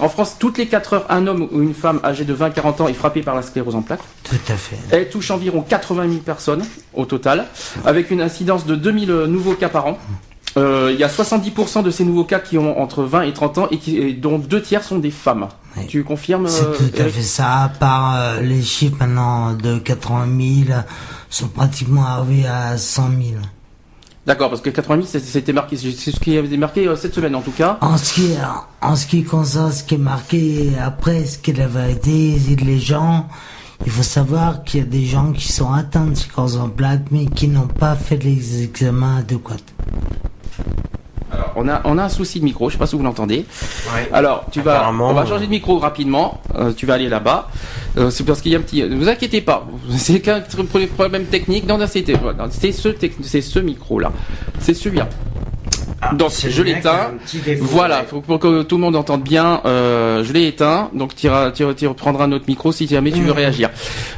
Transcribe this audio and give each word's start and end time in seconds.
En 0.00 0.08
France, 0.08 0.36
toutes 0.38 0.58
les 0.58 0.66
4 0.66 0.92
heures, 0.94 1.06
un 1.08 1.26
homme 1.26 1.48
ou 1.52 1.62
une 1.62 1.74
femme 1.74 2.00
âgée 2.04 2.24
de 2.24 2.34
20-40 2.34 2.82
ans 2.82 2.88
est 2.88 2.94
frappé 2.94 3.22
par 3.22 3.34
la 3.34 3.42
sclérose 3.42 3.74
en 3.74 3.82
plaques. 3.82 4.00
Tout 4.22 4.36
à 4.48 4.56
fait. 4.56 4.76
Elle 4.90 5.08
touche 5.08 5.30
environ 5.30 5.62
80 5.62 6.08
000 6.08 6.20
personnes 6.20 6.62
au 6.94 7.04
total, 7.04 7.46
avec 7.84 8.10
une 8.10 8.20
incidence 8.20 8.66
de 8.66 8.74
2000 8.76 9.10
nouveaux 9.28 9.54
cas 9.54 9.68
par 9.68 9.86
an. 9.86 9.98
Euh, 10.56 10.90
Il 10.92 11.00
y 11.00 11.04
a 11.04 11.08
70% 11.08 11.82
de 11.82 11.90
ces 11.90 12.04
nouveaux 12.04 12.24
cas 12.24 12.38
qui 12.38 12.58
ont 12.58 12.80
entre 12.80 13.02
20 13.02 13.22
et 13.22 13.32
30 13.32 13.58
ans 13.58 13.68
et, 13.70 13.78
qui, 13.78 13.98
et 13.98 14.12
dont 14.12 14.38
deux 14.38 14.62
tiers 14.62 14.84
sont 14.84 14.98
des 14.98 15.10
femmes. 15.10 15.48
Tu 15.88 16.04
confirmes 16.04 16.46
C'est 16.46 16.64
euh, 16.64 16.76
tout 16.76 17.02
à 17.02 17.04
fait 17.06 17.22
ça, 17.22 17.64
à 17.64 17.68
part 17.68 18.14
euh, 18.16 18.40
les 18.40 18.62
chiffres 18.62 18.96
maintenant 19.00 19.52
de 19.54 19.78
80 19.78 20.64
000 20.66 20.78
sont 21.30 21.48
pratiquement 21.48 22.04
arrivés 22.04 22.46
à 22.46 22.78
100 22.78 23.08
000. 23.08 23.42
D'accord, 24.26 24.48
parce 24.48 24.62
que 24.62 24.70
80 24.70 24.96
000, 25.02 25.06
c'est- 25.06 25.20
c'était 25.20 25.52
marqué, 25.52 25.76
c'est 25.76 25.92
ce 26.10 26.18
qui 26.18 26.36
avait 26.38 26.46
été 26.46 26.56
marqué 26.56 26.88
euh, 26.88 26.96
cette 26.96 27.14
semaine 27.14 27.34
en 27.34 27.42
tout 27.42 27.50
cas. 27.50 27.76
En 27.82 27.98
ce 27.98 28.14
qui, 28.14 28.30
en 28.80 28.96
ce 28.96 29.06
qui 29.06 29.22
concerne 29.22 29.70
ce 29.70 29.84
qui 29.84 29.96
est 29.96 29.98
marqué 29.98 30.72
après, 30.82 31.26
ce 31.26 31.36
qui 31.38 31.50
est 31.50 31.54
la 31.54 31.66
les 32.56 32.78
gens, 32.80 33.28
il 33.84 33.92
faut 33.92 34.02
savoir 34.02 34.64
qu'il 34.64 34.80
y 34.80 34.82
a 34.82 34.86
des 34.86 35.04
gens 35.04 35.32
qui 35.32 35.52
sont 35.52 35.72
atteints 35.72 36.06
de 36.06 36.14
sclérose 36.14 36.56
en 36.56 36.68
mais 37.10 37.26
qui 37.26 37.48
n'ont 37.48 37.66
pas 37.66 37.96
fait 37.96 38.16
les 38.16 38.62
examens 38.62 39.18
adéquats. 39.18 39.56
Alors, 41.34 41.52
on 41.56 41.68
a, 41.68 41.80
on 41.84 41.98
a 41.98 42.04
un 42.04 42.08
souci 42.08 42.38
de 42.38 42.44
micro, 42.44 42.68
je 42.68 42.74
sais 42.74 42.78
pas 42.78 42.86
si 42.86 42.94
vous 42.96 43.02
l'entendez. 43.02 43.44
Alors, 44.12 44.44
tu 44.52 44.60
vas, 44.60 44.88
on 44.90 45.12
va 45.12 45.22
euh, 45.22 45.26
changer 45.26 45.46
de 45.46 45.50
micro 45.50 45.78
rapidement. 45.78 46.40
Euh, 46.54 46.72
tu 46.72 46.86
vas 46.86 46.94
aller 46.94 47.08
là-bas. 47.08 47.48
Euh, 47.96 48.10
c'est 48.10 48.24
parce 48.24 48.40
qu'il 48.40 48.52
y 48.52 48.54
a 48.54 48.58
un 48.58 48.62
petit. 48.62 48.82
Ne 48.82 48.96
vous 48.96 49.08
inquiétez 49.08 49.40
pas. 49.40 49.66
C'est 49.96 50.20
qu'un 50.20 50.42
problème 50.96 51.24
technique. 51.24 51.66
Non, 51.66 51.78
non, 51.78 51.86
c'était, 51.88 52.14
c'est 52.50 52.72
ce, 52.72 52.88
c'est 53.22 53.40
ce 53.40 53.58
micro-là. 53.58 54.12
C'est 54.60 54.74
celui-là. 54.74 55.08
Donc, 56.12 56.30
c'est 56.32 56.50
je 56.50 56.62
l'éteins. 56.62 57.12
Voilà, 57.60 58.02
pour, 58.02 58.38
que 58.38 58.62
tout 58.62 58.76
le 58.76 58.82
monde 58.82 58.96
entende 58.96 59.22
bien. 59.22 59.60
Euh, 59.64 60.24
je 60.24 60.32
l'ai 60.32 60.46
éteint. 60.46 60.90
Donc, 60.94 61.14
tu, 61.14 61.28
reprendras 61.28 62.24
un 62.24 62.32
autre 62.32 62.44
micro 62.48 62.72
si 62.72 62.86
jamais 62.86 63.12
tu 63.12 63.22
veux 63.22 63.32
réagir. 63.32 63.70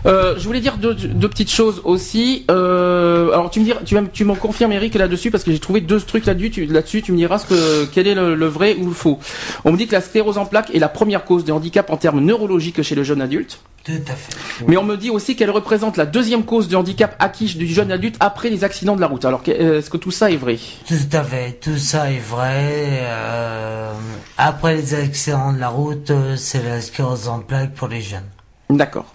Euh, 0.06 0.34
je 0.38 0.44
voulais 0.47 0.60
dire 0.60 0.77
deux, 0.78 0.94
deux 0.94 1.28
petites 1.28 1.50
choses 1.50 1.80
aussi. 1.84 2.44
Euh, 2.50 3.30
alors, 3.32 3.50
tu 3.50 3.60
me 3.60 3.64
diras, 3.64 3.80
tu, 4.12 4.24
m'en 4.24 4.34
confirmes, 4.34 4.72
Eric, 4.72 4.94
là-dessus, 4.94 5.30
parce 5.30 5.44
que 5.44 5.52
j'ai 5.52 5.58
trouvé 5.58 5.80
deux 5.80 6.00
trucs 6.00 6.27
là-dessus. 6.27 6.50
Tu, 6.50 6.66
là-dessus, 6.66 7.02
tu 7.02 7.12
me 7.12 7.16
diras 7.16 7.38
ce 7.38 7.47
que, 7.47 7.84
quel 7.86 8.06
est 8.06 8.14
le, 8.14 8.34
le 8.34 8.47
vrai 8.47 8.77
ou 8.78 8.86
le 8.86 8.94
faux. 8.94 9.19
On 9.64 9.72
me 9.72 9.77
dit 9.77 9.86
que 9.86 9.92
la 9.92 10.00
sclérose 10.00 10.38
en 10.38 10.47
plaques 10.47 10.74
est 10.74 10.78
la 10.78 10.88
première 10.88 11.24
cause 11.24 11.44
de 11.44 11.52
handicap 11.52 11.91
en 11.91 11.97
termes 11.97 12.20
neurologiques 12.20 12.82
chez 12.82 12.94
le 12.94 13.04
jeune 13.04 13.20
adulte. 13.20 13.60
Tout 13.86 13.92
à 14.08 14.16
fait. 14.16 14.64
Mais 14.66 14.77
on 14.77 14.82
me 14.82 14.97
dit 14.97 15.10
aussi 15.10 15.36
qu'elle 15.36 15.50
représente 15.50 15.97
la 15.97 16.06
deuxième 16.06 16.44
cause 16.44 16.66
de 16.66 16.74
handicap 16.74 17.14
acquis 17.20 17.54
du 17.54 17.69
jeune 17.69 17.92
adulte 17.92 18.16
après 18.19 18.50
les 18.50 18.64
accidents 18.64 18.97
de 18.97 19.00
la 19.00 19.06
route. 19.06 19.24
Alors, 19.24 19.42
est-ce 19.47 19.91
que 19.91 19.97
tout 19.97 20.10
ça 20.10 20.28
est 20.28 20.36
vrai? 20.36 20.58
Tout 20.88 20.94
à 21.12 21.22
fait, 21.22 21.52
tout 21.60 21.75
ça 21.78 22.10
est 22.10 22.19
vrai. 22.19 23.00
euh, 23.02 23.92
après 24.38 24.77
les 24.77 24.94
accidents 24.94 25.52
de 25.52 25.58
la 25.58 25.69
route, 25.69 26.10
euh, 26.10 26.36
c'est 26.36 26.62
la 26.62 26.80
sclérose 26.80 27.28
en 27.28 27.41
plaques 27.41 27.74
pour 27.74 27.88
les 27.88 28.00
jeunes. 28.00 28.28
D'accord. 28.70 29.14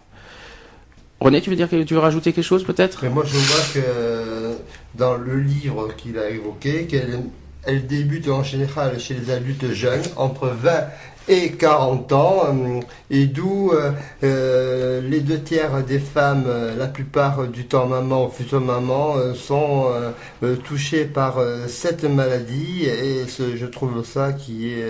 René, 1.20 1.42
tu 1.42 1.50
veux 1.52 1.56
dire 1.56 1.70
que 1.70 1.84
tu 1.84 1.94
veux 1.94 2.00
rajouter 2.00 2.34
quelque 2.34 2.44
chose 2.44 2.64
peut-être? 2.64 3.00
Mais 3.04 3.10
moi, 3.10 3.24
je 3.26 3.38
vois 3.38 3.64
que 3.74 4.58
dans 4.96 5.16
le 5.16 5.40
livre 5.40 5.96
qu'il 5.96 6.18
a 6.18 6.30
évoqué, 6.30 6.88
qu'elle 6.88 7.20
elle 7.64 7.86
débute 7.86 8.28
en 8.28 8.44
général 8.44 9.00
chez 9.00 9.14
les 9.14 9.30
adultes 9.32 9.72
jeunes, 9.72 10.02
entre 10.16 10.48
20 10.48 10.72
et 11.28 11.52
40 11.52 12.12
ans, 12.14 12.44
euh, 12.48 12.80
et 13.10 13.26
d'où 13.26 13.72
euh, 13.72 13.92
euh, 14.24 15.02
les 15.02 15.20
deux 15.20 15.40
tiers 15.40 15.84
des 15.84 16.00
femmes, 16.00 16.46
la 16.78 16.88
plupart 16.88 17.48
du 17.48 17.66
temps 17.66 17.86
maman 17.88 18.26
ou 18.26 18.30
future 18.30 18.62
maman, 18.62 19.16
sont 19.36 19.88
touchées 20.64 21.06
par 21.06 21.40
cette 21.68 22.04
maladie, 22.04 22.86
et 22.86 23.26
je 23.28 23.66
trouve 23.66 24.06
ça 24.06 24.34
qui 24.34 24.74
est 24.74 24.86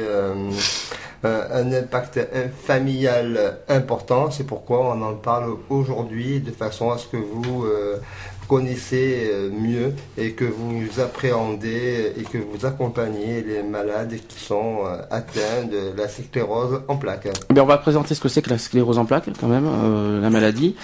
un, 1.24 1.72
impact 1.72 2.20
familial 2.64 3.60
important. 3.68 4.32
C'est 4.32 4.46
pourquoi 4.46 4.96
on 4.96 5.02
en 5.02 5.14
parle 5.14 5.56
aujourd'hui, 5.70 6.40
de 6.40 6.52
façon 6.52 6.92
à 6.92 6.98
ce 6.98 7.08
que 7.08 7.18
vous 7.18 7.66
connaissez 8.56 9.30
euh, 9.32 9.50
mieux 9.50 9.94
et 10.18 10.34
que 10.34 10.44
vous 10.44 11.00
appréhendez 11.00 12.12
et 12.18 12.24
que 12.24 12.38
vous 12.38 12.66
accompagnez 12.66 13.42
les 13.48 13.64
malades 13.64 14.14
qui 14.28 14.40
sont 14.44 14.80
euh, 14.86 14.98
atteints 15.10 15.64
de 15.72 15.98
la 15.98 16.10
sclérose 16.10 16.82
en 16.90 16.98
plaques. 16.98 17.30
Eh 17.50 17.54
bien, 17.54 17.64
on 17.64 17.66
va 17.66 17.78
présenter 17.78 18.14
ce 18.14 18.20
que 18.20 18.28
c'est 18.28 18.42
que 18.42 18.50
la 18.50 18.58
sclérose 18.58 18.98
en 18.98 19.06
plaques, 19.06 19.30
quand 19.40 19.48
même, 19.48 19.66
euh, 19.68 20.20
la 20.20 20.30
maladie. 20.30 20.76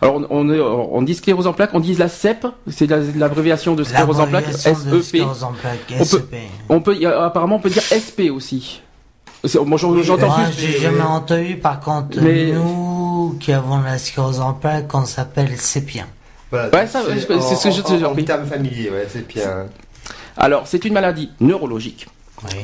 Alors, 0.00 0.16
on, 0.16 0.26
on, 0.30 0.50
est- 0.54 0.60
on 0.60 1.02
dit 1.02 1.16
sclérose 1.16 1.48
en 1.48 1.52
plaques, 1.52 1.70
on 1.74 1.80
dit 1.80 1.94
la 1.96 2.08
CEP, 2.08 2.46
c'est 2.70 2.88
la- 2.88 3.00
l'abréviation 3.16 3.74
de 3.74 3.82
sclérose 3.82 4.20
en 4.20 4.28
plaques, 4.28 4.46
de 4.52 4.56
SEP. 4.56 5.02
sclérose 5.02 5.42
en 5.42 5.52
plaques, 5.52 5.94
On 6.68 6.80
peut, 6.80 6.96
on 7.02 7.06
a- 7.06 7.24
apparemment, 7.26 7.56
on 7.56 7.60
peut 7.60 7.70
dire 7.70 7.82
SP 7.90 8.30
aussi. 8.30 8.82
Moi, 9.64 9.78
j'en- 9.78 10.00
j'entends 10.02 10.32
j'ai 10.56 10.78
jamais 10.78 11.02
entendu, 11.02 11.56
par 11.56 11.80
contre, 11.80 12.20
Mais- 12.22 12.52
nous 12.52 13.36
qui 13.40 13.52
avons 13.52 13.80
la 13.80 13.98
sclérose 13.98 14.38
en 14.40 14.52
plaques, 14.52 14.94
on 14.94 15.04
s'appelle 15.04 15.56
sépien. 15.56 16.06
Voilà, 16.56 16.84
Ouais, 16.84 16.86
c'est 16.86 17.56
ce 17.56 17.68
que 17.68 17.70
je 17.70 17.82
te 17.82 18.04
en, 18.04 18.12
en, 18.12 18.14
termes 18.24 18.46
familiers, 18.46 18.90
ouais, 18.90 19.06
c'est 19.08 19.26
bien. 19.26 19.66
Alors, 20.36 20.66
c'est 20.66 20.84
une 20.84 20.92
maladie 20.92 21.30
neurologique. 21.40 22.06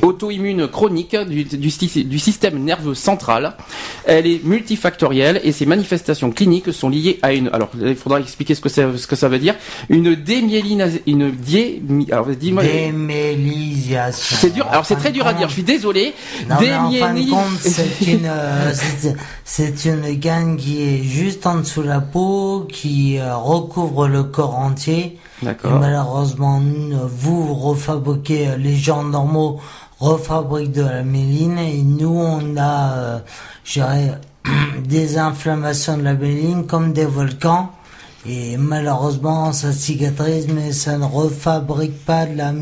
Auto-immune 0.02 0.68
chronique 0.68 1.16
du, 1.16 1.44
du, 1.44 1.70
sy- 1.70 2.04
du 2.04 2.18
système 2.18 2.58
nerveux 2.62 2.94
central. 2.94 3.54
Elle 4.04 4.26
est 4.26 4.44
multifactorielle 4.44 5.40
et 5.44 5.52
ses 5.52 5.66
manifestations 5.66 6.30
cliniques 6.30 6.72
sont 6.72 6.88
liées 6.88 7.18
à 7.22 7.32
une. 7.32 7.48
Alors, 7.52 7.70
il 7.80 7.96
faudra 7.96 8.20
expliquer 8.20 8.54
ce 8.54 8.60
que, 8.60 8.68
c'est- 8.68 8.96
ce 8.96 9.06
que 9.06 9.16
ça 9.16 9.28
veut 9.28 9.38
dire. 9.38 9.54
Une 9.88 10.14
démyélinase. 10.14 11.00
Une 11.06 11.30
dié. 11.30 11.82
Alors, 12.10 12.26
dis-moi. 12.26 12.62
Démélisation. 12.64 14.36
C'est 14.38 14.50
dur. 14.52 14.66
Alors, 14.70 14.84
c'est 14.86 14.96
très 14.96 15.12
dur 15.12 15.26
à 15.26 15.34
dire. 15.34 15.48
Je 15.48 15.54
suis 15.54 15.62
désolé. 15.62 16.14
Non, 16.48 16.56
mais 16.60 16.74
en 16.74 16.90
fin 16.90 17.12
de 17.14 17.18
Démyéli- 17.20 17.30
compte, 17.30 17.58
c'est 17.60 18.06
une, 18.12 18.26
euh, 18.26 18.72
c'est- 18.74 19.14
c'est 19.44 19.84
une 19.86 20.12
gaine 20.14 20.56
qui 20.56 20.82
est 20.82 21.02
juste 21.02 21.46
en 21.46 21.56
dessous 21.56 21.82
de 21.82 21.88
la 21.88 22.00
peau, 22.00 22.66
qui 22.70 23.18
euh, 23.18 23.36
recouvre 23.36 24.08
le 24.08 24.24
corps 24.24 24.58
entier. 24.58 25.18
Et 25.42 25.68
malheureusement, 25.68 26.60
vous 27.06 27.54
refabriquez, 27.54 28.48
euh, 28.48 28.56
les 28.56 28.76
gens 28.76 29.02
normaux 29.02 29.60
refabriquent 29.98 30.72
de 30.72 30.82
la 30.82 31.02
méline 31.02 31.58
et 31.58 31.82
nous, 31.82 32.16
on 32.16 32.56
a, 32.56 33.20
euh, 33.78 34.14
des 34.84 35.18
inflammations 35.18 35.96
de 35.96 36.02
la 36.02 36.14
méline 36.14 36.66
comme 36.66 36.92
des 36.92 37.06
volcans. 37.06 37.70
Et 38.24 38.56
malheureusement, 38.56 39.52
ça 39.52 39.72
cicatrise, 39.72 40.46
mais 40.48 40.70
ça 40.72 40.96
ne 40.96 41.04
refabrique 41.04 42.04
pas 42.04 42.26
de 42.26 42.36
la, 42.36 42.52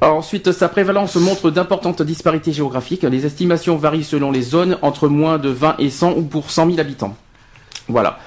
Alors, 0.00 0.16
ensuite, 0.16 0.52
sa 0.52 0.68
prévalence 0.68 1.16
montre 1.16 1.50
d'importantes 1.50 2.02
disparités 2.02 2.52
géographiques. 2.52 3.04
Les 3.04 3.24
estimations 3.24 3.76
varient 3.76 4.04
selon 4.04 4.30
les 4.30 4.42
zones, 4.42 4.76
entre 4.82 5.08
moins 5.08 5.38
de 5.38 5.48
20 5.48 5.76
et 5.78 5.88
100 5.88 6.12
ou 6.12 6.22
pour 6.22 6.50
100 6.50 6.66
000 6.66 6.80
habitants. 6.80 7.16
Voilà. 7.88 8.18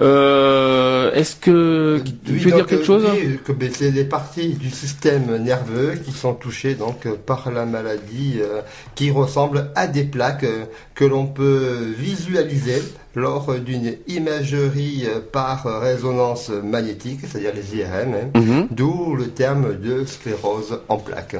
Euh, 0.00 1.12
Est-ce 1.12 1.34
que 1.36 2.00
tu 2.24 2.32
veux 2.34 2.52
dire 2.52 2.66
quelque 2.66 2.84
chose 2.84 3.04
oui, 3.12 3.38
que 3.44 3.52
ben, 3.52 3.70
c'est 3.74 3.90
des 3.90 4.04
parties 4.04 4.50
du 4.54 4.70
système 4.70 5.36
nerveux 5.42 5.94
qui 6.04 6.12
sont 6.12 6.34
touchées 6.34 6.74
donc 6.74 7.08
par 7.26 7.50
la 7.50 7.66
maladie 7.66 8.36
euh, 8.40 8.60
qui 8.94 9.10
ressemblent 9.10 9.70
à 9.74 9.86
des 9.88 10.04
plaques 10.04 10.44
euh, 10.44 10.64
que 10.94 11.04
l'on 11.04 11.26
peut 11.26 11.76
visualiser 11.98 12.80
lors 13.16 13.54
d'une 13.54 13.94
imagerie 14.06 15.06
euh, 15.06 15.18
par 15.32 15.64
résonance 15.80 16.50
magnétique, 16.50 17.20
c'est-à-dire 17.22 17.52
les 17.54 17.76
IRM, 17.78 18.14
hein, 18.14 18.38
Mhm. 18.40 18.68
d'où 18.70 19.16
le 19.16 19.28
terme 19.28 19.74
de 19.80 20.04
sclérose 20.04 20.78
en 20.88 20.98
plaques. 20.98 21.36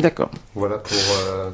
D'accord. 0.00 0.30
Voilà 0.54 0.78
pour, 0.78 0.96
euh, 1.28 1.50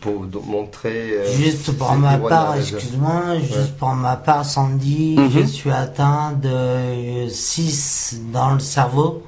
pour 0.00 0.26
montrer. 0.44 1.10
euh, 1.12 1.32
Juste 1.36 1.72
pour 1.78 1.92
ma 1.94 2.18
part, 2.18 2.56
excuse-moi, 2.56 3.22
Ouais. 3.32 3.40
juste 3.40 3.76
pour 3.78 3.90
ma 3.94 4.16
part, 4.16 4.44
Sandy, 4.44 5.16
Mhm. 5.18 5.30
je 5.30 5.42
suis 5.44 5.70
atteint 5.70 6.32
de 6.32 7.28
6 7.28 8.20
dans 8.32 8.54
le 8.54 8.60
cerveau 8.60 9.22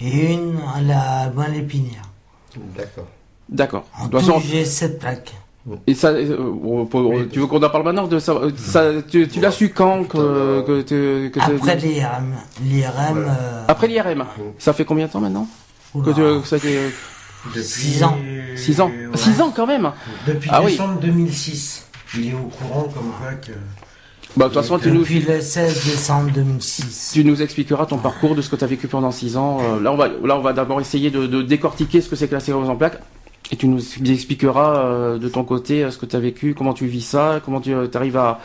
et 0.00 0.32
une 0.34 0.56
à 0.74 0.80
la 0.82 1.30
moelle 1.30 1.56
épinière. 1.56 2.02
D'accord. 2.76 3.06
D'accord. 3.48 3.84
En 4.00 4.08
tout, 4.08 4.18
façon, 4.18 4.40
j'ai 4.40 4.64
7 4.64 4.98
plaques. 4.98 5.34
Et 5.88 5.94
ça, 5.94 6.08
euh, 6.10 6.36
oh, 6.64 6.84
pour- 6.84 7.10
Oui, 7.10 7.28
tu 7.28 7.40
veux 7.40 7.46
qu'on 7.48 7.60
en 7.62 7.68
parle 7.70 7.82
maintenant 7.84 8.06
de 8.06 8.20
ça, 8.20 8.32
euh, 8.32 8.50
ça 8.56 8.84
Tu, 9.10 9.26
tu 9.28 9.40
l'as 9.40 9.50
su 9.50 9.70
quand 9.70 10.04
que, 10.04 10.16
Euh, 10.16 10.62
que, 10.62 10.82
que- 10.82 11.28
que- 11.28 11.40
Après 11.40 11.74
l'IRM. 11.76 12.34
L'IRM. 12.62 12.92
Voilà. 13.14 13.32
euh, 13.32 13.64
après 13.66 13.88
l'IRM 13.88 14.24
Ça 14.58 14.72
fait 14.72 14.84
combien 14.84 15.06
de 15.06 15.10
temps 15.12 15.20
maintenant 15.20 15.48
que 15.92 15.98
oula, 15.98 16.12
tu, 16.14 16.42
que 16.42 16.46
ça 16.46 16.54
a 16.56 16.58
été- 16.58 16.78
Depuis 17.54 17.62
Six 17.68 18.02
ans. 18.04 18.16
6 18.56 18.80
ans. 18.80 18.88
Ouais. 18.88 19.16
6 19.16 19.40
ans 19.40 19.52
quand 19.54 19.66
même 19.66 19.90
Depuis 20.26 20.48
Ah 20.52 20.62
oui. 20.62 20.72
décembre 20.72 21.00
2006. 21.00 21.86
Il 22.16 22.28
est 22.30 22.34
au 22.34 22.48
courant 22.48 22.82
comme 22.84 23.10
quoi 23.20 23.32
que. 23.34 23.52
Bah, 24.36 24.48
de 24.48 24.52
toute 24.54 24.62
façon, 24.62 24.78
tu 24.78 24.90
nous, 24.90 25.00
Depuis 25.00 25.20
le 25.20 25.40
16 25.40 25.84
décembre 25.86 26.30
2006. 26.32 27.10
tu 27.14 27.24
nous 27.24 27.40
expliqueras 27.42 27.86
ton 27.86 27.96
parcours 27.98 28.34
de 28.34 28.42
ce 28.42 28.50
que 28.50 28.56
tu 28.56 28.64
as 28.64 28.66
vécu 28.66 28.86
pendant 28.86 29.10
6 29.10 29.36
ans. 29.36 29.58
Euh, 29.62 29.80
là, 29.80 29.92
on 29.92 29.96
va, 29.96 30.08
là, 30.08 30.36
on 30.36 30.42
va 30.42 30.52
d'abord 30.52 30.80
essayer 30.80 31.10
de, 31.10 31.26
de 31.26 31.42
décortiquer 31.42 32.00
ce 32.00 32.08
que 32.08 32.16
c'est 32.16 32.28
que 32.28 32.34
la 32.34 32.40
sclérose 32.40 32.68
en 32.68 32.76
plaques. 32.76 33.00
Et 33.50 33.56
tu 33.56 33.68
nous 33.68 33.80
expliqueras 34.10 34.78
euh, 34.78 35.18
de 35.18 35.28
ton 35.28 35.44
côté 35.44 35.84
euh, 35.84 35.90
ce 35.90 35.98
que 35.98 36.06
tu 36.06 36.16
as 36.16 36.20
vécu, 36.20 36.54
comment 36.54 36.72
tu 36.74 36.86
vis 36.86 37.02
ça, 37.06 37.40
comment 37.44 37.60
tu 37.60 37.72
arrives 37.94 38.16
à... 38.16 38.40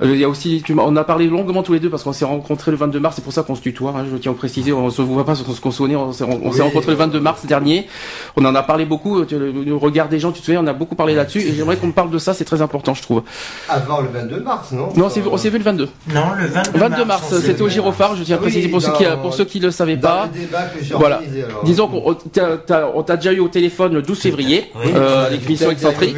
Euh, 0.00 0.14
Il 0.14 0.20
y 0.20 0.24
a 0.24 0.28
aussi, 0.28 0.62
tu 0.64 0.74
on 0.78 0.94
a 0.96 1.02
parlé 1.04 1.26
longuement 1.26 1.62
tous 1.64 1.72
les 1.72 1.80
deux 1.80 1.90
parce 1.90 2.04
qu'on 2.04 2.12
s'est 2.12 2.24
rencontrés 2.24 2.70
le 2.70 2.76
22 2.76 3.00
mars, 3.00 3.16
c'est 3.16 3.24
pour 3.24 3.32
ça 3.32 3.42
qu'on 3.42 3.56
se 3.56 3.60
tutoie, 3.62 3.92
hein, 3.96 4.04
je 4.10 4.16
tiens 4.16 4.30
à 4.30 4.34
préciser, 4.34 4.72
on 4.72 4.90
se 4.90 5.02
voit 5.02 5.24
pas 5.24 5.34
qu'on 5.34 5.52
se 5.52 5.60
consonnait, 5.60 5.96
on 5.96 6.12
s'est 6.12 6.22
Oui. 6.24 6.60
rencontrés 6.60 6.92
le 6.92 6.96
22 6.98 7.18
mars 7.18 7.44
dernier, 7.46 7.88
on 8.36 8.44
en 8.44 8.54
a 8.54 8.62
parlé 8.62 8.84
beaucoup, 8.84 9.24
tu- 9.24 9.36
le, 9.38 9.50
le 9.50 9.74
regard 9.76 10.08
des 10.08 10.20
gens, 10.20 10.30
tu 10.30 10.40
te 10.40 10.44
souviens, 10.46 10.62
on 10.62 10.66
a 10.68 10.72
beaucoup 10.72 10.94
parlé 10.94 11.14
là-dessus, 11.16 11.40
et 11.40 11.52
j'aimerais 11.52 11.76
qu'on 11.76 11.88
me 11.88 11.92
parle 11.92 12.10
de 12.10 12.18
ça, 12.18 12.32
c'est 12.32 12.44
très 12.44 12.62
important 12.62 12.94
je 12.94 13.02
trouve. 13.02 13.22
Avant 13.68 14.00
le 14.00 14.08
22 14.08 14.40
mars, 14.40 14.70
non? 14.70 14.90
Non, 14.96 15.08
c'est- 15.08 15.22
on 15.30 15.36
s'est 15.36 15.50
vu 15.50 15.58
le 15.58 15.64
22. 15.64 15.88
Non, 16.14 16.22
le 16.38 16.46
22, 16.46 16.78
22 16.78 17.04
mars, 17.04 17.34
c'était 17.40 17.60
au. 17.62 17.68
Girophare, 17.68 18.14
je 18.16 18.22
tiens 18.22 18.36
à 18.36 18.38
Oui, 18.38 18.44
préciser 18.44 18.68
pour, 18.68 18.80
ceux 18.80 18.92
qui, 18.92 19.04
pour 19.20 19.34
ceux 19.34 19.44
qui 19.44 19.58
le 19.60 19.70
savaient 19.72 19.96
Dans 19.96 20.08
pas. 20.08 20.28
le 20.32 20.40
débat 20.40 20.62
que 20.62 20.82
j'ai 20.84 20.94
Voilà. 20.94 21.16
alors. 21.48 21.64
Disons 21.64 21.88
qu'on 21.88 22.14
t'a- 22.14 22.56
t'a- 22.56 22.90
on 22.94 23.02
t'a 23.02 23.16
déjà 23.16 23.32
eu 23.32 23.40
au 23.40 23.48
téléphone 23.48 23.94
le 23.94 24.02
12 24.02 24.20
février, 24.20 24.70
Oui. 24.76 24.92
euh, 24.94 25.26
avec 25.26 25.40
excentrique. 25.50 26.16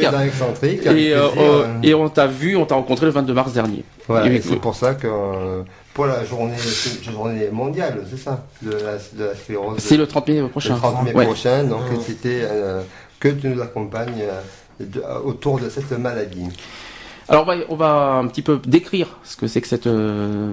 euh, 0.86 1.28
euh, 1.38 1.64
et 1.82 1.94
on 1.94 2.08
t'a 2.08 2.26
vu, 2.26 2.56
on 2.56 2.66
t'a 2.66 2.74
rencontré 2.74 3.06
le 3.06 3.12
22 3.12 3.32
mars 3.34 3.52
dernier. 3.52 3.69
Voilà, 4.08 4.26
Et- 4.30 4.36
et 4.36 4.40
c'est 4.42 4.56
pour 4.56 4.74
ça 4.74 4.94
que 4.94 5.06
euh, 5.06 5.62
pour 5.94 6.06
la 6.06 6.24
journée, 6.24 6.56
mondiale, 7.52 8.04
c'est 8.10 8.18
ça, 8.18 8.44
de 8.62 8.70
la, 8.72 8.96
de 8.96 9.24
la 9.30 9.34
sclérose. 9.34 9.78
C'est 9.78 9.96
le 9.96 10.06
30 10.06 10.28
mai 10.28 10.40
le 10.40 10.48
prochain. 10.48 10.76
30 10.76 11.04
mai 11.04 11.14
Ouais. 11.14 11.24
prochain, 11.26 11.64
donc 11.64 11.82
c'était 12.06 12.40
euh, 12.42 12.82
que 13.18 13.28
tu 13.28 13.48
nous 13.48 13.60
accompagnes 13.62 14.22
euh, 14.22 14.40
de- 14.80 15.02
autour 15.24 15.58
de 15.60 15.68
cette 15.68 15.92
maladie. 15.92 16.48
Alors 17.30 17.44
on 17.44 17.46
va, 17.46 17.54
on 17.68 17.76
va 17.76 18.14
un 18.16 18.26
petit 18.26 18.42
peu 18.42 18.60
décrire 18.66 19.06
ce 19.22 19.36
que 19.36 19.46
c'est 19.46 19.60
que 19.60 19.68
cette, 19.68 19.86
euh, 19.86 20.52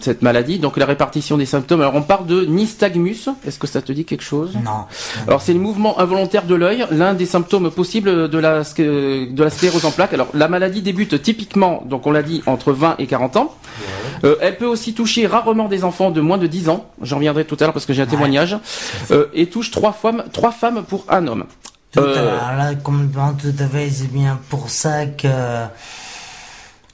cette 0.00 0.22
maladie. 0.22 0.60
Donc 0.60 0.76
la 0.76 0.86
répartition 0.86 1.36
des 1.36 1.44
symptômes. 1.44 1.80
Alors 1.80 1.96
on 1.96 2.02
parle 2.02 2.26
de 2.26 2.44
nystagmus. 2.44 3.28
Est-ce 3.44 3.58
que 3.58 3.66
ça 3.66 3.82
te 3.82 3.90
dit 3.90 4.04
quelque 4.04 4.22
chose? 4.22 4.54
Non. 4.64 4.86
Alors 5.26 5.42
c'est 5.42 5.52
le 5.52 5.58
mouvement 5.58 5.98
involontaire 5.98 6.44
de 6.44 6.54
l'œil, 6.54 6.86
l'un 6.92 7.14
des 7.14 7.26
symptômes 7.26 7.72
possibles 7.72 8.28
de 8.28 8.38
la, 8.38 8.62
de 8.62 9.42
la 9.42 9.50
sclérose 9.50 9.84
en 9.84 9.90
plaques. 9.90 10.14
Alors 10.14 10.28
la 10.34 10.46
maladie 10.46 10.82
débute 10.82 11.20
typiquement, 11.20 11.82
donc 11.84 12.06
on 12.06 12.12
l'a 12.12 12.22
dit, 12.22 12.42
entre 12.46 12.72
20 12.72 12.94
et 13.00 13.06
40 13.06 13.36
ans. 13.36 13.54
Euh, 14.24 14.36
elle 14.40 14.56
peut 14.56 14.66
aussi 14.66 14.94
toucher 14.94 15.26
rarement 15.26 15.68
des 15.68 15.82
enfants 15.82 16.10
de 16.10 16.20
moins 16.20 16.38
de 16.38 16.46
10 16.46 16.68
ans. 16.68 16.86
J'en 17.02 17.16
reviendrai 17.16 17.44
tout 17.44 17.56
à 17.58 17.64
l'heure 17.64 17.72
parce 17.72 17.86
que 17.86 17.92
j'ai 17.92 18.02
un 18.02 18.06
témoignage. 18.06 18.56
Euh, 19.10 19.26
et 19.34 19.46
touche 19.46 19.70
trois 19.70 19.92
femmes, 19.92 20.24
trois 20.32 20.52
femmes 20.52 20.84
pour 20.84 21.04
un 21.08 21.26
homme. 21.26 21.44
Tout 21.92 22.00
Euh, 22.00 22.38
à 22.40 22.54
là, 22.56 22.74
complètement, 22.74 23.32
tout 23.34 23.54
à 23.58 23.66
fait, 23.66 23.90
c'est 23.90 24.12
bien 24.12 24.38
pour 24.50 24.68
ça 24.70 25.06
que 25.06 25.28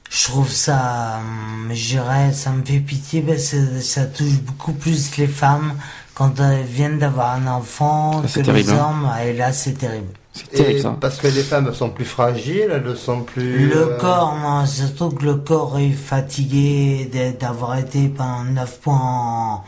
je 0.09 0.23
trouve 0.25 0.49
ça, 0.49 1.19
hum, 1.19 1.69
je 1.73 1.87
dirais, 1.89 2.31
ça 2.33 2.51
me 2.51 2.63
fait 2.63 2.79
pitié 2.79 3.21
parce 3.21 3.49
que 3.51 3.81
ça 3.81 4.05
touche 4.05 4.39
beaucoup 4.41 4.73
plus 4.73 5.17
les 5.17 5.27
femmes 5.27 5.73
quand 6.13 6.39
elles 6.39 6.63
viennent 6.63 6.99
d'avoir 6.99 7.33
un 7.33 7.47
enfant 7.47 8.21
Ah, 8.23 8.27
c'est 8.27 8.41
que 8.41 8.45
terrible, 8.45 8.69
les 8.69 8.75
hein. 8.75 8.87
hommes, 8.89 9.11
et 9.23 9.33
là 9.33 9.51
c'est 9.51 9.73
terrible. 9.73 10.13
C'est 10.33 10.51
terrible 10.51 10.79
ça. 10.81 10.97
parce 10.99 11.17
que 11.17 11.27
les 11.27 11.43
femmes 11.43 11.73
sont 11.73 11.89
plus 11.89 12.05
fragiles, 12.05 12.69
elles 12.71 12.95
sont 12.97 13.21
plus. 13.23 13.69
Le 13.69 13.93
euh, 13.93 13.97
corps, 13.97 14.35
non, 14.41 14.65
surtout 14.65 15.09
que 15.09 15.23
le 15.25 15.35
corps 15.35 15.77
est 15.79 15.91
fatigué 15.91 17.09
d'avoir 17.39 17.77
été 17.77 18.07
pendant 18.09 18.43
9 18.45 18.79
points 18.79 18.99
en- 19.01 19.63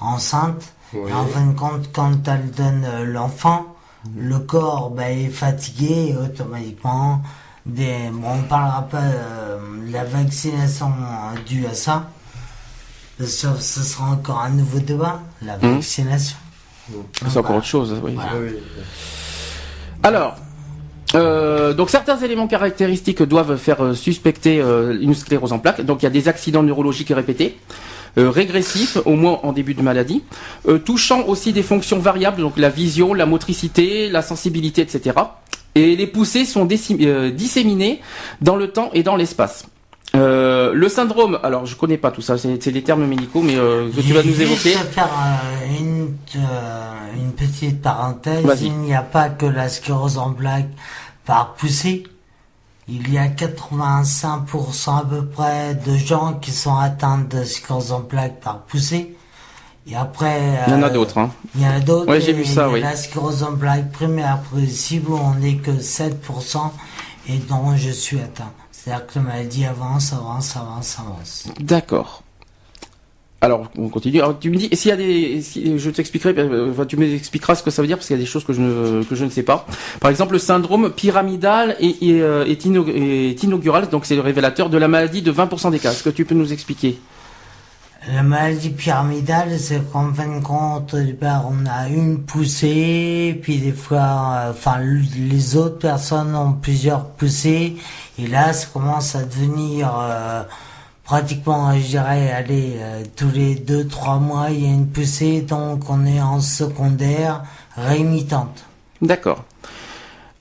enceinte. 0.00 0.62
Oui. 0.92 1.10
Et 1.10 1.12
En 1.12 1.26
fin 1.26 1.46
de 1.46 1.56
compte, 1.58 1.90
quand 1.92 2.26
elle 2.28 2.50
donne 2.50 2.84
euh, 2.84 3.04
l'enfant, 3.04 3.66
le 4.16 4.38
corps 4.38 4.90
ben, 4.90 5.06
est 5.18 5.28
fatigué 5.28 6.14
automatiquement. 6.22 7.20
Des, 7.66 8.08
bon, 8.12 8.28
on 8.38 8.42
parlera 8.42 8.82
pas 8.82 9.02
euh, 9.02 9.58
de 9.86 9.92
la 9.92 10.04
vaccination 10.04 10.86
euh, 10.88 11.38
due 11.46 11.66
à 11.66 11.74
ça. 11.74 12.08
Ça, 13.20 13.54
ce 13.58 13.82
sera 13.82 14.10
encore 14.10 14.40
un 14.40 14.50
nouveau 14.50 14.78
débat, 14.78 15.20
la 15.42 15.56
Mhm. 15.58 15.74
vaccination. 15.74 16.36
C'est 17.28 17.36
encore 17.38 17.56
autre 17.56 17.66
chose. 17.66 17.94
Oui. 18.02 18.16
Oui, 18.16 18.38
oui. 18.40 18.56
Alors, 20.02 20.36
euh, 21.14 21.74
donc 21.74 21.90
certains 21.90 22.16
éléments 22.18 22.46
caractéristiques 22.46 23.22
doivent 23.22 23.56
faire 23.56 23.94
suspecter 23.94 24.60
euh, 24.60 24.96
une 25.00 25.14
sclérose 25.14 25.52
en 25.52 25.58
plaques. 25.58 25.82
Donc 25.84 26.02
il 26.02 26.04
y 26.04 26.06
a 26.06 26.10
des 26.10 26.28
accidents 26.28 26.62
neurologiques 26.62 27.12
répétés, 27.14 27.58
euh, 28.16 28.30
régressifs, 28.30 28.98
au 29.04 29.14
moins 29.14 29.40
en 29.42 29.52
début 29.52 29.74
de 29.74 29.82
maladie, 29.82 30.22
euh, 30.68 30.78
touchant 30.78 31.24
aussi 31.26 31.52
des 31.52 31.62
fonctions 31.62 31.98
variables, 31.98 32.40
donc 32.40 32.56
la 32.56 32.70
vision, 32.70 33.14
la 33.14 33.26
motricité, 33.26 34.08
la 34.08 34.22
sensibilité, 34.22 34.82
etc. 34.82 35.16
Et 35.74 35.96
les 35.96 36.06
poussées 36.06 36.44
sont 36.44 36.66
euh, 37.00 37.30
disséminées 37.30 38.00
dans 38.40 38.56
le 38.56 38.68
temps 38.68 38.90
et 38.94 39.02
dans 39.02 39.16
l'espace. 39.16 39.66
Euh, 40.14 40.72
le 40.72 40.88
syndrome, 40.88 41.38
alors 41.42 41.66
je 41.66 41.76
connais 41.76 41.98
pas 41.98 42.10
tout 42.10 42.22
ça, 42.22 42.36
c'est 42.38 42.72
des 42.72 42.82
termes 42.82 43.06
médicaux, 43.06 43.42
mais 43.42 43.56
euh, 43.56 43.90
que 43.90 44.00
tu 44.00 44.12
vas 44.14 44.22
nous 44.22 44.40
évoquer. 44.40 44.70
faire 44.70 45.08
euh, 45.08 45.78
une, 45.78 46.14
une 47.16 47.32
petite 47.32 47.82
parenthèse. 47.82 48.44
Il 48.62 48.72
n'y 48.78 48.94
a 48.94 49.02
pas 49.02 49.28
que 49.28 49.46
la 49.46 49.68
sclérose 49.68 50.18
en 50.18 50.32
plaques 50.32 50.70
par 51.26 51.54
poussée. 51.54 52.04
Il 52.88 53.12
y 53.12 53.18
a 53.18 53.28
85% 53.28 54.98
à 54.98 55.04
peu 55.04 55.26
près 55.26 55.74
de 55.74 55.96
gens 55.96 56.34
qui 56.34 56.52
sont 56.52 56.76
atteints 56.76 57.18
de 57.18 57.44
sclérose 57.44 57.92
en 57.92 58.00
plaques 58.00 58.40
par 58.40 58.62
poussée. 58.62 59.14
Et 59.86 59.94
après... 59.94 60.64
Il 60.66 60.72
y 60.72 60.76
en 60.76 60.82
a 60.82 60.86
euh, 60.86 60.90
d'autres. 60.90 61.18
Hein. 61.18 61.30
Il 61.54 61.62
y 61.62 61.66
en 61.66 61.70
a 61.72 61.80
d'autres. 61.80 62.10
Ouais, 62.10 62.20
j'ai 62.20 62.32
vu 62.32 62.44
ça, 62.44 62.68
oui. 62.70 62.80
La 62.80 62.96
sclérose 62.96 63.42
en 63.42 63.56
plaques 63.56 63.92
primaire 63.92 64.40
progressive 64.40 65.10
on 65.10 65.34
n'est 65.34 65.56
que 65.56 65.70
7% 65.70 66.70
et 67.28 67.36
dont 67.36 67.76
je 67.76 67.90
suis 67.90 68.20
atteint. 68.20 68.52
C'est-à-dire 68.72 69.06
que 69.06 69.18
la 69.18 69.24
maladie 69.24 69.66
avance, 69.66 70.12
avance, 70.12 70.56
avance, 70.56 70.98
avance. 70.98 71.44
D'accord. 71.60 72.22
Alors, 73.40 73.70
on 73.78 73.88
continue. 73.88 74.18
Alors, 74.18 74.38
tu 74.38 74.50
me 74.50 74.56
dis, 74.56 74.68
s'il 74.72 74.88
y 74.88 74.92
a 74.92 74.96
des, 74.96 75.40
je 75.78 75.90
t'expliquerai, 75.90 76.34
euh, 76.36 76.72
enfin, 76.72 76.86
tu 76.86 76.96
m'expliqueras 76.96 77.54
ce 77.54 77.62
que 77.62 77.70
ça 77.70 77.82
veut 77.82 77.86
dire 77.86 77.96
parce 77.96 78.08
qu'il 78.08 78.16
y 78.16 78.18
a 78.18 78.22
des 78.22 78.28
choses 78.28 78.44
que 78.44 78.52
je 78.52 78.60
ne, 78.60 79.04
que 79.04 79.14
je 79.14 79.24
ne 79.24 79.30
sais 79.30 79.44
pas. 79.44 79.64
Par 80.00 80.10
exemple, 80.10 80.32
le 80.32 80.40
syndrome 80.40 80.90
pyramidal 80.90 81.76
euh, 81.80 82.44
est 82.44 82.66
est 82.66 83.42
inaugural, 83.44 83.88
donc 83.90 84.06
c'est 84.06 84.16
le 84.16 84.22
révélateur 84.22 84.70
de 84.70 84.78
la 84.78 84.88
maladie 84.88 85.22
de 85.22 85.32
20% 85.32 85.70
des 85.70 85.78
cas. 85.78 85.92
Est-ce 85.92 86.02
que 86.02 86.10
tu 86.10 86.24
peux 86.24 86.34
nous 86.34 86.52
expliquer? 86.52 86.98
La 88.06 88.22
maladie 88.22 88.70
pyramidale, 88.70 89.58
c'est 89.58 89.82
qu'en 89.92 90.14
fin 90.14 90.38
de 90.38 90.42
compte, 90.42 90.94
au 90.94 91.02
départ, 91.02 91.44
on 91.50 91.66
a 91.66 91.88
une 91.88 92.20
poussée, 92.20 93.38
puis 93.42 93.58
des 93.58 93.72
fois, 93.72 93.98
euh, 93.98 94.50
enfin, 94.52 94.78
les 94.78 95.56
autres 95.56 95.78
personnes 95.78 96.34
ont 96.34 96.52
plusieurs 96.52 97.04
poussées, 97.04 97.76
et 98.18 98.26
là, 98.26 98.52
ça 98.52 98.68
commence 98.72 99.14
à 99.14 99.24
devenir 99.24 99.90
euh, 100.00 100.42
pratiquement, 101.08 101.74
je 101.74 101.86
dirais, 101.86 102.30
allez, 102.30 102.74
euh, 102.76 103.02
tous 103.16 103.30
les 103.34 103.54
deux, 103.54 103.86
trois 103.86 104.18
mois, 104.18 104.48
il 104.50 104.62
y 104.62 104.66
a 104.66 104.70
une 104.70 104.86
poussée, 104.86 105.40
donc 105.40 105.88
on 105.88 106.04
est 106.04 106.20
en 106.20 106.38
secondaire 106.38 107.44
rémitante. 107.78 108.66
D'accord. 109.00 109.42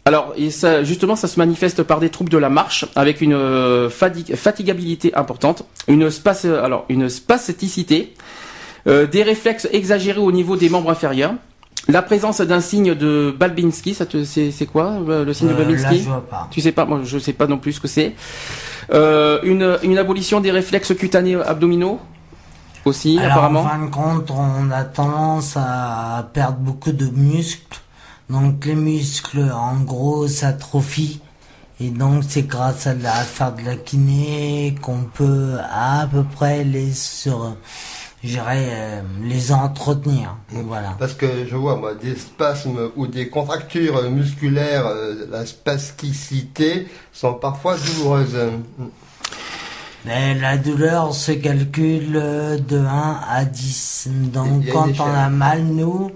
Alors, 0.04 0.34
et 0.36 0.52
ça, 0.52 0.84
justement, 0.84 1.16
ça 1.16 1.30
se 1.30 1.40
manifeste 1.40 1.84
par 1.84 2.02
des 2.02 2.10
troubles 2.10 2.30
de 2.30 2.38
la 2.38 2.50
marche, 2.50 2.84
avec 2.98 3.22
une 3.22 3.34
euh, 3.34 3.90
fatigabilité 3.90 5.16
importante, 5.16 5.64
une 5.88 6.10
space, 6.12 6.44
alors 6.44 6.84
une 6.90 7.08
spasticité, 7.08 8.14
euh, 8.88 9.08
des 9.08 9.24
réflexes 9.24 9.70
exagérés 9.72 10.20
au 10.20 10.34
niveau 10.34 10.58
des 10.58 10.68
membres 10.68 10.92
inférieurs, 10.92 11.36
la 11.88 12.02
présence 12.02 12.42
d'un 12.42 12.60
signe 12.60 12.94
de 12.94 13.34
Balbinski, 13.38 13.94
ça 13.94 14.06
te, 14.06 14.26
c'est, 14.26 14.52
quoi 14.66 15.00
le 15.08 15.34
signe 15.34 15.48
de 15.48 15.54
Euh, 15.54 15.58
là, 15.58 15.64
Balbinski 15.64 16.00
je 16.00 16.10
vois 16.10 16.28
pas. 16.30 16.48
Tu 16.52 16.60
sais 16.60 16.74
pas, 16.74 16.84
moi 16.84 17.00
je 17.06 17.18
sais 17.18 17.32
pas 17.32 17.48
non 17.48 17.58
plus 17.58 17.74
ce 17.74 17.80
que 17.80 17.88
c'est. 17.88 18.14
Euh, 18.94 19.39
une, 19.44 19.77
une 19.84 19.98
abolition 19.98 20.39
des 20.39 20.51
réflexes 20.51 20.94
cutanés 20.96 21.36
abdominaux 21.36 22.00
aussi, 22.86 23.17
Alors, 23.20 23.32
apparemment. 23.32 23.62
en 23.62 23.67
fin 23.67 23.86
de 23.86 23.89
compte, 23.89 24.32
on 24.32 24.72
a 24.72 24.84
tendance 24.86 25.58
à 25.58 26.29
perdre 26.34 26.60
beaucoup 26.60 26.94
de 26.94 27.08
muscles. 27.08 27.79
Donc, 28.29 28.65
les 28.65 28.75
muscles, 28.75 29.51
en 29.53 29.75
gros, 29.82 30.27
s'atrophient. 30.27 31.20
Et 31.79 31.89
donc, 31.89 32.24
c'est 32.27 32.44
grâce 32.48 32.88
à, 32.88 32.94
la, 32.94 33.13
à 33.13 33.24
faire 33.24 33.53
de 33.53 33.62
la 33.63 33.75
kiné 33.75 34.74
qu'on 34.82 35.03
peut 35.13 35.58
à 35.72 36.08
peu 36.12 36.24
près 36.24 36.63
les 36.63 36.91
sur, 36.94 37.56
je 38.24 38.30
dirais, 38.30 38.68
euh, 38.70 39.02
les 39.24 39.52
entretenir. 39.52 40.38
Voilà. 40.50 40.96
Parce 41.00 41.14
que 41.14 41.46
je 41.46 41.56
vois, 41.56 41.76
moi, 41.76 41.94
des 41.94 42.16
spasmes 42.16 42.92
ou 42.96 43.08
des 43.08 43.30
contractures 43.30 44.10
musculaires, 44.10 44.88
euh, 44.88 45.28
la 45.30 45.46
spasticité, 45.46 46.88
sont 47.14 47.36
parfois 47.36 47.78
douloureuses. 47.78 48.38
Mais 50.06 50.36
la 50.36 50.58
douleur 50.58 51.14
se 51.14 51.34
calcule 51.34 52.16
euh, 52.16 52.58
de 52.58 52.78
1 52.78 53.20
à 53.30 53.46
10. 53.46 54.08
Donc, 54.32 54.66
quand 54.72 55.00
on 55.00 55.14
a 55.14 55.30
mal, 55.30 55.64
nous, 55.64 56.12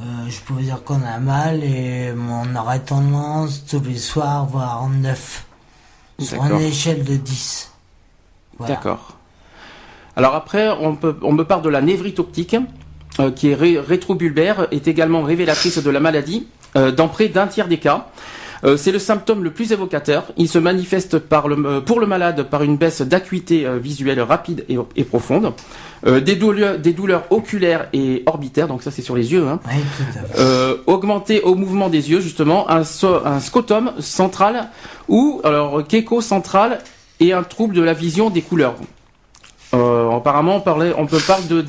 euh, 0.00 0.04
je 0.28 0.40
pouvais 0.40 0.62
dire 0.62 0.82
qu'on 0.84 1.02
a 1.02 1.18
mal 1.18 1.62
et 1.64 2.12
on 2.12 2.56
aurait 2.56 2.80
tendance 2.80 3.64
tous 3.66 3.80
les 3.80 3.98
soirs 3.98 4.46
voir 4.46 4.82
en 4.82 4.88
9 4.88 5.44
sur 6.20 6.44
une 6.44 6.60
échelle 6.60 7.04
de 7.04 7.16
10. 7.16 7.72
Voilà. 8.58 8.74
D'accord. 8.74 9.16
Alors 10.16 10.34
après, 10.34 10.68
on, 10.80 10.94
peut, 10.94 11.16
on 11.22 11.32
me 11.32 11.44
parle 11.44 11.62
de 11.62 11.68
la 11.70 11.80
névrite 11.80 12.18
optique, 12.20 12.56
euh, 13.20 13.30
qui 13.30 13.50
est 13.50 13.54
ré- 13.54 13.78
rétrobulbaire, 13.78 14.68
est 14.70 14.88
également 14.88 15.22
révélatrice 15.22 15.82
de 15.82 15.90
la 15.90 16.00
maladie 16.00 16.46
euh, 16.76 16.90
dans 16.92 17.08
près 17.08 17.28
d'un 17.28 17.46
tiers 17.46 17.68
des 17.68 17.78
cas. 17.78 18.06
Euh, 18.64 18.76
c'est 18.76 18.92
le 18.92 18.98
symptôme 19.00 19.42
le 19.42 19.50
plus 19.50 19.72
évocateur. 19.72 20.26
Il 20.36 20.48
se 20.48 20.58
manifeste 20.58 21.18
par 21.18 21.48
le, 21.48 21.80
pour 21.80 21.98
le 21.98 22.06
malade 22.06 22.44
par 22.44 22.62
une 22.62 22.76
baisse 22.76 23.02
d'acuité 23.02 23.66
visuelle 23.82 24.20
rapide 24.20 24.64
et, 24.68 24.76
et 24.96 25.04
profonde, 25.04 25.52
des, 26.06 26.36
douleurs, 26.36 26.78
des 26.78 26.92
douleurs 26.92 27.24
oculaires 27.30 27.88
et 27.92 28.22
orbitaires, 28.26 28.66
donc 28.68 28.82
ça 28.82 28.90
c'est 28.90 29.02
sur 29.02 29.14
les 29.16 29.32
yeux, 29.32 29.46
hein, 29.46 29.60
Oui, 29.68 29.74
tout 29.96 30.18
à 30.18 30.22
fait. 30.24 30.34
euh, 30.40 30.76
augmenté 30.86 31.40
au 31.42 31.54
mouvement 31.54 31.88
des 31.88 32.10
yeux 32.10 32.20
justement, 32.20 32.68
un, 32.70 32.82
so- 32.84 33.24
un 33.24 33.38
scotum 33.40 33.92
central 34.00 34.68
ou 35.08 35.40
alors 35.44 35.86
kéko 35.86 36.20
central 36.20 36.80
et 37.20 37.32
un 37.32 37.42
trouble 37.44 37.74
de 37.76 37.82
la 37.82 37.92
vision 37.94 38.30
des 38.30 38.42
couleurs. 38.42 38.74
Euh, 39.74 40.10
apparemment, 40.14 40.56
on, 40.56 40.60
parlait, 40.60 40.92
on 40.98 41.06
peut 41.06 41.18
parler 41.26 41.46
de 41.46 41.62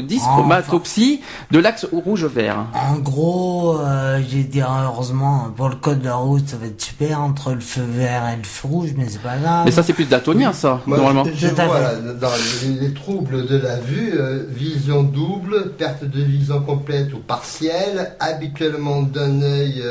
dyschromatopsie 0.00 1.20
de 1.50 1.58
l'axe 1.60 1.86
rouge-vert. 1.92 2.66
En 2.74 2.96
gros, 2.98 3.78
euh, 3.78 4.20
je 4.28 4.38
dirais 4.38 4.68
heureusement, 4.84 5.48
pour 5.56 5.68
le 5.68 5.76
code 5.76 6.00
de 6.00 6.06
la 6.06 6.16
route, 6.16 6.48
ça 6.48 6.56
va 6.56 6.66
être 6.66 6.80
super 6.80 7.20
entre 7.20 7.52
le 7.52 7.60
feu 7.60 7.82
vert 7.86 8.24
et 8.32 8.36
le 8.36 8.42
feu 8.42 8.66
rouge, 8.68 8.90
mais 8.96 9.06
c'est 9.08 9.22
pas 9.22 9.36
grave. 9.36 9.64
Mais 9.64 9.70
ça, 9.70 9.82
c'est 9.84 9.92
plus 9.92 10.06
daltonien, 10.06 10.52
ça, 10.52 10.80
Moi, 10.86 10.96
normalement. 10.96 11.24
je, 11.24 11.32
je 11.34 11.48
Tout 11.54 11.60
à 11.60 11.66
vois 11.66 11.76
fait. 11.76 11.82
là, 12.02 12.12
dans 12.14 12.30
les, 12.64 12.88
les 12.88 12.94
troubles 12.94 13.46
de 13.46 13.56
la 13.58 13.76
vue, 13.78 14.14
euh, 14.18 14.44
vision 14.50 15.02
double, 15.04 15.72
perte 15.78 16.04
de 16.04 16.20
vision 16.22 16.60
complète 16.62 17.12
ou 17.14 17.18
partielle, 17.18 18.14
habituellement 18.18 19.02
d'un 19.02 19.40
œil 19.42 19.82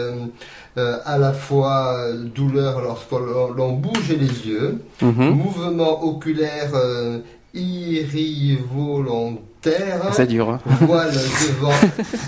euh, 0.77 0.98
à 1.05 1.17
la 1.17 1.34
fois 1.34 1.96
euh, 1.98 2.24
douleur 2.24 2.82
lorsque 2.82 3.12
l'on 3.58 3.74
bouge 3.74 4.10
les 4.10 4.48
yeux, 4.50 4.79
Mhm. 5.01 5.29
mouvement 5.32 6.03
oculaire 6.03 6.72
euh, 6.74 7.20
irrivolontaire, 7.53 10.12
C'est 10.13 10.27
dur. 10.27 10.50
hein. 10.50 10.60
voile 10.82 11.12
devant, 11.48 11.72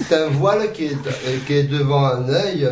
c'est 0.07 0.15
un 0.15 0.27
voile 0.29 0.71
qui 0.73 0.85
est, 0.85 0.97
qui 1.45 1.53
est 1.53 1.63
devant 1.63 2.05
un 2.05 2.29
œil. 2.29 2.67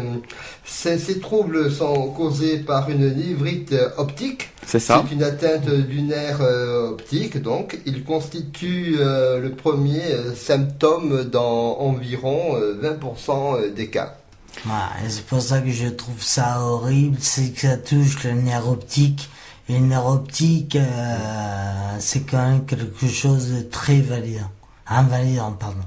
Ces, 0.64 1.20
troubles 1.20 1.70
sont 1.72 2.08
causés 2.10 2.58
par 2.58 2.90
une 2.90 3.14
névrite 3.14 3.72
euh, 3.74 3.90
optique. 3.98 4.50
C'est 4.66 4.80
ça. 4.80 5.04
C'est 5.08 5.14
une 5.14 5.22
atteinte 5.22 5.70
du 5.70 6.02
nerf 6.02 6.40
euh, 6.42 6.90
optique, 6.90 7.40
donc 7.42 7.78
il 7.86 8.04
constitue 8.04 8.96
euh, 9.00 9.40
le 9.40 9.52
premier 9.52 10.02
symptôme 10.36 11.26
dans 11.26 11.78
environ 11.80 12.56
euh, 12.56 12.74
20% 12.82 13.74
des 13.76 13.90
cas. 13.92 14.16
C'est 15.08 15.26
pour 15.26 15.42
ça 15.42 15.60
que 15.60 15.70
je 15.72 15.88
trouve 15.88 16.22
ça 16.22 16.62
horrible, 16.62 17.18
c'est 17.20 17.52
que 17.54 17.62
ça 17.62 17.78
touche 17.78 18.24
le 18.24 18.32
nerf 18.34 18.68
optique. 18.68 19.30
Et 19.70 19.74
le 19.80 19.86
nerf 19.86 20.06
optique, 20.06 20.76
euh, 20.76 20.86
c'est 22.00 22.22
quand 22.22 22.38
même 22.50 22.66
quelque 22.66 23.08
chose 23.08 23.50
de 23.52 23.62
très 23.62 24.00
validant. 24.02 24.50
Invalidant, 24.88 25.52
pardon. 25.60 25.80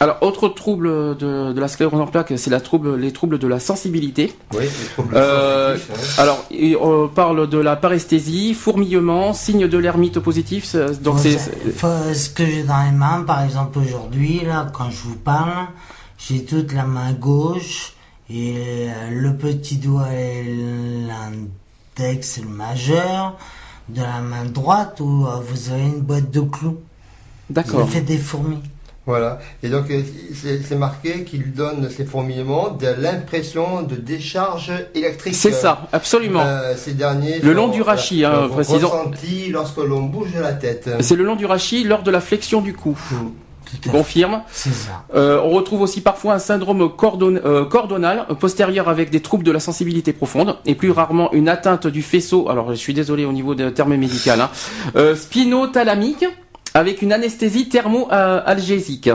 Alors, 0.00 0.16
autre 0.22 0.48
trouble 0.48 0.88
de, 1.18 1.52
de 1.52 1.60
la 1.60 1.68
sclérose 1.68 2.00
en 2.00 2.06
plaques, 2.06 2.32
c'est 2.38 2.48
la 2.48 2.62
trouble, 2.62 2.96
les 2.96 3.12
troubles 3.12 3.38
de 3.38 3.46
la 3.46 3.60
sensibilité. 3.60 4.34
Oui, 4.54 4.60
les 4.64 4.86
troubles 4.94 5.14
Euh, 5.14 5.76
sensitifs, 5.76 6.16
hein. 6.18 6.22
Alors, 6.22 6.44
et 6.50 6.74
on 6.76 7.08
parle 7.08 7.46
de 7.50 7.58
la 7.58 7.76
paresthésie, 7.76 8.54
fourmillement, 8.54 9.34
signe 9.34 9.68
de 9.68 9.76
l'hermite 9.76 10.18
positif. 10.20 10.74
Donc, 11.02 11.16
Faut- 11.18 11.22
c'est 11.22 11.38
faut- 11.72 12.14
ce 12.14 12.30
que 12.30 12.46
j'ai 12.46 12.62
dans 12.62 12.82
les 12.84 12.90
mains, 12.92 13.22
par 13.26 13.42
exemple 13.42 13.78
aujourd'hui, 13.80 14.40
là, 14.46 14.66
quand 14.72 14.88
je 14.90 15.02
vous 15.02 15.16
parle, 15.16 15.66
j'ai 16.16 16.42
toute 16.46 16.72
la 16.72 16.84
main 16.84 17.12
gauche 17.12 17.92
et 18.30 18.54
euh, 18.88 19.10
le 19.10 19.36
petit 19.36 19.76
doigt 19.76 20.12
et 20.12 20.44
l'index 21.06 22.38
et 22.38 22.42
le 22.42 22.48
majeur 22.48 23.38
de 23.88 24.02
la 24.02 24.20
main 24.20 24.44
droite 24.44 25.00
où 25.00 25.26
euh, 25.26 25.40
vous 25.40 25.70
avez 25.72 25.82
une 25.82 26.00
boîte 26.00 26.30
de 26.30 26.40
clous. 26.40 26.78
D'accord. 27.50 27.88
fait 27.88 28.02
des 28.02 28.18
fourmis. 28.18 28.62
Voilà. 29.08 29.38
Et 29.62 29.70
donc, 29.70 29.90
euh, 29.90 30.02
c'est 30.34 30.76
marqué 30.76 31.24
qu'il 31.24 31.54
donne 31.54 31.88
ces 31.88 32.04
fourmillements 32.04 32.68
de 32.68 32.88
l'impression 32.88 33.80
de 33.80 33.96
décharge 33.96 34.70
électrique. 34.94 35.34
C'est 35.34 35.50
ça, 35.50 35.88
absolument. 35.92 36.42
Euh, 36.44 36.74
ces 36.76 36.92
derniers 36.92 37.38
Le 37.38 37.54
long 37.54 37.68
du 37.68 37.80
rachis, 37.80 38.22
hein, 38.26 38.48
précisons. 38.50 38.90
lorsque 39.50 39.78
l'on 39.78 40.02
bouge 40.02 40.34
la 40.38 40.52
tête. 40.52 40.90
C'est 41.00 41.16
le 41.16 41.24
long 41.24 41.36
du 41.36 41.46
rachis 41.46 41.84
lors 41.84 42.02
de 42.02 42.10
la 42.10 42.20
flexion 42.20 42.60
du 42.60 42.74
cou. 42.74 42.98
Tout 43.82 43.90
Confirme. 43.90 44.42
fait. 44.46 44.70
C'est 44.70 44.72
ça. 44.74 45.04
Euh, 45.14 45.40
on 45.44 45.50
retrouve 45.50 45.82
aussi 45.82 46.00
parfois 46.00 46.34
un 46.34 46.38
syndrome 46.38 46.88
cordon- 46.96 47.40
euh, 47.44 47.64
cordonal 47.64 48.26
postérieur 48.40 48.88
avec 48.88 49.10
des 49.10 49.20
troubles 49.20 49.44
de 49.44 49.52
la 49.52 49.60
sensibilité 49.60 50.12
profonde 50.12 50.56
et 50.66 50.74
plus 50.74 50.90
rarement 50.90 51.32
une 51.32 51.48
atteinte 51.48 51.86
du 51.86 52.02
faisceau. 52.02 52.48
Alors 52.48 52.70
je 52.70 52.76
suis 52.76 52.94
désolé 52.94 53.24
au 53.24 53.32
niveau 53.32 53.54
des 53.54 53.72
termes 53.72 53.94
médicaux. 53.96 54.30
Hein, 54.30 54.48
euh, 54.96 55.14
spinothalamique 55.14 56.24
avec 56.74 57.02
une 57.02 57.12
anesthésie 57.12 57.68
thermo-algésique. 57.68 59.10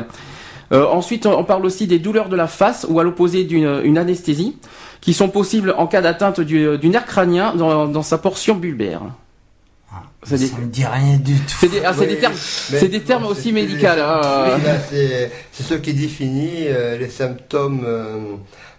Euh, 0.72 0.86
ensuite, 0.88 1.26
on 1.26 1.44
parle 1.44 1.66
aussi 1.66 1.88
des 1.88 2.00
douleurs 2.00 2.30
de 2.30 2.36
la 2.36 2.48
face 2.48 2.86
ou 2.90 3.00
à 3.00 3.04
l'opposé 3.04 3.44
d'une 3.44 3.82
une 3.84 3.98
anesthésie 3.98 4.58
qui 5.02 5.14
sont 5.14 5.30
possibles 5.30 5.76
en 5.78 5.86
cas 5.88 6.02
d'atteinte 6.02 6.40
du, 6.42 6.78
du 6.78 6.90
nerf 6.90 7.06
crânien 7.06 7.54
dans, 7.56 7.86
dans 7.88 8.02
sa 8.04 8.18
portion 8.18 8.56
bulbaire. 8.56 9.02
C'est 10.26 10.38
des- 10.38 10.48
Ça 10.48 10.58
me 10.58 10.66
dit 10.68 10.86
rien 10.86 11.18
du 11.18 11.34
tout. 11.36 11.54
C'est 11.60 11.68
des, 11.70 11.82
ah, 11.86 11.94
c'est 11.94 12.02
Oui, 12.02 12.08
des 12.08 12.20
termes, 12.20 12.34
mais 12.72 12.80
c'est 12.80 12.88
des 12.88 13.00
termes 13.02 13.24
bon, 13.24 13.30
aussi 13.30 13.52
médicaux. 13.52 13.86
hein. 13.88 14.22
C'est 15.52 15.64
ce 15.64 15.74
qui 15.76 15.94
définit 15.94 16.68
euh, 16.68 16.98
les 16.98 17.10
symptômes 17.10 17.84
euh, 17.86 18.36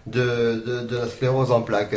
de, 0.07 0.63
de, 0.65 0.87
de 0.87 0.97
la 0.97 1.07
sclérose 1.07 1.51
en 1.51 1.61
plaques. 1.61 1.95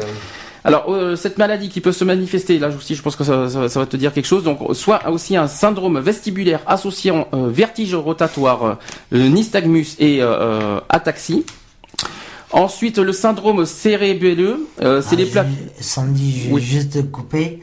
Alors, 0.65 0.93
euh, 0.93 1.17
cette 1.17 1.39
maladie 1.39 1.69
qui 1.69 1.81
peut 1.81 1.93
se 1.93 2.05
manifester, 2.05 2.59
là 2.59 2.69
aussi, 2.69 2.95
je 2.95 3.01
pense 3.03 3.17
que 3.17 3.25
ça, 3.25 3.49
ça- 3.49 3.69
ça 3.69 3.81
va 3.81 3.87
te 3.87 3.97
dire 3.97 4.13
quelque 4.13 4.27
chose. 4.27 4.45
Donc, 4.45 4.59
soit 4.75 5.09
aussi 5.09 5.37
un 5.37 5.47
syndrome 5.49 5.99
vestibulaire 6.01 6.61
associant 6.67 7.29
vertige 7.33 7.95
rotatoire, 7.95 8.79
nystagmus 9.13 9.87
et 9.99 10.21
ataxie. 10.89 11.45
Ensuite, 12.51 12.99
le 12.99 13.13
syndrome 13.13 13.67
cérébelleux, 13.67 14.67
c'est 14.79 14.85
Ah, 14.85 15.15
les 15.17 15.27
plaques. 15.27 15.47
Sandy, 15.81 16.41
je 16.41 16.49
vais 16.49 16.55
Oui. 16.55 16.63
juste 16.63 16.93
te 16.95 16.99
couper. 17.01 17.61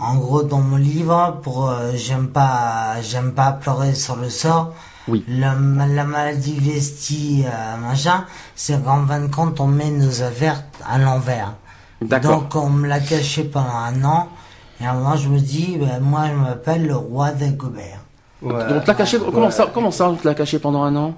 En 0.00 0.14
gros, 0.16 0.42
dans 0.42 0.60
mon 0.60 0.76
livre, 0.76 1.40
pour 1.42 1.68
euh, 1.68 1.92
j'aime 1.94 2.28
pas, 2.28 3.00
j'aime 3.02 3.32
pas 3.32 3.52
pleurer 3.52 3.94
sur 3.94 4.16
le 4.16 4.30
sort. 4.30 4.72
Oui. 5.08 5.24
La, 5.28 5.54
la 5.54 6.04
maladie 6.04 6.58
vestie, 6.58 7.44
euh, 7.44 7.76
machin, 7.76 8.24
c'est 8.54 8.82
qu'en 8.82 9.06
fin 9.06 9.20
de 9.20 9.26
compte, 9.26 9.60
on 9.60 9.66
met 9.66 9.90
nos 9.90 10.22
affaires 10.22 10.62
à 10.88 10.98
l'envers. 10.98 11.54
D'accord. 12.00 12.42
Donc, 12.42 12.54
on 12.54 12.70
me 12.70 12.88
l'a 12.88 13.00
caché 13.00 13.44
pendant 13.44 13.76
un 13.76 14.02
an. 14.04 14.28
Et 14.80 14.86
à 14.86 14.92
un 14.92 14.94
moment, 14.94 15.16
je 15.16 15.28
me 15.28 15.38
dis, 15.38 15.76
ben, 15.78 16.00
moi, 16.00 16.26
je 16.28 16.34
m'appelle 16.34 16.86
le 16.86 16.96
roi 16.96 17.32
d'Agobert. 17.32 18.00
Voilà. 18.40 18.72
Donc, 18.72 18.86
l'a 18.86 18.94
caché. 18.94 19.18
Comment 19.18 19.50
ça, 19.50 19.70
comment 19.72 19.90
ça, 19.90 20.08
on 20.08 20.14
te 20.14 20.26
l'a 20.26 20.34
caché 20.34 20.58
pendant 20.58 20.84
un 20.84 20.96
an? 20.96 21.14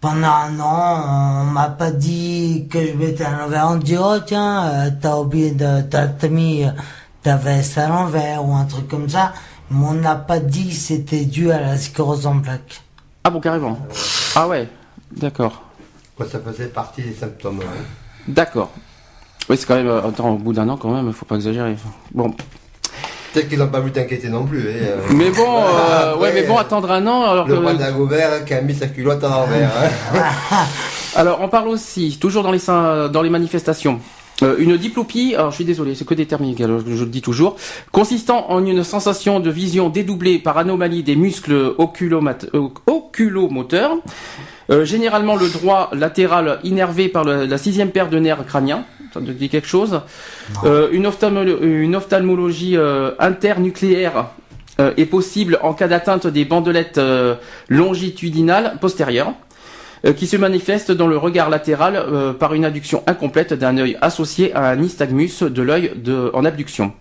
Pendant 0.00 0.32
un 0.32 0.58
an, 0.58 1.42
on 1.42 1.44
m'a 1.44 1.68
pas 1.68 1.92
dit 1.92 2.66
que 2.68 2.84
je 2.84 2.92
m'étais 2.94 3.24
à 3.24 3.30
l'envers. 3.38 3.68
On 3.68 3.76
dit, 3.76 3.96
oh 3.96 4.18
tiens, 4.26 4.64
euh, 4.64 4.90
t'as 5.00 5.16
oublié 5.16 5.52
de, 5.52 5.82
t'as 5.82 6.08
t'as 6.08 6.28
mis 6.28 6.64
euh, 7.26 7.30
ta 7.30 7.36
veste 7.36 7.78
à 7.78 7.88
l'envers 7.88 8.44
ou 8.46 8.54
un 8.54 8.64
truc 8.64 8.88
comme 8.88 9.08
ça. 9.08 9.32
Mais 9.70 9.86
on 9.86 9.94
n'a 9.94 10.16
pas 10.16 10.38
dit 10.38 10.68
que 10.68 10.74
c'était 10.74 11.24
dû 11.24 11.50
à 11.50 11.60
la 11.60 11.76
sclérose 11.78 12.26
en 12.26 12.38
plaques. 12.40 12.82
Ah 13.24 13.30
bon, 13.30 13.40
carrément. 13.40 13.78
Ah 14.34 14.48
ouais. 14.48 14.68
D'accord. 15.16 15.62
Quoi, 16.16 16.26
ça 16.30 16.38
faisait 16.40 16.66
partie 16.66 17.02
des 17.02 17.14
symptômes. 17.14 17.60
hein. 17.62 17.82
D'accord. 18.28 18.70
Oui, 19.48 19.56
c'est 19.56 19.66
quand 19.66 19.76
même. 19.76 19.88
euh, 19.88 20.06
Attends, 20.08 20.30
au 20.30 20.36
bout 20.38 20.52
d'un 20.52 20.68
an, 20.68 20.76
quand 20.76 20.90
même, 20.90 21.12
faut 21.12 21.24
pas 21.24 21.36
exagérer. 21.36 21.76
Bon. 22.12 22.34
Peut-être 23.32 23.48
qu'ils 23.48 23.58
n'ont 23.58 23.68
pas 23.68 23.80
voulu 23.80 23.92
t'inquiéter 23.92 24.28
non 24.28 24.44
plus. 24.44 24.60
hein, 24.60 24.72
euh. 24.82 24.98
Mais 25.14 25.30
bon, 25.30 25.56
euh, 25.56 26.12
Après, 26.12 26.20
ouais, 26.22 26.32
mais 26.34 26.42
bon, 26.42 26.58
attendre 26.58 26.90
un 26.90 27.06
an, 27.06 27.22
alors 27.30 27.48
Le 27.48 27.54
que. 27.54 27.60
roi 27.60 27.74
d'Agobert 27.74 28.44
qui 28.44 28.52
a 28.52 28.60
mis 28.60 28.74
sa 28.74 28.88
culotte 28.88 29.24
à 29.24 29.28
l'envers. 29.30 29.70
hein. 30.14 30.64
Alors, 31.16 31.40
on 31.40 31.48
parle 31.48 31.68
aussi, 31.68 32.18
toujours 32.20 32.42
dans 32.42 32.50
les, 32.52 32.58
sy- 32.58 32.66
dans 33.10 33.22
les 33.22 33.30
manifestations, 33.30 34.00
euh, 34.42 34.56
une 34.58 34.76
diplopie, 34.76 35.34
alors 35.34 35.50
je 35.50 35.56
suis 35.56 35.64
désolé, 35.64 35.94
c'est 35.94 36.04
que 36.06 36.14
des 36.14 36.26
termes 36.26 36.44
je, 36.58 36.64
je 36.96 37.04
le 37.04 37.10
dis 37.10 37.22
toujours, 37.22 37.56
consistant 37.92 38.50
en 38.50 38.64
une 38.66 38.82
sensation 38.84 39.40
de 39.40 39.50
vision 39.50 39.88
dédoublée 39.88 40.38
par 40.38 40.58
anomalie 40.58 41.02
des 41.02 41.16
muscles 41.16 41.52
euh, 41.52 41.74
oculomoteurs, 42.86 43.96
euh, 44.70 44.84
généralement 44.84 45.36
le 45.36 45.48
droit 45.48 45.90
latéral 45.92 46.58
innervé 46.64 47.08
par 47.08 47.24
le- 47.24 47.46
la 47.46 47.58
sixième 47.58 47.90
paire 47.90 48.08
de 48.08 48.18
nerfs 48.18 48.44
crâniens, 48.46 48.84
ça 49.12 49.20
te 49.20 49.30
dit 49.30 49.48
quelque 49.48 49.68
chose, 49.68 50.00
Euh, 50.64 50.88
une, 50.92 51.06
ophtalmolo- 51.06 51.58
une 51.62 51.94
ophtalmologie 51.96 52.76
internucléaire 53.18 54.26
est 54.78 55.06
possible 55.06 55.58
en 55.62 55.72
cas 55.74 55.86
d'atteinte 55.88 56.26
des 56.26 56.44
bandelettes 56.44 57.00
longitudinales 57.68 58.76
postérieures 58.80 59.32
qui 60.10 60.26
se 60.26 60.36
manifeste 60.36 60.90
dans 60.90 61.06
le 61.06 61.16
regard 61.16 61.48
latéral 61.48 61.94
euh, 61.96 62.32
par 62.32 62.54
une 62.54 62.64
adduction 62.64 63.02
incomplète 63.06 63.54
d'un 63.54 63.78
œil 63.78 63.96
associé 64.00 64.52
à 64.54 64.70
un 64.70 64.76
nystagmus 64.76 65.42
de 65.42 65.62
l'œil 65.62 65.92
en 66.32 66.44
abduction. 66.44 66.92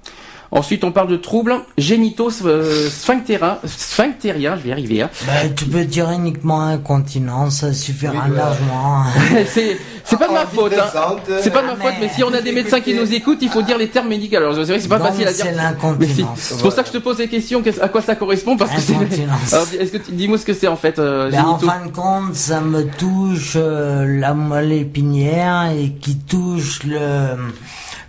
Ensuite, 0.54 0.84
on 0.84 0.92
parle 0.92 1.08
de 1.08 1.16
troubles 1.16 1.56
génitaux 1.78 2.30
euh, 2.46 2.90
sphinctériens, 2.90 4.58
je 4.58 4.62
vais 4.64 4.70
y 4.70 4.72
arriver. 4.74 5.02
Hein. 5.02 5.10
Bah, 5.26 5.34
tu 5.56 5.64
peux 5.66 5.86
dire 5.86 6.12
uniquement 6.12 6.62
incontinence, 6.62 7.58
ça 7.62 7.74
suffira 7.74 8.12
Oui, 8.14 8.20
voilà. 8.28 8.44
largement. 8.50 9.04
c'est 9.48 9.78
c'est 10.04 10.18
pas 10.18 10.28
de 10.28 10.34
ma 10.34 10.46
faute. 10.46 10.74
Hein. 10.74 11.16
C'est 11.42 11.52
pas 11.52 11.62
de 11.62 11.68
ma 11.68 11.74
Ah, 11.80 11.84
faute, 11.84 11.94
mais 12.02 12.10
si 12.10 12.22
on 12.24 12.34
a 12.34 12.42
des 12.42 12.52
médecins 12.52 12.82
qui 12.82 12.94
nous 12.94 13.14
écoutent, 13.14 13.38
il 13.42 13.50
faut 13.50 13.62
dire 13.62 13.78
les 13.78 13.88
termes 13.88 14.10
médicaux. 14.10 14.38
Alors 14.38 14.54
c'est 14.56 14.64
vrai 14.64 14.76
que 14.76 14.82
c'est 14.82 14.88
pas 14.90 14.98
Donc, 14.98 15.08
facile 15.08 15.28
à 15.28 15.34
dire. 15.34 15.46
c'est 15.46 15.52
l'incontinence. 15.56 16.38
c'est 16.40 16.62
pour 16.62 16.74
ça 16.74 16.82
que 16.82 16.88
je 16.90 16.94
te 16.94 16.98
pose 16.98 17.18
les 17.20 17.28
questions, 17.30 17.62
qu'est-ce- 17.62 17.80
à 17.82 17.88
quoi 17.88 18.02
ça 18.02 18.16
correspond 18.16 18.58
Parce 18.58 18.72
que 18.72 18.82
c'est. 18.82 19.78
Est-ce 19.80 19.92
que 19.92 19.98
tu- 20.00 20.12
dis-moi 20.12 20.38
ce 20.38 20.46
que 20.46 20.54
c'est 20.54 20.68
en 20.68 20.76
fait, 20.76 21.00
euh, 21.00 21.30
Ben, 21.32 21.46
en 21.46 21.58
fin 21.60 21.86
de 21.86 21.92
compte, 21.92 22.36
ça 22.36 22.60
me 22.60 22.84
touche 22.84 23.54
euh, 23.56 24.06
la 24.20 24.34
moelle 24.34 24.74
épinière 24.74 25.72
et 25.72 25.92
qui 26.02 26.18
touche 26.18 26.84
le 26.84 26.98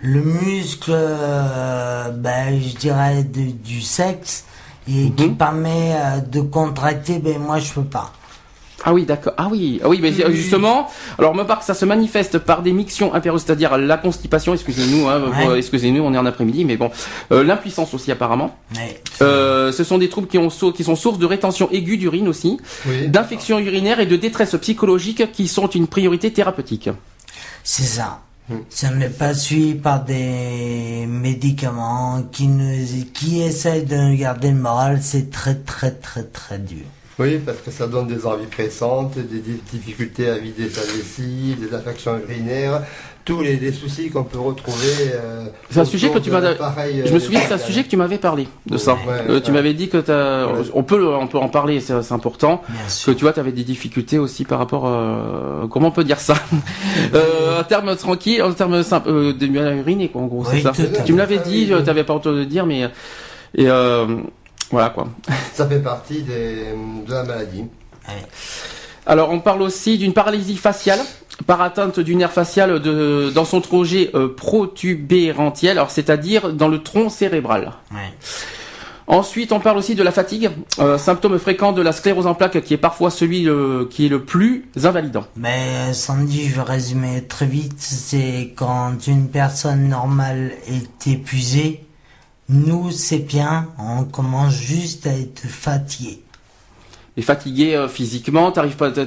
le 0.03 0.21
muscle, 0.21 0.91
euh, 0.93 2.09
ben, 2.09 2.59
je 2.61 2.75
dirais 2.75 3.23
de- 3.23 3.51
du 3.51 3.81
sexe 3.81 4.43
et 4.87 5.09
qui 5.11 5.27
Mhm. 5.27 5.37
permet 5.37 5.93
euh, 5.95 6.19
de 6.19 6.41
contracter. 6.41 7.19
Ben 7.19 7.39
moi, 7.39 7.59
je 7.59 7.71
peux 7.71 7.83
pas. 7.85 8.11
Ah 8.85 8.91
oui, 8.93 9.05
d'accord. 9.05 9.31
Ah 9.37 9.47
oui, 9.49 9.79
ah 9.81 9.87
oui, 9.87 9.99
mais 10.01 10.11
justement, 10.33 10.89
alors 11.17 11.33
me 11.33 11.43
part 11.43 11.59
que 11.59 11.63
ça 11.65 11.73
se 11.73 11.85
manifeste 11.85 12.37
par 12.39 12.61
des 12.61 12.73
mictions 12.73 13.13
impérieuses, 13.13 13.43
c'est-à-dire 13.45 13.77
la 13.77 13.95
constipation. 13.95 14.53
Excusez-nous, 14.53 15.07
hein, 15.07 15.21
Ouais. 15.29 15.47
euh, 15.47 15.55
excusez-nous, 15.55 16.03
on 16.03 16.13
est 16.13 16.17
en 16.17 16.25
après-midi, 16.25 16.65
mais 16.65 16.75
bon, 16.75 16.91
Euh, 17.31 17.45
l'impuissance 17.45 17.93
aussi 17.93 18.11
apparemment. 18.11 18.57
Euh, 19.21 19.71
ce 19.71 19.85
sont 19.85 19.97
des 19.97 20.09
troubles 20.09 20.27
qui, 20.27 20.37
ont, 20.37 20.49
qui 20.49 20.83
sont 20.83 20.97
source 20.97 21.17
de 21.17 21.25
rétention 21.25 21.69
aiguë 21.71 21.95
d'urine 21.95 22.27
aussi, 22.27 22.59
Oui. 22.85 23.07
d'infections 23.07 23.57
urinaires 23.57 24.01
et 24.01 24.05
de 24.05 24.17
détresse 24.17 24.53
psychologique 24.59 25.31
qui 25.31 25.47
sont 25.47 25.67
une 25.67 25.87
priorité 25.87 26.33
thérapeutique. 26.33 26.89
c'est 27.63 27.83
ça. 27.83 28.19
Si 28.69 28.85
on 28.85 28.95
n'est 28.95 29.09
pas 29.09 29.33
suivi 29.33 29.73
par 29.75 30.03
des 30.03 31.05
médicaments 31.07 32.23
qui 32.31 32.49
qui 33.13 33.41
essayent 33.41 33.85
de 33.85 33.95
nous 33.95 34.17
garder 34.17 34.49
le 34.51 34.57
moral, 34.57 34.99
c'est 35.01 35.31
très 35.31 35.55
très 35.55 35.91
très 35.91 36.23
très 36.23 36.59
dur. 36.59 36.85
Oui, 37.19 37.37
parce 37.45 37.59
que 37.59 37.71
ça 37.71 37.87
donne 37.87 38.07
des 38.07 38.25
envies 38.25 38.47
pressantes, 38.47 39.15
des 39.17 39.39
di- 39.39 39.61
difficultés 39.71 40.29
à 40.29 40.37
vider 40.39 40.67
sa 40.69 40.81
vessie, 40.81 41.55
des 41.59 41.73
infections 41.75 42.17
urinaires, 42.19 42.83
tous 43.25 43.41
les, 43.41 43.55
les 43.55 43.71
soucis 43.71 44.09
qu'on 44.09 44.23
peut 44.23 44.39
retrouver. 44.39 45.11
euh, 45.13 45.45
C'est 45.69 45.79
un 45.79 45.85
sujet 45.85 46.09
que 46.09 46.19
tu 46.19 46.29
m'as- 46.29 46.41
Je 46.41 47.11
me 47.11 47.15
euh, 47.15 47.19
souviens 47.19 47.39
que 47.39 47.47
c'est 47.47 47.53
un 47.53 47.57
sujet 47.57 47.83
que 47.83 47.89
tu 47.89 47.95
m'avais 47.97 48.17
parlé 48.17 48.47
de 48.65 48.77
ça. 48.77 48.93
Ouais, 48.93 48.99
Euh, 49.29 49.33
ouais. 49.35 49.41
tu 49.41 49.51
m'avais 49.51 49.73
dit 49.73 49.87
que 49.87 49.97
t'as, 49.97 50.47
Ouais. 50.47 50.61
on 50.73 50.83
peut, 50.83 50.97
le- 50.97 51.07
on 51.15 51.27
peut 51.27 51.37
en 51.37 51.47
parler, 51.49 51.79
c'est 51.79 51.93
important. 52.11 52.61
Bien 52.67 52.81
Que 53.05 53.11
tu 53.11 53.23
vois, 53.23 53.31
tu 53.33 53.39
avais 53.39 53.51
des 53.53 53.63
difficultés 53.63 54.19
aussi 54.19 54.43
par 54.43 54.59
rapport, 54.59 54.83
euh, 54.87 55.67
comment 55.67 55.87
on 55.87 55.91
peut 55.91 56.03
dire 56.03 56.19
ça, 56.19 56.33
euh, 57.13 57.59
en 57.59 57.63
termes 57.63 57.95
tranquilles, 57.95 58.43
en 58.43 58.51
termes 58.53 58.83
simples, 58.83 59.09
euh, 59.09 59.33
de 59.33 59.47
mal 59.47 59.67
à 59.67 59.73
uriner, 59.75 60.09
quoi, 60.09 60.21
en 60.21 60.25
gros, 60.27 60.41
Oui, 60.43 60.61
c'est 60.61 60.61
ça. 60.61 61.03
Tu 61.05 61.13
me 61.13 61.17
l'avais 61.17 61.37
dit, 61.39 61.67
tu 61.67 61.89
avais 61.89 62.03
pas 62.03 62.13
entendu 62.13 62.39
le 62.39 62.45
dire, 62.45 62.65
mais 62.65 62.81
et 63.55 63.69
euh, 63.69 64.17
voilà 64.71 64.89
quoi. 64.89 65.07
Ça 65.53 65.67
fait 65.67 65.79
partie 65.79 66.23
des- 66.23 66.73
de 67.07 67.11
la 67.11 67.23
maladie. 67.23 67.63
Alors, 69.05 69.31
on 69.31 69.39
parle 69.39 69.61
aussi 69.61 69.97
d'une 69.97 70.13
paralysie 70.13 70.57
faciale 70.57 70.99
par 71.45 71.61
atteinte 71.61 71.99
du 71.99 72.15
nerf 72.15 72.31
facial 72.31 72.79
de, 72.79 73.31
dans 73.33 73.45
son 73.45 73.59
trajet 73.59 74.11
euh, 74.13 74.33
protubérantiel, 74.33 75.77
alors 75.77 75.91
c'est-à-dire 75.91 76.53
dans 76.53 76.67
le 76.67 76.81
tronc 76.81 77.09
cérébral. 77.09 77.73
Ouais. 77.91 78.13
Ensuite, 79.07 79.51
on 79.51 79.59
parle 79.59 79.77
aussi 79.77 79.95
de 79.95 80.03
la 80.03 80.11
fatigue, 80.13 80.49
euh, 80.79 80.97
symptôme 80.97 81.37
fréquent 81.37 81.73
de 81.73 81.81
la 81.81 81.91
sclérose 81.91 82.25
en 82.25 82.35
plaques, 82.35 82.61
qui 82.61 82.73
est 82.73 82.77
parfois 82.77 83.11
celui 83.11 83.49
euh, 83.49 83.85
qui 83.89 84.05
est 84.05 84.09
le 84.09 84.23
plus 84.23 84.65
invalidant. 84.81 85.25
Mais 85.35 85.93
Sandy, 85.93 86.47
je 86.47 86.55
vais 86.55 86.61
résumer 86.61 87.23
très 87.27 87.45
vite. 87.45 87.75
C'est 87.79 88.53
quand 88.55 88.95
une 89.05 89.27
personne 89.27 89.89
normale 89.89 90.53
est 90.67 91.07
épuisée, 91.07 91.85
nous, 92.47 92.91
c'est 92.91 93.19
bien, 93.19 93.67
on 93.77 94.05
commence 94.05 94.53
juste 94.53 95.05
à 95.07 95.11
être 95.11 95.47
fatigué. 95.47 96.22
Et 97.15 97.21
fatigué 97.21 97.75
euh, 97.75 97.87
physiquement, 97.87 98.51
t'arrives 98.51 98.75
pas, 98.75 98.91
t'as, 98.91 99.05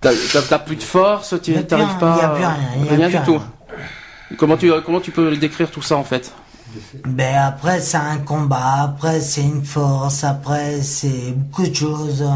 t'as, 0.00 0.58
plus 0.58 0.76
de 0.76 0.82
force, 0.82 1.34
tu 1.42 1.52
rien, 1.52 1.62
pas, 1.62 1.76
y 1.76 2.20
a 2.20 2.28
plus 2.28 2.44
rien, 2.44 2.56
y 2.84 2.88
a 2.88 2.96
rien 2.96 3.08
plus 3.08 3.18
du 3.18 3.24
tout. 3.24 3.38
rien. 3.38 4.36
Comment 4.36 4.56
tu, 4.56 4.70
comment 4.84 5.00
tu 5.00 5.10
peux 5.10 5.36
décrire 5.36 5.70
tout 5.70 5.82
ça 5.82 5.96
en 5.96 6.04
fait? 6.04 6.32
Ben 7.06 7.34
après, 7.36 7.80
c'est 7.80 7.96
un 7.96 8.18
combat, 8.18 8.82
après, 8.82 9.20
c'est 9.20 9.42
une 9.42 9.64
force, 9.64 10.22
après, 10.24 10.82
c'est 10.82 11.32
beaucoup 11.32 11.66
de 11.66 11.74
choses. 11.74 12.28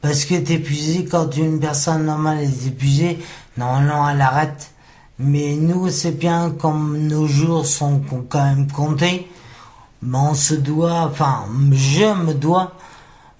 Parce 0.00 0.24
que 0.24 0.34
t'es 0.34 0.54
épuisé, 0.54 1.04
quand 1.04 1.36
une 1.36 1.60
personne 1.60 2.04
normale 2.06 2.40
est 2.40 2.66
épuisée, 2.66 3.18
normalement, 3.56 4.08
elle 4.08 4.20
arrête. 4.20 4.72
Mais 5.18 5.54
nous, 5.54 5.88
c'est 5.90 6.12
bien, 6.12 6.50
comme 6.50 6.98
nos 7.08 7.26
jours 7.26 7.66
sont 7.66 8.00
quand 8.28 8.44
même 8.44 8.70
comptés, 8.70 9.28
ben 10.02 10.28
on 10.30 10.34
se 10.34 10.54
doit, 10.54 11.10
enfin, 11.10 11.44
je 11.72 12.04
me 12.24 12.34
dois 12.34 12.72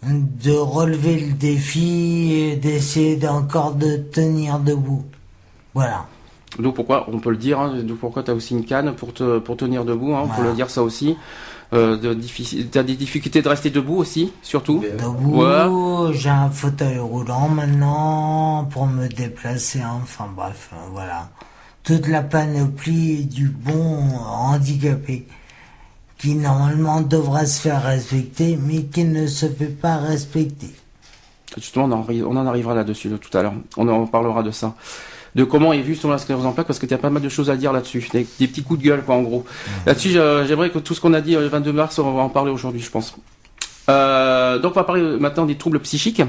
de 0.02 0.52
relever 0.52 1.18
le 1.18 1.32
défi 1.32 2.32
et 2.32 2.56
d'essayer 2.56 3.16
d'encore 3.16 3.74
de 3.74 3.96
tenir 3.96 4.58
debout. 4.58 5.04
Voilà. 5.74 6.06
D'où 6.58 6.72
pourquoi, 6.72 7.06
on 7.12 7.18
peut 7.18 7.30
le 7.30 7.37
dire, 7.37 7.61
hein, 7.61 7.74
d'où 7.82 7.96
pourquoi 7.96 8.22
t'as 8.22 8.32
aussi 8.32 8.54
une 8.54 8.64
canne 8.64 8.94
pour 8.94 9.12
te, 9.12 9.38
pour 9.38 9.56
tenir 9.56 9.84
debout, 9.84 10.14
hein, 10.14 10.22
on 10.24 10.28
peut 10.28 10.42
le 10.42 10.54
dire 10.54 10.70
ça 10.70 10.82
aussi. 10.82 11.16
Euh, 11.74 11.98
de 11.98 12.16
t'as 12.70 12.82
des 12.82 12.96
difficultés 12.96 13.42
de 13.42 13.48
rester 13.48 13.68
debout 13.68 13.96
aussi, 13.96 14.32
surtout? 14.42 14.78
Bien. 14.78 14.96
Debout, 14.96 16.12
j'ai 16.12 16.30
un 16.30 16.48
fauteuil 16.48 16.98
roulant 16.98 17.48
maintenant 17.48 18.66
pour 18.70 18.87
me 18.87 19.06
déplacer, 19.06 19.82
enfin 19.84 20.28
bref, 20.34 20.70
euh, 20.72 20.76
voilà. 20.92 21.28
Toute 21.82 22.08
la 22.08 22.22
panoplie 22.22 23.26
du 23.26 23.48
bon 23.48 24.00
handicapé 24.26 25.26
qui 26.18 26.35
normalement 26.35 27.00
devrait 27.00 27.46
se 27.46 27.61
faire 27.61 27.83
respecter 27.83 28.59
mais 28.61 28.83
qui 28.85 29.04
ne 29.04 29.26
se 29.26 29.46
fait 29.46 29.66
pas 29.66 29.96
respecter. 29.96 30.70
Justement, 31.57 31.87
on 31.87 32.37
en, 32.37 32.46
arrivera 32.46 32.74
là-dessus 32.74 33.09
là, 33.09 33.16
tout 33.18 33.37
à 33.37 33.42
l'heure. 33.42 33.54
On 33.76 33.88
en 33.88 34.07
parlera 34.07 34.42
de 34.42 34.50
ça. 34.50 34.74
De 35.35 35.44
comment 35.44 35.72
est 35.72 35.81
vu 35.81 35.94
sur 35.94 36.11
la 36.11 36.18
sclérose 36.18 36.46
en 36.46 36.52
plaques, 36.52 36.66
parce 36.66 36.78
que 36.78 36.87
tu 36.87 36.94
as 36.94 36.98
pas 36.98 37.11
mal 37.11 37.22
de 37.22 37.28
choses 37.28 37.50
à 37.50 37.57
dire 37.57 37.72
là-dessus. 37.72 38.07
Des, 38.12 38.24
petits 38.24 38.62
coups 38.62 38.81
de 38.81 38.85
gueule, 38.85 39.02
quoi, 39.02 39.14
en 39.14 39.22
gros. 39.22 39.44
Là-dessus, 39.87 40.11
j'aimerais 40.11 40.70
que 40.70 40.78
tout 40.78 40.94
ce 40.94 41.00
qu'on 41.00 41.14
a 41.14 41.20
dit 41.20 41.37
euh, 41.37 41.40
le 41.40 41.48
22 41.48 41.72
mars, 41.72 41.98
on 41.98 42.12
va 42.12 42.22
en 42.22 42.28
parler 42.28 42.50
aujourd'hui, 42.50 42.81
je 42.81 42.90
pense. 42.90 43.16
Euh, 43.88 44.59
donc, 44.59 44.72
on 44.72 44.81
va 44.81 44.85
parler 44.85 45.02
maintenant 45.18 45.46
des 45.46 45.57
troubles 45.57 45.81
psychiques. 45.81 46.22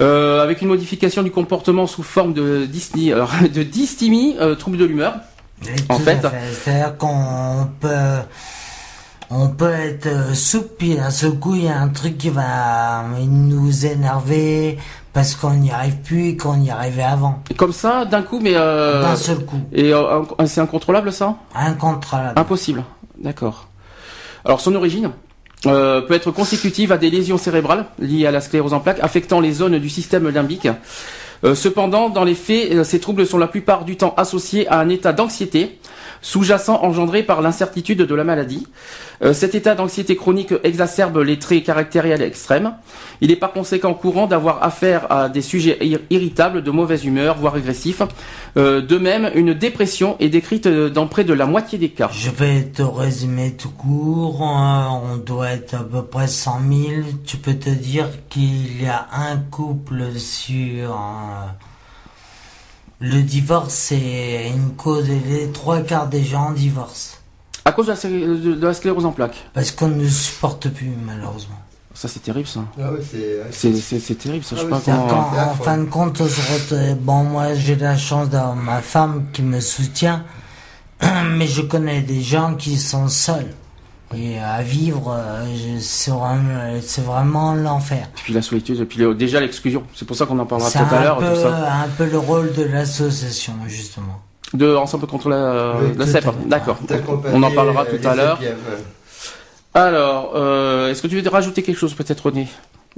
Euh, 0.00 0.42
avec 0.42 0.62
une 0.62 0.68
modification 0.68 1.22
du 1.22 1.30
comportement 1.30 1.86
sous 1.86 2.02
forme 2.02 2.32
de 2.32 2.64
dysthymie, 3.62 4.36
euh, 4.40 4.54
trouble 4.54 4.78
de 4.78 4.84
l'humeur. 4.86 5.16
En 5.88 5.98
fait- 5.98 6.20
c'est-à-dire 6.62 6.96
qu'on 6.96 7.68
peut, 7.80 7.88
on 9.30 9.48
peut 9.48 9.72
être 9.72 10.08
puis 10.78 10.96
d'un 10.96 11.10
seul 11.10 11.32
coup, 11.32 11.54
il 11.54 11.64
y 11.64 11.68
a 11.68 11.78
un 11.78 11.88
truc 11.88 12.18
qui 12.18 12.30
va 12.30 13.04
nous 13.26 13.86
énerver 13.86 14.78
parce 15.12 15.34
qu'on 15.34 15.54
n'y 15.54 15.70
arrive 15.70 15.96
plus 15.98 16.28
et 16.28 16.36
qu'on 16.36 16.60
y 16.60 16.70
arrivait 16.70 17.02
avant. 17.02 17.42
Et 17.50 17.54
comme 17.54 17.72
ça, 17.72 18.04
d'un 18.04 18.22
coup, 18.22 18.38
mais... 18.40 18.52
Euh, 18.54 19.02
D'un 19.02 19.16
seul 19.16 19.44
coup. 19.44 19.60
et 19.72 19.92
euh, 19.92 20.22
c'est 20.46 20.60
incontrôlable, 20.60 21.12
ça? 21.12 21.36
Incontrôlable. 21.54 22.38
Impossible. 22.38 22.84
D'accord. 23.22 23.68
Alors 24.44 24.60
son 24.60 24.74
origine 24.74 25.10
euh, 25.66 26.00
peut 26.00 26.14
être 26.14 26.30
consécutive 26.30 26.90
à 26.92 26.96
des 26.98 27.10
lésions 27.10 27.36
cérébrales 27.38 27.84
liées 27.98 28.26
à 28.26 28.30
la 28.30 28.40
sclérose 28.40 28.72
en 28.72 28.80
plaques 28.80 29.00
affectant 29.02 29.40
les 29.40 29.52
zones 29.52 29.78
du 29.78 29.90
système 29.90 30.28
limbique. 30.30 30.68
Euh, 31.44 31.54
cependant, 31.54 32.10
dans 32.10 32.24
les 32.24 32.34
faits, 32.34 32.70
euh, 32.72 32.84
ces 32.84 33.00
troubles 33.00 33.26
sont 33.26 33.38
la 33.38 33.46
plupart 33.48 33.84
du 33.84 33.96
temps 33.96 34.14
associés 34.16 34.68
à 34.68 34.78
un 34.78 34.88
état 34.88 35.12
d'anxiété 35.12 35.78
sous-jacent 36.22 36.80
engendré 36.82 37.22
par 37.22 37.40
l'incertitude 37.40 38.02
de 38.02 38.14
la 38.14 38.24
maladie. 38.24 38.66
Euh, 39.22 39.32
cet 39.32 39.54
état 39.54 39.74
d'anxiété 39.74 40.16
chronique 40.16 40.52
exacerbe 40.64 41.16
les 41.18 41.38
traits 41.38 41.64
caractériels 41.64 42.20
extrêmes. 42.20 42.74
Il 43.22 43.30
est 43.30 43.36
par 43.36 43.52
conséquent 43.52 43.94
courant 43.94 44.26
d'avoir 44.26 44.62
affaire 44.62 45.10
à 45.10 45.30
des 45.30 45.40
sujets 45.40 45.78
ir- 45.80 46.00
irritables, 46.10 46.62
de 46.62 46.70
mauvaise 46.70 47.06
humeur, 47.06 47.38
voire 47.38 47.54
agressifs. 47.54 48.02
De 48.56 48.98
même, 48.98 49.30
une 49.34 49.54
dépression 49.54 50.16
est 50.20 50.28
décrite 50.28 50.68
dans 50.68 51.06
près 51.06 51.24
de 51.24 51.32
la 51.32 51.46
moitié 51.46 51.78
des 51.78 51.88
cas. 51.90 52.10
Je 52.12 52.30
vais 52.30 52.64
te 52.64 52.82
résumer 52.82 53.52
tout 53.52 53.70
court. 53.70 54.40
On 54.42 55.16
doit 55.16 55.50
être 55.52 55.74
à 55.74 55.84
peu 55.84 56.02
près 56.02 56.26
100 56.26 56.60
000. 56.68 56.90
Tu 57.24 57.36
peux 57.38 57.54
te 57.54 57.70
dire 57.70 58.08
qu'il 58.28 58.82
y 58.82 58.86
a 58.86 59.06
un 59.12 59.36
couple 59.50 60.18
sur... 60.18 60.98
euh, 61.30 61.46
le 63.00 63.22
divorce, 63.22 63.72
c'est 63.74 64.50
une 64.54 64.74
cause. 64.76 65.08
Les 65.08 65.50
trois 65.52 65.80
quarts 65.80 66.08
des 66.08 66.22
gens 66.22 66.50
divorcent. 66.52 67.16
À 67.64 67.72
cause 67.72 67.86
de 67.86 67.92
la, 67.92 68.56
de- 68.56 68.72
sclérose 68.72 69.04
en 69.06 69.12
plaques. 69.12 69.44
Parce 69.54 69.70
qu'on 69.70 69.88
ne 69.88 70.08
supporte 70.08 70.68
plus, 70.70 70.92
malheureusement. 71.04 71.56
Ça, 71.94 72.08
c'est 72.08 72.20
terrible, 72.20 72.46
ça. 72.48 72.60
Ah 72.80 72.92
ouais, 72.92 73.00
c'est. 73.02 74.16
Terrible, 74.18 74.44
ça. 74.44 74.56
Je 74.56 74.60
Ah 74.60 74.64
sais 74.64 74.64
oui, 74.64 74.70
pas 74.70 74.80
c'est 74.84 74.90
comment... 74.92 75.08
Quand, 75.08 75.30
c'est 75.34 75.40
en 75.40 75.54
fin 75.54 75.78
de 75.78 75.84
compte, 75.84 76.22
bon, 77.00 77.24
moi, 77.24 77.54
j'ai 77.54 77.76
la 77.76 77.96
chance 77.96 78.28
d'avoir 78.30 78.54
ma 78.56 78.80
femme 78.80 79.26
qui 79.32 79.42
me 79.42 79.60
soutient, 79.60 80.24
mais 81.02 81.46
je 81.46 81.62
connais 81.62 82.00
des 82.02 82.22
gens 82.22 82.54
qui 82.54 82.78
sont 82.78 83.08
seuls. 83.08 83.52
Et 84.16 84.38
à 84.40 84.60
vivre, 84.62 85.16
euh, 85.16 85.46
c'est 85.80 86.10
vraiment, 86.10 87.54
c'est 87.54 87.62
l'enfer. 87.62 88.08
Et 88.18 88.20
puis 88.24 88.32
la 88.32 88.42
solitude, 88.42 88.80
et 88.80 88.84
puis 88.84 89.14
déjà 89.14 89.38
l'exclusion. 89.40 89.84
C'est 89.94 90.04
pour 90.04 90.16
ça 90.16 90.26
qu'on 90.26 90.38
en 90.38 90.46
parlera 90.46 90.68
C'est 90.68 90.80
tout 90.80 90.94
à 90.94 91.02
l'heure, 91.04 91.36
ça. 91.36 91.82
un 91.84 91.88
peu 91.88 92.06
le 92.06 92.18
rôle 92.18 92.52
de 92.52 92.64
l'association, 92.64 93.52
justement. 93.68 94.20
de 94.52 94.74
ensemble 94.74 95.06
contre 95.06 95.28
la, 95.28 95.74
Oui, 95.80 95.92
la 95.96 96.06
CEP. 96.06 96.24
D'accord. 96.46 96.78
On 97.26 97.42
en 97.42 97.50
parlera 97.52 97.84
euh, 97.84 97.98
tout 97.98 98.08
à 98.08 98.14
l'heure. 98.16 98.38
CPM. 98.38 98.56
Alors, 99.74 100.32
euh, 100.34 100.90
est-ce 100.90 101.02
que 101.02 101.06
tu 101.06 101.20
veux 101.20 101.30
rajouter 101.30 101.62
quelque 101.62 101.78
chose 101.78 101.94
peut-être 101.94 102.26
René 102.26 102.48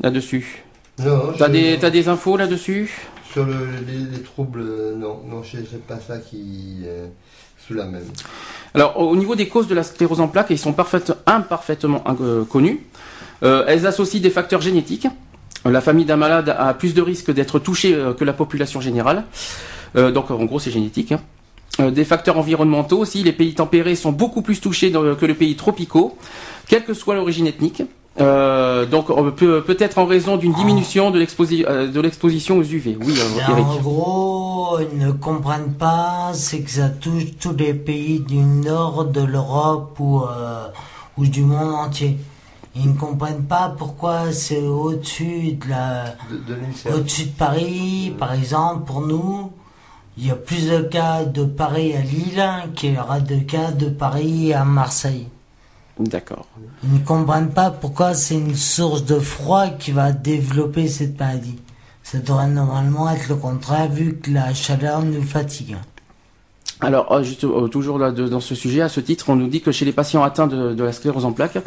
là-dessus? 0.02 0.64
Non, 0.98 1.32
T'as 1.36 1.48
des 1.48 1.78
t'as 1.78 1.90
des 1.90 2.08
infos 2.08 2.36
là-dessus? 2.38 2.90
Sur 3.30 3.44
le, 3.44 3.66
les, 3.86 4.16
les 4.16 4.22
troubles, 4.22 4.60
euh, 4.60 4.94
non, 4.96 5.20
non, 5.28 5.42
je 5.42 5.58
sais 5.58 5.80
pas 5.86 5.98
ça 5.98 6.18
qui 6.18 6.82
euh, 6.84 7.06
Alors, 8.74 8.98
au 8.98 9.10
au 9.10 9.16
niveau 9.16 9.34
des 9.34 9.48
causes 9.48 9.68
de 9.68 9.74
la 9.74 9.82
sclérose 9.82 10.20
en 10.20 10.28
plaques, 10.28 10.48
ils 10.50 10.58
sont 10.58 10.72
parfaites, 10.72 11.12
imparfaitement 11.26 12.02
euh, 12.20 12.44
connus. 12.44 12.80
Euh, 13.42 13.64
elles 13.66 13.86
associent 13.86 14.20
des 14.20 14.30
facteurs 14.30 14.60
génétiques. 14.60 15.06
La 15.64 15.80
famille 15.80 16.04
d'un 16.04 16.16
malade 16.16 16.48
a 16.48 16.74
plus 16.74 16.94
de 16.94 17.02
risques 17.02 17.30
d'être 17.30 17.58
touchée 17.58 17.94
euh, 17.94 18.14
que 18.14 18.24
la 18.24 18.32
population 18.32 18.80
générale. 18.80 19.24
Donc, 19.94 20.30
en 20.30 20.44
gros, 20.46 20.58
c'est 20.58 20.70
génétique. 20.70 21.12
hein. 21.12 21.90
Des 21.90 22.06
facteurs 22.06 22.38
environnementaux 22.38 22.98
aussi. 22.98 23.22
Les 23.22 23.32
pays 23.32 23.54
tempérés 23.54 23.94
sont 23.94 24.10
beaucoup 24.10 24.40
plus 24.40 24.58
touchés 24.58 24.90
que 24.90 25.26
les 25.26 25.34
pays 25.34 25.54
tropicaux, 25.54 26.16
quelle 26.66 26.84
que 26.84 26.94
soit 26.94 27.14
l'origine 27.14 27.46
ethnique. 27.46 27.82
Euh, 28.20 28.84
donc, 28.84 29.08
on 29.10 29.30
peut- 29.32 29.62
peut-être 29.62 29.96
en 29.98 30.04
raison 30.04 30.36
d'une 30.36 30.52
diminution 30.52 31.10
de 31.10 31.18
l'exposi- 31.18 31.64
euh, 31.66 31.90
de 31.90 32.00
l'exposition 32.00 32.58
aux 32.58 32.62
UV. 32.62 32.98
Oui, 33.00 33.14
euh, 33.18 33.50
Eric. 33.52 33.66
en 33.66 33.76
gros, 33.76 34.78
ils 34.80 34.98
ne 34.98 35.12
comprennent 35.12 35.72
pas, 35.72 36.30
c'est 36.34 36.60
que 36.60 36.70
ça 36.70 36.88
touche 36.90 37.36
tous 37.40 37.56
les 37.56 37.72
pays 37.74 38.20
du 38.20 38.36
nord 38.36 39.06
de 39.06 39.22
l'Europe 39.22 39.96
ou, 39.98 40.20
euh, 40.22 40.66
ou 41.16 41.26
du 41.26 41.42
monde 41.42 41.74
entier. 41.74 42.18
Ils 42.76 42.88
ne 42.92 42.96
comprennent 42.98 43.44
pas 43.44 43.74
pourquoi 43.76 44.30
c'est 44.32 44.60
au-dessus 44.66 45.52
de 45.54 45.70
la, 45.70 46.04
De, 46.30 46.36
de 46.54 46.60
l'UNICEF. 46.60 46.94
au-dessus 46.94 47.24
de 47.24 47.30
Paris, 47.30 48.14
par 48.18 48.32
exemple, 48.34 48.84
pour 48.86 49.00
nous, 49.02 49.52
il 50.18 50.26
y 50.26 50.30
a 50.30 50.34
plus 50.36 50.68
de 50.68 50.80
cas 50.80 51.24
de 51.24 51.44
Paris 51.44 51.94
à 51.94 52.00
Lille 52.00 52.42
qu'il 52.74 52.92
y 52.94 52.98
aura 52.98 53.20
de 53.20 53.36
cas 53.36 53.70
de 53.72 53.86
Paris 53.86 54.52
à 54.52 54.64
Marseille. 54.64 55.28
D'accord. 55.98 56.46
Ils 56.84 56.94
ne 56.94 56.98
comprennent 57.04 57.50
pas 57.52 57.70
pourquoi 57.70 58.14
c'est 58.14 58.34
une 58.34 58.54
source 58.56 59.04
de 59.04 59.18
froid 59.18 59.68
qui 59.68 59.92
va 59.92 60.12
développer 60.12 60.88
cette 60.88 61.18
maladie. 61.18 61.58
Ça 62.02 62.18
devrait 62.18 62.48
normalement 62.48 63.08
être 63.10 63.28
le 63.28 63.36
contraire 63.36 63.88
vu 63.88 64.16
que 64.16 64.30
la 64.30 64.52
chaleur 64.54 65.02
nous 65.02 65.22
fatigue. 65.22 65.76
Alors, 66.80 67.12
euh, 67.12 67.22
juste, 67.22 67.44
euh, 67.44 67.68
toujours 67.68 67.96
là, 67.98 68.10
de- 68.10 68.26
dans 68.26 68.40
ce 68.40 68.56
sujet, 68.56 68.80
à 68.80 68.88
ce 68.88 68.98
titre, 68.98 69.26
on 69.28 69.36
nous 69.36 69.46
dit 69.46 69.60
que 69.60 69.70
chez 69.70 69.84
les 69.84 69.92
patients 69.92 70.24
atteints 70.24 70.48
de, 70.48 70.74
de 70.74 70.82
la 70.82 70.92
sclérose 70.92 71.24
en 71.24 71.32
plaques, 71.32 71.58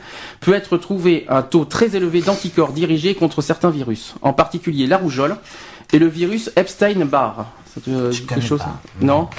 peut 0.41 0.53
être 0.53 0.75
trouvé 0.77 1.25
un 1.29 1.41
taux 1.41 1.63
très 1.63 1.95
élevé 1.95 2.21
d'anticorps 2.21 2.73
dirigés 2.73 3.15
contre 3.15 3.41
certains 3.41 3.69
virus, 3.69 4.15
en 4.21 4.33
particulier 4.33 4.87
la 4.87 4.97
rougeole 4.97 5.37
et 5.93 5.99
le 5.99 6.07
virus 6.07 6.51
Epstein-Barr. 6.57 7.45
Ça 7.73 7.79
te 7.79 8.11
Je 8.11 8.21
dit 8.21 8.25
quelque 8.25 8.41
chose 8.45 8.59
pas. 8.59 8.81
Non. 8.99 9.29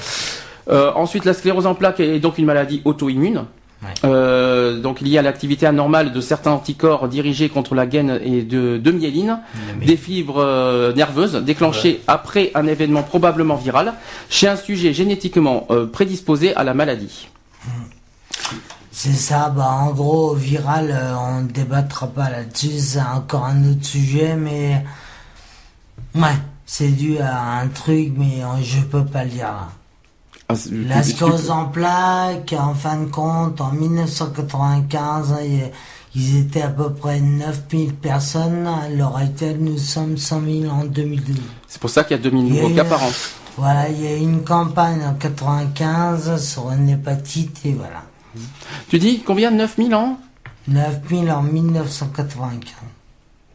Euh, 0.70 0.92
ensuite, 0.94 1.26
la 1.26 1.34
sclérose 1.34 1.66
en 1.66 1.74
plaques 1.74 2.00
est 2.00 2.20
donc 2.20 2.38
une 2.38 2.46
maladie 2.46 2.80
auto-immune. 2.86 3.44
Ouais. 3.82 3.88
Euh, 4.04 4.80
donc 4.80 5.00
liée 5.00 5.18
à 5.18 5.22
l'activité 5.22 5.66
anormale 5.66 6.12
de 6.12 6.20
certains 6.22 6.52
anticorps 6.52 7.08
dirigés 7.08 7.50
contre 7.50 7.74
la 7.74 7.86
gaine 7.86 8.18
et 8.24 8.42
de, 8.42 8.78
de 8.78 8.90
myéline, 8.90 9.38
des 9.84 9.98
fibres 9.98 10.38
euh, 10.38 10.94
nerveuses 10.94 11.34
déclenchées 11.44 12.00
après 12.06 12.50
un 12.54 12.66
événement 12.66 13.02
probablement 13.02 13.56
viral 13.56 13.92
chez 14.30 14.48
un 14.48 14.56
sujet 14.56 14.94
génétiquement 14.94 15.66
euh, 15.70 15.86
prédisposé 15.86 16.54
à 16.56 16.64
la 16.64 16.72
maladie. 16.72 17.28
C'est 18.98 19.12
ça, 19.12 19.50
bah 19.50 19.68
en 19.68 19.90
gros, 19.90 20.34
viral, 20.34 20.90
euh, 20.90 21.14
on 21.18 21.42
ne 21.42 21.48
débattra 21.48 22.06
pas 22.06 22.30
là-dessus, 22.30 22.78
c'est 22.78 22.98
encore 23.02 23.44
un 23.44 23.70
autre 23.70 23.84
sujet, 23.84 24.36
mais 24.36 24.82
ouais, 26.14 26.36
c'est 26.64 26.88
dû 26.88 27.18
à 27.18 27.58
un 27.60 27.68
truc, 27.68 28.14
mais 28.16 28.42
euh, 28.42 28.62
je 28.62 28.80
peux 28.80 29.04
pas 29.04 29.24
le 29.24 29.30
dire 29.30 29.48
là. 29.48 29.68
Ah, 30.48 30.54
c'est- 30.54 30.70
La 30.72 31.02
tu- 31.02 31.10
sclérose 31.10 31.50
en 31.50 31.64
plaques, 31.66 32.54
en 32.58 32.72
fin 32.74 32.98
de 32.98 33.06
compte, 33.06 33.60
en 33.60 33.72
1995, 33.72 35.34
il- 35.44 35.70
ils 36.14 36.38
étaient 36.38 36.62
à 36.62 36.68
peu 36.68 36.90
près 36.92 37.20
9000 37.20 37.94
personnes. 37.94 38.66
À 38.66 38.88
l'heure 38.88 39.16
actuelle, 39.16 39.58
nous 39.60 39.76
sommes 39.78 40.16
100 40.16 40.40
000 40.42 40.72
en 40.72 40.84
2012. 40.84 41.36
C'est 41.66 41.80
pour 41.80 41.90
ça 41.90 42.04
qu'il 42.04 42.16
y 42.16 42.20
a 42.20 42.22
2000 42.22 42.46
nouveaux 42.54 42.74
cas 42.74 42.84
euh, 42.84 42.88
par 42.88 43.02
an. 43.02 43.10
Voilà, 43.58 43.88
il 43.88 44.00
y 44.02 44.06
a 44.06 44.16
eu 44.16 44.20
une 44.20 44.44
campagne 44.44 45.00
en 45.04 45.14
95 45.14 46.40
sur 46.42 46.70
une 46.70 46.88
hépatite 46.90 47.60
et 47.64 47.72
voilà. 47.72 48.02
Tu 48.88 48.98
dis 48.98 49.22
combien 49.26 49.50
9000 49.50 49.94
ans 49.94 50.18
9000 50.68 51.30
en 51.30 51.42
1995. 51.42 52.74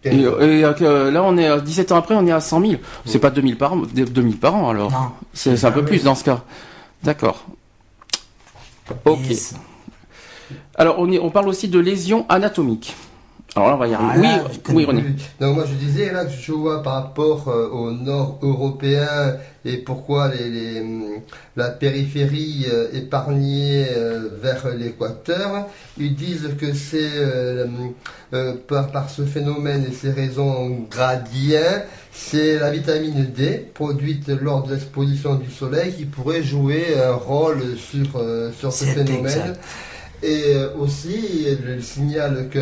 et, 0.04 0.16
et, 0.22 0.26
euh, 0.66 1.12
là 1.12 1.22
on 1.24 1.38
est 1.38 1.46
à 1.48 1.60
17 1.60 1.92
ans 1.92 1.98
après 1.98 2.16
on 2.16 2.26
est 2.26 2.32
à 2.32 2.40
100 2.42 2.62
000. 2.62 2.74
C'est 3.06 3.20
pas 3.20 3.30
2000 3.30 3.58
par 3.58 3.74
an, 3.74 3.82
2000 3.94 4.38
par 4.38 4.56
an 4.56 4.70
alors. 4.70 4.92
Non. 4.92 4.98
C'est 5.34 5.56
c'est 5.56 5.68
un 5.68 5.72
peu 5.72 5.86
plus 5.86 6.04
dans 6.04 6.16
ce 6.16 6.24
cas. 6.24 6.44
D'accord. 7.04 7.46
Ok. 9.06 9.20
Alors 10.76 11.00
on 11.00 11.30
parle 11.30 11.48
aussi 11.48 11.68
de 11.68 11.80
lésions 11.80 12.26
anatomiques. 12.30 12.96
Alors 13.56 13.70
là 13.70 13.76
on 13.76 13.80
va 13.80 13.88
y 13.88 13.94
arriver. 13.94 14.14
Voilà, 14.20 14.44
oui, 14.70 14.74
oui 14.76 14.86
René. 14.86 15.04
Donc 15.40 15.56
moi 15.56 15.66
je 15.68 15.74
disais 15.74 16.12
là 16.12 16.24
que 16.26 16.32
je 16.32 16.52
vois 16.54 16.82
par 16.82 16.94
rapport 16.94 17.50
euh, 17.50 17.68
au 17.70 17.92
nord 17.92 18.40
européen 18.42 19.36
et 19.66 19.78
pourquoi 19.78 20.30
les, 20.30 20.50
les, 20.50 20.80
hum, 20.82 21.04
la 21.58 21.70
périphérie 21.70 22.66
euh, 22.72 22.88
épargnée 22.94 23.88
euh, 23.92 24.30
vers 24.42 24.70
l'équateur, 24.76 25.68
ils 25.98 26.16
disent 26.16 26.50
que 26.58 26.74
c'est 26.74 27.12
euh, 27.16 27.66
hum, 28.32 28.58
par, 28.68 28.90
par 28.92 29.10
ce 29.10 29.24
phénomène 29.24 29.86
et 29.90 29.94
ces 29.94 30.12
raisons 30.12 30.88
gradients, 30.90 31.84
c'est 32.14 32.58
la 32.58 32.72
vitamine 32.72 33.26
D 33.36 33.68
produite 33.74 34.30
lors 34.30 34.64
de 34.64 34.74
l'exposition 34.74 35.36
du 35.36 35.52
soleil 35.52 35.94
qui 35.94 36.06
pourrait 36.06 36.42
jouer 36.44 36.96
un 36.98 37.14
rôle 37.16 37.62
sur, 37.78 38.16
euh, 38.16 38.52
sur 38.58 38.72
ce 38.72 38.86
phénomène. 38.86 39.26
exact. 39.26 39.60
Et 40.24 40.54
euh, 40.56 40.70
aussi, 40.80 41.48
elle 41.48 41.82
signale 41.84 42.48
que, 42.52 42.60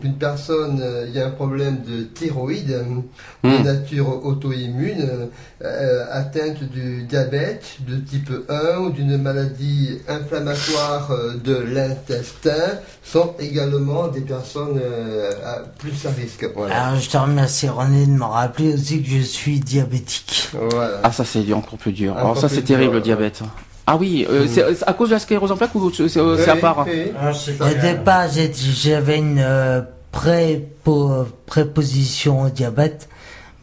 qu'une 0.00 0.16
personne, 0.18 0.80
euh, 0.82 1.06
il 1.08 1.14
y 1.14 1.18
a 1.20 1.28
un 1.28 1.30
problème 1.30 1.78
de 1.86 2.02
thyroïde 2.04 2.68
de 2.68 3.48
Hmm. 3.48 3.62
nature 3.64 4.22
auto-immune, 4.26 5.00
euh, 5.00 5.26
euh, 5.64 6.04
atteinte 6.12 6.62
du 6.62 7.04
diabète 7.04 7.64
de 7.88 7.96
type 7.96 8.30
1 8.50 8.78
ou 8.80 8.90
d'une 8.90 9.16
maladie 9.16 9.98
inflammatoire 10.08 11.10
euh, 11.10 11.34
de 11.42 11.54
l'intestin, 11.56 12.78
sont 13.02 13.32
également 13.38 14.08
des 14.08 14.20
personnes 14.20 14.78
euh, 14.82 15.30
à- 15.44 15.60
plus 15.78 16.04
à 16.06 16.10
risque. 16.10 16.46
Voilà. 16.54 16.84
Alors 16.88 17.00
je 17.00 17.08
te 17.08 17.16
remercie 17.16 17.68
René 17.68 18.04
de 18.04 18.10
me 18.10 18.24
rappeler 18.24 18.74
aussi 18.74 19.02
que 19.02 19.08
je 19.08 19.22
suis 19.22 19.58
diabétique. 19.60 20.50
Voilà. 20.52 21.00
Ah 21.02 21.12
ça 21.12 21.24
c'est 21.24 21.50
encore 21.54 21.78
plus 21.78 21.92
dur. 21.92 22.12
Encore 22.12 22.20
Alors 22.24 22.38
ça 22.38 22.48
plus 22.48 22.56
c'est 22.56 22.62
terrible 22.62 22.82
dur, 22.84 22.92
le 22.92 22.98
ouais. 22.98 23.02
diabète. 23.04 23.40
Ah 23.86 23.96
oui, 23.96 24.26
euh, 24.30 24.44
Mm. 24.44 24.48
c'est 24.48 24.74
c'est 24.76 24.88
à 24.88 24.92
cause 24.92 25.08
de 25.08 25.14
la 25.14 25.20
sclérose 25.20 25.50
en 25.52 25.56
plaques 25.56 25.74
ou 25.74 25.90
c'est 25.92 26.08
c'est 26.08 26.20
à 26.20 26.54
Oui, 26.54 26.60
part 26.60 26.86
oui. 26.86 27.12
Ah, 27.20 27.32
c'est 27.34 27.60
Au 27.60 27.80
départ, 27.80 28.28
j'ai- 28.32 28.52
j'avais 28.54 29.18
une 29.18 29.38
euh, 29.40 29.82
prépo- 30.12 31.26
préposition 31.46 32.42
au 32.42 32.48
diabète. 32.50 33.08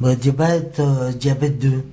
Mais 0.02 0.12
au 0.12 0.16
diabète, 0.16 0.78
euh, 0.80 1.12
diabète 1.12 1.58
2. 1.60 1.84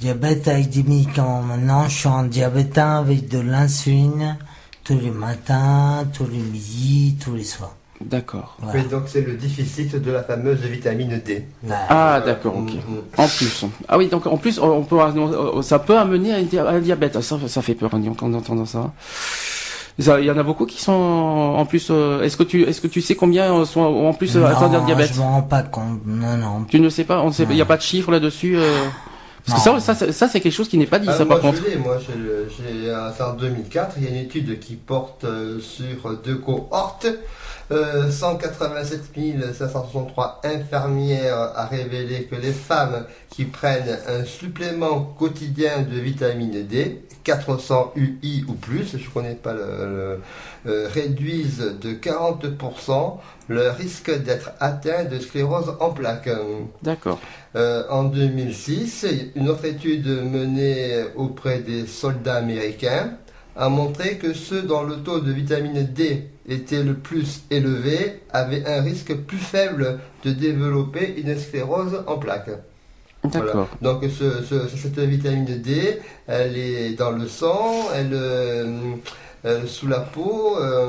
Diabète 0.00 0.48
avec 0.48 0.70
des 0.70 0.82
médicaments. 0.82 1.42
Maintenant, 1.42 1.86
je 1.88 1.94
suis 1.98 2.08
en 2.08 2.22
diabète 2.22 2.78
1 2.78 2.98
avec 3.00 3.28
de 3.28 3.38
l'insuline 3.40 4.38
tous 4.84 4.98
les 4.98 5.10
matins, 5.10 6.04
tous 6.16 6.26
les 6.26 6.38
midis, 6.38 7.16
tous 7.22 7.34
les 7.34 7.44
soirs. 7.44 7.74
D'accord. 8.00 8.56
Voilà. 8.60 8.80
Oui, 8.80 8.88
donc 8.88 9.02
c'est 9.06 9.20
le 9.20 9.34
déficit 9.34 9.94
de 10.00 10.10
la 10.10 10.22
fameuse 10.22 10.60
vitamine 10.60 11.20
D. 11.24 11.44
Voilà. 11.62 11.82
Ah 11.90 12.22
d'accord, 12.24 12.56
ok. 12.56 12.70
Mm, 12.72 12.76
mm. 12.76 13.02
En 13.18 13.28
plus. 13.28 13.64
Ah 13.88 13.98
oui, 13.98 14.08
donc 14.08 14.26
en 14.26 14.38
plus, 14.38 14.58
on 14.58 14.82
peut, 14.82 14.96
ça 15.62 15.78
peut 15.78 15.98
amener 15.98 16.32
à 16.34 16.68
un 16.70 16.80
diabète. 16.80 17.20
Ça, 17.20 17.36
ça 17.46 17.62
fait 17.62 17.74
peur 17.74 17.90
hein, 17.92 18.00
quand 18.18 18.26
on 18.26 18.34
entend 18.34 18.64
ça. 18.64 18.92
Ça, 19.98 20.18
Il 20.18 20.24
y 20.24 20.30
en 20.30 20.38
a 20.38 20.42
beaucoup 20.42 20.64
qui 20.64 20.80
sont 20.80 20.92
en 20.92 21.66
plus. 21.66 21.88
euh, 21.90 22.22
Est-ce 22.22 22.38
que 22.38 22.42
tu, 22.42 22.62
est-ce 22.62 22.80
que 22.80 22.86
tu 22.86 23.02
sais 23.02 23.16
combien 23.16 23.54
euh, 23.54 23.64
sont 23.66 23.80
en 23.82 24.14
plus 24.14 24.34
euh, 24.36 24.46
atteints 24.46 24.70
d'un 24.70 24.84
diabète? 24.84 25.12
je 25.12 25.18
m'en 25.20 25.32
rends 25.32 25.42
pas 25.42 25.62
compte. 25.62 26.00
Non, 26.06 26.38
non. 26.38 26.64
Tu 26.64 26.80
ne 26.80 26.88
sais 26.88 27.04
pas, 27.04 27.20
on 27.20 27.30
sait, 27.30 27.42
il 27.50 27.54
n'y 27.54 27.60
a 27.60 27.66
pas 27.66 27.76
de 27.76 27.82
chiffre 27.82 28.10
là-dessus. 28.10 28.56
euh, 28.56 28.86
Parce 29.46 29.62
que 29.62 29.68
Non. 29.70 29.78
ça, 29.78 29.94
ça, 29.94 30.06
c'est- 30.06 30.12
ça, 30.12 30.28
c'est 30.28 30.40
quelque 30.40 30.52
chose 30.54 30.68
qui 30.70 30.78
n'est 30.78 30.86
pas 30.86 30.98
dit, 31.00 31.08
Ah, 31.10 31.18
ça 31.18 31.24
moi, 31.26 31.34
par 31.38 31.50
contre. 31.50 31.62
je 31.70 31.76
moi, 31.78 31.98
je 31.98 32.18
le- 32.18 32.48
j'ai, 32.48 33.22
en 33.22 33.32
2004, 33.34 33.96
il 33.98 34.04
y 34.04 34.06
a 34.06 34.10
une 34.10 34.16
étude 34.24 34.58
qui 34.58 34.76
porte 34.76 35.26
sur 35.60 36.16
deux 36.24 36.36
cohortes. 36.36 37.06
Euh, 37.72 38.10
187 38.10 39.12
563 39.54 40.40
infirmières 40.42 41.38
a 41.54 41.66
révélé 41.66 42.24
que 42.24 42.34
les 42.34 42.50
femmes 42.52 43.04
qui 43.28 43.44
prennent 43.44 43.96
un 44.08 44.24
supplément 44.24 45.14
quotidien 45.16 45.82
de 45.82 46.00
vitamine 46.00 46.66
D, 46.66 47.02
400 47.22 47.92
UI 47.94 48.44
ou 48.48 48.54
plus, 48.54 48.96
je 48.98 49.08
connais 49.10 49.34
pas 49.36 49.52
le, 49.52 49.60
le- 49.60 50.20
euh, 50.66 50.88
réduisent 50.92 51.64
de 51.80 51.92
40% 51.92 53.18
le 53.48 53.70
risque 53.70 54.10
d'être 54.24 54.50
atteint 54.60 55.04
de 55.04 55.18
sclérose 55.20 55.74
en 55.80 55.90
plaques. 55.90 56.28
D'accord. 56.82 57.20
Euh, 57.56 57.84
en 57.88 58.04
2006, 58.04 59.06
une 59.36 59.48
autre 59.48 59.64
étude 59.64 60.06
menée 60.08 61.04
auprès 61.16 61.58
des 61.60 61.86
soldats 61.86 62.36
américains 62.36 63.12
a 63.60 63.68
montré 63.68 64.16
que 64.22 64.32
ceux 64.32 64.62
dont 64.62 64.82
le 64.90 64.96
taux 65.06 65.20
de 65.20 65.30
vitamine 65.40 65.80
D 65.98 66.28
était 66.48 66.82
le 66.90 66.94
plus 66.94 67.42
élevé 67.50 68.22
avaient 68.32 68.64
un 68.66 68.80
risque 68.90 69.14
plus 69.28 69.42
faible 69.54 70.00
de 70.24 70.30
développer 70.32 71.06
une 71.22 71.38
sclérose 71.38 71.96
en 72.06 72.16
plaques. 72.24 72.50
D'accord. 73.22 73.68
Donc 73.82 74.02
ce- 74.18 74.42
ce- 74.50 74.68
cette 74.82 74.98
vitamine 74.98 75.44
D, 75.68 76.00
elle 76.26 76.56
est 76.56 76.90
dans 77.02 77.10
le 77.20 77.28
sang, 77.28 77.66
elle 77.94 78.14
euh, 78.14 78.64
euh, 79.44 79.66
sous 79.66 79.88
la 79.88 80.00
peau. 80.00 80.56
euh, 80.58 80.86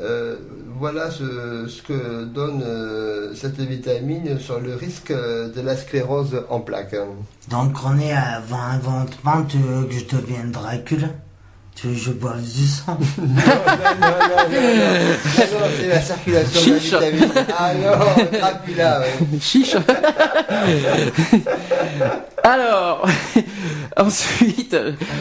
euh, 0.00 0.36
voilà 0.80 1.08
ce, 1.18 1.66
ce 1.68 1.80
que 1.88 2.24
donne 2.24 2.62
euh, 2.66 3.32
cette 3.34 3.60
vitamine 3.60 4.38
sur 4.40 4.58
le 4.60 4.74
risque 4.74 5.12
de 5.12 5.60
la 5.64 5.76
sclérose 5.76 6.36
en 6.50 6.60
plaques. 6.60 6.96
Donc 7.48 7.72
on 7.86 7.96
est 7.98 8.12
avant 8.12 8.60
inventement, 8.78 9.44
que 9.44 9.94
je 9.98 10.04
devienne 10.16 10.50
Dracula 10.50 11.08
Tu 11.74 11.88
veux 11.88 11.94
que 11.94 11.98
je 12.00 12.10
boive 12.12 12.40
du 12.40 12.66
sang 12.66 12.96
non, 13.18 13.24
non, 13.26 13.32
non, 13.34 13.36
non, 13.40 14.48
non, 14.48 15.60
non, 15.60 15.66
c'est 15.76 15.88
la 15.88 16.00
circulation 16.00 16.60
de 16.60 16.72
la 16.72 16.78
Chiche. 16.78 16.94
vitamine. 16.94 17.32
Ah 17.58 17.74
non, 17.74 18.38
Dracula, 18.38 19.00
ouais. 19.00 19.38
Chiche. 19.40 19.76
Alors, 22.44 23.06
ensuite, 24.00 24.76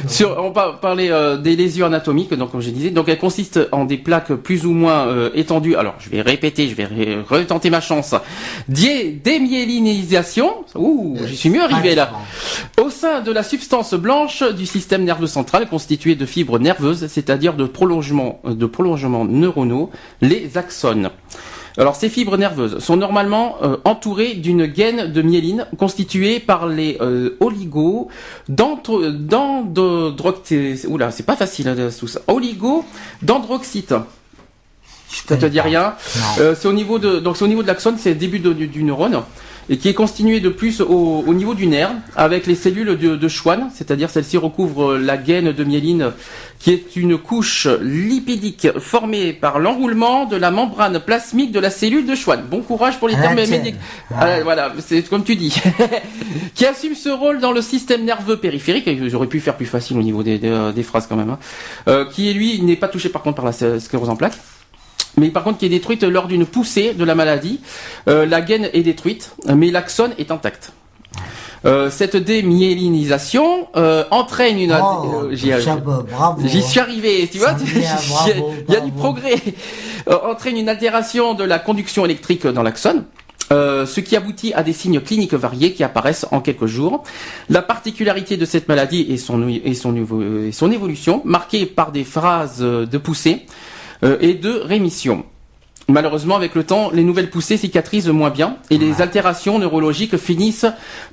sur, 0.07 0.37
on 0.39 0.51
va 0.51 0.73
parler 0.73 1.09
euh, 1.09 1.37
des 1.37 1.55
lésions 1.55 1.85
anatomiques. 1.85 2.33
Donc, 2.33 2.51
comme 2.51 2.61
je 2.61 2.69
disais, 2.69 2.89
donc 2.89 3.07
elles 3.09 3.19
consistent 3.19 3.67
en 3.71 3.85
des 3.85 3.97
plaques 3.97 4.33
plus 4.33 4.65
ou 4.65 4.71
moins 4.71 5.07
euh, 5.07 5.29
étendues. 5.35 5.75
Alors, 5.75 5.95
je 5.99 6.09
vais 6.09 6.21
répéter, 6.21 6.67
je 6.67 6.75
vais 6.75 6.87
retenter 7.27 7.69
ma 7.69 7.81
chance. 7.81 8.15
Dié, 8.67 9.11
démyélinisation. 9.11 10.65
Ouh, 10.75 11.17
j'y 11.25 11.35
suis 11.35 11.49
mieux 11.49 11.63
arrivé 11.63 11.95
là. 11.95 12.11
Au 12.81 12.89
sein 12.89 13.21
de 13.21 13.31
la 13.31 13.43
substance 13.43 13.93
blanche 13.93 14.43
du 14.43 14.65
système 14.65 15.03
nerveux 15.03 15.27
central 15.27 15.67
constituée 15.67 16.15
de 16.15 16.25
fibres 16.25 16.59
nerveuses, 16.59 17.07
c'est-à-dire 17.07 17.53
de 17.53 17.65
prolongements, 17.65 18.41
de 18.45 18.65
prolongements 18.65 19.25
neuronaux, 19.25 19.91
les 20.21 20.57
axones. 20.57 21.09
Alors 21.77 21.95
ces 21.95 22.09
fibres 22.09 22.37
nerveuses 22.37 22.77
sont 22.79 22.97
normalement 22.97 23.55
euh, 23.63 23.77
entourées 23.83 24.35
d'une 24.35 24.65
gaine 24.67 25.11
de 25.11 25.21
myéline 25.23 25.65
constituée 25.77 26.39
par 26.39 26.67
les 26.67 26.97
euh, 27.01 27.31
d'androxy- 28.47 30.85
Oula, 30.87 31.09
c'est 31.11 31.25
pas 31.25 31.35
facile 31.35 31.67
hein, 31.69 31.75
tout 31.99 32.07
ça. 32.07 32.19
Oligo. 32.27 32.85
Ça 35.27 35.37
te 35.37 35.45
dit 35.45 35.61
rien. 35.61 35.93
Euh, 36.39 36.55
C'est 36.59 36.67
au 36.67 36.73
niveau 36.73 36.97
de 36.99 37.19
donc 37.19 37.37
c'est 37.37 37.45
au 37.45 37.47
niveau 37.47 37.61
de 37.63 37.67
l'axone, 37.67 37.95
c'est 37.99 38.09
le 38.09 38.15
début 38.15 38.39
de- 38.39 38.53
du, 38.53 38.67
du 38.67 38.83
neurone 38.83 39.21
et 39.69 39.77
qui 39.77 39.89
est 39.89 39.93
constitué 39.93 40.39
de 40.39 40.49
plus 40.49 40.81
au, 40.81 41.23
au 41.25 41.33
niveau 41.33 41.53
du 41.53 41.67
nerf 41.67 41.91
avec 42.15 42.47
les 42.47 42.55
cellules 42.55 42.97
de, 42.97 43.15
de 43.15 43.27
Schwann, 43.27 43.69
c'est-à-dire 43.73 44.09
celle-ci 44.09 44.37
recouvre 44.37 44.97
la 44.97 45.17
gaine 45.17 45.51
de 45.51 45.63
myéline 45.63 46.11
qui 46.59 46.71
est 46.71 46.95
une 46.95 47.17
couche 47.17 47.67
lipidique 47.81 48.69
formée 48.79 49.33
par 49.33 49.59
l'enroulement 49.59 50.25
de 50.25 50.37
la 50.37 50.49
membrane 50.49 50.99
plasmique 50.99 51.51
de 51.51 51.59
la 51.59 51.69
cellule 51.69 52.05
de 52.05 52.15
Schwann. 52.15 52.45
Bon 52.49 52.61
courage 52.61 52.99
pour 52.99 53.09
les 53.09 53.15
termes 53.15 53.35
médicaux. 53.35 53.77
Ah, 54.15 54.41
voilà, 54.43 54.73
c'est 54.79 55.01
comme 55.09 55.25
tu 55.25 55.35
dis. 55.35 55.53
qui 56.55 56.65
assume 56.65 56.95
ce 56.95 57.09
rôle 57.09 57.39
dans 57.39 57.51
le 57.51 57.61
système 57.61 58.05
nerveux 58.05 58.37
périphérique, 58.37 58.89
j'aurais 59.07 59.27
pu 59.27 59.41
faire 59.41 59.57
plus 59.57 59.65
facile 59.65 59.97
au 59.97 60.03
niveau 60.03 60.23
des, 60.23 60.37
des, 60.39 60.71
des 60.73 60.83
phrases 60.83 61.07
quand 61.07 61.17
même, 61.17 61.31
hein. 61.31 61.39
Euh, 61.89 62.05
qui 62.05 62.33
lui 62.33 62.61
n'est 62.61 62.77
pas 62.77 62.87
touché 62.87 63.09
par 63.09 63.21
contre 63.23 63.41
par 63.41 63.45
la 63.45 63.79
sclérose 63.79 64.09
en 64.09 64.15
plaques 64.15 64.37
mais 65.17 65.29
par 65.29 65.43
contre 65.43 65.59
qui 65.59 65.65
est 65.65 65.69
détruite 65.69 66.03
lors 66.03 66.27
d'une 66.27 66.45
poussée 66.45 66.93
de 66.93 67.03
la 67.03 67.15
maladie. 67.15 67.59
Euh, 68.07 68.25
la 68.25 68.41
gaine 68.41 68.69
est 68.73 68.83
détruite, 68.83 69.35
mais 69.47 69.71
l'axone 69.71 70.11
est 70.17 70.31
intact. 70.31 70.71
Euh, 71.65 71.89
cette 71.89 72.17
démyélinisation 72.17 73.67
euh, 73.77 74.03
entraîne 74.11 74.59
une... 74.59 74.73
Oh, 74.81 75.05
euh, 75.23 75.29
j'y- 75.31 75.51
suis 76.61 76.79
arrivé, 76.79 77.29
tu 77.31 77.37
vois, 77.37 77.55
il 77.75 77.81
y 77.81 78.75
a, 78.75 78.79
y 78.79 78.81
du 78.81 78.91
progrès. 78.91 79.35
Entraîne 80.07 80.57
une 80.57 80.67
altération 80.67 81.33
de 81.33 81.43
la 81.45 81.59
conduction 81.59 82.03
électrique 82.05 82.45
dans 82.45 82.63
l'axone. 82.63 83.05
euh, 83.51 83.85
ce 83.85 83.99
qui 84.01 84.15
aboutit 84.17 84.53
à 84.53 84.63
des 84.63 84.73
signes 84.73 84.99
cliniques 84.99 85.33
variés 85.35 85.73
qui 85.73 85.83
apparaissent 85.83 86.25
en 86.31 86.41
quelques 86.41 86.65
jours. 86.65 87.03
La 87.49 87.61
particularité 87.61 88.35
de 88.35 88.45
cette 88.45 88.67
maladie 88.67 89.05
est 89.09 89.17
son, 89.17 89.47
et 89.47 89.73
son, 89.75 89.91
niveau- 89.93 90.21
et 90.21 90.51
son 90.51 90.71
évolution, 90.71 91.21
marquée 91.23 91.65
par 91.65 91.91
des 91.93 92.03
phases 92.03 92.57
euh, 92.61 92.85
de 92.85 92.97
poussée 92.97 93.45
et 94.19 94.33
de 94.33 94.51
rémission. 94.51 95.25
Malheureusement, 95.89 96.35
avec 96.35 96.55
le 96.55 96.63
temps, 96.63 96.91
les 96.91 97.03
nouvelles 97.03 97.29
poussées 97.29 97.57
cicatrisent 97.57 98.07
moins 98.07 98.29
bien 98.29 98.57
et 98.69 98.77
les 98.77 99.01
altérations 99.01 99.59
neurologiques 99.59 100.15
finissent 100.17 100.65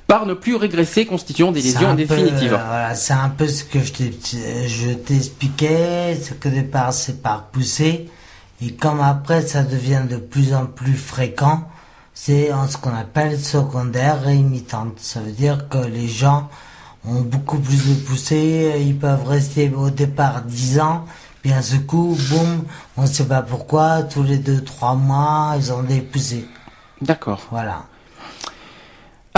par 0.07 0.25
ne 0.25 0.33
plus 0.33 0.55
régresser, 0.55 1.05
constituant 1.05 1.51
des 1.51 1.61
lésions 1.61 1.93
définitives. 1.93 2.53
euh, 2.53 2.65
voilà, 2.65 2.95
c'est 2.95 3.13
un 3.13 3.29
peu 3.29 3.47
ce 3.47 3.65
que 3.65 3.79
je 3.79 4.93
t'expliquais, 4.93 6.17
c'est 6.21 6.39
que 6.39 6.47
au 6.47 6.51
départ 6.51 6.93
c'est 6.93 7.21
par 7.21 7.47
poussée, 7.47 8.07
et 8.65 8.71
comme 8.73 9.01
après 9.01 9.41
ça 9.41 9.63
devient 9.63 10.03
de 10.09 10.15
plus 10.15 10.53
en 10.53 10.65
plus 10.67 10.95
fréquent, 10.95 11.67
c'est 12.13 12.53
en 12.53 12.67
ce 12.67 12.77
qu'on 12.77 12.95
appelle 12.95 13.37
secondaire 13.39 14.23
réimitante. 14.23 14.99
Ça 14.99 15.19
veut 15.19 15.31
dire 15.31 15.67
que 15.67 15.79
les 15.79 16.07
gens 16.07 16.49
ont 17.05 17.21
beaucoup 17.21 17.57
plus 17.57 17.89
de 17.89 17.95
poussées, 18.05 18.73
ils 18.79 18.97
peuvent 18.97 19.27
rester 19.27 19.69
au 19.75 19.89
départ 19.89 20.43
10 20.43 20.79
ans, 20.79 21.05
puis 21.41 21.51
à 21.51 21.61
ce 21.61 21.77
coup, 21.77 22.17
boum, 22.29 22.65
on 22.97 23.05
sait 23.05 23.25
pas 23.25 23.41
pourquoi, 23.41 24.03
tous 24.03 24.23
les 24.23 24.37
2-3 24.37 24.97
mois, 24.97 25.53
ils 25.57 25.73
ont 25.73 25.83
poussées. 26.11 26.47
D'accord. 27.01 27.47
Voilà. 27.49 27.85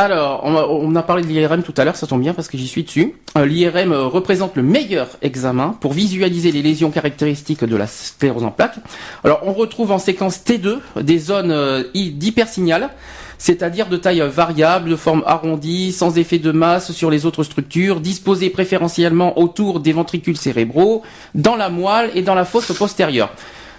Alors, 0.03 0.41
on 0.43 0.95
a, 0.97 1.01
parlé 1.01 1.23
de 1.23 1.27
l'IRM 1.29 1.63
tout 1.63 1.73
à 1.77 1.85
l'heure, 1.85 1.95
ça 1.95 2.07
tombe 2.07 2.19
bien 2.19 2.33
parce 2.33 2.49
que 2.49 2.57
j'y 2.57 2.67
suis 2.67 2.83
dessus. 2.83 3.15
Euh, 3.37 3.45
L'IRM 3.45 3.93
euh, 3.93 4.07
représente 4.07 4.57
le 4.57 4.61
meilleur 4.61 5.07
examen 5.21 5.77
pour 5.79 5.93
visualiser 5.93 6.51
les 6.51 6.61
lésions 6.61 6.91
caractéristiques 6.91 7.63
de 7.63 7.75
la 7.77 7.87
sclérose 7.87 8.43
en 8.43 8.51
plaques. 8.51 8.75
Alors, 9.23 9.39
on 9.43 9.53
retrouve 9.53 9.93
en 9.93 9.99
séquence 9.99 10.39
T2 10.45 10.79
des 11.01 11.19
zones 11.19 11.51
euh, 11.51 11.83
hy- 11.93 12.11
d'hypersignal, 12.11 12.89
c'est-à-dire 13.37 13.87
de 13.87 13.95
taille 13.95 14.19
variable, 14.29 14.89
de 14.89 14.95
forme 14.97 15.23
arrondie, 15.25 15.93
sans 15.93 16.17
effet 16.17 16.37
de 16.37 16.51
masse 16.51 16.91
sur 16.91 17.09
les 17.09 17.25
autres 17.25 17.45
structures, 17.45 18.01
disposées 18.01 18.49
préférentiellement 18.49 19.39
autour 19.39 19.79
des 19.79 19.93
ventricules 19.93 20.35
cérébraux, 20.37 21.03
dans 21.33 21.55
la 21.55 21.69
moelle 21.69 22.11
et 22.13 22.23
dans 22.23 22.35
la 22.35 22.43
fosse 22.43 22.73
postérieure. 22.77 23.31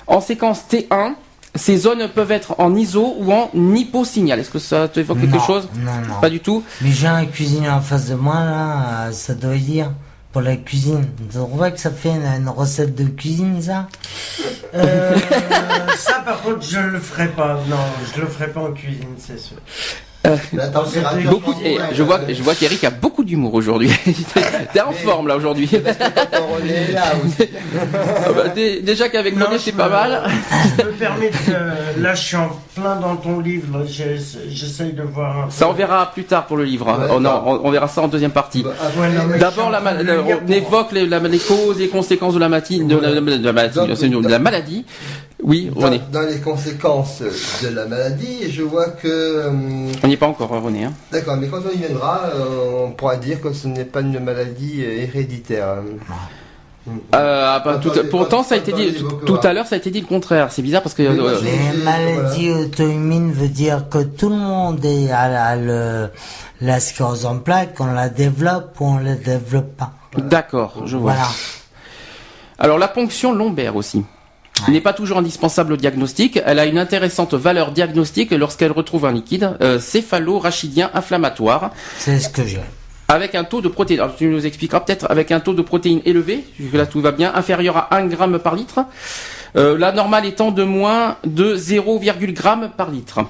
En 0.07 0.23
séquence 0.23 0.63
T1, 0.71 1.17
ces 1.55 1.77
zones 1.79 2.09
peuvent 2.09 2.33
être 2.33 2.57
en 2.59 2.75
iso 2.75 3.15
ou 3.19 3.33
en 3.33 3.51
hyposignal. 3.75 4.41
Est-ce 4.41 4.51
que 4.51 4.59
ça 4.59 4.89
te 4.89 5.01
évoque 5.01 5.21
quelque 5.21 5.39
chose 5.41 5.69
Non, 5.77 5.93
non. 6.09 6.21
Pas 6.21 6.31
du 6.31 6.41
tout. 6.41 6.65
Mais 6.81 6.91
j'ai 6.91 7.07
un 7.07 7.25
cuisinier 7.27 7.69
en 7.71 7.81
face 7.81 8.09
de 8.09 8.15
moi, 8.15 8.35
là, 8.45 9.07
euh, 9.09 9.13
ça 9.13 9.35
doit 9.35 9.55
dire, 9.57 9.91
pour 10.33 10.43
la 10.43 10.57
cuisine. 10.57 11.07
Tu 11.31 11.37
trouves 11.39 11.71
que 11.71 11.79
ça 11.79 11.91
fait 11.91 12.11
une, 12.11 12.25
une 12.27 12.49
recette 12.49 12.95
de 12.95 13.05
cuisine, 13.05 13.61
ça 13.63 13.87
Euh, 14.75 15.17
ça, 15.97 16.21
par 16.25 16.43
contre, 16.43 16.63
je 16.63 16.81
le 16.81 16.99
ferai 16.99 17.29
pas. 17.29 17.61
Non, 17.69 17.77
je 18.15 18.21
le 18.21 18.27
ferai 18.27 18.49
pas 18.49 18.61
en 18.61 18.73
cuisine, 18.73 19.15
c'est 19.19 19.39
sûr. 19.39 19.57
Température 20.25 21.31
Beaucoup, 21.31 21.55
et 21.63 21.77
je 21.93 22.03
vois, 22.03 22.19
ouais. 22.21 22.35
je 22.35 22.43
vois 22.43 22.55
qu'Eric 22.55 22.83
a 22.85 22.91
beaucoup 22.91 23.25
d'humour 23.25 23.53
aujourd'hui. 23.55 23.91
T'es 24.73 24.81
en 24.81 24.93
forme 24.93 25.29
là 25.29 25.37
aujourd'hui. 25.37 25.69
Ah 26.97 28.33
bah, 28.35 28.49
dé- 28.55 28.81
déjà 28.81 29.09
qu'avec 29.09 29.35
René 29.35 29.59
c'est 29.59 29.73
pas 29.73 29.89
mal. 29.89 30.23
Je 30.79 30.85
me 30.85 30.93
permets 30.93 31.31
de... 31.31 32.03
Là, 32.03 32.15
je 32.15 32.23
suis 32.23 32.37
en 32.37 32.51
plein 32.75 32.97
dans 32.97 33.17
ton 33.17 33.41
livre. 33.41 33.85
J'essaye 33.89 34.93
de 34.93 35.03
voir 35.03 35.47
un. 35.47 35.51
Ça 35.51 35.69
on 35.69 35.73
verra 35.73 36.11
plus 36.13 36.25
tard 36.25 36.47
pour 36.47 36.57
le 36.57 36.65
livre. 36.65 36.89
hein. 36.89 36.99
Ouais, 37.01 37.07
Oh, 37.11 37.21
non, 37.21 37.31
d'accord. 37.35 37.61
on, 37.65 37.69
on 37.69 37.71
verra 37.71 37.89
ça 37.89 38.03
en 38.03 38.09
deuxième 38.09 38.31
partie. 38.31 38.63
Bah, 38.63 38.71
Ouais, 38.99 39.39
D'abord, 39.39 39.71
on 39.71 40.53
évoque 40.53 40.93
les, 40.93 41.07
la- 41.07 41.19
les 41.21 41.39
causes 41.39 41.81
et 41.81 41.89
conséquences 41.89 42.35
de 42.35 42.39
la, 42.41 42.49
mati- 42.49 42.85
de 42.85 42.97
la, 42.97 43.21
de 43.21 43.45
la 43.45 43.53
maladie, 43.53 43.79
Donc, 43.79 43.91
c'est 43.95 44.07
une- 44.07 44.21
de 44.23 44.29
la 44.29 44.39
maladie. 44.39 44.85
Oui, 45.47 45.71
René. 45.77 46.01
Dans, 46.11 46.21
dans 46.23 46.27
les 46.27 46.39
conséquences 46.41 47.21
de 47.63 47.69
la 47.69 47.85
maladie, 47.85 48.51
je 48.51 48.63
vois 48.63 48.89
que. 48.89 49.07
euh, 49.07 49.51
On 50.03 50.07
n'y 50.09 50.15
est 50.15 50.17
pas 50.17 50.27
encore, 50.27 50.53
hein, 50.55 50.61
René. 50.65 50.85
Hein. 50.85 50.95
D'accord, 51.13 51.37
mais 51.37 51.49
quand 51.49 51.59
on 51.71 51.71
y 51.75 51.77
viendra, 51.77 52.23
euh, 52.35 52.87
on 52.87 52.93
pourra 52.93 53.17
dire 53.17 53.43
que 53.43 53.53
ce 53.53 53.69
n'est 53.69 53.85
pas 53.85 54.01
une 54.01 54.19
maladie 54.21 54.83
euh, 54.83 55.03
héréditaire. 55.03 55.67
Euh, 56.89 56.93
ah, 57.13 57.63
bah, 57.63 57.79
tout- 57.83 57.91
pourtant, 58.11 58.43
ça 58.43 58.55
a 58.55 58.59
été 58.59 58.73
dit 58.73 58.95
tout 59.27 59.39
à 59.43 59.53
l'heure, 59.53 59.67
ça 59.67 59.75
a 59.75 59.79
été 59.79 59.91
dit 59.91 60.01
le 60.01 60.07
contraire. 60.07 60.49
C'est 60.51 60.63
bizarre 60.63 60.83
parce 60.83 60.95
que. 60.95 61.03
Euh, 61.03 61.39
Les 61.43 61.83
maladies 61.83 62.51
auto-immunes 62.51 63.33
veut 63.33 63.49
dire 63.49 63.89
que 63.91 64.03
tout 64.03 64.31
le 64.31 64.37
monde 64.37 64.83
est 64.85 65.11
à 65.11 65.29
la, 65.29 65.57
le, 65.57 66.09
la 66.63 66.81
sclérose 66.81 67.27
en 67.27 67.39
plaques, 67.39 67.77
on 67.81 67.87
la 67.93 68.09
développe 68.09 68.81
ou 68.81 68.87
on 68.87 68.99
la 68.99 69.15
développe 69.15 69.77
pas. 69.77 69.93
D'accord, 70.17 70.83
je 70.87 70.97
vois. 70.97 71.13
Voilà. 71.13 71.29
Alors 72.59 72.79
la 72.79 72.89
ponction 72.89 73.33
lombaire 73.35 73.77
aussi 73.77 74.05
n'est 74.69 74.81
pas 74.81 74.93
toujours 74.93 75.19
indispensable 75.19 75.73
au 75.73 75.77
diagnostic. 75.77 76.41
Elle 76.45 76.59
a 76.59 76.67
une 76.67 76.79
intéressante 76.79 77.35
valeur 77.35 77.73
diagnostique 77.73 78.31
lorsqu'elle 78.31 78.73
retrouve 78.73 79.07
un 79.07 79.13
liquide 79.13 79.57
euh, 79.61 79.79
céphalo-rachidien 79.79 80.91
inflammatoire 80.95 81.71
C'est 81.99 82.19
ce 82.21 82.29
que 82.29 82.45
j'ai. 82.47 82.61
avec 83.09 83.35
un 83.35 83.45
taux 83.45 83.61
de 83.61 83.69
protéines. 83.69 84.01
Alors 84.01 84.17
tu 84.17 84.27
nous 84.27 84.47
expliqueras 84.47 84.81
peut-être 84.81 85.07
avec 85.11 85.33
un 85.33 85.41
taux 85.41 85.55
de 85.55 85.63
protéines 85.63 86.01
élevé, 86.05 86.45
jusque 86.59 86.75
là 86.75 86.87
tout 86.87 87.01
va 87.01 87.13
bien, 87.13 87.33
inférieur 87.35 87.77
à 87.77 87.97
1 87.97 88.07
gramme 88.07 88.39
par 88.39 88.55
litre. 88.55 88.81
Euh, 89.57 89.79
la 89.79 89.93
normale 89.93 90.27
étant 90.27 90.51
de 90.51 90.65
moins 90.65 91.17
de 91.25 91.57
0,1 91.57 92.19
g 92.19 92.35
par 92.77 92.91
litre. 92.91 93.21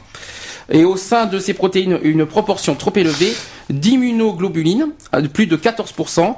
Et 0.71 0.85
au 0.85 0.97
sein 0.97 1.27
de 1.27 1.39
ces 1.39 1.53
protéines, 1.53 1.99
une 2.03 2.25
proportion 2.25 2.75
trop 2.75 2.93
élevée 2.97 3.35
d'immunoglobulines, 3.69 4.87
à 5.13 5.21
de 5.21 5.29
plus 5.29 5.47
de 5.47 5.57
14%, 5.57 6.37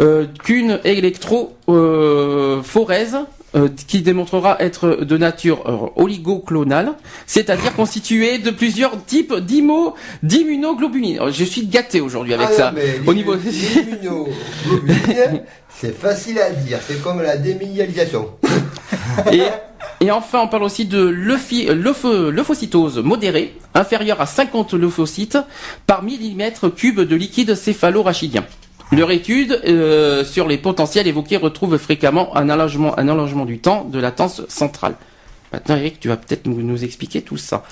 euh, 0.00 0.26
qu'une 0.42 0.80
électrophorèse 0.84 3.18
euh, 3.58 3.68
qui 3.86 4.00
démontrera 4.02 4.56
être 4.62 4.98
de 5.04 5.16
nature 5.18 5.62
euh, 5.66 6.02
oligoclonale, 6.02 6.94
c'est-à-dire 7.26 7.74
constituée 7.74 8.38
de 8.38 8.50
plusieurs 8.50 9.04
types 9.04 9.34
d'immo- 9.34 9.94
d'immunoglobulines. 10.22 11.20
Je 11.30 11.44
suis 11.44 11.66
gâté 11.66 12.00
aujourd'hui 12.00 12.34
avec 12.34 12.48
Ah 12.50 12.54
ça. 12.56 12.70
non, 12.70 12.78
mais 12.78 13.00
Au 13.08 13.12
niveau 13.14 13.34
c'est 15.80 15.96
facile 15.96 16.38
à 16.40 16.50
dire. 16.50 16.78
C'est 16.86 17.02
comme 17.02 17.20
la 17.22 17.36
déminéralisation. 17.36 18.30
et, 19.32 19.42
et 20.00 20.10
enfin, 20.10 20.40
on 20.42 20.48
parle 20.48 20.62
aussi 20.64 20.86
de 20.86 21.00
l'euphocytose 21.08 22.98
modérée, 22.98 23.54
inférieure 23.74 24.20
à 24.20 24.26
50 24.26 24.74
lymphocytes 24.74 25.38
par 25.86 26.02
millimètre 26.02 26.74
cube 26.74 27.00
de 27.00 27.16
liquide 27.16 27.54
céphalorachidien. 27.54 28.44
Leur 28.90 29.10
étude 29.10 29.60
euh, 29.66 30.24
sur 30.24 30.48
les 30.48 30.56
potentiels 30.56 31.06
évoqués 31.06 31.36
retrouve 31.36 31.76
fréquemment 31.76 32.34
un 32.36 32.48
allongement, 32.48 32.98
un 32.98 33.08
allongement 33.08 33.44
du 33.44 33.58
temps 33.58 33.84
de 33.84 33.98
latence 33.98 34.42
centrale. 34.48 34.94
Maintenant, 35.52 35.76
Eric, 35.76 36.00
tu 36.00 36.08
vas 36.08 36.16
peut-être 36.16 36.46
nous, 36.46 36.84
expliquer 36.84 37.20
tout 37.20 37.36
ça. 37.36 37.64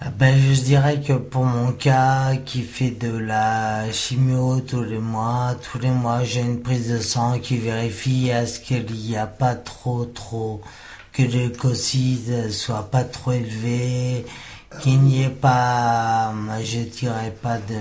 Ah 0.00 0.10
Ben, 0.16 0.36
je 0.52 0.60
dirais 0.60 1.00
que 1.00 1.14
pour 1.14 1.44
mon 1.44 1.72
cas, 1.72 2.36
qui 2.44 2.62
fait 2.62 2.90
de 2.90 3.16
la 3.16 3.90
chimio 3.92 4.60
tous 4.60 4.82
les 4.82 4.98
mois, 4.98 5.56
tous 5.60 5.78
les 5.78 5.90
mois, 5.90 6.22
j'ai 6.22 6.40
une 6.40 6.60
prise 6.60 6.92
de 6.92 6.98
sang 6.98 7.38
qui 7.40 7.56
vérifie 7.56 8.30
à 8.30 8.46
ce 8.46 8.60
qu'il 8.60 8.84
n'y 8.86 9.16
a 9.16 9.26
pas 9.26 9.56
trop, 9.56 10.04
trop, 10.04 10.60
que 11.12 11.22
le 11.22 11.48
leucocyte 11.48 12.50
soit 12.50 12.88
pas 12.90 13.04
trop 13.04 13.32
élevé, 13.32 14.26
qu'il 14.80 15.00
n'y 15.00 15.22
ait 15.24 15.28
pas, 15.28 16.32
je 16.64 16.80
dirais 16.80 17.34
pas 17.42 17.58
de, 17.58 17.74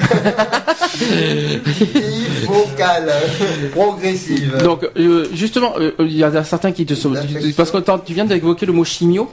Focale, 2.45 3.11
progressive. 3.71 4.57
Donc, 4.63 4.89
euh, 4.97 5.27
justement, 5.33 5.73
euh, 5.77 5.91
il 5.99 6.17
y 6.17 6.25
en 6.25 6.33
a 6.33 6.43
certains 6.43 6.71
qui 6.71 6.87
te 6.87 6.95
sont... 6.95 7.13
Parce 7.55 7.69
que 7.69 7.77
tu 8.03 8.15
viens 8.15 8.25
d'évoquer 8.25 8.65
le 8.65 8.73
mot 8.73 8.83
chimio. 8.83 9.31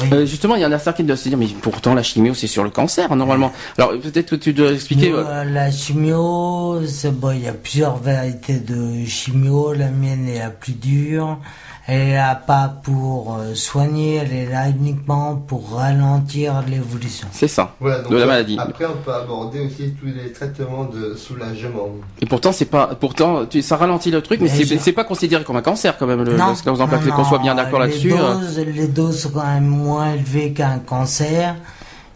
oui. 0.00 0.08
Euh, 0.12 0.24
justement, 0.26 0.54
il 0.54 0.62
y 0.62 0.66
en 0.66 0.72
a 0.72 0.78
certains 0.78 0.98
qui 0.98 1.04
doivent 1.04 1.18
se 1.18 1.28
dire, 1.28 1.38
mais 1.38 1.48
pourtant 1.60 1.94
la 1.94 2.04
chimio, 2.04 2.34
c'est 2.34 2.46
sur 2.46 2.62
le 2.62 2.70
cancer, 2.70 3.16
normalement. 3.16 3.52
Alors, 3.76 3.90
peut-être 4.00 4.30
que 4.30 4.36
tu 4.36 4.52
dois 4.52 4.70
expliquer... 4.72 5.10
Euh, 5.10 5.24
euh, 5.26 5.42
la 5.44 5.72
chimio, 5.72 6.80
bon, 7.12 7.32
il 7.32 7.42
y 7.42 7.48
a 7.48 7.52
plusieurs 7.52 7.96
variétés 7.96 8.60
de 8.60 9.04
chimio. 9.04 9.72
La 9.72 9.90
mienne 9.90 10.28
est 10.28 10.38
la 10.38 10.50
plus 10.50 10.74
dure. 10.74 11.40
Elle 11.86 12.00
est 12.08 12.14
là 12.14 12.34
pas 12.34 12.74
pour 12.82 13.36
euh, 13.36 13.54
soigner, 13.54 14.14
elle 14.14 14.32
est 14.32 14.46
là 14.46 14.70
uniquement 14.70 15.36
pour 15.36 15.72
ralentir 15.74 16.62
l'évolution. 16.66 17.28
C'est 17.30 17.48
ça, 17.48 17.74
Voilà, 17.78 18.00
donc, 18.00 18.12
de 18.12 18.16
la 18.16 18.24
maladie. 18.24 18.56
Après, 18.58 18.86
on 18.86 18.96
peut 19.04 19.12
aborder 19.12 19.60
aussi 19.66 19.92
tous 20.00 20.06
les 20.06 20.32
traitements 20.32 20.84
de 20.84 21.14
soulagement. 21.14 21.88
Et 22.22 22.26
pourtant, 22.26 22.52
c'est 22.52 22.64
pas, 22.64 22.94
pourtant, 22.98 23.44
tu, 23.44 23.60
ça 23.60 23.76
ralentit 23.76 24.10
le 24.10 24.22
truc, 24.22 24.40
mais 24.40 24.48
Mais 24.48 24.78
c'est, 24.78 24.92
pas 24.92 25.04
considéré 25.04 25.44
comme 25.44 25.56
un 25.56 25.62
cancer 25.62 25.98
quand 25.98 26.06
même. 26.06 26.22
Le, 26.22 26.36
Non, 26.36 26.54
qu'on 26.64 27.24
soit 27.24 27.38
bien 27.38 27.54
d'accord 27.54 27.80
les 27.80 27.88
là-dessus. 27.88 28.10
Doses, 28.10 28.58
les 28.58 28.88
doses 28.88 29.20
sont 29.20 29.30
quand 29.30 29.46
même 29.46 29.66
moins 29.66 30.14
élevées 30.14 30.54
qu'un 30.54 30.78
cancer, 30.78 31.54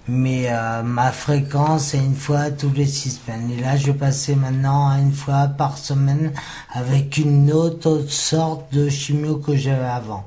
mais 0.08 0.46
euh, 0.48 0.82
ma 0.82 1.12
fréquence 1.12 1.94
est 1.94 1.98
une 1.98 2.14
fois 2.16 2.50
tous 2.50 2.72
les 2.74 2.86
six 2.86 3.20
semaines. 3.24 3.50
Et 3.56 3.60
là, 3.62 3.76
je 3.76 3.86
vais 3.86 3.92
passer 3.92 4.34
maintenant 4.34 4.88
à 4.88 4.98
une 4.98 5.12
fois 5.12 5.46
par 5.48 5.76
semaine 5.78 6.32
avec 6.72 7.16
une 7.18 7.52
autre 7.52 8.04
sorte 8.08 8.72
de 8.72 8.88
chimio 8.88 9.36
que 9.36 9.54
j'avais 9.54 9.84
avant. 9.84 10.24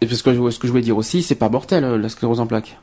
Et 0.00 0.06
parce 0.06 0.22
que 0.22 0.32
je- 0.34 0.50
ce 0.50 0.58
que 0.58 0.66
je 0.66 0.72
voulais 0.72 0.84
dire 0.84 0.96
aussi, 0.96 1.22
c'est 1.22 1.34
pas 1.34 1.48
mortel 1.48 1.82
euh, 1.84 1.98
la 1.98 2.08
sclérose 2.08 2.40
en 2.40 2.46
plaques. 2.46 2.78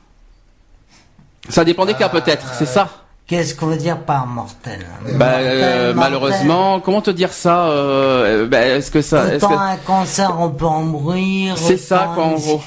Ça 1.50 1.64
dépend 1.64 1.86
des 1.86 1.94
cas 1.94 2.10
peut-être, 2.10 2.54
c'est 2.58 2.66
ça. 2.66 2.90
Qu'est-ce 3.28 3.56
qu'on 3.56 3.68
veut 3.68 3.78
dire 3.78 4.00
par 4.02 4.28
mortel? 4.28 4.86
Bah, 5.14 5.32
Mortel, 5.32 5.48
euh, 5.48 5.94
mortel. 5.94 5.96
malheureusement, 5.96 6.80
comment 6.80 7.02
te 7.02 7.10
dire 7.10 7.34
ça 7.34 7.68
euh, 7.70 8.48
bah, 8.48 8.62
Est-ce 8.66 8.92
que 8.92 9.02
ça, 9.02 9.34
est-ce 9.34 9.46
Autant 9.46 9.56
que 9.56 9.62
un 9.62 9.78
cancer, 9.78 10.36
on 10.40 10.50
peut 10.50 10.66
en 10.66 10.84
mourir. 10.84 11.58
c'est 11.58 11.78
ça 11.78 12.12
quoi 12.14 12.26
en 12.26 12.34
gros 12.34 12.62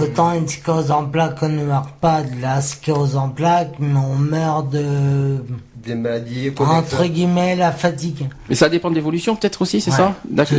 Autant 0.00 0.32
une 0.34 0.48
sclérose 0.48 0.90
en 0.90 1.04
plaques, 1.06 1.38
on 1.42 1.48
ne 1.48 1.64
meurt 1.64 1.90
pas 2.00 2.22
de 2.22 2.40
la 2.40 2.60
sclérose 2.60 3.16
en 3.16 3.28
plaques, 3.28 3.74
mais 3.78 3.98
on 3.98 4.16
meurt 4.16 4.68
de, 4.70 5.44
Des 5.76 5.94
maladies 5.94 6.50
entre 6.58 7.04
guillemets, 7.06 7.54
la 7.56 7.70
fatigue. 7.72 8.28
Mais 8.48 8.54
ça 8.54 8.68
dépend 8.68 8.90
de 8.90 8.94
l'évolution 8.96 9.36
peut-être 9.36 9.62
aussi, 9.62 9.80
c'est 9.80 9.90
Ouais, 9.92 9.96
ça? 9.96 10.14
D'accord. 10.28 10.58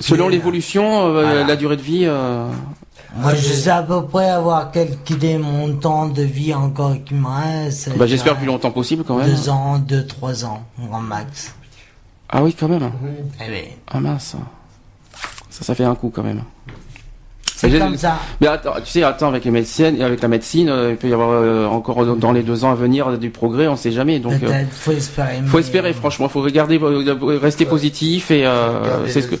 Selon 0.00 0.28
l'évolution, 0.28 1.06
euh, 1.06 1.12
voilà. 1.12 1.44
la 1.44 1.56
durée 1.56 1.76
de 1.76 1.82
vie. 1.82 2.02
euh, 2.04 2.48
Moi, 3.16 3.34
je 3.34 3.40
sais 3.52 3.70
à 3.70 3.82
peu 3.82 4.04
près 4.04 4.28
avoir 4.28 4.70
calculé 4.70 5.38
mon 5.38 5.74
temps 5.76 6.06
de 6.08 6.22
vie 6.22 6.54
encore 6.54 6.94
qui 7.04 7.14
me 7.14 7.26
reste. 7.28 7.96
Bah, 7.96 8.06
j'espère 8.06 8.34
Je 8.34 8.38
plus 8.38 8.46
longtemps 8.46 8.70
possible 8.70 9.02
quand 9.04 9.16
même. 9.16 9.28
Deux 9.30 9.48
ans, 9.48 9.78
deux, 9.78 10.06
trois 10.06 10.44
ans, 10.44 10.62
grand 10.78 11.00
max. 11.00 11.54
Ah 12.28 12.42
oui, 12.42 12.54
quand 12.58 12.68
même. 12.68 12.90
Eh 13.40 13.50
ben, 13.50 13.64
Ah 13.88 14.00
mince. 14.00 14.36
Ça, 15.48 15.64
ça 15.64 15.74
fait 15.74 15.84
un 15.84 15.94
coup 15.94 16.10
quand 16.14 16.22
même. 16.22 16.42
C'est 17.56 17.70
J'ai- 17.70 17.78
comme 17.78 17.96
ça. 17.96 18.18
Mais 18.40 18.48
attends, 18.48 18.74
tu 18.84 18.90
sais, 18.90 19.02
attends, 19.02 19.28
avec 19.28 19.44
les 19.46 19.50
médecines, 19.50 20.02
avec 20.02 20.20
la 20.20 20.28
médecine, 20.28 20.68
euh, 20.68 20.90
il 20.90 20.96
peut 20.96 21.08
y 21.08 21.12
avoir 21.14 21.30
euh, 21.30 21.64
encore 21.66 22.04
dans- 22.04 22.14
dans 22.14 22.32
les 22.32 22.42
deux 22.42 22.64
ans 22.64 22.70
à 22.70 22.74
venir 22.74 23.16
du 23.16 23.30
progrès, 23.30 23.66
on 23.66 23.76
sait 23.76 23.92
jamais. 23.92 24.18
Donc, 24.18 24.42
euh, 24.42 24.64
faut 24.70 24.92
espérer. 24.92 25.40
faut 25.46 25.58
espérer, 25.58 25.92
franchement, 25.94 26.28
faut 26.28 26.42
regarder, 26.42 26.78
rester 27.40 27.64
positif 27.64 28.30
et 28.30 28.46
euh, 28.46 29.06
c'est 29.08 29.22
ce 29.22 29.28
que 29.28 29.36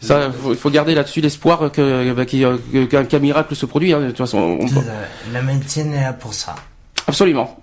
ça, 0.00 0.30
faut, 0.30 0.54
faut 0.54 0.70
garder 0.70 0.94
là-dessus 0.94 1.20
l'espoir 1.20 1.70
que 1.72 2.12
bah, 2.12 2.24
qu'un 2.24 3.04
qu'un 3.04 3.18
miracle 3.18 3.54
se 3.56 3.66
produit. 3.66 3.92
hein, 3.92 4.00
de 4.00 4.08
toute 4.08 4.18
façon, 4.18 4.58
on-. 4.60 5.32
La 5.32 5.42
médecine 5.42 5.92
est 5.94 6.02
là 6.02 6.12
pour 6.12 6.34
ça. 6.34 6.54
absolument. 7.06 7.56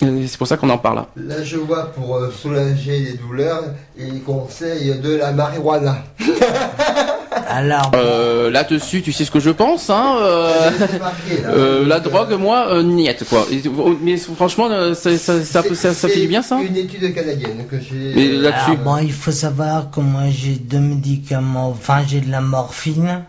C'est 0.00 0.36
pour 0.36 0.48
ça 0.48 0.56
qu'on 0.56 0.70
en 0.70 0.78
parle. 0.78 1.04
là. 1.16 1.44
Je 1.44 1.58
vois 1.58 1.92
pour 1.92 2.18
soulager 2.32 2.98
les 2.98 3.12
douleurs, 3.14 3.62
il 3.96 4.20
conseille 4.24 4.98
de 5.00 5.14
la 5.14 5.30
marijuana. 5.30 5.98
Alors, 7.48 7.90
Euh, 7.94 8.50
là-dessus, 8.50 9.02
tu 9.02 9.12
sais 9.12 9.24
ce 9.24 9.30
que 9.30 9.40
je 9.40 9.50
pense, 9.50 9.90
hein. 9.90 10.16
euh, 10.20 10.70
marqué, 11.00 11.42
là. 11.42 11.48
euh, 11.50 11.86
la 11.86 12.00
drogue, 12.00 12.32
moi, 12.38 12.66
euh, 12.70 12.82
niette, 12.82 13.24
quoi. 13.28 13.46
Et- 13.50 13.62
mais 14.02 14.16
franchement, 14.16 14.68
euh, 14.70 14.94
ça, 14.94 15.16
ça, 15.18 15.42
ça, 15.44 15.62
ça, 15.74 15.94
ça 15.94 16.08
fait 16.08 16.20
du 16.20 16.28
bien, 16.28 16.42
ça 16.42 16.58
une 16.60 16.76
étude 16.76 17.14
canadienne 17.14 17.66
que 17.70 17.76
j'ai. 17.78 18.12
Mais 18.14 18.28
là-dessus- 18.28 18.70
alors, 18.72 18.76
bon, 18.78 18.96
il 18.98 19.12
faut 19.12 19.30
savoir 19.32 19.90
que 19.90 20.00
moi, 20.00 20.22
j'ai 20.30 20.54
deux 20.56 20.78
médicaments. 20.80 21.68
Enfin, 21.70 22.02
j'ai 22.06 22.20
de 22.20 22.30
la 22.30 22.40
morphine. 22.40 23.22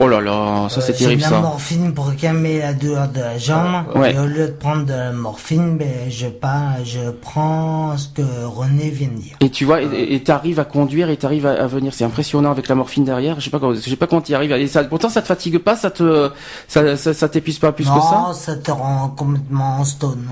Oh 0.00 0.06
là 0.06 0.20
là, 0.20 0.68
ça 0.68 0.80
c'est 0.80 0.92
Euh, 0.92 0.94
J'ai 0.96 1.04
terrible 1.06 1.22
de 1.22 1.24
la 1.24 1.30
ça. 1.30 1.40
morphine 1.40 1.92
pour 1.92 2.14
calmer 2.14 2.60
la 2.60 2.72
douleur 2.72 3.08
de 3.08 3.18
la 3.18 3.36
jambe. 3.36 3.82
Ouais. 3.96 4.14
Et 4.14 4.18
au 4.18 4.26
lieu 4.26 4.46
de 4.46 4.52
prendre 4.52 4.84
de 4.86 4.92
la 4.92 5.10
morphine, 5.10 5.76
ben, 5.76 6.08
je 6.08 6.28
pas, 6.28 6.74
je 6.84 7.10
prends 7.10 7.96
ce 7.96 8.06
que 8.08 8.22
René 8.44 8.90
vient 8.90 9.08
de 9.08 9.14
dire. 9.20 9.36
Et 9.40 9.50
tu 9.50 9.64
vois, 9.64 9.82
et 9.82 10.22
t'arrives 10.22 10.60
à 10.60 10.64
conduire 10.64 11.10
et 11.10 11.16
t'arrives 11.16 11.46
à, 11.46 11.52
à 11.64 11.66
venir. 11.66 11.92
C'est 11.92 12.04
impressionnant 12.04 12.52
avec 12.52 12.68
la 12.68 12.76
morphine 12.76 13.04
derrière. 13.04 13.40
Je 13.40 13.44
sais 13.46 13.50
pas 13.50 13.58
comment, 13.58 13.74
je 13.74 13.80
sais 13.80 13.96
pas 13.96 14.06
comment 14.06 14.20
t'y 14.22 14.36
arrives. 14.36 14.52
Et 14.52 14.68
ça, 14.68 14.84
pourtant, 14.84 15.08
ça 15.08 15.20
te 15.20 15.26
fatigue 15.26 15.58
pas, 15.58 15.74
ça 15.74 15.90
te, 15.90 16.30
ça, 16.68 16.96
ça, 16.96 17.12
ça 17.12 17.28
t'épuise 17.28 17.58
pas 17.58 17.72
plus 17.72 17.84
que 17.84 17.90
ça? 17.90 18.24
non, 18.28 18.32
ça 18.32 18.54
te 18.54 18.70
rend 18.70 19.08
complètement 19.08 19.82
stone. 19.84 20.28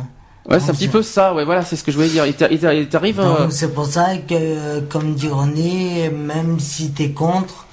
Ouais, 0.49 0.61
c'est 0.61 0.71
un 0.71 0.75
petit 0.75 0.87
peu 0.87 1.03
ça. 1.03 1.35
Ouais, 1.35 1.45
voilà, 1.45 1.63
c'est 1.65 1.75
ce 1.75 1.83
que 1.83 1.91
je 1.91 1.97
voulais 1.97 2.09
dire. 2.09 2.23
Et 2.23 2.33
t'a- 2.35 2.49
et 2.53 2.59
t'a- 2.59 2.73
et 2.73 2.87
t'arrives. 2.89 3.19
euh, 3.19 3.49
c'est 3.51 3.75
pour 3.75 3.87
ça 3.87 4.17
que, 4.29 4.79
comme 4.89 5.15
dit 5.15 5.29
René, 5.29 6.09
même 6.09 6.61
si 6.61 6.93
t'es 6.93 7.11
contre, 7.11 7.66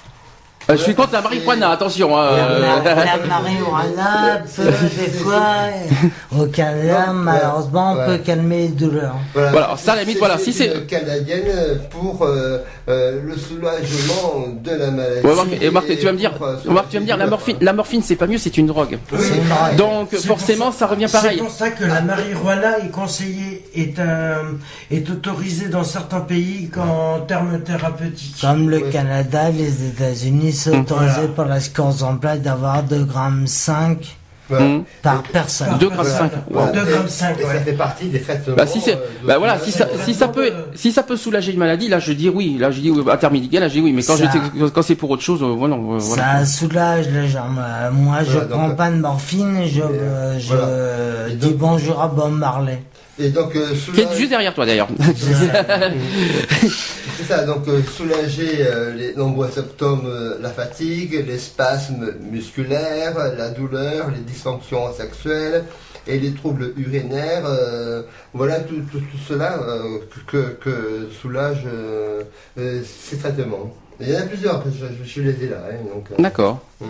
je 0.70 0.76
suis 0.76 0.96
contre 0.96 1.14
la 1.14 1.22
marijuana. 1.22 1.72
Attention. 1.72 2.18
hein, 2.18 2.30
la, 2.32 2.92
euh, 2.92 2.96
la 3.06 3.28
marijuana 3.28 4.42
peut 4.56 4.64
des 4.64 5.12
fois, 5.12 5.44
euh, 6.34 6.40
au 6.42 6.46
Canada, 6.48 7.08
malheureusement, 7.14 7.94
ouais. 7.94 8.06
peut 8.06 8.18
calmer 8.20 8.58
les 8.64 8.68
douleurs. 8.70 9.16
Voilà, 9.34 9.50
alors 9.66 9.80
ça, 9.80 9.94
à 9.94 9.96
la 9.98 10.02
limite, 10.04 10.20
voilà, 10.20 10.38
si 10.38 10.54
c'est- 10.54 10.86
canadienne 10.88 11.80
pour 11.90 12.24
euh, 12.24 12.60
euh, 12.90 13.22
le 13.24 13.36
soulagement 13.38 14.48
de 14.64 14.72
la 14.72 14.92
maladie. 14.92 15.26
Ouais, 15.26 15.36
Marc, 15.36 15.48
et 15.62 15.70
Marc, 15.70 15.88
tu 15.98 16.06
vas 16.06 16.12
me 16.12 16.18
dire, 16.18 16.34
pour, 16.34 16.48
euh, 16.48 16.56
Marc, 16.68 16.90
tu 16.90 16.96
vas 16.98 17.02
me 17.02 17.06
dire, 17.06 17.18
la 17.18 17.28
morphine, 17.28 17.58
la 17.62 17.74
morphine, 17.74 18.02
c'est 18.04 18.16
pas 18.16 18.28
mieux, 18.28 18.38
c'est 18.38 18.58
une 18.58 18.68
drogue. 18.68 18.98
C'est 19.18 19.36
une 19.38 19.48
drogue. 19.50 19.76
Donc 19.78 20.08
C'est 20.12 20.26
forcément, 20.28 20.72
ça 20.72 20.88
revient 20.88 21.06
C'est 21.08 21.18
pareil. 21.18 21.38
pour 21.40 21.52
ça 21.52 21.70
que 21.72 21.84
la 21.86 22.02
marijuana 22.02 22.80
est 22.80 22.90
conseillée, 22.92 23.66
est, 23.76 24.00
euh, 24.00 24.36
est 24.92 25.10
autorisée 25.10 25.68
dans 25.70 25.84
certains 25.84 26.22
pays 26.22 26.70
qu'en 26.70 27.20
termes 27.28 27.60
thérapeutiques. 27.62 28.36
Comme 28.42 28.70
le 28.70 28.78
Ouais. 28.84 28.90
Canada, 28.92 29.50
les 29.50 29.88
États-Unis, 29.88 30.52
c'est. 30.52 30.53
Autorisé 30.72 31.14
Voilà. 31.14 31.28
par 31.36 31.46
la 31.48 31.60
score 31.60 32.04
en 32.04 32.16
place 32.18 32.40
d'avoir 32.40 32.84
2 32.84 33.04
grammes 33.04 33.48
5 33.48 34.18
Voilà. 34.50 34.66
Hum. 34.66 34.84
par 35.02 35.24
personne. 35.24 35.78
2 35.80 35.90
grammes 35.90 36.06
5. 36.06 36.32
Voilà. 36.52 36.72
2 36.74 36.80
Et- 36.80 36.92
grammes 36.92 37.08
5, 37.08 37.40
et 37.40 37.44
ouais. 37.46 37.54
ça 37.54 37.60
fait 37.62 37.74
partie 37.74 38.06
des 38.10 38.22
traitements. 38.22 38.56
Bah 38.58 38.68
si 38.68 38.82
c'est, 38.82 38.96
euh, 38.96 39.00
bah 39.26 39.38
voilà, 39.38 39.58
si 39.58 39.72
ça, 39.72 39.88
si 40.04 40.14
ça 40.14 40.28
peut, 40.28 40.52
si 40.76 40.92
ça 40.92 41.02
peut 41.04 41.16
soulager 41.16 41.54
une 41.54 41.60
maladie, 41.60 41.88
là 41.88 42.00
je 42.00 42.12
dis 42.12 42.28
oui, 42.30 42.58
là 42.60 42.70
je 42.70 42.82
dis 42.82 42.92
oui, 42.92 43.04
à 43.10 43.18
terme 43.18 43.34
médical, 43.34 43.62
là 43.62 43.68
je 43.70 43.74
dis 43.76 43.82
oui, 43.82 43.94
mais 43.94 44.04
quand 44.04 44.18
Ça- 44.18 44.26
quand 44.74 44.82
c'est 44.82 44.96
pour 44.96 45.10
autre 45.12 45.24
chose, 45.24 45.42
euh, 45.42 45.56
voilà, 45.58 45.76
euh, 45.76 45.98
voilà. 45.98 46.40
Ça 46.40 46.46
soulage 46.46 47.08
les 47.10 47.28
jambes. 47.30 47.58
Euh, 47.60 47.90
Moi, 47.92 48.18
je 48.24 48.32
Voilà, 48.32 48.48
prends 48.48 48.68
donc- 48.68 48.78
pas 48.78 48.92
de 48.92 48.98
morphine, 48.98 49.60
je, 49.66 49.82
euh, 49.82 50.38
je 50.40 50.54
euh, 50.54 51.30
dis 51.30 51.48
donc- 51.52 51.58
bonjour 51.58 52.02
à 52.02 52.08
Bob 52.10 52.34
Marley. 52.34 52.84
Et 53.20 53.30
donc, 53.30 53.56
euh, 53.56 53.74
Qui 53.94 54.02
est 54.02 54.16
juste 54.18 54.30
derrière 54.30 54.54
toi 54.56 54.66
d'ailleurs. 54.66 54.88
C'est 57.18 57.24
ça, 57.28 57.46
donc 57.46 57.68
euh, 57.68 57.82
soulager 57.84 58.58
euh, 58.62 58.94
les 58.94 59.14
nombreux 59.14 59.50
symptômes, 59.50 60.12
la 60.42 60.50
fatigue, 60.50 61.24
les 61.28 61.38
spasmes 61.38 62.14
musculaires, 62.32 63.16
la 63.38 63.50
douleur, 63.50 64.10
les 64.10 64.22
dysfonctions 64.22 64.92
sexuelles, 64.94 65.64
et 66.08 66.18
les 66.18 66.34
troubles 66.34 66.74
urinaires. 66.76 67.44
voilà 68.34 68.60
tout, 68.62 68.82
tout, 68.92 69.00
tout 69.00 69.18
cela 69.28 69.60
que, 70.28 70.58
que 70.60 71.10
soulage 71.22 71.66
ces 72.58 73.18
traitements. 73.18 73.74
Il 74.02 74.10
y 74.10 74.18
en 74.18 74.22
a 74.22 74.24
plusieurs, 74.24 74.62
parce 74.62 74.76
que 74.76 74.82
je, 75.04 75.08
je 75.08 75.22
les 75.22 75.46
ai 75.46 75.50
là. 75.50 75.58
hein, 75.72 76.16
D'accord. 76.20 76.60
Mm. 76.82 76.86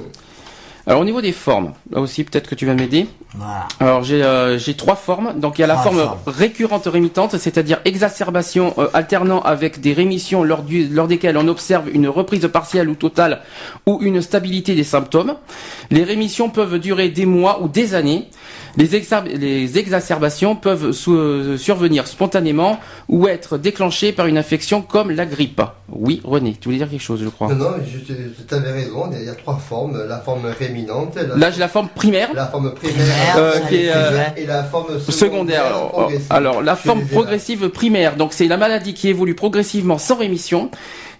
Alors 0.86 1.01
au 1.01 1.05
niveau 1.05 1.21
des 1.21 1.32
formes, 1.32 1.74
là 1.91 2.01
aussi 2.01 2.24
peut-être 2.24 2.49
que 2.49 2.55
tu 2.55 2.65
vas 2.65 2.74
m'aider. 2.74 3.07
Voilà. 3.36 3.67
Alors 3.79 4.03
j'ai 4.03 4.23
euh, 4.23 4.57
j'ai 4.59 4.75
trois 4.75 4.95
formes. 4.95 5.39
Donc 5.39 5.57
il 5.57 5.61
y 5.61 5.63
a 5.63 5.67
la 5.67 5.73
Trois 5.73 5.86
forme 5.91 5.97
formes. 5.97 6.19
récurrente 6.27 6.86
rémitante, 6.86 7.38
c'est-à-dire 7.38 7.79
exacerbation 7.86 8.73
euh, 8.77 8.88
alternant 8.93 9.41
avec 9.41 9.79
des 9.81 9.93
rémissions 9.93 10.43
lors, 10.43 10.61
du, 10.61 10.88
lors 10.88 11.07
desquelles 11.07 11.38
on 11.38 11.47
observe 11.47 11.89
une 11.89 12.07
reprise 12.07 12.47
partielle 12.53 12.89
ou 12.89 12.95
totale 12.95 13.41
ou 13.88 13.99
une 14.01 14.21
stabilité 14.21 14.75
des 14.75 14.84
symptômes. 14.84 15.36
Les 15.89 16.03
rémissions 16.03 16.49
peuvent 16.49 16.77
durer 16.79 17.09
des 17.09 17.25
mois 17.25 17.61
ou 17.63 17.67
des 17.67 17.95
années. 17.95 18.29
Les, 18.76 19.78
exacerbations 19.78 20.55
peuvent 20.55 20.95
euh, 21.07 21.57
survenir 21.57 22.07
spontanément 22.07 22.80
ou 23.07 23.28
être 23.28 23.57
déclenchées 23.59 24.11
par 24.11 24.26
une 24.26 24.38
infection 24.38 24.82
comme 24.82 25.11
la 25.11 25.26
grippe. 25.28 25.61
Oui, 25.89 26.21
René, 26.24 26.55
tu 26.59 26.65
voulais 26.69 26.78
dire 26.80 26.89
quelque 26.89 27.01
chose, 27.01 27.21
je 27.24 27.30
crois. 27.30 27.49
Non, 27.49 27.55
non, 27.55 27.69
je, 27.86 27.99
tu 27.99 28.53
avais 28.55 28.71
raison, 28.71 29.09
il 29.11 29.26
y 29.26 29.30
a 29.30 29.36
trois 29.36 29.57
formes. 29.57 30.03
La 30.07 30.19
forme 30.19 30.45
réminante, 30.47 31.15
la, 31.15 31.36
Là 31.36 31.51
j'ai 31.51 31.59
la 31.59 31.67
forme 31.67 31.89
primaire. 31.89 32.30
la 32.34 32.47
forme 32.47 32.74
primaire, 32.74 33.36
Euh, 33.38 33.59
qui 33.69 33.76
est, 33.76 33.91
euh, 33.95 34.24
et 34.38 34.45
la 34.47 34.63
forme 34.63 34.99
secondaire. 34.99 35.13
secondaire. 35.13 35.65
Alors, 35.67 35.91
progressive. 35.91 36.28
alors, 36.32 36.61
la 36.63 36.74
Je 36.76 36.80
forme 36.82 37.05
progressive 37.05 37.69
primaire, 37.69 38.15
donc 38.15 38.34
c'est 38.34 38.47
la 38.47 38.57
maladie 38.57 38.93
qui 38.95 39.07
évolue 39.07 39.36
progressivement 39.36 39.99
sans 39.99 40.15
rémission, 40.15 40.71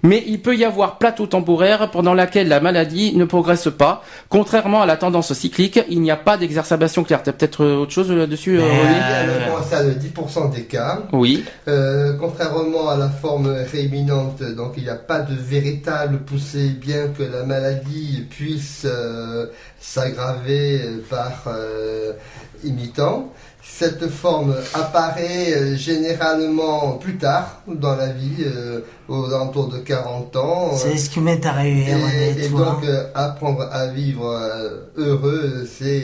mais 0.04 0.24
il 0.28 0.42
peut 0.42 0.56
y 0.56 0.66
avoir 0.66 0.98
plateau 0.98 1.26
temporaire 1.28 1.90
pendant 1.90 2.14
laquelle 2.14 2.50
la 2.50 2.60
maladie 2.60 3.16
ne 3.16 3.26
progresse 3.26 3.70
pas. 3.76 4.04
Contrairement 4.30 4.82
à 4.82 4.86
la 4.86 4.98
tendance 4.98 5.34
cyclique, 5.34 5.80
il 5.90 6.02
n'y 6.02 6.12
a 6.12 6.18
pas 6.18 6.38
d'exacerbation 6.38 7.04
claire. 7.04 7.24
T'as 7.24 7.32
peut-être 7.32 7.64
euh, 7.64 7.78
autre 7.78 7.92
chose 7.92 8.12
là-dessus, 8.12 8.60
euh, 8.60 8.64
Mais, 8.64 8.82
René 8.82 9.46
Elle 9.46 9.52
concerne 9.52 9.92
10% 9.92 10.54
des 10.54 10.64
cas. 10.66 11.04
Oui, 11.14 11.44
Euh, 11.68 12.14
contrairement 12.20 12.90
à 12.90 12.98
la 12.98 13.10
forme 13.10 13.48
réminante, 13.72 14.44
donc 14.44 14.74
il 14.78 14.84
n'y 14.84 14.90
a 14.90 14.96
pas 14.96 15.20
de 15.20 15.36
véritable 15.36 16.20
poussée, 16.20 16.70
bien 16.70 17.08
que 17.18 17.24
la 17.24 17.44
maladie 17.44 18.26
puisse 18.30 18.86
euh, 18.86 19.48
s'aggraver 19.80 20.82
par 21.10 21.44
euh, 21.48 22.14
imitant. 22.64 23.32
Cette 23.66 24.10
forme 24.10 24.56
apparaît 24.74 25.54
euh, 25.56 25.76
généralement 25.76 26.92
plus 26.94 27.16
tard 27.18 27.62
dans 27.66 27.96
la 27.96 28.08
vie, 28.08 28.44
euh, 28.46 28.82
aux 29.08 29.26
alentours 29.34 29.68
de 29.70 29.78
40 29.80 30.36
ans. 30.36 30.72
C'est 30.76 30.98
ce 30.98 31.10
qui 31.10 31.20
m'est 31.22 31.44
arrivé, 31.46 31.90
Et, 31.90 31.94
René, 31.96 32.46
et 32.46 32.50
donc 32.50 32.84
euh, 32.84 33.06
apprendre 33.16 33.68
à 33.72 33.88
vivre 33.88 34.28
euh, 34.30 34.82
heureux, 34.98 35.66
c'est 35.66 36.04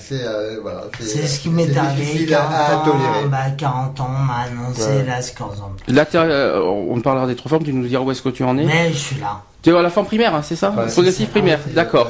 c'est 0.00 0.24
euh, 0.24 0.58
voilà, 0.62 0.82
C'est 1.00 1.26
ce 1.26 1.40
qui 1.40 1.50
m'est 1.50 1.66
c'est 1.72 1.76
arrivé, 1.78 2.02
difficile 2.04 2.28
40 2.30 2.52
à, 2.52 2.56
à 2.56 2.76
ans, 2.76 2.84
tolérer. 2.84 3.28
bah, 3.28 3.50
40 3.58 4.00
ans, 4.00 4.06
on 4.08 4.24
m'a 4.24 4.34
annoncé 4.46 4.82
Ouais. 4.82 5.04
la 5.06 5.20
scordome. 5.20 5.76
là, 5.88 6.06
euh, 6.14 6.60
on 6.62 7.00
parlera 7.00 7.26
des 7.26 7.34
trois 7.36 7.50
formes. 7.50 7.64
Tu 7.64 7.72
nous 7.72 7.86
diras 7.86 8.02
où 8.02 8.10
est-ce 8.12 8.22
que 8.22 8.28
tu 8.30 8.44
en 8.44 8.56
es. 8.56 8.64
Mais 8.64 8.92
je 8.92 8.96
suis 8.98 9.20
là. 9.20 9.42
Tu 9.62 9.72
vois 9.72 9.82
la 9.82 9.90
forme 9.90 10.06
primaire, 10.06 10.34
hein, 10.34 10.42
c'est 10.42 10.56
ça 10.56 10.70
Ouais, 10.70 10.88
ça. 10.88 11.26
primaire, 11.30 11.58
d'accord. 11.74 12.08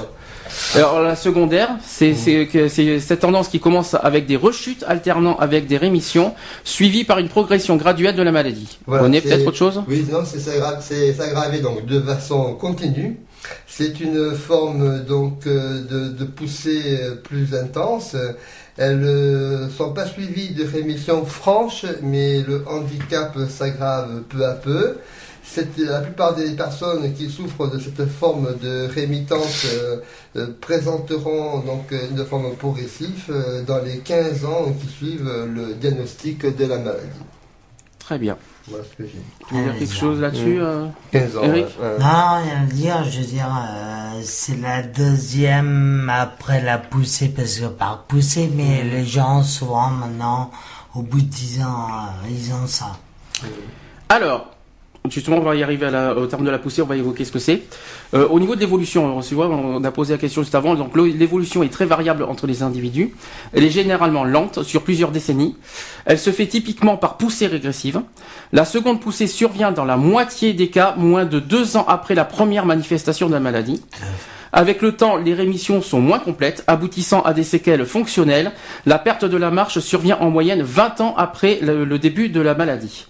Alors 0.74 1.00
la 1.00 1.16
secondaire, 1.16 1.70
c'est 1.84 2.14
cette 2.14 3.20
tendance 3.20 3.48
qui 3.48 3.60
commence 3.60 3.94
avec 3.94 4.26
des 4.26 4.36
rechutes 4.36 4.84
alternant 4.86 5.36
avec 5.36 5.66
des 5.66 5.76
rémissions, 5.76 6.34
suivies 6.64 7.04
par 7.04 7.18
une 7.18 7.28
progression 7.28 7.76
graduelle 7.76 8.16
de 8.16 8.22
la 8.22 8.32
maladie. 8.32 8.78
Voilà, 8.86 9.04
on 9.04 9.12
est 9.12 9.20
peut-être 9.20 9.46
autre 9.46 9.56
chose? 9.56 9.82
Oui, 9.88 10.06
non, 10.10 10.20
c'est 10.24 10.38
s'aggra- 10.38 10.80
c'est 10.80 11.12
s'aggraver 11.12 11.60
donc 11.60 11.86
de 11.86 12.00
façon 12.00 12.54
continue. 12.54 13.18
C'est 13.66 14.00
une 14.00 14.34
forme 14.34 15.00
donc 15.04 15.46
euh, 15.46 15.80
de, 15.88 16.08
de 16.10 16.24
poussée 16.24 16.98
euh, 17.00 17.14
plus 17.14 17.54
intense. 17.54 18.14
Elles 18.76 19.00
ne 19.00 19.68
sont 19.76 19.92
pas 19.92 20.06
suivies 20.06 20.50
de 20.50 20.64
rémission 20.64 21.24
franche, 21.24 21.86
mais 22.02 22.42
le 22.42 22.64
handicap 22.68 23.36
s'aggrave 23.48 24.22
peu 24.28 24.44
à 24.44 24.52
peu. 24.52 24.98
C'est 25.42 25.76
la 25.78 26.00
plupart 26.00 26.34
des 26.34 26.50
personnes 26.52 27.12
qui 27.14 27.28
souffrent 27.28 27.68
de 27.68 27.78
cette 27.80 28.06
forme 28.08 28.56
de 28.62 28.86
rémitance 28.94 29.66
euh, 29.72 29.96
euh, 30.36 30.46
présenteront 30.60 31.60
donc 31.60 31.92
euh, 31.92 31.98
une 32.10 32.24
forme 32.24 32.54
progressive 32.56 33.24
euh, 33.30 33.62
dans 33.64 33.78
les 33.82 33.98
15 33.98 34.44
ans 34.44 34.72
qui 34.80 34.86
suivent 34.86 35.26
euh, 35.28 35.46
le 35.46 35.74
diagnostic 35.74 36.44
de 36.56 36.66
la 36.66 36.78
maladie. 36.78 37.06
Très 37.98 38.18
bien. 38.18 38.36
Voilà 38.68 38.84
ce 38.84 38.96
que 39.02 39.08
j'ai. 39.08 39.20
Tu 39.48 39.54
veux 39.54 39.62
dire 39.64 39.78
quelque 39.78 39.94
chose 39.94 40.20
là-dessus 40.20 40.58
Mm. 40.58 40.62
euh 40.62 40.86
15 41.12 41.36
ans. 41.36 41.42
Eric 41.44 41.66
ouais, 41.80 41.84
ouais. 41.86 41.98
Non, 41.98 42.42
rien 42.42 42.62
à 42.62 42.66
dire, 42.72 43.04
je 43.04 43.20
veux 43.20 43.26
dire, 43.26 43.46
euh, 43.48 44.20
c'est 44.22 44.60
la 44.60 44.82
deuxième 44.82 46.10
après 46.12 46.60
la 46.62 46.78
poussée, 46.78 47.28
parce 47.28 47.58
que 47.58 47.66
par 47.66 48.04
poussée, 48.04 48.50
mais 48.54 48.84
les 48.84 49.04
gens, 49.06 49.42
souvent, 49.42 49.88
maintenant, 49.90 50.50
au 50.94 51.02
bout 51.02 51.20
de 51.20 51.26
10 51.26 51.62
ans, 51.62 51.86
euh, 51.90 52.28
ils 52.30 52.52
ont 52.52 52.66
ça. 52.66 52.92
Alors, 54.08 54.50
justement, 55.08 55.38
on 55.38 55.42
va 55.42 55.56
y 55.56 55.62
arriver 55.62 55.86
au 56.16 56.26
terme 56.26 56.44
de 56.44 56.50
la 56.50 56.58
poussée, 56.58 56.82
on 56.82 56.86
va 56.86 56.96
évoquer 56.96 57.24
ce 57.24 57.32
que 57.32 57.38
c'est. 57.38 57.62
Euh, 58.14 58.28
au 58.28 58.38
niveau 58.38 58.54
de 58.54 58.60
l'évolution, 58.60 59.18
on, 59.18 59.42
on 59.42 59.84
a 59.84 59.90
posé 59.90 60.14
la 60.14 60.18
question 60.18 60.42
juste 60.42 60.54
avant, 60.54 60.74
donc 60.74 60.94
l'évolution 60.96 61.62
est 61.62 61.68
très 61.68 61.86
variable 61.86 62.24
entre 62.24 62.46
les 62.46 62.62
individus. 62.62 63.14
Elle 63.52 63.64
est 63.64 63.70
généralement 63.70 64.24
lente 64.24 64.62
sur 64.62 64.82
plusieurs 64.82 65.10
décennies. 65.10 65.56
Elle 66.04 66.18
se 66.18 66.30
fait 66.30 66.46
typiquement 66.46 66.96
par 66.96 67.16
poussée 67.16 67.46
régressive. 67.46 68.02
La 68.52 68.64
seconde 68.64 69.00
poussée 69.00 69.26
survient 69.26 69.72
dans 69.72 69.84
la 69.84 69.96
moitié 69.96 70.52
des 70.52 70.68
cas, 70.68 70.94
moins 70.96 71.24
de 71.24 71.40
deux 71.40 71.76
ans 71.76 71.84
après 71.88 72.14
la 72.14 72.24
première 72.24 72.66
manifestation 72.66 73.28
de 73.28 73.32
la 73.32 73.40
maladie. 73.40 73.82
Avec 74.52 74.82
le 74.82 74.96
temps, 74.96 75.16
les 75.16 75.32
rémissions 75.32 75.80
sont 75.80 76.00
moins 76.00 76.18
complètes, 76.18 76.64
aboutissant 76.66 77.22
à 77.22 77.32
des 77.32 77.44
séquelles 77.44 77.86
fonctionnelles. 77.86 78.50
La 78.84 78.98
perte 78.98 79.24
de 79.24 79.36
la 79.36 79.52
marche 79.52 79.78
survient 79.78 80.18
en 80.18 80.28
moyenne 80.28 80.62
20 80.62 81.00
ans 81.00 81.14
après 81.16 81.60
le 81.62 81.98
début 81.98 82.28
de 82.28 82.40
la 82.40 82.54
maladie. 82.54 83.06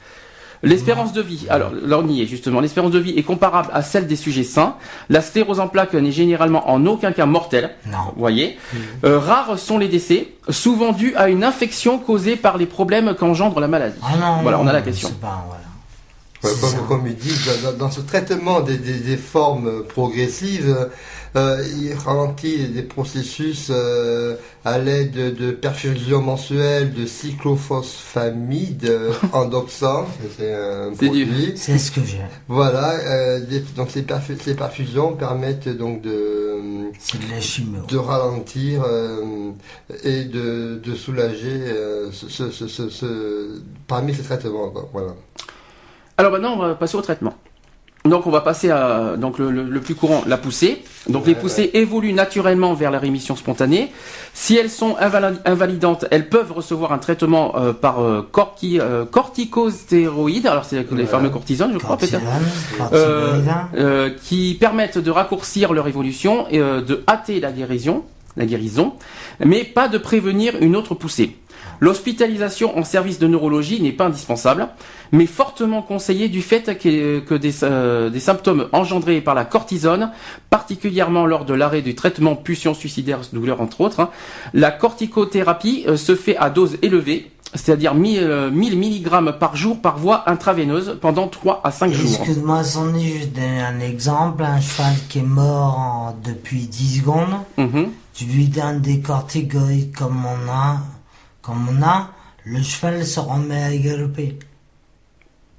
L'espérance 0.63 1.15
de 1.15 1.23
vie, 1.23 1.47
alors 1.49 1.71
là 1.73 1.99
on 1.99 2.07
y 2.09 2.21
est 2.23 2.27
justement, 2.27 2.61
l'espérance 2.61 2.91
de 2.91 2.99
vie 2.99 3.15
est 3.17 3.23
comparable 3.23 3.71
à 3.73 3.81
celle 3.83 4.07
des 4.07 4.17
sujets 4.17 4.43
sains. 4.45 4.75
La 5.09 5.23
sclérose 5.23 5.59
en 5.59 5.69
plaques 5.69 5.95
n'est 5.95 6.13
généralement 6.13 6.71
en 6.71 6.85
aucun 6.85 7.13
cas 7.13 7.25
mortelle, 7.25 7.71
Non. 7.87 7.97
vous 8.15 8.21
voyez. 8.21 8.59
Euh, 9.05 9.19
rares 9.19 9.59
sont 9.59 9.79
les 9.79 9.89
décès, 9.89 10.29
souvent 10.51 10.93
dus 10.93 11.15
à 11.17 11.29
une 11.31 11.45
infection 11.45 11.99
causée 11.99 12.37
par 12.37 12.59
les 12.59 12.67
problèmes 12.67 13.15
qu'engendre 13.15 13.59
la 13.59 13.69
maladie. 13.69 13.99
Ah 14.03 14.17
non, 14.21 14.43
Voilà, 14.43 14.59
on 14.61 14.67
a 14.67 14.73
la 14.73 14.83
question. 14.83 15.09
pas. 15.21 15.47
Ouais, 15.51 15.57
comme, 16.43 16.87
comme 16.89 17.07
ils 17.07 17.17
disent, 17.17 17.49
dans, 17.63 17.73
dans 17.73 17.91
ce 17.91 18.01
traitement 18.01 18.61
des, 18.61 18.79
des, 18.79 18.99
des 18.99 19.17
formes 19.17 19.85
progressives, 19.85 20.89
euh, 21.37 21.65
il 21.81 21.93
ralentit 21.95 22.67
des 22.69 22.83
processus 22.83 23.69
euh, 23.71 24.35
à 24.65 24.79
l'aide 24.79 25.13
de, 25.13 25.31
de 25.31 25.51
perfusion 25.53 26.21
mensuelle 26.23 26.93
de 26.93 27.07
cyclophosphamide 27.07 28.85
euh, 28.87 29.13
endoxant, 29.33 30.07
c'est 30.37 30.53
un 30.55 30.91
produit. 31.07 31.53
C'est 31.57 31.79
ce 31.79 31.91
que 31.93 32.01
j'ai. 32.05 32.21
Voilà, 32.49 32.91
euh, 32.95 33.41
des- 33.41 33.61
donc 33.77 33.91
ces, 33.91 34.05
ces 34.43 34.55
perfusions 34.55 35.15
permettent 35.15 35.69
donc 35.69 36.03
de, 36.03 36.11
de 36.11 37.33
la 37.35 37.41
chimio. 37.41 37.81
de 37.89 37.97
ralentir 37.97 38.83
euh, 38.85 39.51
et 40.03 40.25
de, 40.25 40.81
de 40.83 40.95
soulager 40.95 41.61
euh, 41.67 42.11
ce, 42.13 42.29
ce, 42.29 42.51
ce, 42.51 42.67
ce- 42.67 42.89
ce- 42.91 43.63
parmi 43.87 44.15
ces 44.15 44.23
traitements. 44.23 44.71
quoi. 44.71 44.89
Voilà. 44.93 45.15
Alors 46.21 46.33
maintenant, 46.33 46.55
on 46.55 46.59
va 46.59 46.75
passer 46.75 46.97
au 46.97 47.03
traitement. 47.03 47.35
Donc 48.07 48.27
on 48.27 48.31
va 48.31 48.41
passer 48.41 48.71
à 48.71 49.15
donc 49.19 49.39
le, 49.39 49.51
le- 49.51 49.65
le 49.65 49.81
plus 49.81 49.95
courant, 49.95 50.23
la 50.27 50.39
poussée. 50.39 50.83
Donc 51.11 51.27
les 51.27 51.35
Ouais, 51.35 51.39
poussées 51.41 51.71
évoluent 51.75 52.15
naturellement 52.15 52.73
vers 52.73 52.91
la 52.91 52.99
rémission 52.99 53.37
spontanée. 53.37 53.93
Si 54.33 54.57
elles 54.57 54.71
sont 54.71 54.97
invali- 54.99 55.37
invalidantes, 55.45 56.07
elles 56.11 56.31
peuvent 56.31 56.51
recevoir 56.51 56.93
un 56.95 56.99
traitement 56.99 57.57
euh, 57.59 57.75
par 57.75 58.01
euh, 58.01 58.27
corti- 58.33 58.81
euh, 58.81 59.05
corticostéroïdes. 59.05 60.47
Alors 60.47 60.65
c'est 60.65 60.91
les 60.93 61.05
fameux 61.07 61.29
cortisones, 61.31 61.73
je 61.75 61.79
crois 61.79 61.97
peut-être. 61.99 62.25
Euh, 62.95 63.33
euh, 63.77 64.11
qui 64.23 64.57
permettent 64.59 64.99
de 64.99 65.11
raccourcir 65.11 65.75
leur 65.75 65.87
évolution 65.87 66.47
et 66.51 66.59
euh, 66.59 66.81
de 66.81 67.03
hâter 67.07 67.39
la 67.41 67.53
guérison, 67.53 68.05
la 68.37 68.47
guérison, 68.47 68.95
mais 69.45 69.63
pas 69.65 69.89
de 69.89 69.99
prévenir 69.99 70.55
une 70.63 70.75
autre 70.75 70.95
poussée. 70.95 71.37
L'hospitalisation 71.81 72.79
en 72.79 72.85
service 72.85 73.19
de 73.19 73.27
neurologie 73.27 73.81
n'est 73.83 73.93
pas 73.93 74.05
indispensable, 74.07 74.69
mais 75.13 75.27
fortement 75.27 75.83
conseillée 75.83 76.29
du 76.29 76.43
fait 76.43 76.79
que, 76.79 77.35
des, 77.37 77.65
euh, 77.65 78.11
des 78.11 78.21
symptômes 78.21 78.69
engendrés 78.73 79.21
par 79.21 79.35
la 79.35 79.45
cortisone, 79.45 80.11
particulièrement 80.51 81.27
lors 81.27 81.45
de 81.45 81.55
l'arrêt 81.55 81.83
du 81.83 81.95
traitement 81.95 82.37
pulsion 82.37 82.75
suicidaire, 82.75 83.21
douleur 83.33 83.61
entre 83.61 83.81
autres, 83.81 84.01
hein, 84.01 84.11
la 84.55 84.71
corticothérapie 84.71 85.85
euh, 85.89 85.97
se 85.97 86.15
fait 86.15 86.37
à 86.37 86.51
dose 86.51 86.77
élevée, 86.83 87.31
c'est-à-dire 87.55 87.95
1000, 87.95 88.19
euh, 88.23 88.51
1000 88.51 88.77
mg 88.79 89.33
par 89.39 89.57
jour 89.57 89.81
par 89.81 89.99
voie 89.99 90.31
intraveineuse 90.31 90.99
pendant 91.01 91.27
3 91.29 91.63
à 91.65 91.71
5 91.73 91.93
jours. 91.93 92.19
Excuse-moi, 92.21 92.63
Sandy, 92.63 93.09
je 93.09 93.19
vais 93.21 93.27
te 93.27 93.35
donner 93.37 93.61
un 93.63 93.81
exemple. 93.81 94.45
Un 94.45 94.61
cheval 94.61 94.93
qui 95.09 95.19
est 95.19 95.23
mort 95.23 95.77
en- 95.79 96.17
depuis 96.25 96.67
10 96.67 96.99
secondes, 97.01 97.35
Mhm. 97.57 97.89
tu 98.15 98.27
lui 98.27 98.47
donnes 98.47 98.81
des 98.81 99.01
corticoïdes 99.01 99.97
comme 99.97 100.23
on 100.25 100.51
a, 100.53 100.79
comme 101.43 101.69
on 101.69 101.83
a, 101.83 102.11
le 102.45 102.63
cheval 102.63 103.05
se 103.05 103.21
remet 103.21 103.63
à 103.63 103.77
galoper. 103.77 104.39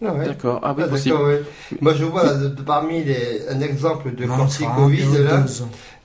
Ah 0.03 0.13
ouais. 0.15 0.25
D'accord, 0.25 0.59
ah 0.63 0.73
oui, 0.75 0.84
Ah, 0.86 0.89
possible. 0.89 1.15
ouais. 1.15 1.43
Moi, 1.79 1.93
je 1.93 2.05
vois 2.05 2.34
de- 2.34 2.47
de- 2.49 2.61
parmi 2.63 3.03
les, 3.03 3.47
un 3.49 3.61
exemple 3.61 4.15
de 4.15 4.25
corticoïde, 4.25 5.13
là, 5.13 5.45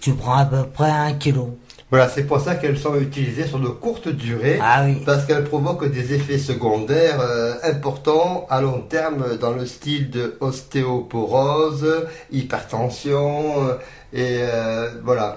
tu 0.00 0.12
prends 0.12 0.36
à 0.38 0.44
peu 0.44 0.64
près 0.74 0.90
un 0.90 1.14
kilo. 1.14 1.56
Voilà, 1.90 2.06
c'est 2.10 2.24
pour 2.24 2.38
ça 2.38 2.54
qu'elles 2.56 2.76
sont 2.78 2.96
utilisées 2.96 3.46
sur 3.46 3.58
de 3.58 3.68
courtes 3.68 4.08
durées. 4.08 4.58
Ah 4.62 4.82
oui. 4.84 5.02
Parce 5.06 5.24
qu'elles 5.24 5.44
provoquent 5.44 5.90
des 5.90 6.12
effets 6.12 6.36
secondaires 6.36 7.18
euh, 7.20 7.54
importants 7.62 8.46
à 8.50 8.60
long 8.60 8.82
terme 8.82 9.38
dans 9.40 9.52
le 9.52 9.64
style 9.64 10.10
de 10.10 10.36
ostéoporose, 10.40 11.86
hypertension 12.30 13.68
euh, 13.68 13.74
et 14.12 14.38
euh, 14.42 14.90
voilà, 15.04 15.36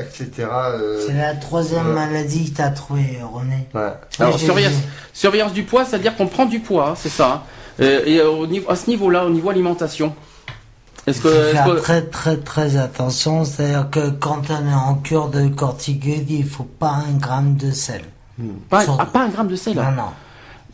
etc. 0.00 0.48
euh, 0.50 1.00
C'est 1.06 1.14
la 1.14 1.34
troisième 1.34 1.92
maladie 1.92 2.50
que 2.52 2.56
t'as 2.56 2.70
trouvée, 2.70 3.18
René. 3.22 3.66
ouais. 3.74 3.92
Alors, 4.18 4.38
surveillance, 5.12 5.52
du 5.52 5.62
poids, 5.62 5.84
c'est-à-dire 5.84 6.16
qu'on 6.16 6.26
prend 6.26 6.46
du 6.46 6.60
poids, 6.60 6.90
hein, 6.90 6.94
c'est 6.96 7.08
ça. 7.08 7.44
hein. 7.78 7.84
Et 8.06 8.20
au 8.20 8.46
niveau, 8.46 8.70
à 8.70 8.76
ce 8.76 8.88
niveau-là, 8.88 9.26
au 9.26 9.30
niveau 9.30 9.50
alimentation, 9.50 10.14
est-ce 11.06 11.18
Il 11.18 11.22
que, 11.22 11.28
faut 11.28 11.34
est-ce 11.34 11.52
faire 11.52 11.64
que- 11.66 11.80
très 11.80 12.02
très 12.02 12.36
très 12.38 12.76
attention, 12.76 13.44
c'est-à-dire 13.44 13.88
que 13.90 14.10
quand 14.10 14.42
on 14.50 14.68
est 14.68 14.74
en 14.74 14.94
cure 14.96 15.28
de 15.28 15.48
corticoïdes, 15.48 16.30
il 16.30 16.46
faut 16.48 16.64
pas 16.78 17.02
un 17.08 17.12
gramme 17.18 17.56
de 17.56 17.70
sel. 17.70 18.02
pas, 18.68 18.84
sur- 18.84 18.96
ah, 18.98 19.06
pas 19.06 19.24
un 19.24 19.28
gramme 19.28 19.48
de 19.48 19.56
sel. 19.56 19.74
Non, 19.76 19.90
non. 19.92 20.10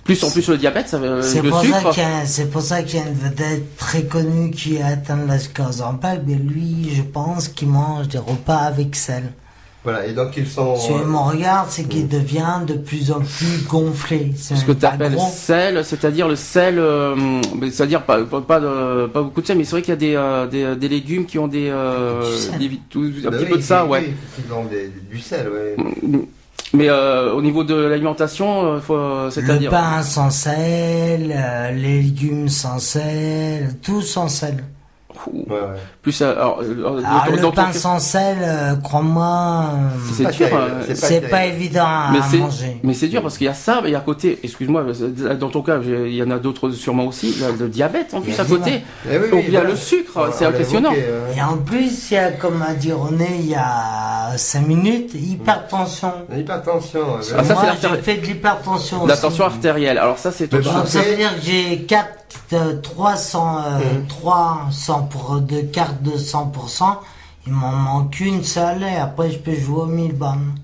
Plus 0.04 0.24
en 0.24 0.30
plus 0.30 0.48
le 0.48 0.56
diabète, 0.56 0.88
ça, 0.88 0.96
euh, 0.96 1.20
C'est 1.22 1.42
le 1.42 1.50
pour, 1.50 1.60
sucre. 1.60 1.94
c'est 2.24 2.50
pour 2.50 2.62
ça 2.62 2.82
qu'il 2.82 2.98
y 2.98 3.02
a 3.02 3.06
une 3.06 3.14
vedette 3.14 3.76
très 3.76 4.04
connue 4.04 4.50
qui 4.50 4.80
a 4.80 4.86
atteint 4.86 5.18
la 5.28 5.38
sclérose 5.38 5.82
en 5.82 5.94
plaques, 5.94 6.22
mais 6.26 6.34
lui, 6.36 6.90
je 6.94 7.02
pense 7.02 7.48
qu'il 7.48 7.68
mange 7.68 8.08
des 8.08 8.18
repas 8.18 8.56
avec 8.56 8.96
sel. 8.96 9.24
Voilà, 9.82 10.04
et 10.06 10.12
donc 10.12 10.36
ils 10.36 10.46
sont. 10.46 10.76
Suivez 10.76 11.04
mon 11.06 11.24
regard, 11.24 11.66
c'est 11.70 11.84
qu'il 11.84 12.06
devient 12.06 12.60
de 12.66 12.74
plus 12.74 13.10
en 13.12 13.20
plus 13.20 13.64
gonflé. 13.66 14.32
C'est 14.36 14.54
Ce 14.56 14.64
que 14.66 14.72
tu 14.72 14.84
appelles 14.84 15.14
gros. 15.14 15.26
sel, 15.32 15.82
c'est-à-dire 15.86 16.28
le 16.28 16.36
sel, 16.36 16.78
euh, 16.78 17.16
mais 17.58 17.70
c'est-à-dire 17.70 18.02
pas, 18.02 18.22
pas, 18.24 18.42
pas, 18.42 18.60
de- 18.60 19.06
pas 19.06 19.22
beaucoup 19.22 19.40
de 19.40 19.46
sel, 19.46 19.56
mais 19.56 19.64
c'est 19.64 19.70
vrai 19.70 19.80
qu'il 19.82 19.92
y 19.92 19.96
a 19.96 19.96
des, 19.96 20.14
euh, 20.16 20.46
des, 20.46 20.76
des 20.76 20.88
légumes 20.88 21.24
qui 21.24 21.38
ont 21.38 21.48
des, 21.48 21.70
euh, 21.70 22.20
Du 22.30 22.36
sel. 22.38 22.58
des 22.58 22.68
vi- 22.68 22.80
tout- 22.90 23.10
un 23.26 23.30
Bah 23.30 23.36
petit 23.38 23.44
oui, 23.44 23.50
peu 23.52 23.56
de 23.56 23.62
ça, 23.62 23.84
oui, 23.84 23.90
ouais. 23.90 24.12
Ils 24.46 24.52
ont 24.52 24.64
des- 24.64 24.90
du 25.10 25.18
sel, 25.18 25.48
ouais. 25.48 25.76
Mais 26.74 26.88
euh, 26.90 27.32
au 27.32 27.40
niveau 27.40 27.64
de 27.64 27.74
l'alimentation, 27.74 28.74
euh, 28.74 28.78
euh, 28.90 29.24
Le 29.24 29.30
c'est-à-dire 29.30 29.70
pain 29.70 30.02
sans 30.02 30.28
sel, 30.28 31.34
euh, 31.34 31.70
les 31.72 32.02
légumes 32.02 32.48
sans 32.50 32.78
sel, 32.78 33.74
tout 33.82 34.02
sans 34.02 34.28
sel. 34.28 34.62
Ouh, 35.26 35.44
ouais, 35.48 35.56
ouais. 35.56 35.58
plus 36.02 36.20
euh, 36.22 36.32
alors, 36.32 36.60
euh, 36.62 36.74
Alors, 36.78 36.96
dans- 36.96 37.02
Ah, 37.06 37.26
le 37.30 37.36
dans 37.38 37.50
ton 37.50 37.56
pain 37.56 37.66
cas- 37.66 37.72
sans 37.72 37.98
sel, 37.98 38.36
euh, 38.42 38.74
crois-moi, 38.76 39.66
c'est 40.14 40.22
pas 40.24 40.30
dur. 40.30 40.48
c'est 40.94 41.28
pas 41.28 41.46
évident 41.46 41.84
à, 41.86 42.10
Mais 42.12 42.18
à 42.18 42.42
manger. 42.42 42.80
mais 42.82 42.94
c'est 42.94 43.08
dur 43.08 43.22
parce 43.22 43.36
qu'il 43.38 43.46
y 43.46 43.50
a 43.50 43.54
ça 43.54 43.82
et 43.86 43.94
à 43.94 44.00
côté, 44.00 44.38
excuse-moi, 44.42 44.84
dans 45.38 45.48
ton 45.48 45.62
cas, 45.62 45.78
il 45.84 46.14
y 46.14 46.22
en 46.22 46.30
a 46.30 46.38
d'autres 46.38 46.70
sûrement 46.70 47.04
aussi, 47.06 47.30
il 47.36 47.42
y 47.42 47.44
a 47.44 47.50
le 47.50 47.68
diabète 47.68 48.14
en 48.14 48.20
plus 48.20 48.38
à 48.38 48.44
côté. 48.44 48.82
Eh 49.10 49.18
oui, 49.18 49.24
Ou 49.32 49.36
oui, 49.36 49.42
bien 49.42 49.60
voilà. 49.60 49.70
le 49.70 49.76
sucre, 49.76 50.12
On- 50.16 50.32
c'est 50.32 50.46
impressionnant. 50.46 50.92
évoqué. 50.92 51.06
Et 51.36 51.42
en 51.42 51.56
plus, 51.58 52.10
il 52.10 52.14
y 52.14 52.18
a, 52.18 52.30
comme 52.32 52.62
a 52.62 52.74
dit 52.74 52.92
René 52.92 53.28
il 53.40 53.46
y 53.50 53.54
a 53.54 54.32
5 54.36 54.66
minutes, 54.66 55.12
hypertension. 55.14 56.12
L'hypertension. 56.32 57.00
Ah, 57.18 57.44
ça, 57.44 57.54
Moi, 57.54 57.64
j'ai 57.80 58.02
fait 58.02 58.16
de 58.16 58.26
l'hypertension 58.26 59.06
La 59.06 59.16
tension 59.16 59.44
artérielle. 59.44 59.98
Alors 59.98 60.18
ça, 60.18 60.30
c'est 60.32 60.48
Mais. 60.48 60.74
Donc 60.74 60.88
ça 60.88 61.00
veut 61.00 61.16
dire 61.16 61.34
que 61.36 61.42
j'ai 61.42 61.82
4, 61.82 62.06
euh, 62.06 62.19
300, 62.82 63.58
euh, 63.64 63.78
Mhm. 63.78 64.06
300 64.08 65.02
pour, 65.04 65.40
cartes 65.72 66.02
de 66.02 66.16
100%. 66.16 67.00
Il 67.46 67.52
m'en 67.52 67.72
manque 67.72 68.20
une 68.20 68.44
seule 68.44 68.82
et 68.82 68.96
après 68.96 69.30
je 69.30 69.38
peux 69.38 69.54
jouer 69.54 69.82
aux 69.82 69.86
1000 69.86 70.14
bornes. 70.16 70.54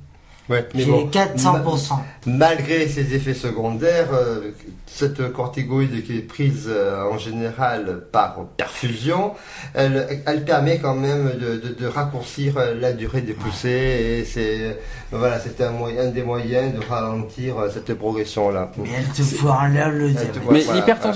Ouais, 0.49 0.65
mais 0.75 0.85
J'ai 0.85 0.91
bon, 0.93 1.09
400%. 1.11 1.95
Malgré 2.27 2.89
ces 2.89 3.15
effets 3.15 3.35
secondaires, 3.35 4.09
euh, 4.13 4.53
cette 4.87 5.33
corticoïde 5.33 6.05
qui 6.05 6.19
est 6.19 6.23
prise 6.23 6.67
euh, 6.69 7.03
en 7.11 7.19
général 7.19 8.03
par 8.13 8.45
perfusion, 8.57 9.33
elle, 9.75 10.23
elle 10.25 10.45
permet 10.45 10.79
quand 10.79 10.95
même 10.95 11.33
de, 11.41 11.57
de- 11.57 11.75
de 11.75 11.87
raccourcir 11.87 12.59
euh, 12.59 12.75
la 12.81 12.93
durée 12.93 13.23
des 13.23 13.33
poussées 13.33 14.21
et 14.21 14.25
c'est 14.25 14.79
voilà, 15.11 15.39
un 15.61 15.71
moyen 15.71 16.03
un 16.03 16.11
des 16.11 16.23
moyens 16.23 16.75
de 16.75 16.81
ralentir 16.89 17.59
euh, 17.59 17.69
cette 17.73 17.93
progression 17.95 18.51
là. 18.51 18.71
Mais 18.77 18.89
elle 18.99 19.05
te 19.13 19.23
fout 19.23 19.51
en 19.51 19.67
l'air 19.67 19.91
le 19.91 20.11
Mais 20.53 20.63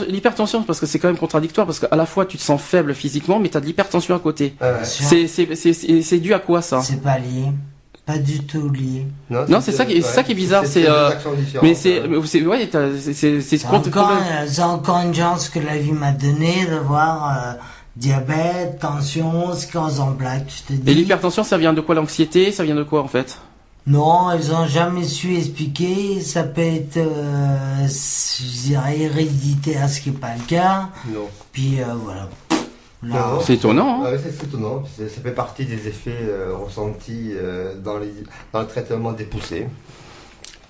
l'hypertension, 0.09 0.63
parce 0.65 0.81
que 0.81 0.87
c'est 0.87 0.99
quand 0.99 1.09
même 1.09 1.19
contradictoire, 1.19 1.67
parce 1.67 1.79
qu'à 1.79 1.95
la 1.95 2.07
fois 2.07 2.27
tu 2.27 2.37
te 2.37 2.43
sens 2.43 2.61
faible 2.61 2.95
physiquement, 2.95 3.39
mais 3.39 3.49
tu 3.49 3.57
as 3.57 3.61
de 3.61 3.67
l'hypertension 3.67 4.15
à 4.15 4.19
côté. 4.19 4.55
C'est, 4.83 5.27
c'est 6.03 6.19
dû 6.19 6.35
à 6.35 6.41
quoi 6.41 6.63
ça? 6.63 6.81
C'est 6.83 7.01
pas 7.03 7.19
lié. 7.19 7.47
Pas 8.11 8.19
du 8.19 8.41
tout 8.41 8.69
lié. 8.71 9.07
Non, 9.31 9.61
c'est 9.61 9.71
ça 9.73 9.85
qui- 9.87 10.03
c'est 10.03 10.09
ça 10.15 10.23
qui 10.23 10.33
est 10.33 10.35
bizarre, 10.35 10.65
c'est, 10.67 10.89
euh, 10.89 11.11
Mais 11.63 11.75
c'est, 11.75 12.03
c'est, 12.25 12.43
ouais, 12.45 12.69
encore, 13.89 14.11
c'est 14.49 14.63
encore 14.63 14.99
une 14.99 15.15
chance 15.15 15.49
que 15.49 15.61
la 15.61 15.77
vie 15.79 15.93
m'a 15.93 16.11
donné 16.13 16.67
de 16.67 16.77
voir 16.77 17.31
euh, 17.31 17.53
diabète, 17.97 18.81
tension, 18.81 19.55
sclérose 19.55 20.01
en 20.01 20.13
plaques. 20.13 20.51
Je 20.69 20.75
te 20.75 20.81
dis. 20.81 20.91
Et 20.91 20.95
l'hypertension, 20.95 21.45
ça 21.45 21.57
vient 21.59 21.73
de 21.73 21.81
quoi? 21.81 21.95
L'anxiété 21.95 22.51
Ça 22.51 22.65
vient 22.65 22.75
de 22.75 22.83
quoi 22.83 23.03
en 23.03 23.09
fait? 23.09 23.39
Non, 23.87 24.33
ils 24.33 24.53
ont 24.53 24.67
jamais 24.67 25.05
su 25.05 25.37
expliquer. 25.37 26.21
Ça 26.21 26.43
peut 26.43 26.61
être, 26.61 26.97
euh, 26.99 27.87
je 27.87 28.67
dirais, 28.69 28.99
héréditaire, 29.01 29.89
ce 29.89 30.01
qui 30.01 30.11
n'est 30.11 30.17
pas 30.17 30.35
le 30.37 30.43
cas. 30.47 30.89
Non. 31.13 31.29
Puis 31.53 31.81
euh, 31.81 31.85
voilà. 32.05 32.29
C'est 33.43 33.55
étonnant. 33.55 34.03
Hein 34.05 34.11
Ah 34.15 34.19
c'est 34.23 34.45
étonnant. 34.47 34.83
Ça 34.99 35.05
fait 35.23 35.31
partie 35.31 35.65
des 35.65 35.89
effets 35.89 36.19
euh, 36.23 36.53
ressentis 36.55 37.33
euh, 37.35 37.75
dans, 37.83 37.99
les, 37.99 38.13
dans 38.53 38.61
le 38.61 38.67
traitement 38.67 39.13
des 39.13 39.25
poussées. 39.25 39.67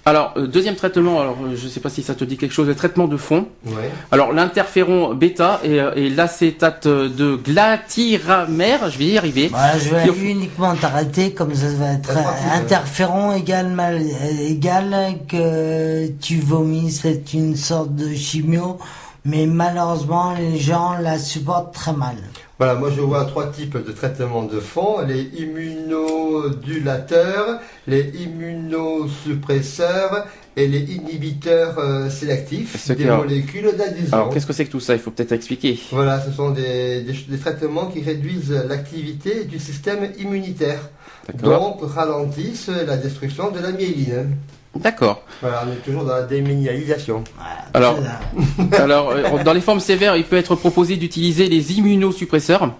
alors, 0.06 0.32
euh, 0.36 0.46
deuxième 0.46 0.76
traitement, 0.76 1.20
alors 1.20 1.36
euh, 1.42 1.56
je 1.56 1.66
sais 1.68 1.80
pas 1.80 1.90
si 1.90 2.02
ça 2.02 2.14
te 2.14 2.24
dit 2.24 2.36
quelque 2.36 2.52
chose, 2.52 2.68
le 2.68 2.76
traitement 2.76 3.08
de 3.08 3.16
fond. 3.16 3.48
Ouais. 3.66 3.90
Alors, 4.12 4.32
l'interféron 4.32 5.12
bêta 5.14 5.60
et, 5.64 5.80
et 5.96 6.08
l'acétate 6.08 6.86
de 6.86 7.34
glatiramère, 7.34 8.90
je 8.90 8.98
vais 8.98 9.06
y 9.06 9.18
arriver. 9.18 9.48
voilà, 9.48 9.78
je 9.78 9.90
vais 9.90 10.30
uniquement 10.30 10.74
t'arrêter, 10.76 11.32
comme 11.32 11.54
ça 11.54 11.66
va 11.78 11.92
être 11.94 12.16
interférent 12.52 13.34
égal, 13.34 13.68
mal, 13.70 14.00
égal 14.40 15.18
que 15.28 16.06
tu 16.20 16.38
vomis. 16.38 16.92
C'est 16.92 17.32
une 17.34 17.56
sorte 17.56 17.94
de 17.94 18.14
chimio. 18.14 18.78
Mais 19.24 19.46
malheureusement, 19.46 20.34
les 20.34 20.58
gens 20.58 20.98
la 20.98 21.18
supportent 21.18 21.74
très 21.74 21.92
mal. 21.92 22.16
Voilà, 22.58 22.74
moi 22.74 22.90
je 22.94 23.00
vois 23.00 23.24
trois 23.24 23.46
types 23.50 23.76
de 23.76 23.92
traitements 23.92 24.44
de 24.44 24.60
fond 24.60 25.00
les 25.06 25.22
immunodulateurs, 25.38 27.58
les 27.86 28.12
immunosuppresseurs 28.22 30.26
et 30.56 30.66
les 30.68 30.80
inhibiteurs 30.80 31.78
euh, 31.78 32.10
sélectifs 32.10 32.76
C'est 32.78 32.96
des 32.96 33.06
molécules 33.06 33.74
d'adhésion. 33.76 34.12
Alors, 34.14 34.28
qu'est-ce 34.30 34.46
que 34.46 34.52
c'est 34.52 34.66
que 34.66 34.72
tout 34.72 34.80
ça? 34.80 34.92
Il 34.94 35.00
faut 35.00 35.10
peut-être 35.10 35.32
expliquer. 35.32 35.80
Voilà, 35.90 36.20
ce 36.20 36.30
sont 36.32 36.50
des, 36.50 37.00
des, 37.02 37.14
des 37.28 37.38
traitements 37.38 37.86
qui 37.86 38.02
réduisent 38.02 38.52
l'activité 38.68 39.44
du 39.44 39.58
système 39.58 40.10
immunitaire, 40.18 40.90
donc 41.42 41.78
ralentissent 41.82 42.68
la 42.68 42.98
destruction 42.98 43.50
de 43.50 43.58
la 43.60 43.72
myéline. 43.72 44.36
D'accord. 44.76 45.22
Voilà, 45.40 45.64
on 45.66 45.72
est 45.72 45.76
toujours 45.84 46.04
dans 46.04 46.14
la 46.14 46.22
déminéralisation. 46.22 47.24
Alors, 47.74 47.98
ça. 47.98 48.76
alors, 48.82 49.10
euh, 49.10 49.42
dans 49.44 49.52
les 49.52 49.60
formes 49.60 49.80
sévères, 49.80 50.16
il 50.16 50.24
peut 50.24 50.36
être 50.36 50.54
proposé 50.54 50.96
d'utiliser 50.96 51.48
les 51.48 51.72
immunosuppresseurs, 51.78 52.72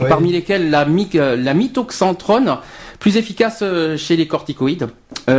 Oui. 0.00 0.06
parmi 0.08 0.30
lesquels 0.32 0.68
la, 0.68 0.84
mi- 0.84 1.08
euh, 1.14 1.36
la 1.36 1.54
mitoxantrone, 1.54 2.58
plus 3.00 3.16
efficace 3.16 3.60
euh, 3.62 3.96
chez 3.96 4.16
les 4.16 4.26
corticoïdes, 4.26 4.88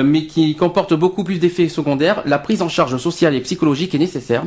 mais 0.03 0.25
qui 0.25 0.55
comporte 0.55 0.93
beaucoup 0.93 1.23
plus 1.23 1.39
d'effets 1.39 1.67
secondaires. 1.69 2.21
La 2.25 2.39
prise 2.39 2.61
en 2.61 2.69
charge 2.69 2.97
sociale 2.97 3.35
et 3.35 3.41
psychologique 3.41 3.93
est 3.93 3.99
nécessaire. 3.99 4.43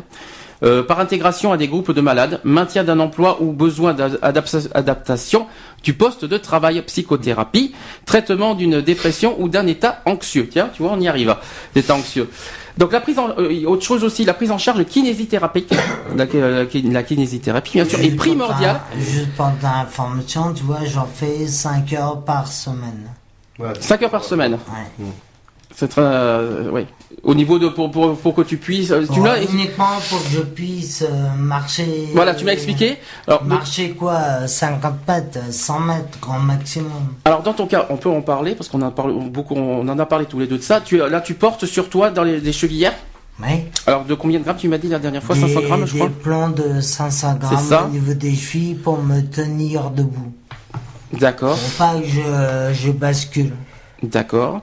Euh, 0.63 0.83
par 0.83 1.01
intégration 1.01 1.53
à 1.53 1.57
des 1.57 1.69
groupes 1.69 1.93
de 1.93 2.01
malades, 2.01 2.41
maintien 2.45 2.85
d'un 2.85 3.01
emploi 3.01 3.43
ou 3.43 3.53
besoin 3.53 3.95
d'adaptation 3.95 5.47
du 5.83 5.95
poste 5.95 6.25
de 6.25 6.37
travail, 6.37 6.83
psychothérapie, 6.83 7.75
traitement 8.07 8.55
d'une 8.55 8.81
dépression 8.81 9.41
ou 9.41 9.49
d'un 9.49 9.67
état 9.67 10.03
anxieux. 10.07 10.49
Tiens, 10.51 10.71
tu 10.73 10.83
vois, 10.83 10.93
on 10.93 11.01
y 11.01 11.09
arrive, 11.09 11.35
d'état 11.75 11.95
anxieux. 11.95 12.29
Donc 12.79 12.93
la 12.93 13.01
prise 13.01 13.19
en 13.19 13.31
euh, 13.39 13.65
autre 13.67 13.83
chose 13.85 14.03
aussi, 14.03 14.25
la 14.25 14.35
prise 14.35 14.51
en 14.51 14.59
charge 14.59 14.85
kinésithérapie, 14.85 15.67
la, 16.17 16.25
la, 16.25 16.65
la 16.65 17.03
kinésithérapie 17.03 17.73
bien 17.75 17.85
sûr 17.85 18.01
est 18.01 18.17
primordiale. 18.17 18.81
Juste 18.99 19.35
pour 19.37 19.51
ta 19.61 19.81
information, 19.81 20.55
tu 20.55 20.63
vois, 20.65 20.85
j'en 20.85 21.07
fais 21.07 21.47
5 21.47 21.93
heures 21.93 22.21
par 22.21 22.47
semaine. 22.49 23.09
5 23.79 24.03
heures 24.03 24.11
par 24.11 24.25
semaine. 24.25 24.53
Ouais. 24.53 25.07
C'est 25.75 25.89
très, 25.89 26.03
euh, 26.03 26.71
ouais. 26.71 26.87
Au 27.23 27.35
niveau 27.35 27.59
de 27.59 27.69
pour, 27.69 27.91
pour, 27.91 28.17
pour 28.17 28.35
que 28.35 28.43
tu 28.43 28.57
puisses, 28.57 28.91
euh, 28.91 29.05
tu 29.13 29.21
Bon, 29.21 29.25
l'as. 29.27 29.43
uniquement 29.43 29.87
pour 30.11 30.23
que 30.23 30.29
je 30.31 30.41
puisse 30.41 31.03
euh, 31.03 31.35
marcher. 31.37 32.09
Voilà, 32.15 32.35
tu 32.35 32.45
m'as 32.45 32.53
expliqué. 32.53 32.97
Alors, 33.27 33.45
Marcher 33.45 33.91
quoi 33.91 34.15
euh, 34.15 34.47
50 34.47 34.95
mètres, 35.07 35.39
100 35.51 35.81
mètres, 35.81 36.19
grand 36.21 36.39
maximum. 36.41 36.91
alors 37.25 37.43
dans 37.43 37.53
ton 37.53 37.67
cas, 37.67 37.87
on 37.91 37.97
peut 37.97 38.09
en 38.11 38.23
parler 38.23 38.55
parce 38.55 38.69
qu'on 38.69 38.83
en 38.83 38.89
a 38.89 38.91
parlé 38.91 39.15
beaucoup, 39.15 39.55
on 39.55 39.87
en 39.89 39.99
a 39.99 40.07
parlé 40.07 40.27
tous 40.27 40.39
les 40.41 40.47
deux 40.47 40.59
de 40.59 40.63
ça. 40.63 40.81
Tu 40.81 40.97
là, 40.99 41.21
tu 41.21 41.35
portes 41.35 41.65
sur 41.67 41.89
toi 41.89 42.11
dans 42.11 42.25
les, 42.25 42.41
des 42.41 42.53
chevillères. 42.53 42.95
Oui. 43.43 43.65
Alors 43.87 44.05
de 44.05 44.15
combien 44.15 44.39
de 44.39 44.45
grammes 44.45 44.57
tu 44.59 44.69
m'as 44.69 44.79
dit 44.79 44.89
la 44.89 44.99
dernière 44.99 45.23
fois? 45.23 45.35
des, 45.37 45.41
500 45.43 45.61
grammes, 45.63 45.87
je 45.87 45.93
des 45.93 45.99
crois. 46.01 46.11
plombs 46.23 46.51
de 46.51 46.81
500 46.81 47.33
C'est 47.41 47.49
grammes 47.49 47.65
ça 47.67 47.85
au 47.87 47.89
niveau 47.89 48.15
des 48.15 48.35
chevilles 48.35 48.75
pour 48.75 48.99
me 49.03 49.21
tenir 49.23 49.91
debout. 49.91 50.33
D'accord, 51.13 51.57
Pour 51.59 51.71
pas 51.87 51.95
que 52.01 52.07
je, 52.07 52.75
je 52.87 52.91
bascule. 52.91 53.53
d'accord. 54.03 54.61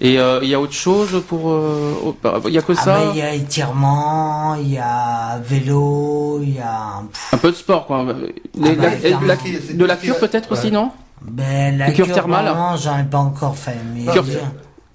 Et 0.00 0.18
euh, 0.18 0.40
il 0.42 0.48
y 0.48 0.54
a 0.54 0.60
autre 0.60 0.72
chose 0.72 1.22
pour, 1.28 1.50
euh, 1.50 2.14
bah, 2.22 2.40
il 2.46 2.52
y 2.52 2.58
a 2.58 2.62
que 2.62 2.72
Ah 2.76 2.82
ça. 2.82 2.98
ben, 2.98 3.10
il 3.12 3.18
y 3.18 3.22
a 3.22 3.32
étirement, 3.34 4.54
il 4.56 4.72
y 4.72 4.78
a 4.78 5.38
vélo, 5.38 6.40
il 6.42 6.54
y 6.56 6.58
a... 6.58 7.02
pff, 7.12 7.34
Un 7.34 7.38
peu 7.38 7.50
de 7.52 7.56
sport, 7.56 7.86
quoi. 7.86 8.04
Les- 8.04 8.34
Ah 8.70 8.74
bah, 8.76 8.88
la- 9.12 9.20
la- 9.20 9.36
de 9.74 9.84
la 9.84 9.96
cure 9.96 10.18
peut-être 10.18 10.50
ouais. 10.50 10.58
aussi, 10.58 10.72
non? 10.72 10.90
Ben, 11.22 11.78
la 11.78 11.90
cure 11.92 12.06
cure, 12.06 12.14
thermale 12.14 12.52
j'en 12.82 12.98
ai 12.98 13.04
pas 13.04 13.18
encore 13.18 13.56
fait. 13.56 13.76
Mais 13.94 14.04
Cure- 14.12 14.24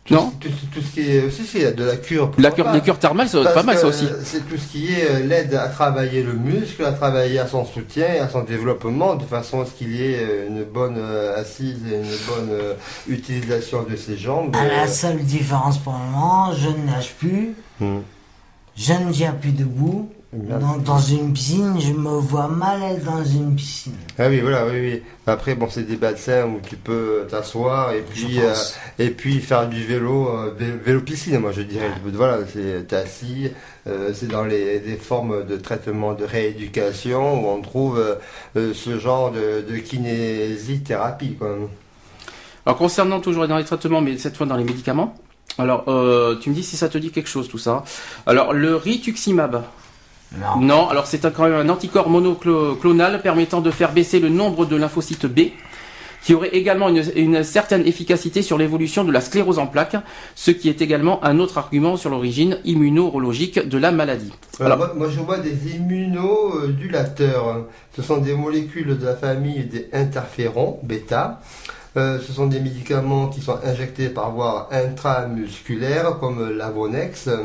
je- 0.09 0.15
Non 0.15 0.31
Tout, 0.39 0.49
tout 0.73 0.81
ce 0.81 0.93
qui 0.93 1.11
est 1.11 1.23
aussi, 1.23 1.43
c'est 1.45 1.73
de 1.75 1.83
la 1.83 1.97
cure. 1.97 2.31
La 2.37 2.51
cure, 2.51 2.65
pas. 2.65 2.73
les 2.73 2.81
cures 2.81 2.97
thermales, 2.99 3.29
c'est 3.29 3.43
pas 3.43 3.63
mal 3.63 3.77
ça 3.77 3.87
aussi. 3.87 4.07
C'est 4.23 4.47
tout 4.47 4.57
ce 4.57 4.67
qui 4.71 4.93
est 4.93 5.09
euh, 5.09 5.19
l'aide 5.25 5.53
à 5.53 5.67
travailler 5.67 6.23
le 6.23 6.33
muscle, 6.33 6.83
à 6.85 6.91
travailler 6.91 7.39
à 7.39 7.47
son 7.47 7.65
soutien, 7.65 8.07
et 8.15 8.19
à 8.19 8.29
son 8.29 8.43
développement, 8.43 9.15
de 9.15 9.23
façon 9.23 9.61
à 9.61 9.65
ce 9.65 9.71
qu'il 9.71 9.95
y 9.95 10.03
ait 10.03 10.19
euh, 10.19 10.47
une 10.47 10.63
bonne 10.63 10.97
euh, 10.97 11.39
assise 11.39 11.79
et 11.91 11.95
une 11.95 12.17
bonne 12.27 12.49
euh, 12.51 12.73
utilisation 13.07 13.83
de 13.83 13.95
ses 13.95 14.17
jambes. 14.17 14.55
Ah, 14.59 14.67
la 14.67 14.87
seule 14.87 15.17
différence 15.19 15.77
pour 15.77 15.93
le 15.93 15.99
moment, 15.99 16.53
je 16.53 16.69
ne 16.69 16.85
nage 16.85 17.13
plus, 17.15 17.53
hmm. 17.79 17.99
je 18.75 18.93
ne 18.93 19.11
tiens 19.11 19.33
plus 19.33 19.51
debout. 19.51 20.09
Donc 20.31 20.83
dans 20.83 20.99
une 20.99 21.33
piscine, 21.33 21.79
je 21.79 21.91
me 21.91 22.19
vois 22.19 22.47
mal 22.47 22.83
être 22.83 23.03
dans 23.03 23.23
une 23.23 23.55
piscine. 23.55 23.95
Ah 24.19 24.27
oui, 24.29 24.41
voilà, 24.41 24.63
oui, 24.67 24.79
oui. 24.79 25.01
Après, 25.25 25.55
bon, 25.55 25.67
c'est 25.71 25.81
des 25.87 25.95
bassins 25.95 26.45
où 26.45 26.59
tu 26.61 26.75
peux 26.75 27.25
t'asseoir 27.27 27.93
et 27.93 28.01
puis, 28.01 28.39
euh, 28.39 28.53
et 28.99 29.09
puis 29.09 29.39
faire 29.39 29.67
du 29.67 29.83
vélo, 29.83 30.29
euh, 30.29 30.53
vé- 30.55 30.77
vélo 30.85 31.01
piscine, 31.01 31.39
moi 31.39 31.51
je 31.51 31.63
dirais. 31.63 31.89
Voilà, 32.13 32.41
c'est 32.45 32.87
t'es 32.87 32.95
assis, 32.97 33.49
euh, 33.87 34.11
c'est 34.13 34.27
dans 34.27 34.43
les 34.43 34.79
des 34.79 34.97
formes 34.97 35.47
de 35.47 35.57
traitement 35.57 36.13
de 36.13 36.25
rééducation 36.25 37.43
où 37.43 37.47
on 37.49 37.61
trouve 37.63 37.97
euh, 37.97 38.13
euh, 38.55 38.71
ce 38.75 38.99
genre 38.99 39.31
de, 39.31 39.65
de 39.67 39.77
kinésithérapie, 39.77 41.37
quoi. 41.39 41.57
Alors 42.67 42.77
concernant 42.77 43.19
toujours 43.19 43.47
dans 43.47 43.57
les 43.57 43.65
traitements, 43.65 44.01
mais 44.01 44.15
cette 44.19 44.37
fois 44.37 44.45
dans 44.45 44.57
les 44.57 44.63
médicaments. 44.63 45.15
Alors, 45.57 45.85
euh, 45.87 46.35
tu 46.39 46.51
me 46.51 46.55
dis 46.55 46.63
si 46.63 46.77
ça 46.77 46.87
te 46.87 46.97
dit 46.99 47.09
quelque 47.11 47.27
chose 47.27 47.49
tout 47.49 47.57
ça. 47.57 47.83
Alors, 48.27 48.53
le 48.53 48.75
rituximab. 48.75 49.63
Non. 50.37 50.59
Non, 50.61 50.89
alors 50.89 51.07
c'est 51.07 51.25
un- 51.25 51.31
quand 51.31 51.43
même 51.43 51.53
un 51.53 51.69
anticorps 51.69 52.09
monoclonal 52.09 53.21
permettant 53.21 53.61
de 53.61 53.71
faire 53.71 53.91
baisser 53.93 54.19
le 54.19 54.29
nombre 54.29 54.65
de 54.65 54.75
lymphocytes 54.75 55.25
B, 55.25 55.39
qui 56.21 56.33
aurait 56.35 56.49
également 56.49 56.89
une, 56.89 57.01
une 57.15 57.43
certaine 57.43 57.87
efficacité 57.87 58.41
sur 58.41 58.57
l'évolution 58.57 59.03
de 59.03 59.11
la 59.11 59.21
sclérose 59.21 59.57
en 59.57 59.67
plaques, 59.67 59.95
ce 60.35 60.51
qui 60.51 60.69
est 60.69 60.81
également 60.81 61.23
un 61.23 61.39
autre 61.39 61.57
argument 61.57 61.97
sur 61.97 62.09
l'origine 62.11 62.59
immunologique 62.65 63.67
de 63.67 63.77
la 63.77 63.91
maladie. 63.91 64.31
Alors, 64.59 64.73
Alors- 64.73 64.87
moi, 64.95 64.95
moi, 64.95 65.09
je 65.09 65.19
vois 65.21 65.37
des 65.39 65.75
immunodulateurs. 65.75 67.65
Ce 67.95 68.01
sont 68.01 68.17
des 68.17 68.33
molécules 68.35 68.97
de 68.97 69.05
la 69.05 69.15
famille 69.15 69.63
des 69.65 69.87
interférons, 69.93 70.79
bêta. 70.83 71.39
Euh, 71.97 72.19
ce 72.19 72.31
sont 72.33 72.45
des 72.45 72.59
médicaments 72.59 73.27
qui 73.29 73.41
sont 73.41 73.57
injectés 73.65 74.09
par 74.09 74.31
voie 74.31 74.69
intramusculaire, 74.71 76.19
comme 76.19 76.49
l'Avonex, 76.55 77.27
euh, 77.27 77.37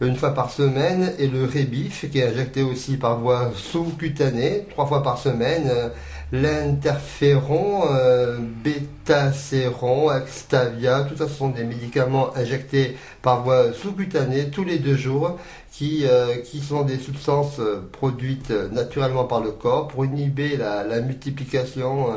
une 0.00 0.16
fois 0.16 0.34
par 0.34 0.50
semaine, 0.50 1.12
et 1.18 1.26
le 1.26 1.44
Rebif, 1.44 2.10
qui 2.10 2.18
est 2.18 2.28
injecté 2.28 2.62
aussi 2.62 2.96
par 2.96 3.18
voie 3.18 3.52
sous-cutanée, 3.54 4.66
trois 4.70 4.86
fois 4.86 5.02
par 5.02 5.18
semaine. 5.18 5.68
Euh, 5.70 5.88
L'interféron, 6.32 7.84
euh, 7.92 8.38
bétacéron, 8.40 10.08
Axtavia, 10.08 11.04
tout 11.04 11.16
ça 11.16 11.28
ce 11.28 11.34
sont 11.34 11.50
des 11.50 11.62
médicaments 11.62 12.36
injectés 12.36 12.96
par 13.22 13.44
voie 13.44 13.72
sous-cutanée 13.72 14.50
tous 14.50 14.64
les 14.64 14.80
deux 14.80 14.96
jours 14.96 15.38
qui, 15.70 16.04
euh, 16.04 16.38
qui 16.38 16.58
sont 16.60 16.82
des 16.82 16.98
substances 16.98 17.60
euh, 17.60 17.88
produites 17.92 18.50
naturellement 18.72 19.22
par 19.22 19.40
le 19.40 19.52
corps 19.52 19.86
pour 19.86 20.04
inhiber 20.04 20.56
la, 20.56 21.00
multiplication 21.00 22.08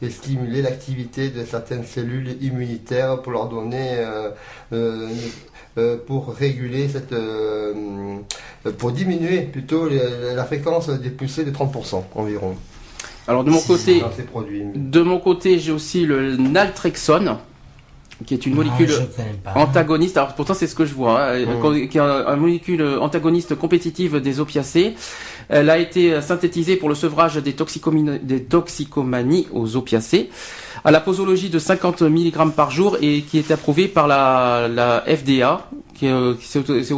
et 0.00 0.10
stimuler 0.10 0.62
l'activité 0.62 1.30
de 1.30 1.44
certaines 1.44 1.84
cellules 1.84 2.36
immunitaires 2.42 3.20
pour 3.20 3.32
leur 3.32 3.48
donner, 3.48 4.04
pour 6.06 6.34
réguler 6.34 6.88
cette, 6.88 7.12
euh, 7.12 7.72
euh, 8.66 8.72
pour 8.72 8.92
diminuer 8.92 9.42
plutôt 9.42 9.88
la 9.88 10.44
fréquence 10.44 10.88
des 10.90 11.10
poussées 11.10 11.44
de 11.44 11.50
30% 11.50 12.02
environ 12.14 12.54
Alors 13.28 13.44
de 13.44 13.50
mon 13.50 13.60
côté, 13.60 14.02
de 14.74 15.00
mon 15.02 15.18
côté, 15.20 15.58
j'ai 15.58 15.72
aussi 15.72 16.04
le 16.06 16.36
naltrexone, 16.36 17.36
qui 18.26 18.34
est 18.34 18.44
une 18.46 18.54
Non, 18.54 18.64
molécule 18.64 18.90
antagoniste. 19.54 20.16
Alors 20.18 20.34
pourtant 20.34 20.54
c'est 20.54 20.66
ce 20.66 20.74
que 20.74 20.84
je 20.84 20.94
vois, 20.94 21.22
hein, 21.32 21.38
Mm. 21.46 21.88
qui 21.88 21.96
est 21.98 22.00
un, 22.00 22.26
un 22.26 22.36
molécule 22.36 22.82
antagoniste 23.00 23.54
compétitive 23.54 24.20
des 24.20 24.40
opiacés. 24.40 24.94
Elle 25.50 25.68
a 25.68 25.78
été 25.78 26.20
synthétisée 26.22 26.76
pour 26.76 26.88
le 26.88 26.94
sevrage 26.94 27.36
des, 27.36 27.52
toxicomani- 27.52 28.24
des 28.24 28.44
toxicomanies 28.44 29.48
aux 29.52 29.76
opiacés 29.76 30.30
à 30.84 30.90
la 30.90 31.00
posologie 31.00 31.50
de 31.50 31.58
50 31.58 32.02
mg 32.02 32.52
par 32.52 32.70
jour 32.70 32.96
et 33.00 33.22
qui 33.22 33.38
est 33.38 33.50
approuvée 33.50 33.88
par 33.88 34.06
la, 34.06 34.68
la 34.68 35.04
FDA, 35.06 35.68
qui 35.94 36.06
est, 36.06 36.12
euh, 36.12 36.34
c'est 36.40 36.92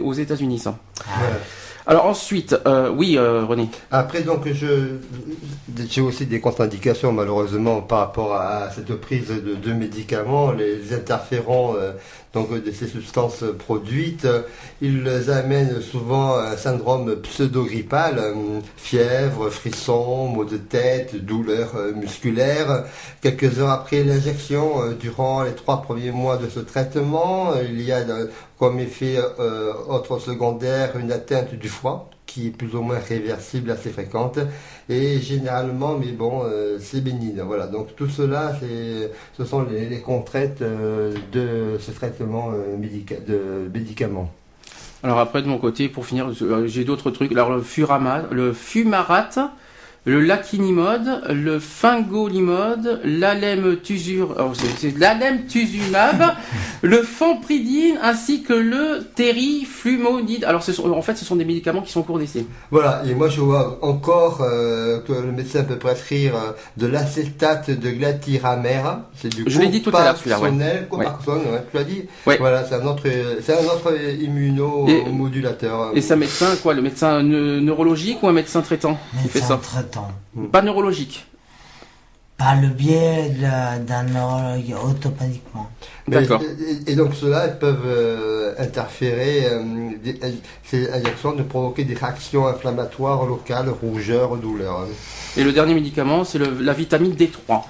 aux, 0.00 0.12
États-Unis 0.12 0.58
ça. 0.58 0.78
Voilà. 1.18 1.36
Alors 1.84 2.06
ensuite, 2.06 2.54
euh, 2.66 2.90
oui 2.96 3.16
euh, 3.18 3.44
René. 3.44 3.68
Après, 3.90 4.22
donc, 4.22 4.46
je, 4.52 4.98
j'ai 5.88 6.00
aussi 6.00 6.26
des 6.26 6.38
contre-indications, 6.38 7.10
malheureusement, 7.10 7.80
par 7.80 7.98
rapport 7.98 8.34
à, 8.34 8.70
cette 8.70 8.94
prise 9.00 9.28
de, 9.28 9.54
de 9.56 9.72
médicaments, 9.72 10.52
les 10.52 10.94
interférents, 10.94 11.74
euh, 11.76 11.92
donc, 12.34 12.50
de 12.64 12.70
ces 12.72 12.86
substances 12.86 13.44
produites, 13.58 14.24
euh, 14.24 14.42
ils 14.80 15.30
amènent 15.30 15.82
souvent 15.82 16.36
un 16.36 16.56
syndrome 16.56 17.16
pseudo-grippal, 17.16 18.18
euh, 18.18 18.60
fièvre, 18.76 19.50
frissons, 19.50 20.28
maux 20.28 20.44
de 20.44 20.56
tête, 20.56 21.14
douleurs 21.16 21.76
euh, 21.76 21.92
musculaires. 21.92 22.84
Quelques 23.20 23.58
heures 23.58 23.70
après 23.70 24.02
l'injection, 24.02 24.82
euh, 24.82 24.94
durant 24.94 25.42
les 25.42 25.54
trois 25.54 25.82
premiers 25.82 26.10
mois 26.10 26.38
de 26.38 26.48
ce 26.48 26.60
traitement, 26.60 27.52
euh, 27.52 27.64
il 27.64 27.82
y 27.82 27.92
a 27.92 27.98
euh, 27.98 28.28
comme 28.58 28.78
effet 28.78 29.18
euh, 29.38 29.72
autre 29.88 30.18
secondaire 30.18 30.96
une 30.96 31.12
atteinte 31.12 31.54
du 31.54 31.68
foie 31.68 32.08
qui 32.26 32.48
est 32.48 32.50
plus 32.50 32.74
ou 32.74 32.82
moins 32.82 32.98
réversible, 32.98 33.70
assez 33.70 33.90
fréquente, 33.90 34.38
et 34.88 35.18
généralement, 35.20 35.98
mais 35.98 36.12
bon, 36.12 36.42
euh, 36.44 36.78
c'est 36.80 37.02
bénigne. 37.02 37.42
Voilà, 37.44 37.66
donc 37.66 37.94
tout 37.96 38.08
cela, 38.08 38.52
ce 39.36 39.44
sont 39.44 39.62
les, 39.62 40.00
contraintes 40.00 40.62
euh, 40.62 41.14
de 41.32 41.78
ce 41.78 41.90
traitement 41.90 42.52
euh, 42.52 42.76
de 43.26 43.70
médicaments. 43.72 44.30
Alors 45.04 45.18
après 45.18 45.42
de 45.42 45.48
mon 45.48 45.58
côté, 45.58 45.88
pour 45.88 46.06
finir, 46.06 46.30
euh, 46.42 46.66
j'ai 46.66 46.84
d'autres 46.84 47.10
trucs. 47.10 47.32
Alors 47.32 47.50
le 47.50 48.52
fumarate, 48.52 49.38
le 50.04 50.20
laquinimode, 50.20 51.22
le 51.30 51.60
fingolimode, 51.60 53.00
oh, 53.04 54.52
c'est- 54.54 54.66
c'est 54.78 54.98
l'alemtuzumab, 54.98 56.34
le 56.82 57.02
fampridine 57.02 57.96
ainsi 58.02 58.42
que 58.42 58.52
le 58.52 59.04
terriflumonide. 59.14 60.44
Alors 60.44 60.64
ce 60.64 60.72
sont, 60.72 60.90
en 60.90 61.02
fait, 61.02 61.16
ce 61.16 61.24
sont 61.24 61.36
des 61.36 61.44
médicaments 61.44 61.82
qui 61.82 61.92
sont 61.92 62.00
en 62.00 62.02
cours 62.02 62.18
d'essai. 62.18 62.44
Voilà, 62.72 63.02
et 63.08 63.14
moi 63.14 63.28
je 63.28 63.40
vois 63.40 63.78
encore 63.82 64.40
euh, 64.42 64.98
que 65.06 65.12
le 65.12 65.30
médecin 65.30 65.62
peut 65.62 65.76
prescrire 65.78 66.34
euh, 66.34 66.50
de 66.76 66.86
l'acétate 66.88 67.70
de 67.70 67.90
glatiramère. 67.90 69.02
C'est 69.16 69.32
du 69.32 69.44
Je 69.46 69.60
l'ai 69.60 69.68
dit 69.68 69.82
tout 69.82 69.96
à 69.96 70.02
l'heure, 70.02 70.16
celui-là, 70.16 70.40
ouais. 70.40 70.50
Copaxone, 70.50 70.86
Copaxone, 70.90 71.52
ouais, 71.52 71.64
tu 71.70 71.76
l'as 71.76 71.84
dit 71.84 72.02
Ouais. 72.26 72.38
Voilà, 72.38 72.64
c'est 72.64 72.74
un 72.74 72.86
autre, 72.86 73.04
c'est 73.40 73.52
un 73.52 73.64
autre 73.66 73.92
immunomodulateur. 74.20 75.92
Et 75.94 76.00
ça 76.00 76.16
médecin, 76.16 76.56
quoi, 76.62 76.74
le 76.74 76.82
médecin 76.82 77.22
ne- 77.22 77.60
neurologique 77.60 78.22
ou 78.22 78.28
un 78.28 78.32
médecin 78.32 78.62
traitant 78.62 78.98
qui 79.22 79.28
fait 79.28 79.38
ça? 79.40 79.60
traitant. 79.62 79.91
Pas 80.50 80.62
neurologique. 80.62 81.26
par 82.38 82.60
le 82.60 82.68
biais 82.68 83.28
d'un 83.86 84.02
neurologue 84.02 84.74
automatiquement. 84.84 85.70
D'accord. 86.08 86.42
Et, 86.42 86.90
et 86.90 86.96
donc 86.96 87.14
ceux-là 87.14 87.46
ils 87.46 87.58
peuvent 87.58 87.86
euh, 87.86 88.54
interférer, 88.58 89.46
euh, 89.46 89.62
des- 90.02 90.18
ces 90.64 90.90
injections 90.92 91.32
de 91.34 91.44
provoquer 91.44 91.84
des 91.84 91.94
réactions 91.94 92.48
inflammatoires 92.48 93.24
locales, 93.26 93.68
rougeur, 93.68 94.36
douleur. 94.38 94.86
Et 95.36 95.44
le 95.44 95.52
dernier 95.52 95.74
médicament, 95.74 96.24
c'est 96.24 96.38
le- 96.38 96.58
la 96.60 96.72
vitamine 96.72 97.12
D3. 97.14 97.62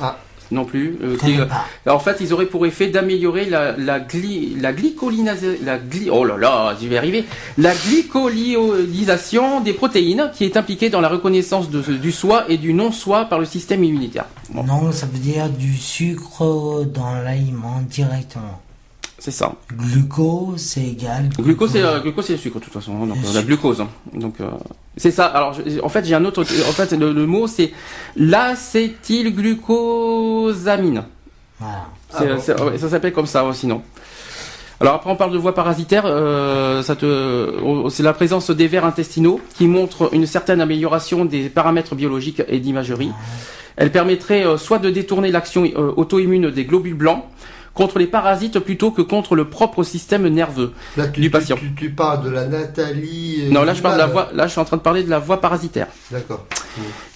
Ah. 0.00 0.16
Non 0.50 0.64
plus. 0.64 0.98
euh, 1.02 1.16
euh, 1.40 1.46
alors, 1.86 1.96
en 1.98 2.00
fait, 2.02 2.18
ils 2.20 2.32
auraient 2.32 2.46
pour 2.46 2.66
effet 2.66 2.88
d'améliorer 2.88 3.46
la, 3.46 3.72
la, 3.76 3.98
la 3.98 4.72
glycolinase, 4.72 5.44
la 5.64 5.78
oh 6.12 6.24
là 6.24 6.36
là, 6.36 6.76
j'y 6.78 6.86
vais 6.88 6.98
arriver, 6.98 7.24
la 7.58 7.72
glycolisation 7.74 9.60
des 9.60 9.72
protéines 9.72 10.30
qui 10.34 10.44
est 10.44 10.56
impliquée 10.56 10.90
dans 10.90 11.00
la 11.00 11.08
reconnaissance 11.08 11.70
de- 11.70 11.80
du 11.96 12.12
soi 12.12 12.44
et 12.48 12.56
du 12.58 12.72
non-soi 12.74 13.24
par 13.26 13.38
le 13.38 13.46
système 13.46 13.82
immunitaire. 13.84 14.26
Bon, 14.50 14.62
Non, 14.64 14.92
ça 14.92 15.06
veut 15.06 15.18
dire 15.18 15.48
du 15.48 15.74
sucre 15.76 16.84
dans 16.84 17.14
l'aliment 17.24 17.82
directement. 17.88 18.60
C'est 19.24 19.30
ça. 19.30 19.54
Glucose, 19.72 20.60
c'est 20.60 20.82
égal. 20.84 21.30
Glucose, 21.38 21.70
c'est 21.72 21.82
euh, 21.82 21.98
glucose, 22.00 22.26
c'est 22.26 22.34
le 22.34 22.38
sucre 22.38 22.58
de 22.58 22.64
toute 22.64 22.74
façon. 22.74 22.92
hein, 23.02 23.06
donc 23.06 23.16
euh, 23.24 23.32
la 23.34 23.42
glucose. 23.42 23.80
hein. 23.80 23.88
Donc 24.12 24.34
euh, 24.42 24.50
c'est 24.98 25.10
ça. 25.10 25.24
Alors 25.24 25.54
je- 25.54 25.80
en 25.80 25.88
fait, 25.88 26.04
j'ai 26.04 26.14
un 26.14 26.26
autre. 26.26 26.42
En 26.42 26.72
fait, 26.72 26.92
le, 26.92 27.14
le 27.14 27.26
mot 27.26 27.46
c'est 27.46 27.72
l'acétylglucosamine. 28.16 31.04
Voilà. 31.58 31.86
C'est- 32.10 32.28
Ah 32.30 32.34
bon 32.34 32.40
c'est- 32.40 32.60
ouais, 32.62 32.78
ça 32.78 32.88
s'appelle 32.90 33.12
comme 33.12 33.26
ça, 33.26 33.46
ouais, 33.46 33.54
sinon. 33.54 33.82
Alors 34.80 34.94
après, 34.94 35.10
on 35.10 35.16
parle 35.16 35.32
de 35.32 35.38
voie 35.38 35.54
parasitaire. 35.54 36.02
euh, 36.04 36.82
ça 36.82 36.96
te, 36.96 37.88
c'est 37.90 38.02
la 38.02 38.12
présence 38.12 38.50
des 38.50 38.66
vers 38.66 38.84
intestinaux 38.84 39.40
qui 39.54 39.66
montre 39.66 40.10
une 40.12 40.26
certaine 40.26 40.60
amélioration 40.60 41.24
des 41.24 41.48
paramètres 41.48 41.94
biologiques 41.94 42.42
et 42.48 42.58
d'imagerie. 42.60 43.10
Elle 43.76 43.90
permettrait 43.90 44.46
euh, 44.46 44.56
soit 44.58 44.78
de 44.78 44.90
détourner 44.90 45.30
l'action 45.30 45.64
euh, 45.64 45.92
auto-immune 45.96 46.50
des 46.50 46.64
globules 46.64 46.94
blancs 46.94 47.24
contre 47.74 47.98
les 47.98 48.06
parasites 48.06 48.58
plutôt 48.60 48.90
que 48.92 49.02
contre 49.02 49.34
le 49.34 49.48
propre 49.48 49.82
système 49.82 50.26
nerveux. 50.28 50.72
Là, 50.96 51.08
tu, 51.08 51.20
Du 51.20 51.26
tu- 51.26 51.30
patient. 51.30 51.56
Tu, 51.56 51.74
tu 51.74 51.90
parles 51.90 52.24
de 52.24 52.30
la 52.30 52.46
Nathalie. 52.46 53.48
Non, 53.50 53.64
là 53.64 53.74
je 53.74 53.82
parle 53.82 53.94
de 53.94 53.98
la 53.98 54.06
voie. 54.06 54.30
Là, 54.32 54.46
je 54.46 54.52
suis 54.52 54.60
en 54.60 54.64
train 54.64 54.76
de 54.76 54.82
parler 54.82 55.02
de 55.02 55.10
la 55.10 55.18
voie 55.18 55.40
parasitaire. 55.40 55.88
D'accord. 56.10 56.46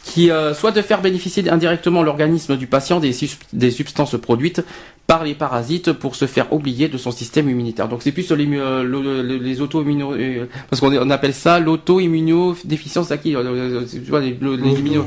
qui 0.05 0.31
euh, 0.31 0.55
soit 0.55 0.71
de 0.73 0.81
faire 0.83 1.01
bénéficier 1.03 1.49
indirectement 1.51 2.03
l'organisme 2.03 2.57
du 2.57 2.67
patient 2.67 2.99
des, 2.99 3.13
substances 3.71 4.17
produites 4.19 4.65
par 5.07 5.23
les 5.25 5.35
parasites 5.35 5.93
pour 5.93 6.17
se 6.17 6.27
faire 6.27 6.53
oublier 6.53 6.89
de 6.89 6.97
son 6.99 7.11
système 7.11 7.49
immunitaire. 7.49 7.89
Donc 7.89 8.03
c'est 8.03 8.13
plus 8.13 8.31
les, 8.33 8.49
euh, 8.59 8.83
le- 8.83 9.23
le- 9.23 9.37
les 9.37 9.61
auto-immuno... 9.61 10.15
euh, 10.15 10.47
parce 10.71 10.81
qu'on 10.81 10.95
on 10.97 11.11
appelle 11.11 11.35
ça 11.35 11.59
l'auto-immunodéficience 11.61 13.11
acquise. 13.11 13.37
euh, 13.37 13.45
euh, 13.45 13.85
tu 13.91 14.01
vois, 14.11 14.21
les, 14.21 14.37
le- 14.41 14.57
les 14.57 14.71
immuno- 14.81 15.05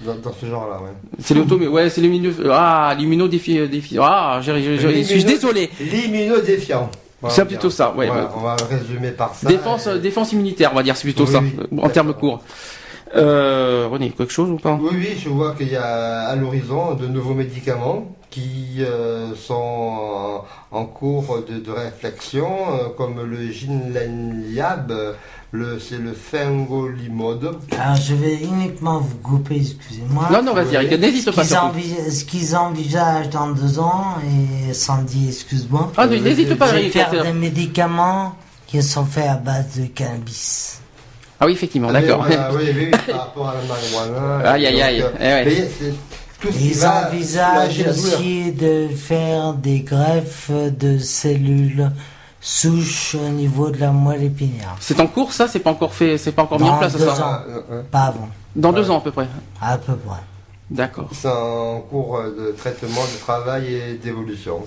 dans, 0.00 0.14
dans 0.16 0.32
ce 0.32 0.46
genre-là, 0.46 0.80
ouais. 0.82 0.90
C'est 1.20 1.34
l'auto... 1.34 1.56
Ouais, 1.56 1.88
c'est 1.90 2.00
l'immuno... 2.00 2.30
Ah, 2.50 2.94
l'immunodéfi... 2.98 3.58
défi- 3.68 3.98
Ah, 4.00 4.40
je 4.42 5.02
suis 5.04 5.24
désolé. 5.24 5.70
L'immunodéfiant. 5.80 6.90
Voilà, 7.20 7.34
C'est 7.34 7.44
plutôt 7.46 7.70
ça, 7.70 7.94
ouais. 7.96 8.06
Voilà, 8.08 8.30
on 8.36 8.40
va 8.40 8.56
résumer 8.68 9.10
par 9.10 9.34
ça. 9.34 9.48
Défense, 9.48 9.86
Et- 9.86 9.90
euh, 9.90 9.98
défense 9.98 10.32
immunitaire, 10.32 10.70
on 10.72 10.76
va 10.76 10.82
dire, 10.82 10.96
c'est 10.96 11.04
plutôt 11.04 11.24
Oui, 11.24 11.32
ça, 11.32 11.40
oui, 11.40 11.54
euh, 11.58 11.82
en 11.82 11.88
termes 11.88 12.12
courts. 12.12 12.42
Euh, 13.14 13.86
René, 13.90 14.10
quelque 14.10 14.32
chose 14.32 14.50
ou 14.50 14.56
pas? 14.56 14.78
Oui, 14.80 14.90
oui, 14.92 15.08
je 15.18 15.28
vois 15.28 15.54
qu'il 15.54 15.70
y 15.70 15.76
a 15.76 16.26
à 16.28 16.36
l'horizon 16.36 16.94
de 16.94 17.06
nouveaux 17.06 17.34
médicaments 17.34 18.15
qui 18.36 18.84
euh, 18.84 19.34
sont 19.34 19.54
en, 19.54 20.44
en 20.70 20.84
cours 20.84 21.42
de, 21.48 21.58
de 21.58 21.70
réflexion, 21.70 22.46
euh, 22.70 22.88
comme 22.94 23.18
le 23.24 23.50
Ginleniab, 23.50 24.92
le, 25.52 25.78
c'est 25.78 25.96
le 25.96 26.12
Fingolimod. 26.12 27.56
Alors 27.78 27.96
je 27.96 28.14
vais 28.14 28.34
uniquement 28.34 28.98
vous 29.00 29.16
couper, 29.16 29.56
excusez-moi. 29.56 30.28
Non, 30.30 30.42
non, 30.42 30.52
vas-y, 30.52 30.98
n'hésite 30.98 31.24
Ce 31.24 31.30
pas. 31.30 31.44
ce 31.44 32.24
qu'ils 32.24 32.54
envisagent 32.54 33.30
dans 33.30 33.48
deux 33.52 33.78
ans, 33.78 34.16
et 34.68 34.74
Sandy, 34.74 35.28
excuse-moi, 35.28 35.90
Ah, 35.96 36.06
n'hésite 36.06 36.54
pas, 36.56 36.68
c'est 36.68 36.80
Eric. 36.80 36.92
faire 36.92 37.08
c'est- 37.10 37.22
des 37.22 37.32
médicaments 37.32 38.34
qui 38.66 38.82
sont 38.82 39.06
faits 39.06 39.28
à 39.30 39.36
base 39.36 39.78
de 39.78 39.86
cannabis. 39.86 40.80
Ah 41.40 41.46
oui, 41.46 41.52
effectivement, 41.52 41.88
mais 41.90 42.02
d'accord. 42.02 42.26
voilà, 42.26 42.50
oui, 42.52 42.64
oui, 42.74 42.88
oui, 42.92 42.98
par 43.12 43.18
rapport 43.20 43.48
à 43.48 43.54
la 43.54 43.62
marijuana. 43.62 44.50
Aïe, 44.50 44.66
aïe, 44.66 44.82
aïe. 44.82 45.04
Euh, 46.38 46.48
tout 46.48 46.52
ce 46.52 46.58
Ils 46.58 46.86
envisagent 46.86 47.86
aussi 47.88 48.52
de 48.52 48.88
faire 48.88 49.54
des 49.54 49.80
greffes 49.80 50.50
de 50.50 50.98
cellules 50.98 51.90
souches 52.40 53.14
au 53.14 53.28
niveau 53.28 53.70
de 53.70 53.78
la 53.80 53.90
moelle 53.90 54.22
épinière. 54.24 54.76
C'est 54.80 55.00
en 55.00 55.06
cours, 55.06 55.32
ça? 55.32 55.48
C'est 55.48 55.58
pas 55.60 55.70
encore 55.70 55.94
fait, 55.94 56.18
c'est 56.18 56.32
pas 56.32 56.42
encore 56.42 56.60
mis 56.60 56.68
en 56.68 56.78
place, 56.78 56.92
deux 56.96 57.04
ça? 57.06 57.12
ans. 57.12 57.16
Ah, 57.20 57.44
euh, 57.48 57.60
euh, 57.70 57.82
Pas 57.90 58.02
avant, 58.04 58.28
Dans 58.54 58.72
deux 58.72 58.90
ans 58.90 58.98
à 58.98 59.00
peu 59.00 59.10
près. 59.10 59.26
à 59.60 59.78
peu 59.78 59.96
près. 59.96 60.20
D'accord. 60.70 61.08
C'est 61.12 61.28
en 61.28 61.80
cours 61.80 62.20
de 62.22 62.52
traitement, 62.56 63.02
de 63.02 63.18
travail 63.20 63.74
et 63.74 63.94
d'évolution. 63.94 64.62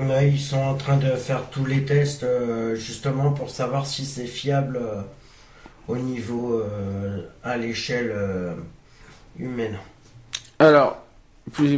Là, 0.00 0.24
ils 0.24 0.40
sont 0.40 0.58
en 0.60 0.74
train 0.74 0.96
de 0.96 1.10
faire 1.16 1.42
tous 1.50 1.66
les 1.66 1.84
tests 1.84 2.22
euh, 2.22 2.74
justement 2.76 3.32
pour 3.32 3.50
savoir 3.50 3.84
si 3.86 4.06
c'est 4.06 4.26
fiable 4.26 4.78
euh, 4.80 5.02
au 5.88 5.96
niveau 5.96 6.54
euh, 6.60 7.22
à 7.44 7.56
l'échelle 7.56 8.10
euh, 8.14 8.54
humaine. 9.38 9.76
Alors, 10.58 11.01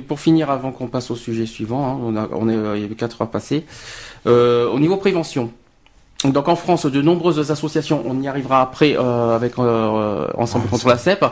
pour 0.07 0.21
finir, 0.21 0.51
avant 0.51 0.73
qu'on 0.73 0.89
passe 0.89 1.11
au 1.11 1.17
sujet 1.17 1.47
suivant, 1.47 1.87
hein, 1.87 1.99
on 2.03 2.17
a, 2.17 2.29
on 2.33 2.49
est, 2.49 2.55
euh, 2.55 2.77
il 2.77 2.83
y 2.83 2.85
avait 2.85 2.95
quatre 2.95 3.23
heures 3.23 3.31
passées. 3.31 3.65
Euh, 4.27 4.69
au 4.69 4.79
niveau 4.79 4.97
prévention. 4.97 5.51
Donc 6.25 6.49
en 6.49 6.57
France, 6.57 6.87
de 6.87 7.03
nombreuses 7.03 7.51
associations, 7.51 8.03
on 8.07 8.23
y 8.23 8.29
arrivera 8.29 8.63
après 8.63 8.97
euh, 8.97 9.35
avec 9.35 9.59
ensemble 9.59 10.67
contre 10.69 10.89
la 10.89 10.97
CEP. 10.97 11.23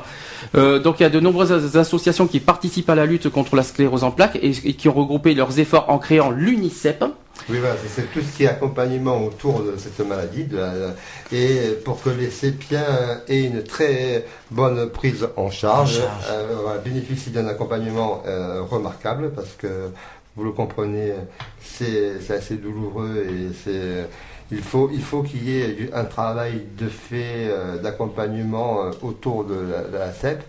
Donc 0.55 1.01
il 1.01 1.03
y 1.03 1.07
a 1.07 1.11
de 1.11 1.21
nombreuses 1.21 1.77
associations 1.77 2.27
qui 2.27 2.41
participent 2.41 2.91
à 2.91 2.95
la 2.95 3.07
lutte 3.07 3.31
contre 3.31 3.57
la 3.57 3.63
sclérose 3.63 4.05
en 4.05 4.11
plaques 4.11 4.39
et, 4.43 4.51
et 4.51 4.75
qui 4.75 4.91
ont 4.91 4.93
regroupé 4.93 5.33
leurs 5.33 5.59
efforts 5.59 5.89
en 5.89 5.99
créant 5.99 6.31
l'UNICEP. 6.31 7.05
Oui, 7.49 7.59
voilà, 7.59 7.75
c'est- 7.89 8.11
tout 8.13 8.21
ce 8.21 8.37
qui 8.37 8.45
est 8.45 8.49
accompagnement 8.49 9.25
autour 9.25 9.63
de 9.63 9.77
cette 9.77 9.99
maladie. 10.07 10.45
de 10.45 10.59
la- 10.59 10.95
et 11.33 11.73
pour 11.85 12.01
que 12.03 12.11
les 12.11 12.31
sépiens 12.31 13.21
aient 13.29 13.45
une 13.45 13.63
très 13.65 14.25
bonne 14.51 14.89
prise 14.91 15.27
en 15.37 15.51
charge, 15.51 15.99
En 15.99 16.03
charge. 16.03 16.25
euh, 16.31 16.57
voilà, 16.63 16.79
bénéficient 16.79 17.31
d'un 17.31 17.49
accompagnement 17.49 18.23
euh, 18.27 18.63
remarquable 18.63 19.33
parce 19.35 19.53
que 19.59 19.91
vous 20.37 20.45
le 20.45 20.53
comprenez, 20.53 21.13
c'est 21.61 22.13
assez 22.31 22.57
douloureux 22.57 23.27
et 23.29 23.53
c'est. 23.65 24.07
Il 24.53 24.63
faut, 24.63 24.91
il 24.93 25.03
faut 25.03 25.23
qu'il 25.23 25.49
y 25.49 25.61
ait 25.61 25.91
un 25.95 26.05
travail 26.05 26.63
de 26.79 26.87
fait 26.89 27.49
euh, 27.49 27.79
d'accompagnement 27.79 28.91
autour 29.03 29.45
de 29.45 29.55
la, 29.55 29.83
de 29.85 29.97
la 29.97 30.13
CEP 30.13 30.43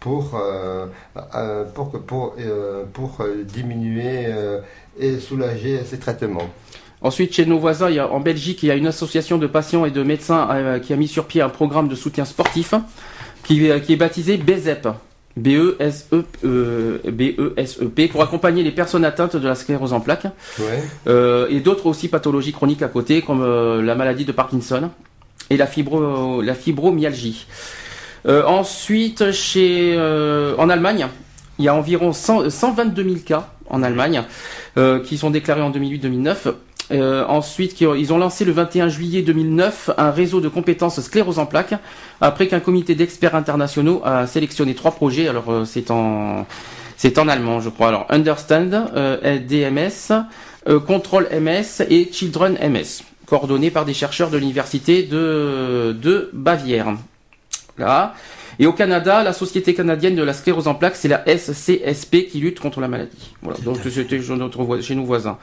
pour, 0.00 0.40
pour, 1.74 1.90
pour, 2.02 2.34
pour 2.92 3.18
diminuer 3.44 4.26
et 4.98 5.18
soulager 5.18 5.80
ces 5.84 5.98
traitements. 5.98 6.48
Ensuite, 7.00 7.32
chez 7.34 7.46
nos 7.46 7.58
voisins, 7.58 7.90
il 7.90 7.96
y 7.96 7.98
a, 8.00 8.10
en 8.10 8.20
Belgique, 8.20 8.62
il 8.64 8.66
y 8.66 8.70
a 8.72 8.74
une 8.74 8.88
association 8.88 9.38
de 9.38 9.46
patients 9.46 9.84
et 9.84 9.90
de 9.90 10.02
médecins 10.02 10.48
euh, 10.50 10.78
qui 10.80 10.92
a 10.92 10.96
mis 10.96 11.06
sur 11.08 11.26
pied 11.26 11.40
un 11.40 11.48
programme 11.48 11.88
de 11.88 11.94
soutien 11.94 12.24
sportif 12.24 12.74
qui, 13.44 13.70
euh, 13.70 13.78
qui 13.78 13.92
est 13.92 13.96
baptisé 13.96 14.36
BESEP. 14.36 14.88
B-E-S-E, 15.38 16.24
euh, 16.44 16.98
B-E-S-E-P, 17.04 18.08
pour 18.08 18.22
accompagner 18.22 18.62
les 18.62 18.72
personnes 18.72 19.04
atteintes 19.04 19.36
de 19.36 19.46
la 19.46 19.54
sclérose 19.54 19.92
en 19.92 20.00
plaques 20.00 20.26
Ouais. 20.58 20.82
euh, 21.06 21.46
et 21.48 21.60
d'autres 21.60 21.86
aussi 21.86 22.08
pathologies 22.08 22.52
chroniques 22.52 22.82
à 22.82 22.88
côté, 22.88 23.22
comme 23.22 23.42
euh, 23.42 23.80
la 23.82 23.94
maladie 23.94 24.24
de 24.24 24.32
Parkinson 24.32 24.90
et 25.50 25.56
la, 25.56 25.66
fibro, 25.66 26.42
la 26.42 26.54
fibromyalgie. 26.54 27.46
Ensuite, 28.26 29.30
chez, 29.32 29.96
en 30.58 30.68
Allemagne, 30.68 31.06
il 31.58 31.64
y 31.64 31.68
a 31.68 31.74
environ 31.74 32.12
100 32.12 32.50
122 32.50 33.02
000 33.02 33.14
cas 33.24 33.48
en 33.70 33.82
Allemagne 33.82 34.22
euh, 34.76 35.00
qui 35.00 35.18
sont 35.18 35.30
déclarés 35.30 35.62
en 35.62 35.70
2008-2009. 35.70 36.54
Euh, 36.90 37.26
ensuite, 37.26 37.74
qui 37.74 37.84
ils 37.84 38.12
ont 38.14 38.18
lancé 38.18 38.46
le 38.46 38.52
21 38.52 38.88
juillet 38.88 39.20
2009 39.20 39.90
un 39.98 40.10
réseau 40.10 40.40
de 40.40 40.48
compétences 40.48 41.00
sclérose 41.02 41.38
en 41.38 41.44
plaques, 41.44 41.74
après 42.22 42.46
qu'un 42.48 42.60
comité 42.60 42.94
d'experts 42.94 43.34
internationaux 43.34 44.00
a 44.04 44.26
sélectionné 44.26 44.74
trois 44.74 44.92
projets. 44.92 45.28
Alors, 45.28 45.50
euh, 45.50 45.64
c'est 45.66 45.90
en 45.90 46.46
c'est 46.96 47.18
en 47.18 47.28
allemand, 47.28 47.60
je 47.60 47.68
crois. 47.68 47.88
Alors, 47.88 48.06
Understand, 48.08 48.90
DMS, 49.46 50.12
Control 50.84 51.28
MS 51.30 51.84
et 51.88 52.10
Children 52.10 52.58
MS, 52.60 53.04
coordonnés 53.26 53.70
par 53.70 53.84
des 53.84 53.94
chercheurs 53.94 54.30
de 54.30 54.38
l'université 54.38 55.04
de, 55.04 55.96
de 56.00 56.28
Bavière. 56.32 56.96
Là. 57.78 58.14
Et 58.58 58.66
au 58.66 58.72
Canada, 58.72 59.22
la 59.22 59.32
Société 59.32 59.74
canadienne 59.74 60.16
de 60.16 60.22
la 60.22 60.32
sclérose 60.32 60.66
en 60.66 60.74
plaques, 60.74 60.96
c'est 60.96 61.08
la 61.08 61.24
SCSP 61.26 62.28
qui 62.30 62.40
lutte 62.40 62.58
contre 62.58 62.80
la 62.80 62.88
maladie. 62.88 63.34
Voilà, 63.42 63.58
donc 63.60 63.78
c'était 63.84 64.20
chez 64.20 64.94
nos 64.94 65.04
voisins. 65.04 65.38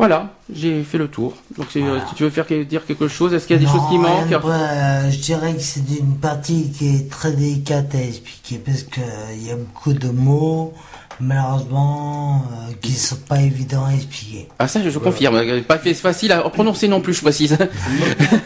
Voilà, 0.00 0.30
j'ai 0.50 0.82
fait 0.82 0.96
le 0.96 1.08
tour. 1.08 1.34
Donc 1.58 1.66
si, 1.70 1.82
euh, 1.82 1.98
si 2.08 2.14
tu 2.14 2.22
veux 2.22 2.30
faire 2.30 2.46
dire 2.46 2.86
quelque 2.86 3.06
chose, 3.06 3.34
est-ce 3.34 3.46
qu'il 3.46 3.56
y 3.56 3.58
a 3.58 3.62
des 3.62 3.70
choses 3.70 3.86
qui 3.90 3.98
manquent 3.98 4.32
euh, 4.32 5.10
je 5.10 5.18
dirais 5.18 5.52
que 5.52 5.60
c'est 5.60 5.82
une 5.90 6.16
partie 6.16 6.72
qui 6.72 6.88
est 6.88 7.10
très 7.10 7.32
délicate 7.32 7.94
à 7.94 8.00
expliquer 8.00 8.62
parce 8.64 8.82
que 8.84 9.00
euh, 9.00 9.36
y 9.36 9.50
a 9.50 9.56
beaucoup 9.56 9.92
de 9.92 10.08
mots, 10.08 10.72
malheureusement, 11.20 12.44
euh, 12.52 12.72
qui 12.80 12.92
sont 12.92 13.16
pas 13.16 13.40
évidents 13.40 13.84
à 13.86 13.94
expliquer. 13.94 14.48
Ah 14.58 14.68
ça, 14.68 14.82
je, 14.82 14.90
je 14.90 14.98
confirme. 14.98 15.36
Euh, 15.36 15.60
Pas 15.62 15.78
fait- 15.78 15.94
facile 15.94 16.32
à 16.32 16.40
prononcer 16.50 16.88
non 16.88 17.00
plus, 17.00 17.14
je 17.14 17.20
précise. 17.22 17.56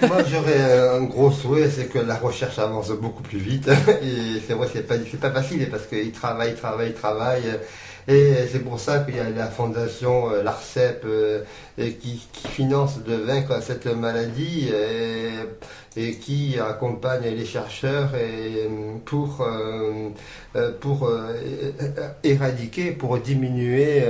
Moi, 0.02 0.18
j'aurais 0.30 0.88
un 0.96 1.02
gros 1.04 1.30
souhait, 1.30 1.70
c'est 1.74 1.86
que 1.86 1.98
la 1.98 2.16
recherche 2.16 2.58
avance 2.58 2.90
beaucoup 2.90 3.22
plus 3.22 3.38
vite. 3.38 3.68
Et 4.02 4.40
c'est 4.46 4.54
vrai, 4.54 4.68
c'est 4.72 4.86
pas, 4.86 4.94
c'est 5.10 5.20
pas 5.20 5.30
facile 5.30 5.68
parce 5.70 5.86
qu'ils 5.86 6.12
travaillent, 6.12 6.54
travaillent, 6.54 6.94
travaillent. 6.94 7.58
Et 8.07 8.34
c'est 8.52 8.59
pour 8.59 8.78
ça 8.78 8.98
qu'il 9.00 9.16
y 9.16 9.20
a 9.20 9.30
la 9.30 9.46
fondation, 9.46 10.30
euh, 10.30 10.42
l'ARCEP, 10.42 11.05
euh, 11.07 11.42
qui, 11.78 12.26
qui 12.32 12.48
finance 12.48 13.02
de 13.02 13.14
vaincre 13.14 13.62
cette 13.62 13.86
maladie 13.86 14.68
et, 14.68 16.00
et 16.00 16.14
qui 16.16 16.59
accompagne 16.59 17.22
les 17.22 17.46
chercheurs 17.46 18.14
et, 18.14 18.68
pour, 19.07 19.40
euh, 19.40 20.70
pour 20.80 21.11
éradiquer, 22.22 22.92
pour 22.92 23.18
diminuer, 23.18 24.05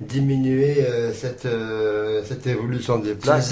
diminuer 0.00 0.84
cette, 1.14 1.48
cette 2.26 2.46
évolution 2.46 2.98
des 2.98 3.14
plaques 3.14 3.44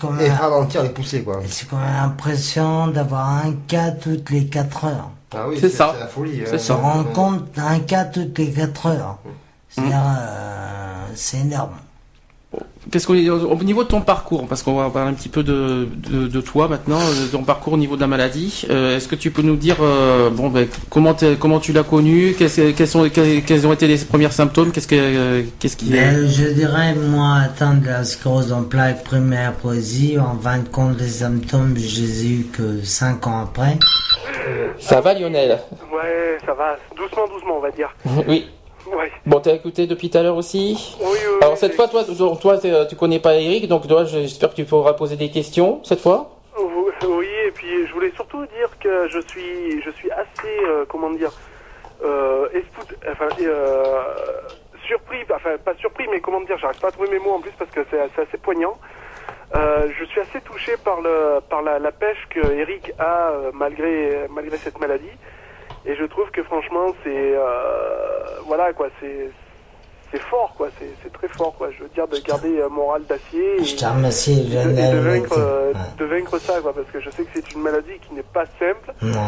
quand 0.00 0.16
et 0.18 0.28
même, 0.28 0.32
ralentir 0.32 0.82
les 0.82 0.88
poussées. 0.88 1.24
C'est 1.48 1.68
quand 1.68 1.78
même 1.78 2.04
impressionnant 2.04 2.88
d'avoir 2.88 3.28
un 3.44 3.52
cas 3.66 3.90
toutes 3.90 4.30
les 4.30 4.46
4 4.46 4.84
heures. 4.86 5.10
Ah 5.36 5.48
oui, 5.48 5.56
C'est 5.60 5.68
ça. 5.68 5.94
la 5.98 6.06
folie. 6.06 6.42
C'est 6.46 6.54
hein. 6.54 6.58
ça. 6.58 6.74
On 6.76 6.78
se 6.78 6.82
rend 6.82 7.04
compte 7.04 7.52
d'un 7.52 7.78
cas 7.80 8.04
toutes 8.04 8.38
les 8.38 8.50
4 8.52 8.86
heures. 8.86 9.18
C'est-à-dire, 9.68 9.96
euh, 9.96 11.06
c'est 11.14 11.38
énorme. 11.38 11.74
Qu'est-ce 12.90 13.06
qu'on 13.06 13.14
est 13.14 13.28
au 13.30 13.56
niveau 13.64 13.82
de 13.82 13.88
ton 13.88 14.00
parcours 14.02 14.46
Parce 14.46 14.62
qu'on 14.62 14.74
va 14.76 14.90
parler 14.90 15.10
un 15.10 15.14
petit 15.14 15.28
peu 15.28 15.42
de, 15.42 15.88
de, 16.10 16.28
de 16.28 16.40
toi 16.40 16.68
maintenant, 16.68 17.00
euh, 17.00 17.26
de 17.26 17.30
ton 17.32 17.42
parcours 17.42 17.72
au 17.72 17.76
niveau 17.76 17.96
de 17.96 18.00
la 18.00 18.06
maladie. 18.06 18.64
Euh, 18.70 18.96
Est-ce 18.96 19.08
que 19.08 19.14
tu 19.16 19.30
peux 19.30 19.42
nous 19.42 19.56
dire 19.56 19.76
euh, 19.80 20.30
bon 20.30 20.48
ben, 20.50 20.68
comment 20.90 21.16
comment 21.40 21.60
tu 21.60 21.72
l'as 21.72 21.82
connu 21.82 22.34
Qu'est-ce- 22.38 22.72
quels 22.72 22.86
sont 22.88 23.08
quels, 23.08 23.42
quels 23.44 23.66
ont 23.66 23.72
été 23.72 23.86
les 23.86 23.98
premiers 23.98 24.30
symptômes 24.30 24.70
Qu'est-ce 24.70 24.88
que 24.88 24.94
euh, 24.98 25.42
qu'est-ce 25.58 25.76
qui 25.76 25.86
Mais 25.90 26.26
je 26.28 26.48
dirais, 26.48 26.94
moi, 26.94 27.36
atteint 27.44 27.74
de 27.74 27.86
la 27.86 28.04
sclérose 28.04 28.52
en 28.52 28.62
plaques 28.62 29.02
primaire 29.04 29.52
poésie, 29.54 30.18
en 30.18 30.38
fin 30.38 30.58
de 30.58 30.68
compte, 30.68 30.98
les 31.00 31.08
symptômes, 31.08 31.74
je 31.76 32.00
les 32.00 32.26
ai 32.26 32.30
eu 32.30 32.46
que 32.52 32.82
5 32.82 33.26
ans 33.26 33.42
après. 33.44 33.78
Ça 34.78 35.00
va 35.00 35.14
Lionel? 35.14 35.58
Ouais, 35.92 36.38
ça 36.44 36.52
va. 36.54 36.76
Doucement, 36.96 37.26
doucement, 37.32 37.56
on 37.58 37.60
va 37.60 37.70
dire. 37.70 37.88
Oui. 38.28 38.46
Ouais. 38.86 39.10
Bon, 39.26 39.40
t'as 39.40 39.52
écouté 39.54 39.86
depuis 39.86 40.10
tout 40.10 40.18
à 40.18 40.22
l'heure 40.22 40.36
aussi 40.36 40.96
Oui, 41.00 41.06
oui, 41.12 41.38
Alors 41.42 41.56
cette 41.56 41.74
fois, 41.74 41.88
toi, 41.88 42.04
toi, 42.40 42.58
t'es- 42.58 42.86
tu 42.88 42.96
connais 42.96 43.18
pas 43.20 43.34
Eric, 43.34 43.66
donc 43.68 43.86
toi, 43.88 44.04
j'espère 44.04 44.50
que 44.50 44.56
tu 44.56 44.64
pourras 44.64 44.92
poser 44.92 45.16
des 45.16 45.30
questions 45.30 45.80
cette 45.84 46.00
fois. 46.00 46.30
Oui, 46.58 47.26
et 47.46 47.50
puis 47.50 47.86
je 47.86 47.92
voulais 47.92 48.12
surtout 48.14 48.44
dire 48.46 48.70
que 48.80 49.08
je 49.08 49.18
suis, 49.28 49.82
je 49.82 49.90
suis 49.90 50.10
assez, 50.10 50.58
euh, 50.66 50.84
comment 50.88 51.10
dire, 51.10 51.32
euh, 52.04 52.48
enfin, 53.10 53.28
euh, 53.40 53.82
surpris, 54.86 55.18
enfin 55.34 55.50
pas 55.64 55.74
surpris, 55.76 56.06
mais 56.10 56.20
comment 56.20 56.40
dire, 56.42 56.56
j'arrive 56.58 56.80
pas 56.80 56.88
à 56.88 56.92
trouver 56.92 57.10
mes 57.10 57.18
mots 57.18 57.32
en 57.34 57.40
plus 57.40 57.52
parce 57.58 57.70
que 57.70 57.80
c'est 57.90 58.00
assez 58.00 58.38
poignant. 58.38 58.78
Euh, 59.54 59.88
je 59.98 60.04
suis 60.06 60.20
assez 60.20 60.40
touché 60.40 60.72
par 60.84 61.00
le, 61.00 61.40
par 61.48 61.62
la, 61.62 61.78
la 61.78 61.92
pêche 61.92 62.26
que 62.30 62.40
Eric 62.52 62.92
a 62.98 63.30
euh, 63.30 63.50
malgré, 63.54 64.26
malgré 64.30 64.56
cette 64.56 64.78
maladie, 64.80 65.10
et 65.86 65.94
je 65.96 66.04
trouve 66.04 66.30
que 66.30 66.42
franchement 66.44 66.86
c'est, 67.02 67.34
euh, 67.36 68.40
voilà 68.46 68.72
quoi, 68.72 68.88
c'est, 69.00 69.30
c'est 70.12 70.20
fort 70.22 70.54
quoi, 70.56 70.68
c'est, 70.78 70.90
c'est 71.02 71.12
très 71.12 71.28
fort 71.28 71.54
quoi. 71.56 71.68
Je 71.76 71.82
veux 71.82 71.88
dire 71.90 72.06
de 72.08 72.18
garder 72.18 72.62
un 72.62 72.68
moral 72.68 73.02
d'acier. 73.06 73.60
et- 73.60 73.64
Je 73.64 73.76
te 73.76 73.84
remercie, 73.84 74.44
de, 74.44 74.92
de 74.92 74.98
vaincre, 74.98 75.38
euh, 75.38 75.72
Ouais. 75.72 75.80
de 75.98 76.04
vaincre 76.04 76.38
ça, 76.38 76.60
quoi, 76.60 76.72
parce 76.74 76.86
que 76.92 77.00
je 77.00 77.10
sais 77.10 77.24
que 77.24 77.30
c'est 77.34 77.52
une 77.52 77.60
maladie 77.62 77.98
qui 78.06 78.14
n'est 78.14 78.22
pas 78.22 78.44
simple 78.58 78.92
Non. 79.02 79.20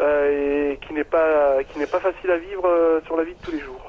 euh, 0.00 0.72
et 0.72 0.78
qui 0.86 0.92
n'est 0.94 1.04
pas 1.04 1.62
qui 1.72 1.78
n'est 1.78 1.86
pas 1.86 2.00
facile 2.00 2.30
à 2.30 2.38
vivre 2.38 2.66
euh, 2.66 3.00
sur 3.06 3.16
la 3.16 3.24
vie 3.24 3.34
de 3.34 3.40
tous 3.44 3.52
les 3.52 3.60
jours. 3.60 3.80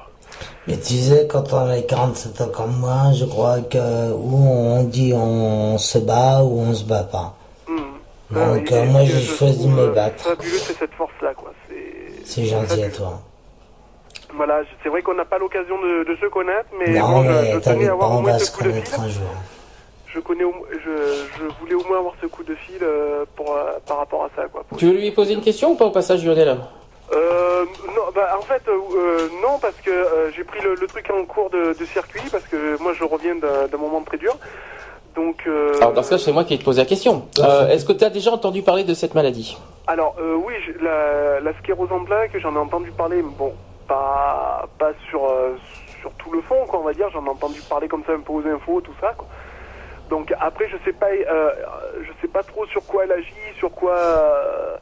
Mais 0.66 0.76
tu 0.76 0.94
sais, 0.94 1.26
quand 1.28 1.52
on 1.52 1.68
a 1.70 1.80
47 1.80 2.40
ans 2.42 2.48
comme 2.54 2.76
moi, 2.78 3.12
je 3.14 3.24
crois 3.24 3.60
que 3.62 4.12
où 4.12 4.36
on 4.36 4.84
dit 4.84 5.12
on 5.14 5.76
se 5.78 5.98
bat 5.98 6.42
ou 6.42 6.60
on 6.60 6.74
se 6.74 6.84
bat 6.84 7.02
pas. 7.04 7.34
Hmm. 7.68 7.76
Donc, 8.34 8.70
euh, 8.70 8.84
moi, 8.84 9.04
j'ai 9.04 9.20
choisi 9.22 9.66
de 9.66 9.72
me 9.72 9.88
euh, 9.88 9.92
battre. 9.92 10.22
Fabuleux, 10.22 10.58
c'est 10.58 10.76
cette 10.78 10.92
force-là, 10.94 11.34
quoi. 11.34 11.52
C'est 12.24 12.44
gentil 12.44 12.82
à 12.82 12.90
toi. 12.90 13.20
Voilà, 14.34 14.62
c'est 14.82 14.88
vrai 14.88 15.02
qu'on 15.02 15.14
n'a 15.14 15.24
pas 15.24 15.38
l'occasion 15.38 15.76
de, 15.80 16.04
de 16.04 16.16
se 16.16 16.26
connaître, 16.26 16.68
mais 16.78 16.98
non, 16.98 17.08
bon, 17.08 17.24
je, 17.24 17.28
mais 17.30 17.52
je 17.52 17.58
tenais 17.58 17.88
à 17.88 17.92
avoir 17.92 18.12
au 18.12 18.18
on 18.18 18.22
moins 18.22 18.38
ce 18.38 18.44
se 18.46 18.52
coup 18.52 18.62
de 18.62 18.68
connaître 18.68 18.94
fil. 18.94 19.02
un 19.04 19.08
jour. 19.08 19.22
Je 20.06 20.20
connais, 20.20 20.44
au- 20.44 20.66
je, 20.72 21.24
je 21.38 21.44
voulais 21.60 21.74
au 21.74 21.84
moins 21.88 21.98
avoir 21.98 22.14
ce 22.20 22.26
coup 22.26 22.42
de 22.44 22.54
fil 22.54 22.78
euh, 22.82 23.24
pour 23.36 23.52
euh, 23.54 23.72
par 23.86 23.98
rapport 23.98 24.24
à 24.24 24.30
ça, 24.36 24.46
quoi. 24.48 24.64
Tu 24.76 24.86
veux 24.86 24.92
lui 24.92 25.10
poser 25.10 25.34
une 25.34 25.40
question 25.42 25.72
ou 25.72 25.76
pas 25.76 25.86
au 25.86 25.90
passage, 25.90 26.24
Lionel 26.24 26.56
Euh, 27.12 27.64
non, 27.88 28.02
bah, 28.14 28.36
en 28.38 28.42
fait, 28.42 28.62
euh, 28.68 29.28
non, 29.42 29.58
parce 29.60 29.76
que 29.84 29.90
euh, 29.90 30.30
j'ai 30.36 30.44
pris 30.44 30.60
le, 30.62 30.74
le 30.76 30.86
truc 30.86 31.10
en 31.10 31.24
cours 31.24 31.50
de, 31.50 31.76
de 31.78 31.84
circuit, 31.86 32.22
parce 32.30 32.44
que 32.44 32.80
moi 32.80 32.92
je 32.92 33.02
reviens 33.04 33.34
d'un 33.34 33.66
d'un 33.66 33.78
moment 33.78 34.00
très 34.02 34.16
dur. 34.18 34.36
Donc, 35.20 35.42
euh, 35.46 35.74
Alors 35.80 35.92
dans 35.92 36.02
ce 36.02 36.10
cas, 36.10 36.18
c'est 36.18 36.32
moi 36.32 36.44
qui 36.44 36.54
vais 36.54 36.58
te 36.58 36.64
poser 36.64 36.80
la 36.80 36.86
question. 36.86 37.28
Euh, 37.40 37.68
Est-ce 37.68 37.84
que 37.84 37.92
tu 37.92 38.04
as 38.04 38.10
déjà 38.10 38.30
entendu 38.32 38.62
parler 38.62 38.84
de 38.84 38.94
cette 38.94 39.14
maladie? 39.14 39.58
Alors 39.86 40.14
euh, 40.18 40.34
oui, 40.34 40.54
la, 40.80 41.40
la 41.40 41.52
sclérose 41.58 41.92
en 41.92 42.04
plaques, 42.04 42.36
j'en 42.38 42.54
ai 42.54 42.58
entendu 42.58 42.90
parler, 42.92 43.16
mais 43.22 43.32
bon, 43.38 43.52
pas, 43.86 44.66
pas 44.78 44.92
sur, 45.10 45.24
euh, 45.26 45.56
sur 46.00 46.10
tout 46.12 46.32
le 46.32 46.40
fond, 46.42 46.64
quoi, 46.66 46.78
on 46.80 46.84
va 46.84 46.94
dire, 46.94 47.10
j'en 47.12 47.24
ai 47.26 47.28
entendu 47.28 47.60
parler 47.68 47.86
comme 47.86 48.02
ça 48.06 48.12
un 48.12 48.20
peu 48.20 48.32
aux 48.32 48.46
infos, 48.46 48.80
tout 48.80 48.94
ça, 49.00 49.12
quoi. 49.16 49.26
Donc 50.08 50.32
après, 50.40 50.68
je 50.68 50.76
sais 50.84 50.92
pas, 50.94 51.08
euh, 51.08 51.50
je 52.02 52.10
sais 52.22 52.28
pas 52.28 52.42
trop 52.42 52.64
sur 52.66 52.84
quoi 52.86 53.04
elle 53.04 53.12
agit, 53.12 53.34
sur 53.58 53.70
quoi, 53.72 53.96
euh, 53.96 54.76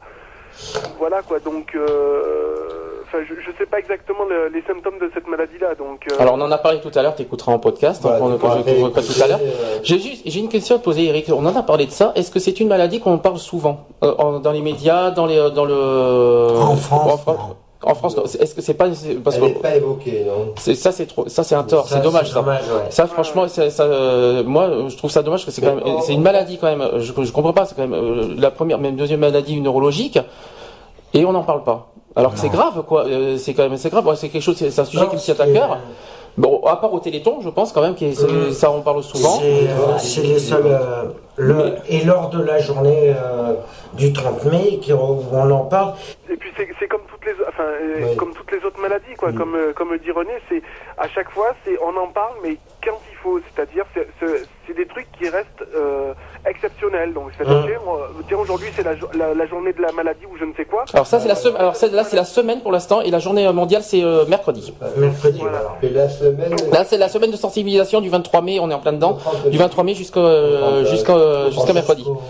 voilà 0.97 1.21
quoi. 1.21 1.39
Donc, 1.39 1.73
euh, 1.75 3.01
enfin, 3.05 3.19
je, 3.27 3.33
je 3.35 3.57
sais 3.57 3.65
pas 3.65 3.79
exactement 3.79 4.23
le- 4.29 4.47
les 4.49 4.61
symptômes 4.63 4.99
de 4.99 5.09
cette 5.13 5.27
maladie-là. 5.27 5.75
Donc, 5.75 6.05
euh, 6.11 6.15
Alors 6.19 6.35
on 6.35 6.41
en 6.41 6.51
a 6.51 6.57
parlé 6.57 6.79
tout 6.81 6.91
à 6.95 7.01
l'heure, 7.01 7.15
tu 7.15 7.21
écouteras 7.23 7.51
en 7.51 7.59
podcast, 7.59 8.01
Voilà, 8.01 8.19
donc 8.19 8.29
on 8.43 8.55
ne 8.55 8.61
couvre 8.63 8.89
pas 8.89 9.01
tout 9.01 9.21
à 9.23 9.27
l'heure. 9.27 9.39
euh, 9.41 9.79
J'ai 9.83 9.99
juste, 9.99 10.23
j'ai 10.25 10.39
une 10.39 10.49
question 10.49 10.75
à 10.75 10.79
te 10.79 10.83
poser, 10.83 11.05
Eric. 11.05 11.25
On 11.29 11.45
en 11.45 11.55
a 11.55 11.63
parlé 11.63 11.85
de 11.85 11.91
ça. 11.91 12.11
Est-ce 12.15 12.31
que 12.31 12.39
c'est 12.39 12.59
une 12.59 12.67
maladie 12.67 12.99
qu'on 12.99 13.17
parle 13.17 13.37
souvent 13.39 13.87
euh, 14.03 14.13
en- 14.17 14.39
dans 14.39 14.51
les 14.51 14.61
médias, 14.61 15.11
dans 15.11 15.25
les, 15.25 15.49
dans 15.51 15.65
le 15.65 16.49
En 16.57 16.75
France, 16.75 17.13
en 17.13 17.17
France, 17.17 17.37
non. 17.49 17.55
En 17.81 17.95
France. 17.95 18.15
Est-ce 18.39 18.53
que 18.55 18.61
c'est 18.61 18.73
pas 18.73 18.85
parce 19.23 19.35
Elle 19.37 19.41
que 19.41 19.45
n'est 19.47 19.51
pas 19.53 19.75
évoquée, 19.75 20.25
non 20.27 20.53
c'est 20.57 20.75
ça, 20.75 20.91
c'est 20.91 21.05
trop, 21.05 21.27
ça 21.29 21.43
c'est 21.43 21.55
un 21.55 21.63
tort, 21.63 21.87
c'est 21.87 22.01
dommage 22.01 22.29
ça. 22.29 22.39
dommage, 22.41 22.63
ouais. 22.63 22.89
Ça, 22.91 23.07
franchement, 23.07 23.47
ça, 23.47 23.69
ça, 23.69 23.83
euh, 23.83 24.43
moi, 24.43 24.69
je 24.89 24.97
trouve 24.97 25.11
ça 25.11 25.23
dommage 25.23 25.45
parce 25.45 25.55
que 25.55 25.61
c'est 25.61 25.67
quand 25.67 25.75
Mais 25.75 25.83
même, 25.85 25.95
en- 25.95 26.01
c'est 26.01 26.13
une 26.13 26.21
maladie 26.21 26.57
quand 26.59 26.67
même. 26.75 26.99
Je, 26.99 27.13
je 27.23 27.31
comprends 27.31 27.53
pas. 27.53 27.65
C'est 27.65 27.75
quand 27.75 27.87
même 27.87 27.93
euh, 27.93 28.35
la 28.37 28.51
première, 28.51 28.79
même 28.79 28.95
deuxième 28.95 29.21
maladie 29.21 29.59
neurologique, 29.61 30.19
et 31.13 31.23
on 31.25 31.31
n'en 31.31 31.43
parle 31.43 31.63
pas. 31.63 31.87
Alors 32.15 32.33
que 32.33 32.39
c'est 32.39 32.49
grave, 32.49 32.83
quoi. 32.85 33.05
Euh, 33.05 33.37
c'est 33.37 33.53
quand 33.53 33.63
même, 33.69 33.77
c'est 33.77 33.89
grave. 33.89 34.05
Ouais, 34.05 34.15
c'est 34.15 34.29
quelque 34.29 34.41
chose, 34.41 34.57
c'est 34.57 34.77
un 34.79 34.85
sujet 34.85 35.03
Non, 35.03 35.09
qui 35.09 35.15
me 35.15 35.21
tient 35.21 35.35
à 35.39 35.47
cœur. 35.47 35.77
Bon, 36.37 36.61
à 36.65 36.75
part 36.77 36.93
au 36.93 36.99
Téléthon, 36.99 37.39
je 37.41 37.49
pense 37.49 37.71
quand 37.73 37.81
même 37.81 37.95
que 37.95 38.11
c'est- 38.13 38.51
ça 38.53 38.71
on 38.71 38.81
parle 38.81 39.03
souvent. 39.03 39.39
C'est 39.39 40.21
euh, 40.21 40.23
les 40.23 40.39
seuls. 40.39 40.63
euh, 40.65 41.03
le, 41.37 41.75
et 41.89 42.03
lors 42.03 42.29
de 42.29 42.41
la 42.41 42.59
journée 42.59 43.13
euh, 43.15 43.53
du 43.93 44.13
30 44.13 44.45
mai, 44.45 44.79
qui, 44.81 44.91
où 44.93 44.97
on 45.31 45.49
en 45.51 45.65
parle, 45.65 45.93
Et 46.31 46.35
puis 46.35 46.49
c'est 46.57 46.87
comme 46.87 47.01
les 47.29 47.45
enfin 47.47 47.63
euh, 47.63 48.05
Oui. 48.09 48.15
comme 48.17 48.33
toutes 48.33 48.51
les 48.51 48.63
autres 48.65 48.79
maladies 48.81 49.15
quoi 49.17 49.31
comme 49.33 49.55
euh, 49.55 49.73
comme 49.73 49.95
dit 49.97 50.11
René 50.11 50.33
c'est 50.49 50.61
à 50.97 51.07
chaque 51.07 51.29
fois 51.31 51.53
c'est 51.63 51.77
on 51.81 51.95
en 51.97 52.07
parle 52.07 52.33
mais 52.43 52.57
quand 52.83 52.99
il 53.11 53.17
faut 53.17 53.39
c'est-à-dire 53.55 53.85
c'est- 53.93 54.07
des 54.75 54.85
trucs 54.85 55.11
qui 55.17 55.27
restent 55.27 55.65
euh, 55.75 56.13
exceptionnels 56.45 57.11
donc 57.13 57.31
c'est-à-dire 57.35 57.63
tiens, 57.65 57.79
tiens, 58.27 58.37
aujourd'hui 58.37 58.67
c'est 58.75 58.83
la, 58.83 58.95
jo- 58.95 59.09
la, 59.17 59.33
la 59.33 59.45
journée 59.47 59.73
de 59.73 59.81
la 59.81 59.91
maladie 59.91 60.25
ou 60.31 60.37
je 60.37 60.45
ne 60.45 60.53
sais 60.53 60.65
quoi 60.65 60.85
Alors 60.93 61.07
ça, 61.07 61.19
c'est 61.19 61.27
la 61.27 61.35
semaine. 61.35 61.57
Alors 61.59 61.73
là, 61.91 62.03
c'est 62.03 62.15
la 62.15 62.23
semaine 62.23 62.61
pour 62.61 62.71
l'instant, 62.71 63.01
et 63.01 63.09
la 63.09 63.19
journée 63.19 63.51
mondiale, 63.51 63.81
c'est 63.83 64.03
euh, 64.03 64.25
mercredi. 64.27 64.73
mercredi, 64.97 65.39
Voilà. 65.41 65.59
voilà. 65.59 65.77
Et 65.81 65.89
la 65.89 66.07
semaine. 66.07 66.55
Là, 66.71 66.83
c'est 66.85 66.97
la 66.97 67.09
semaine 67.09 67.31
de 67.31 67.35
sensibilisation 67.35 67.99
du 68.01 68.09
23 68.09 68.41
mai. 68.41 68.59
On 68.59 68.69
est 68.69 68.73
en 68.73 68.79
plein 68.79 68.93
dedans. 68.93 69.17
Du 69.49 69.57
23 69.57 69.83
mai 69.83 69.95
jusqu'à 69.95 70.19
euh, 70.19 70.85
jusqu'à 70.85 71.49
jusqu'à 71.49 71.73
mercredi. 71.73 72.03
Jusqu'au 72.03 72.21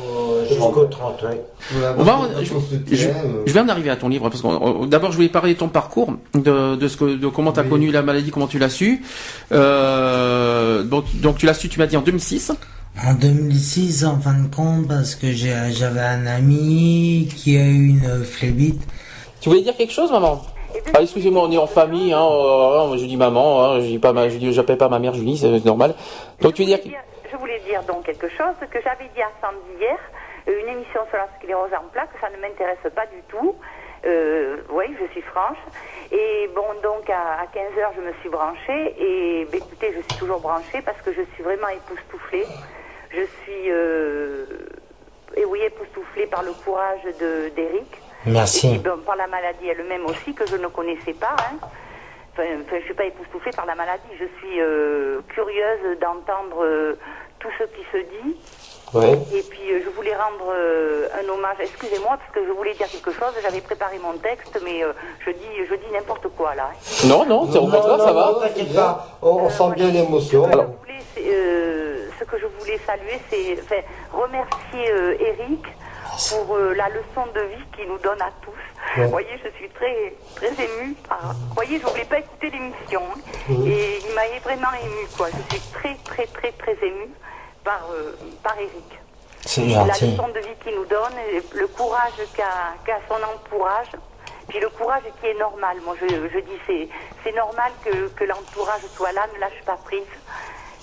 jusqu'au 0.55 0.85
30, 0.85 1.21
ouais. 1.23 1.41
On 1.97 2.03
va, 2.03 2.19
je, 2.41 2.53
je- 2.95 3.09
je 3.45 3.53
viens 3.53 3.63
d'arriver 3.65 3.89
à 3.89 3.95
ton 3.95 4.09
livre 4.09 4.29
parce 4.29 4.41
que 4.41 4.85
d'abord 4.85 5.11
je 5.11 5.15
voulais 5.17 5.29
parler 5.29 5.53
de 5.53 5.59
ton 5.59 5.69
parcours, 5.69 6.13
de, 6.33 6.75
de 6.75 6.87
ce 6.87 6.97
que, 6.97 7.15
de 7.15 7.27
comment 7.27 7.51
tu 7.51 7.59
as 7.59 7.63
connu 7.63 7.91
la 7.91 8.01
maladie, 8.01 8.31
comment 8.31 8.47
tu 8.47 8.59
l'as 8.59 8.69
su. 8.69 9.01
Euh, 9.51 10.83
donc, 10.83 11.05
donc 11.15 11.37
tu 11.37 11.45
l'as 11.45 11.53
su, 11.53 11.69
tu 11.69 11.79
m'as 11.79 11.87
dit 11.87 11.97
en 11.97 12.01
2006. 12.01 12.51
En 13.05 13.13
2006, 13.13 14.03
en 14.05 14.19
fin 14.19 14.33
de 14.33 14.53
compte, 14.53 14.87
parce 14.87 15.15
que 15.15 15.31
j'ai- 15.31 15.71
j'avais 15.71 16.01
un 16.01 16.25
ami 16.27 17.29
qui 17.35 17.55
a 17.57 17.61
eu 17.65 17.87
une 17.89 18.23
phlébite. 18.23 18.81
Tu 19.41 19.49
voulais 19.49 19.61
dire 19.61 19.75
quelque 19.77 19.93
chose, 19.93 20.11
maman? 20.11 20.41
Ah, 20.93 21.01
excusez-moi, 21.01 21.43
on 21.47 21.51
est 21.51 21.57
en 21.57 21.67
famille, 21.67 22.13
hein, 22.13 22.21
euh, 22.21 22.97
je 22.97 23.05
dis 23.05 23.17
maman, 23.17 23.63
hein, 23.63 23.79
je 23.79 23.85
dis 23.85 23.99
pas 23.99 24.11
ma, 24.13 24.27
je 24.29 24.37
dis, 24.37 24.51
j'appelle 24.53 24.77
pas 24.77 24.89
ma 24.89 24.99
mère 24.99 25.13
Julie, 25.13 25.37
c'est 25.37 25.63
normal. 25.65 25.95
Donc 26.41 26.53
tu 26.55 26.61
veux 26.63 26.67
dire, 26.67 26.77
Je 26.83 26.83
voulais 26.89 26.95
dire- 26.95 27.03
Je 27.31 27.37
voulais 27.37 27.61
dire 27.67 27.81
donc 27.87 28.05
quelque 28.05 28.27
chose 28.29 28.55
que 28.71 28.79
j'avais 28.83 29.09
dit 29.15 29.21
à 29.21 29.31
Sandy 29.41 29.79
hier, 29.79 29.97
une 30.49 30.67
émission 30.67 31.01
sur 31.09 31.17
la 31.17 31.27
sclérose 31.37 31.71
en 31.73 31.87
plaques, 31.89 32.09
ça 32.19 32.29
ne 32.29 32.37
m'intéresse 32.37 32.79
pas 32.95 33.05
du 33.07 33.21
tout. 33.27 33.55
Euh, 34.05 34.57
oui, 34.69 34.85
je 34.99 35.05
suis 35.11 35.21
franche. 35.21 35.57
Et 36.11 36.49
bon, 36.55 36.65
donc 36.81 37.09
à, 37.09 37.45
15h, 37.53 37.95
je 37.95 38.01
me 38.01 38.13
suis 38.21 38.29
branchée. 38.29 38.95
Et 38.97 39.45
ben, 39.51 39.57
écoutez, 39.57 39.93
je 39.93 39.99
suis 39.99 40.19
toujours 40.19 40.39
branchée 40.39 40.81
parce 40.83 40.99
que 41.01 41.11
je 41.13 41.21
suis 41.33 41.43
vraiment 41.43 41.67
époustouflée. 41.69 42.45
Je 43.11 43.21
suis 43.21 43.69
euh, 43.69 44.45
et 45.35 45.45
oui, 45.45 45.61
époustouflée 45.61 46.27
par 46.27 46.43
le 46.43 46.53
courage 46.53 47.03
de 47.19 47.49
d'Eric. 47.55 48.01
Merci. 48.25 48.75
Et 48.75 48.79
par 48.79 49.15
la 49.15 49.27
maladie 49.27 49.67
elle-même 49.67 50.05
aussi, 50.05 50.33
que 50.33 50.45
je 50.45 50.55
ne 50.55 50.67
connaissais 50.67 51.13
pas. 51.13 51.35
Hein. 51.39 51.57
Enfin, 52.31 52.43
je 52.69 52.75
ne 52.75 52.81
suis 52.81 52.93
pas 52.93 53.05
époustouflée 53.05 53.51
par 53.51 53.65
la 53.65 53.75
maladie. 53.75 54.09
Je 54.17 54.25
suis 54.39 54.61
euh, 54.61 55.21
curieuse 55.29 55.99
d'entendre 55.99 56.65
tout 57.39 57.49
ce 57.57 57.63
qui 57.65 57.83
se 57.91 57.97
dit. 57.97 58.37
Et 58.95 59.43
puis 59.43 59.71
euh, 59.71 59.81
je 59.83 59.89
voulais 59.89 60.15
rendre 60.15 60.53
un 61.13 61.29
hommage. 61.29 61.57
Excusez-moi 61.59 62.17
parce 62.17 62.31
que 62.31 62.45
je 62.45 62.51
voulais 62.51 62.73
dire 62.73 62.87
quelque 62.87 63.11
chose. 63.11 63.33
J'avais 63.41 63.61
préparé 63.61 63.99
mon 63.99 64.17
texte, 64.17 64.59
mais 64.63 64.81
je 65.25 65.31
dis, 65.31 65.67
je 65.69 65.75
dis 65.75 65.91
n'importe 65.93 66.27
quoi 66.29 66.55
là. 66.55 66.69
Hein. 66.71 67.07
Non, 67.07 67.25
non, 67.25 67.41
au 67.43 67.67
contraire, 67.67 67.99
ça 67.99 68.13
va. 68.13 68.35
T'inquiète 68.41 68.73
pas. 68.73 69.17
On, 69.21 69.49
sent 69.49 69.71
bien 69.75 69.91
l'émotion. 69.91 70.49
ce 71.15 72.23
que 72.23 72.39
je 72.39 72.45
voulais 72.59 72.79
saluer, 72.85 73.19
c'est 73.29 73.59
enfin, 73.61 73.81
remercier 74.11 74.91
Eric 75.19 75.65
pour 76.29 76.57
la 76.57 76.89
leçon 76.89 77.25
de 77.33 77.41
vie 77.41 77.63
qu'il 77.75 77.87
nous 77.87 77.99
donne 77.99 78.21
à 78.21 78.31
tous. 78.41 78.51
Vous 78.97 79.09
voyez, 79.09 79.39
je 79.43 79.49
suis 79.57 79.69
très, 79.69 80.13
très 80.35 80.51
émue. 80.63 80.95
Par... 81.07 81.33
Vous 81.33 81.55
voyez, 81.55 81.79
je 81.79 81.85
ne 81.85 81.89
voulais 81.89 82.05
pas 82.05 82.19
écouter 82.19 82.49
l'émission. 82.49 83.01
Hein. 83.15 83.53
Et 83.65 83.99
il 84.03 84.15
m'a 84.15 84.21
vraiment 84.43 84.73
émue, 84.83 85.07
quoi. 85.15 85.27
Je 85.27 85.55
suis 85.55 85.61
très, 85.71 85.95
très, 86.03 86.25
très, 86.25 86.51
très 86.51 86.77
émue 86.85 87.09
par, 87.63 87.81
euh, 87.91 88.13
par 88.43 88.57
Eric. 88.57 88.99
C'est 89.45 89.69
gentil. 89.69 90.01
La 90.01 90.11
leçon 90.11 90.27
de 90.29 90.39
vie 90.39 90.55
qu'il 90.63 90.75
nous 90.75 90.85
donne, 90.85 91.13
le 91.53 91.67
courage 91.67 92.13
qu'a 92.35 92.99
son 93.07 93.15
entourage. 93.23 93.91
Puis 94.47 94.59
le 94.59 94.69
courage 94.69 95.03
qui 95.21 95.27
est 95.27 95.39
normal. 95.39 95.77
Moi, 95.85 95.95
je, 96.01 96.07
je 96.07 96.39
dis, 96.39 96.59
c'est, 96.65 96.89
c'est 97.23 97.35
normal 97.35 97.71
que, 97.83 98.07
que 98.09 98.23
l'entourage 98.23 98.81
soit 98.95 99.11
là, 99.11 99.27
ne 99.33 99.39
lâche 99.39 99.61
pas 99.65 99.77
prise. 99.77 100.01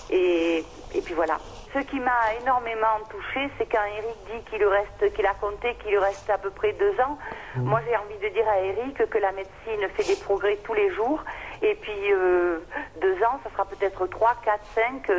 Et, 0.09 0.63
et 0.93 1.01
puis 1.01 1.13
voilà. 1.13 1.37
Ce 1.73 1.79
qui 1.79 1.99
m'a 1.99 2.33
énormément 2.41 2.97
touché, 3.09 3.49
c'est 3.57 3.65
quand 3.65 3.83
Eric 3.97 4.17
dit 4.31 4.49
qu'il 4.49 4.65
reste, 4.65 5.13
qu'il 5.13 5.25
a 5.25 5.33
compté 5.33 5.75
qu'il 5.81 5.91
lui 5.91 5.97
reste 5.97 6.29
à 6.29 6.37
peu 6.37 6.49
près 6.49 6.73
deux 6.73 6.93
ans. 7.01 7.17
Mmh. 7.55 7.61
Moi, 7.61 7.81
j'ai 7.87 7.95
envie 7.95 8.17
de 8.23 8.33
dire 8.33 8.47
à 8.47 8.59
Eric 8.59 9.09
que 9.09 9.17
la 9.17 9.31
médecine 9.31 9.87
fait 9.95 10.07
des 10.07 10.15
progrès 10.15 10.57
tous 10.63 10.73
les 10.73 10.93
jours. 10.95 11.23
Et 11.61 11.75
puis, 11.81 12.13
euh, 12.13 12.59
deux 13.01 13.15
ans, 13.23 13.39
ça 13.43 13.49
sera 13.51 13.65
peut-être 13.65 14.07
3, 14.07 14.35
4, 14.45 14.59
5, 14.75 15.11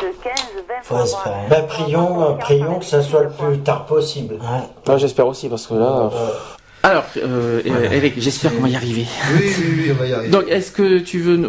10, 0.00 0.16
15, 0.22 0.34
20. 0.90 1.48
Ben, 1.48 1.66
prions, 1.66 2.36
prions 2.36 2.78
que 2.80 2.84
ça 2.84 3.02
soit 3.02 3.22
le 3.22 3.30
plus 3.30 3.60
tard 3.60 3.86
possible. 3.86 4.34
Ouais. 4.34 4.98
J'espère 4.98 5.26
aussi, 5.26 5.48
parce 5.48 5.66
que 5.66 5.74
là... 5.74 6.10
Alors, 6.82 7.06
euh, 7.16 7.60
Eric, 7.64 8.14
j'espère 8.18 8.54
qu'on 8.54 8.62
va 8.62 8.68
y 8.68 8.76
arriver. 8.76 9.06
Oui, 9.34 9.44
oui, 9.58 9.64
oui, 9.76 9.92
on 9.92 9.94
va 9.94 10.06
y 10.06 10.12
arriver. 10.14 10.30
Donc, 10.30 10.44
est-ce 10.48 10.70
que 10.70 10.98
tu 10.98 11.20
veux... 11.20 11.44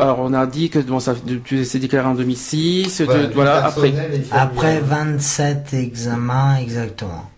Alors, 0.00 0.20
on 0.20 0.34
a 0.34 0.46
dit 0.46 0.70
que 0.70 0.80
bon, 0.80 0.98
ça, 1.00 1.14
tu 1.44 1.64
t'es 1.64 1.78
déclaré 1.78 2.06
en 2.06 2.14
2006. 2.14 3.02
voilà, 3.34 3.64
après... 3.64 3.92
Après 4.32 4.80
27 4.80 5.74
examens, 5.74 6.56
exactement. 6.56 7.30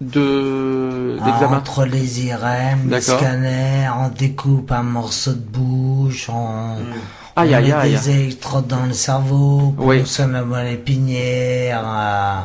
De... 0.00 1.16
d'examen 1.24 1.56
Entre 1.56 1.84
les 1.84 2.26
IRM, 2.26 2.90
les 2.90 3.00
scanners, 3.00 3.88
on 3.98 4.08
découpe 4.08 4.70
un 4.72 4.82
morceau 4.82 5.32
de 5.32 5.38
bouche, 5.38 6.28
on... 6.28 6.76
Aïe, 7.36 7.50
on 7.50 7.56
aïe, 7.56 7.72
met 7.72 7.90
des 7.90 8.10
électrodes 8.10 8.68
dans 8.68 8.86
le 8.86 8.92
cerveau, 8.92 9.74
oui. 9.78 10.00
on 10.02 10.04
sonne 10.04 10.32
la 10.32 10.44
moelle 10.44 10.74
épinière. 10.74 11.82
Euh, 11.84 12.40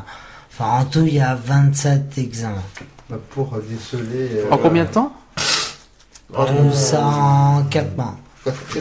enfin, 0.52 0.80
en 0.80 0.86
tout, 0.86 1.04
il 1.06 1.16
y 1.16 1.20
a 1.20 1.36
27 1.36 2.18
examens. 2.18 2.64
Bah, 3.10 3.18
pour 3.32 3.58
déceler. 3.68 4.44
En 4.52 4.58
combien 4.58 4.86
de 4.86 4.90
temps 4.90 5.14
en 6.36 7.64
4 7.70 7.98
mois. 7.98 8.16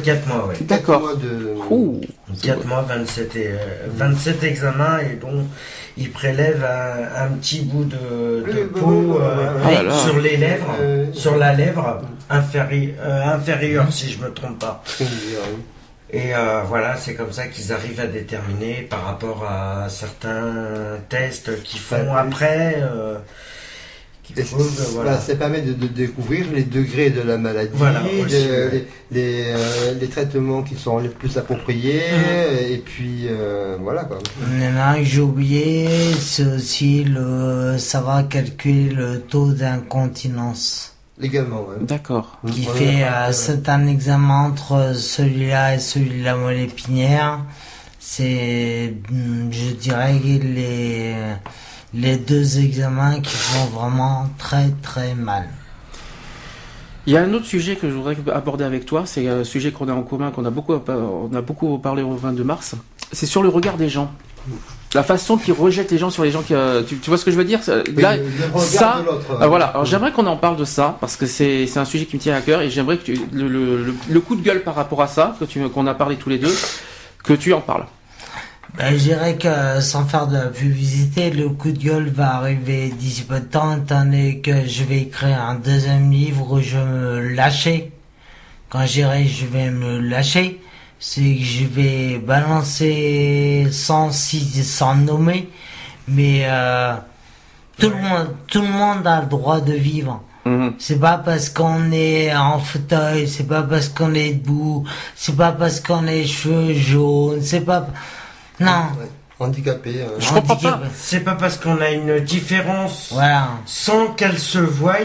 4 0.05 0.27
mois, 0.29 0.49
oui. 0.51 0.65
D'accord. 0.67 1.13
4 2.43 2.67
mois, 2.67 2.83
27, 2.83 3.37
et, 3.37 3.51
27 3.89 4.43
examens 4.45 4.99
et 4.99 5.17
donc 5.17 5.47
il 5.97 6.13
prélève 6.13 6.65
un, 6.65 7.29
petit 7.37 7.63
bout 7.63 7.85
de, 7.85 8.65
peau 8.65 9.19
sur 10.05 10.19
les 10.21 10.37
lèvres, 10.37 10.75
sur 11.13 11.37
la 11.37 11.55
lèvre 11.55 12.03
inférieure, 12.31 13.87
si 13.91 14.13
je 14.13 14.21
me 14.21 14.33
trompe 14.33 14.59
pas. 14.59 14.83
Et 16.11 16.35
euh, 16.35 16.63
voilà, 16.67 16.97
c'est 16.97 17.15
comme 17.15 17.33
ça 17.33 17.49
qu'ils 17.49 17.71
arrivent 17.71 18.01
à 18.01 18.07
déterminer 18.07 18.87
par 18.89 19.05
rapport 19.05 19.45
à 19.45 19.89
certains 19.91 20.99
tests 21.11 21.63
qu'ils 21.63 21.81
font 21.81 22.15
après. 22.15 22.77
Voilà. 24.93 25.19
ça 25.19 25.35
permet 25.35 25.63
de, 25.63 25.73
découvrir 25.87 26.47
les 26.55 26.65
degrés 26.65 27.11
de 27.11 27.23
la 27.23 27.39
maladie, 27.39 27.71
les, 29.11 29.45
euh, 29.47 29.95
les, 29.99 30.07
traitements 30.09 30.63
qui 30.63 30.75
sont 30.75 30.99
les 30.99 31.09
plus 31.09 31.37
appropriés, 31.37 32.03
mhm. 32.13 32.73
et 32.73 32.79
puis 32.79 33.27
euh, 33.29 33.77
voilà 33.81 34.05
quoi. 34.05 34.19
Maintenant, 34.59 34.95
j'ai 35.03 35.21
oublié, 35.21 35.89
c'est 36.19 36.45
aussi 36.45 37.05
le 37.05 37.77
savoir 37.79 38.29
calculer 38.29 38.91
le 38.91 39.21
taux 39.21 39.53
d'incontinence. 39.53 40.95
Également, 41.21 41.63
ouais. 41.63 41.77
D'accord. 41.81 42.39
Qui 42.47 42.63
fait, 42.63 43.03
euh, 43.03 43.33
c'est 43.33 43.69
un 43.69 43.87
examen 43.89 44.47
entre 44.47 44.95
celui-là 44.95 45.75
et 45.75 45.79
celui 45.81 46.21
de 46.21 46.25
la 46.25 46.37
moelle 46.37 46.61
épinière. 46.61 47.41
C'est, 47.99 48.95
je 49.51 49.71
dirais, 49.73 50.13
les 50.23 51.15
les 51.95 52.17
deux 52.17 52.59
examens 52.59 53.21
qui 53.21 53.37
vont 53.55 53.81
vraiment 53.81 54.29
très 54.39 54.71
très 54.83 55.15
mal. 55.15 55.49
Il 57.07 57.15
y 57.15 57.17
a 57.17 57.23
un 57.23 57.33
autre 57.33 57.47
sujet 57.47 57.77
que 57.77 57.89
je 57.89 57.95
voudrais 57.95 58.17
aborder 58.35 58.65
avec 58.65 58.85
toi, 58.85 59.05
c'est 59.07 59.27
un 59.29 59.43
sujet 59.43 59.73
qu'on 59.73 59.89
a 59.89 59.95
en 59.95 60.03
commun, 60.03 60.31
qu'on 60.31 60.45
a 60.45 60.51
beaucoup, 60.51 60.75
on 60.75 61.35
a 61.35 61.41
beaucoup 61.41 61.79
parlé 61.79 62.03
au 62.03 62.15
22 62.15 62.45
mars. 62.45 62.75
C'est 63.13 63.25
sur 63.25 63.43
le 63.43 63.49
regard 63.49 63.79
des 63.79 63.89
gens. 63.89 64.13
La 64.95 65.03
façon 65.03 65.37
qu'ils 65.37 65.55
rejettent 65.55 65.91
les 65.91 65.99
gens 65.99 66.11
sur 66.11 66.25
les 66.25 66.31
gens 66.31 66.43
qui, 66.43 66.55
euh, 66.55 66.83
tu, 66.83 66.97
vois 67.09 67.19
ce 67.19 67.25
que 67.25 67.31
je 67.31 67.37
veux 67.37 67.45
dire? 67.45 67.61
Là, 67.97 68.17
ça, 68.57 69.03
euh, 69.31 69.47
voilà. 69.47 69.67
Alors 69.67 69.85
j'aimerais 69.85 70.13
qu'on 70.13 70.27
en 70.27 70.37
parle 70.37 70.57
de 70.57 70.65
ça 70.65 70.97
parce 71.01 71.17
que 71.17 71.27
c'est 71.27 71.77
un 71.77 71.85
sujet 71.85 72.07
qui 72.07 72.17
me 72.17 72.21
tient 72.21 72.35
à 72.35 72.41
cœur 72.41 72.63
et 72.63 72.71
j'aimerais 72.71 72.97
que 72.97 73.05
tu, 73.05 73.21
le, 73.33 73.95
le, 74.09 74.21
coup 74.21 74.37
de 74.37 74.43
gueule 74.43 74.63
par 74.63 74.75
rapport 74.75 75.03
à 75.03 75.07
ça 75.07 75.37
que 75.39 75.45
tu 75.45 75.67
qu'on 75.69 75.87
a 75.87 75.95
parlé 75.95 76.17
tous 76.17 76.31
les 76.31 76.39
deux, 76.39 76.55
que 77.25 77.35
tu 77.35 77.53
en 77.53 77.61
parles. 77.61 77.85
Ben, 78.77 78.93
je 78.93 78.99
dirais 78.99 79.37
que 79.37 79.81
sans 79.81 80.05
faire 80.05 80.27
de 80.27 80.37
la 80.37 80.47
publicité, 80.47 81.31
le 81.31 81.49
coup 81.49 81.73
de 81.73 81.79
gueule 81.79 82.11
va 82.11 82.37
arriver 82.37 82.91
d'ici 82.91 83.23
peu 83.23 83.41
de 83.41 83.47
temps, 83.47 83.77
étant 83.77 84.05
donné 84.05 84.41
que 84.41 84.67
je 84.67 84.85
vais 84.85 85.01
écrire 85.03 85.43
un 85.43 85.57
deuxième 85.57 86.11
livre 86.11 86.53
où 86.53 86.61
je 86.61 86.77
me 86.77 87.35
lâcher. 87.35 87.93
Quand 88.69 88.85
j'irai, 88.87 89.27
je 89.27 89.47
vais 89.47 89.71
me 89.71 89.99
lâcher. 89.99 90.61
C'est 91.01 91.21
que 91.37 91.45
je 91.45 91.65
vais 91.65 92.19
balancer 92.19 93.69
sans, 93.71 94.11
sans 94.11 94.95
nommer, 94.97 95.49
mais 96.07 96.43
euh, 96.45 96.95
tout 97.79 97.89
le 97.89 97.97
monde, 97.97 98.35
tout 98.49 98.61
le 98.61 98.69
monde 98.69 99.07
a 99.07 99.21
le 99.21 99.29
droit 99.29 99.61
de 99.61 99.73
vivre. 99.73 100.23
Mhm. 100.45 100.75
C'est 100.79 100.99
pas 100.99 101.19
parce 101.19 101.51
qu'on 101.51 101.93
est 101.93 102.35
en 102.35 102.59
fauteuil, 102.59 103.29
c'est 103.29 103.47
pas 103.47 103.63
parce 103.63 103.89
qu'on 103.89 104.15
est 104.15 104.33
debout, 104.35 104.85
c'est 105.15 105.37
pas 105.37 105.53
parce 105.53 105.81
qu'on 105.81 106.07
a 106.07 106.11
les 106.11 106.27
cheveux 106.27 106.75
jaunes, 106.75 107.43
c'est 107.43 107.61
pas 107.61 107.87
non. 108.61 108.87
Handicapé. 109.41 110.01
Euh. 110.01 110.19
Je 110.19 110.33
comprends 110.33 110.57
pas. 110.57 110.81
C'est 110.95 111.21
pas 111.21 111.35
parce 111.35 111.59
qu'on 111.59 111.81
a 111.81 111.91
une 111.91 112.21
différence 112.21 113.15
sans 113.67 114.09
qu'elle 114.09 114.39
se 114.39 114.59
voie 114.59 114.97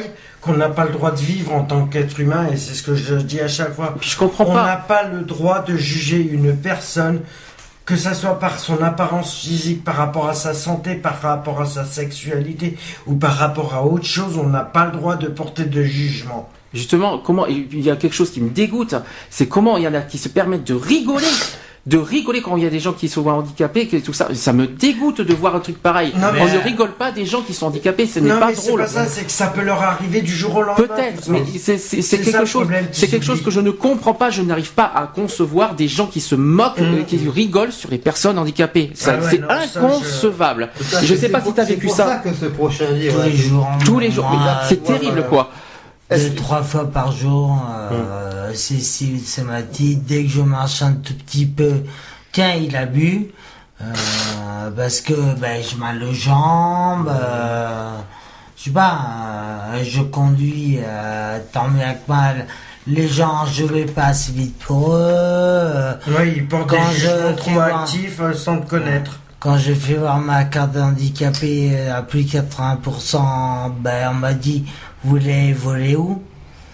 qu'on 0.42 0.58
n'a 0.58 0.70
pas 0.70 0.86
le 0.86 0.92
droit 0.92 1.12
de 1.12 1.20
vivre 1.20 1.54
en 1.54 1.64
tant 1.64 1.86
qu'être 1.86 2.20
humain 2.20 2.48
et 2.52 2.58
c'est 2.58 2.74
ce 2.74 2.84
que 2.84 2.96
je 2.96 3.16
dis 3.16 3.40
à 3.40 3.48
chaque 3.48 3.74
fois. 3.74 3.96
je 4.02 4.18
comprends 4.18 4.46
on 4.46 4.54
n'a 4.54 4.76
pas 4.76 5.04
le 5.04 5.22
droit 5.22 5.62
de 5.62 5.78
juger 5.78 6.18
une 6.18 6.56
personne 6.56 7.22
que 7.86 7.96
ça 7.96 8.14
soit 8.14 8.40
par 8.40 8.60
son 8.60 8.82
apparence 8.82 9.36
physique, 9.36 9.84
par 9.84 9.96
rapport 9.96 10.28
à 10.28 10.34
sa 10.34 10.54
santé, 10.54 10.96
par 10.96 11.22
rapport 11.22 11.62
à 11.62 11.66
sa 11.66 11.86
sexualité 11.86 12.78
ou 13.08 13.16
par 13.16 13.36
rapport 13.36 13.74
à 13.74 13.86
autre 13.86 14.06
chose, 14.06 14.38
on 14.38 14.48
n'a 14.48 14.62
pas 14.62 14.86
le 14.86 14.92
droit 14.92 15.16
de 15.16 15.28
porter 15.28 15.66
de 15.66 15.84
jugement. 15.84 16.50
Justement, 16.74 17.20
comment 17.20 17.46
il 17.46 17.82
y 17.82 17.92
a 17.92 17.96
quelque 17.96 18.16
chose 18.16 18.32
qui 18.32 18.42
me 18.42 18.50
dégoûte, 18.50 18.96
c'est 19.30 19.48
comment 19.48 19.78
il 19.78 19.84
y 19.84 19.88
en 19.88 19.94
a 19.94 20.02
qui 20.02 20.18
se 20.18 20.30
permettent 20.30 20.66
de 20.66 20.74
rigoler 20.74 21.28
de 21.86 21.98
rigoler 21.98 22.42
quand 22.42 22.56
il 22.56 22.64
y 22.64 22.66
a 22.66 22.70
des 22.70 22.80
gens 22.80 22.94
qui 22.94 23.10
sont 23.10 23.28
handicapés, 23.28 23.88
que 23.88 23.98
tout 23.98 24.14
ça. 24.14 24.30
Ça 24.34 24.54
me 24.54 24.68
dégoûte 24.68 25.20
de 25.20 25.34
voir 25.34 25.56
un 25.56 25.60
truc 25.60 25.78
pareil. 25.82 26.14
Non, 26.16 26.28
On 26.40 26.46
ne 26.46 26.58
rigole 26.60 26.92
pas 26.92 27.12
des 27.12 27.26
gens 27.26 27.42
qui 27.42 27.54
sont 27.54 27.68
handicapés, 27.68 28.08
ce 28.08 28.20
n'est 28.20 28.30
pas 28.30 28.48
mais 28.48 28.54
drôle. 28.54 28.86
C'est 28.88 28.96
pas 28.96 29.06
ça, 29.06 29.06
c'est 29.06 29.26
que 29.26 29.32
ça 29.32 29.48
peut 29.48 29.64
leur 29.64 29.82
arriver 29.82 30.22
du 30.22 30.32
jour 30.32 30.56
au 30.56 30.62
lendemain. 30.62 30.88
Peut-être, 30.88 31.30
mais 31.30 31.44
c'est 31.58 32.24
quelque 32.24 32.46
chose, 32.46 32.68
c'est 32.94 33.08
quelque 33.08 33.26
chose 33.26 33.44
que 33.44 33.52
je 33.52 33.60
ne 33.60 33.72
comprends 33.72 34.14
pas. 34.14 34.30
Je 34.30 34.42
n'arrive 34.42 34.72
pas 34.72 34.92
à 34.96 35.08
concevoir 35.08 35.76
des 35.76 35.90
gens 35.90 36.08
qui 36.08 36.22
se 36.22 36.36
moquent, 36.36 36.80
mmh. 36.80 37.06
qui 37.06 37.18
rigolent 37.30 37.74
sur 37.74 37.92
les 37.92 37.98
personnes 37.98 38.40
handicapées. 38.40 38.92
Ah 39.06 39.18
c'est 39.30 39.42
inconcevable. 39.44 40.70
je... 41.04 41.14
ne 41.14 41.20
sais 41.20 41.30
pas 41.30 41.42
si 41.42 41.54
tu 41.54 41.60
as 41.60 41.66
vécu 41.66 41.90
ça. 41.90 41.96
C'est 41.96 42.04
pour 42.04 42.12
ça 42.12 42.18
que 42.20 42.34
ce 42.34 42.46
prochain 42.46 42.92
livre. 42.92 43.22
Tous 43.22 43.30
les 43.30 43.38
jours. 43.38 43.68
Tous 43.86 44.00
les 44.00 44.12
jours. 44.12 44.32
C'est 44.70 44.84
terrible, 44.84 45.26
quoi. 45.30 45.52
Deux, 46.10 46.36
trois 46.36 46.64
fois 46.64 46.92
par 46.92 47.12
jour, 47.12 47.60
euh, 47.92 48.52
mmh. 48.52 48.56
Cécile, 48.56 49.22
ça 49.22 49.44
m'a 49.44 49.62
dit, 49.62 49.96
dès 49.96 50.24
que 50.24 50.30
je 50.30 50.42
marche 50.42 50.82
un 50.82 50.94
tout 50.94 51.14
petit 51.14 51.46
peu, 51.46 51.84
tiens, 52.32 52.54
il 52.54 52.76
a 52.76 52.86
bu, 52.86 53.30
euh, 53.82 54.70
parce 54.76 55.02
que 55.02 55.36
ben, 55.40 55.62
je 55.64 55.76
mal 55.78 56.04
aux 56.04 56.14
jambes, 56.14 57.10
euh, 57.10 57.98
je 58.58 58.66
sais 58.66 58.70
pas, 58.70 59.82
je 59.84 60.02
conduis 60.02 60.80
tant 61.52 61.70
bien 61.70 61.94
que 61.94 62.12
mal. 62.12 62.46
Les 62.86 63.08
gens, 63.08 63.46
je 63.46 63.64
vais 63.64 63.86
pas 63.86 64.08
assez 64.08 64.34
vite 64.34 64.60
pour 64.60 64.94
eux. 64.94 65.94
Oui, 66.08 66.34
ils 66.36 66.48
portent 66.48 66.70
Quand 66.70 66.90
des 66.90 66.98
je 66.98 67.36
trop 67.36 67.60
actifs 67.60 68.22
sans 68.36 68.60
te 68.60 68.70
connaître. 68.70 69.20
Quand 69.44 69.58
j'ai 69.58 69.76
fait 69.76 69.96
voir 69.96 70.20
ma 70.20 70.46
carte 70.46 70.72
d'handicapé 70.72 71.72
euh, 71.74 71.98
à 71.98 72.02
plus 72.02 72.24
de 72.24 72.30
80%, 72.30 73.72
ben 73.78 74.12
on 74.12 74.14
m'a 74.14 74.34
dit, 74.34 74.64
vous 75.04 75.10
voulez 75.12 75.54
voler 75.54 75.96
où? 75.96 76.22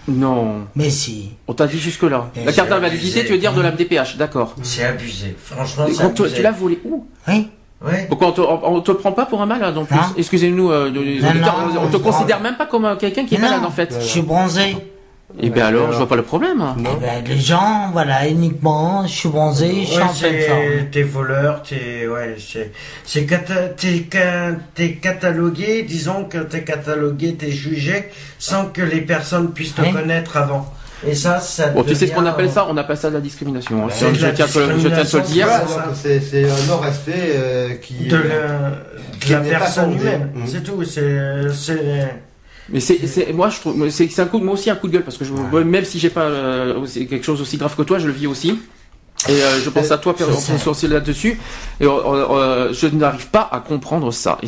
Non. 0.08 0.66
Mais 0.74 0.90
si. 0.90 1.30
On 1.46 1.52
t'a 1.52 1.66
dit 1.66 1.78
jusque-là. 1.78 2.30
La 2.44 2.52
carte 2.52 2.68
d'invalidité, 2.68 3.24
tu 3.24 3.32
veux 3.32 3.38
dire 3.38 3.52
de 3.52 3.60
la 3.60 3.70
MDPH, 3.72 4.16
d'accord. 4.16 4.54
C'est 4.62 4.84
abusé. 4.84 5.36
Franchement, 5.42 5.84
c'est 5.88 6.02
quand 6.02 6.10
tu- 6.10 6.22
abusé. 6.22 6.36
tu 6.36 6.42
l'as 6.42 6.50
volé 6.52 6.78
où? 6.84 7.06
Oui. 7.28 7.46
Pourquoi 8.08 8.28
on 8.28 8.32
te, 8.32 8.40
on, 8.42 8.80
te 8.80 8.92
prend 8.92 9.12
pas 9.12 9.24
pour 9.24 9.40
un 9.40 9.46
malade 9.46 9.76
en 9.78 9.84
plus. 9.84 9.96
Excusez-nous, 10.18 10.70
euh, 10.70 10.90
on 11.80 11.88
te 11.88 11.96
on- 11.96 12.00
considère 12.00 12.40
même 12.40 12.56
pas 12.56 12.66
comme 12.66 12.84
euh, 12.84 12.96
quelqu'un 12.96 13.24
qui 13.24 13.36
est 13.36 13.38
malade 13.38 13.64
en 13.64 13.70
fait. 13.70 13.94
Je 14.00 14.04
suis 14.06 14.22
bronzé. 14.22 14.76
Et 15.38 15.50
bien 15.50 15.66
alors, 15.66 15.92
je 15.92 15.96
vois 15.98 16.08
pas 16.08 16.16
le 16.16 16.22
problème. 16.22 16.62
Eh 16.78 16.82
ben, 16.82 17.24
les 17.26 17.38
gens, 17.38 17.90
voilà, 17.92 18.26
uniquement, 18.28 19.06
je 19.06 19.12
suis 19.12 19.28
bronzé, 19.28 19.82
je 19.82 19.86
suis 19.86 19.96
Ouais, 19.96 20.02
en 20.02 20.08
pleine 20.12 20.90
t'es 20.90 21.02
voleur, 21.02 21.62
t'es 21.62 22.06
ouais, 22.06 22.36
c'est 22.38 22.72
t'es 23.06 23.26
ca- 24.10 24.52
t'es 24.74 24.92
catalogué, 24.94 25.82
disons 25.84 26.24
que 26.24 26.38
t'es 26.38 26.62
catalogué, 26.64 27.34
t'es 27.34 27.50
jugé 27.50 28.10
sans 28.38 28.66
que 28.66 28.82
les 28.82 29.00
personnes 29.02 29.52
puissent 29.52 29.74
te 29.74 29.82
connaître 29.92 30.36
avant. 30.36 30.72
Et 31.06 31.14
ça, 31.14 31.40
ça. 31.40 31.68
Bon, 31.68 31.82
tu 31.82 31.94
sais 31.94 32.06
ce 32.08 32.12
qu'on 32.12 32.26
appelle 32.26 32.46
euh, 32.46 32.50
ça 32.50 32.66
On 32.68 32.76
appelle 32.76 32.98
ça 32.98 33.08
de 33.08 33.14
la 33.14 33.20
discrimination. 33.22 33.84
hein. 33.86 33.88
C'est 33.90 34.06
Je, 34.08 34.10
de 34.10 34.16
je 34.18 34.26
la 34.26 34.32
tiens 34.32 34.44
à 34.44 34.48
te 34.48 34.58
le- 34.58 34.78
je 34.78 34.88
tiens 34.88 34.98
à 34.98 35.04
te 35.04 35.16
le 35.16 35.22
dire. 35.22 35.48
C'est 35.94 36.44
un 36.44 36.66
non-respect 36.68 37.12
euh, 37.36 37.74
qui. 37.76 37.94
de 38.08 38.16
euh, 38.16 38.18
la, 38.28 39.16
qui 39.18 39.28
de 39.30 39.34
la 39.34 39.40
n'est 39.40 39.50
pas 39.50 39.58
personne 39.60 39.92
humaine. 39.98 40.28
Mhm. 40.34 40.46
C'est 40.46 40.62
tout. 40.62 40.84
C'est 40.84 41.48
c'est 41.54 42.14
Mais 42.72 42.80
c'est, 42.80 43.32
moi 43.32 43.48
je 43.48 43.60
trouve, 43.60 43.88
c'est, 43.90 44.18
un 44.20 44.26
coup, 44.26 44.38
moi 44.38 44.54
aussi 44.54 44.70
un 44.70 44.76
coup 44.76 44.86
de 44.88 44.92
gueule 44.92 45.04
parce 45.04 45.16
que 45.16 45.24
je, 45.24 45.32
même 45.32 45.84
si 45.84 45.98
j'ai 45.98 46.10
pas 46.10 46.22
euh, 46.22 46.86
quelque 46.86 47.24
chose 47.24 47.40
aussi 47.40 47.56
grave 47.56 47.74
que 47.76 47.82
toi, 47.82 47.98
je 47.98 48.06
le 48.06 48.12
vis 48.12 48.26
aussi. 48.26 48.58
Et 49.28 49.32
euh, 49.32 49.60
je 49.62 49.68
pense 49.68 49.90
à 49.90 49.98
toi, 49.98 50.14
Pierre, 50.14 50.28
on 50.30 50.88
là-dessus. 50.88 51.38
Et 51.78 51.84
euh, 51.84 52.72
je 52.72 52.86
n'arrive 52.86 53.26
pas 53.28 53.46
à 53.52 53.60
comprendre 53.60 54.10
ça. 54.12 54.38
Et 54.42 54.46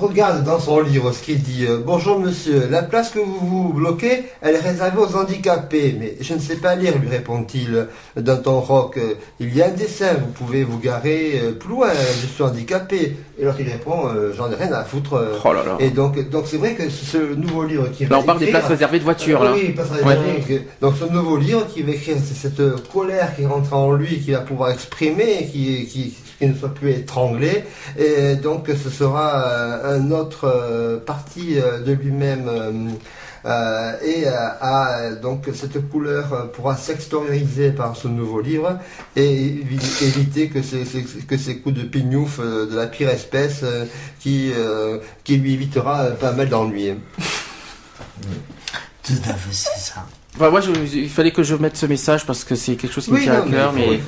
Regarde 0.00 0.42
dans 0.42 0.58
son 0.58 0.80
livre 0.80 1.12
ce 1.12 1.22
qu'il 1.22 1.42
dit. 1.42 1.66
euh, 1.66 1.80
Bonjour 1.84 2.18
monsieur, 2.18 2.66
la 2.70 2.82
place 2.82 3.10
que 3.10 3.18
vous 3.18 3.38
vous 3.46 3.72
bloquez, 3.74 4.24
elle 4.40 4.54
est 4.54 4.60
réservée 4.60 4.98
aux 4.98 5.14
handicapés. 5.16 5.96
Mais 5.98 6.16
je 6.20 6.32
ne 6.32 6.38
sais 6.40 6.56
pas 6.56 6.74
lire, 6.76 6.96
lui 6.98 7.08
répond-il 7.10 7.88
d'un 8.16 8.36
ton 8.36 8.60
rock. 8.60 8.96
euh, 8.96 9.14
Il 9.38 9.54
y 9.54 9.60
a 9.60 9.66
un 9.66 9.72
dessin, 9.72 10.14
vous 10.14 10.32
pouvez 10.32 10.64
vous 10.64 10.78
garer 10.78 11.42
plus 11.60 11.68
loin, 11.68 11.90
je 12.22 12.26
suis 12.26 12.42
handicapé. 12.42 13.16
Et 13.38 13.44
l'autre 13.44 13.56
il 13.60 13.68
répond, 13.68 14.06
euh, 14.06 14.32
j'en 14.36 14.50
ai 14.50 14.54
rien 14.54 14.72
à 14.72 14.84
foutre. 14.84 15.14
euh. 15.14 15.36
oh 15.44 15.52
là 15.52 15.64
là. 15.64 15.76
Et 15.80 15.90
donc 15.90 16.30
donc 16.30 16.44
c'est 16.46 16.56
vrai 16.56 16.74
que 16.74 16.88
ce 16.88 17.34
nouveau 17.34 17.64
livre 17.64 17.88
qui 17.90 18.04
Là, 18.04 18.10
va 18.10 18.18
on 18.20 18.22
parle 18.22 18.38
des 18.38 18.46
places 18.46 18.66
réservées 18.68 18.98
de 19.00 19.04
voitures 19.04 19.40
Ah 19.42 19.46
là. 19.46 19.52
Oui, 19.54 19.70
places 19.70 19.90
Ouais. 19.90 20.14
réservées, 20.14 20.40
que- 20.46 20.62
Donc 20.80 20.94
ce 21.00 21.04
nouveau 21.12 21.36
livre 21.36 21.66
qui 21.66 21.82
va 21.82 21.92
écrire, 21.92 22.16
c'est 22.24 22.34
cette 22.48 22.62
colère 22.92 23.34
qui 23.34 23.44
rentre 23.44 23.72
en 23.74 23.92
lui, 23.92 24.20
qui 24.20 24.30
va 24.32 24.38
pouvoir 24.40 24.70
exprimer, 24.70 25.48
qui, 25.50 25.86
qui, 25.86 26.14
qui 26.38 26.46
ne 26.46 26.54
soit 26.54 26.72
plus 26.72 26.90
étranglé. 26.92 27.64
Et 27.98 28.36
donc 28.36 28.68
ce 28.68 28.88
sera 28.90 29.42
euh, 29.48 29.98
un 29.98 30.10
autre 30.12 30.44
euh, 30.44 30.98
partie 30.98 31.58
euh, 31.58 31.80
de 31.80 31.92
lui-même. 31.92 32.48
Euh, 33.46 33.92
et 34.02 34.24
euh, 34.26 35.20
donc 35.20 35.48
cette 35.54 35.88
couleur 35.90 36.32
euh, 36.32 36.44
pourra 36.46 36.76
s'extérioriser 36.76 37.72
par 37.72 37.96
ce 37.96 38.08
nouveau 38.08 38.40
livre 38.40 38.78
et 39.16 39.62
évi- 39.62 40.04
éviter 40.04 40.48
que 40.48 40.62
ces, 40.62 40.84
que 41.28 41.36
ces 41.36 41.58
coups 41.58 41.74
de 41.76 41.82
pignouf 41.82 42.40
de 42.40 42.74
la 42.74 42.86
pire 42.86 43.10
espèce 43.10 43.64
qui, 44.20 44.50
qui 45.24 45.36
lui 45.36 45.54
évitera 45.54 46.06
pas 46.12 46.32
mal 46.32 46.48
d'ennuis. 46.48 46.94
Tout 49.02 49.12
à 49.28 49.34
fait, 49.34 49.52
c'est 49.52 49.78
ça. 49.92 50.06
Enfin, 50.36 50.50
moi, 50.50 50.60
je- 50.60 50.72
il 50.98 51.08
fallait 51.08 51.30
que 51.30 51.44
je 51.44 51.54
mette 51.54 51.76
ce 51.76 51.86
message 51.86 52.26
parce 52.26 52.42
que 52.42 52.56
c'est 52.56 52.74
quelque 52.74 52.92
chose 52.92 53.04
qui 53.04 53.12
me 53.12 53.20
tient 53.20 53.34
à 53.34 53.44
non, 53.44 53.50
cœur. 53.52 53.72
Mais 53.72 54.00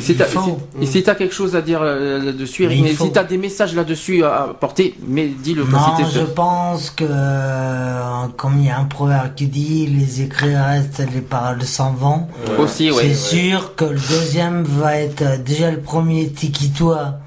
si 0.00 0.16
t'as 0.16 0.24
si- 0.26 1.18
quelque 1.18 1.34
chose 1.34 1.54
à 1.54 1.60
dire 1.60 1.80
euh, 1.82 2.22
là-dessus, 2.24 2.66
Mais 2.68 2.76
mais 2.82 2.94
si 2.94 3.12
t'as 3.12 3.24
des 3.24 3.36
messages 3.36 3.74
là-dessus 3.74 4.24
à 4.24 4.44
apporter, 4.44 4.94
mais 5.06 5.26
dis-le. 5.26 5.64
Non, 5.64 5.78
je 6.10 6.20
pense 6.20 6.88
que, 6.88 7.04
euh, 7.06 8.26
comme 8.38 8.60
il 8.60 8.66
y 8.66 8.70
a 8.70 8.78
un 8.78 8.84
proverbe 8.84 9.34
qui 9.34 9.46
dit, 9.48 9.86
les 9.86 10.22
écrits 10.22 10.56
restent, 10.56 11.02
les 11.14 11.20
paroles 11.20 11.62
s'en 11.62 11.92
vont. 11.92 12.28
Aussi, 12.58 12.90
ouais. 12.90 13.02
c'est 13.02 13.14
sûr 13.14 13.74
que 13.76 13.84
le 13.84 13.98
deuxième 13.98 14.62
va 14.62 14.96
être 14.96 15.20
euh, 15.22 15.36
déjà 15.36 15.70
le 15.70 15.80
premier 15.80 16.30
Tiki-Toi. 16.30 17.18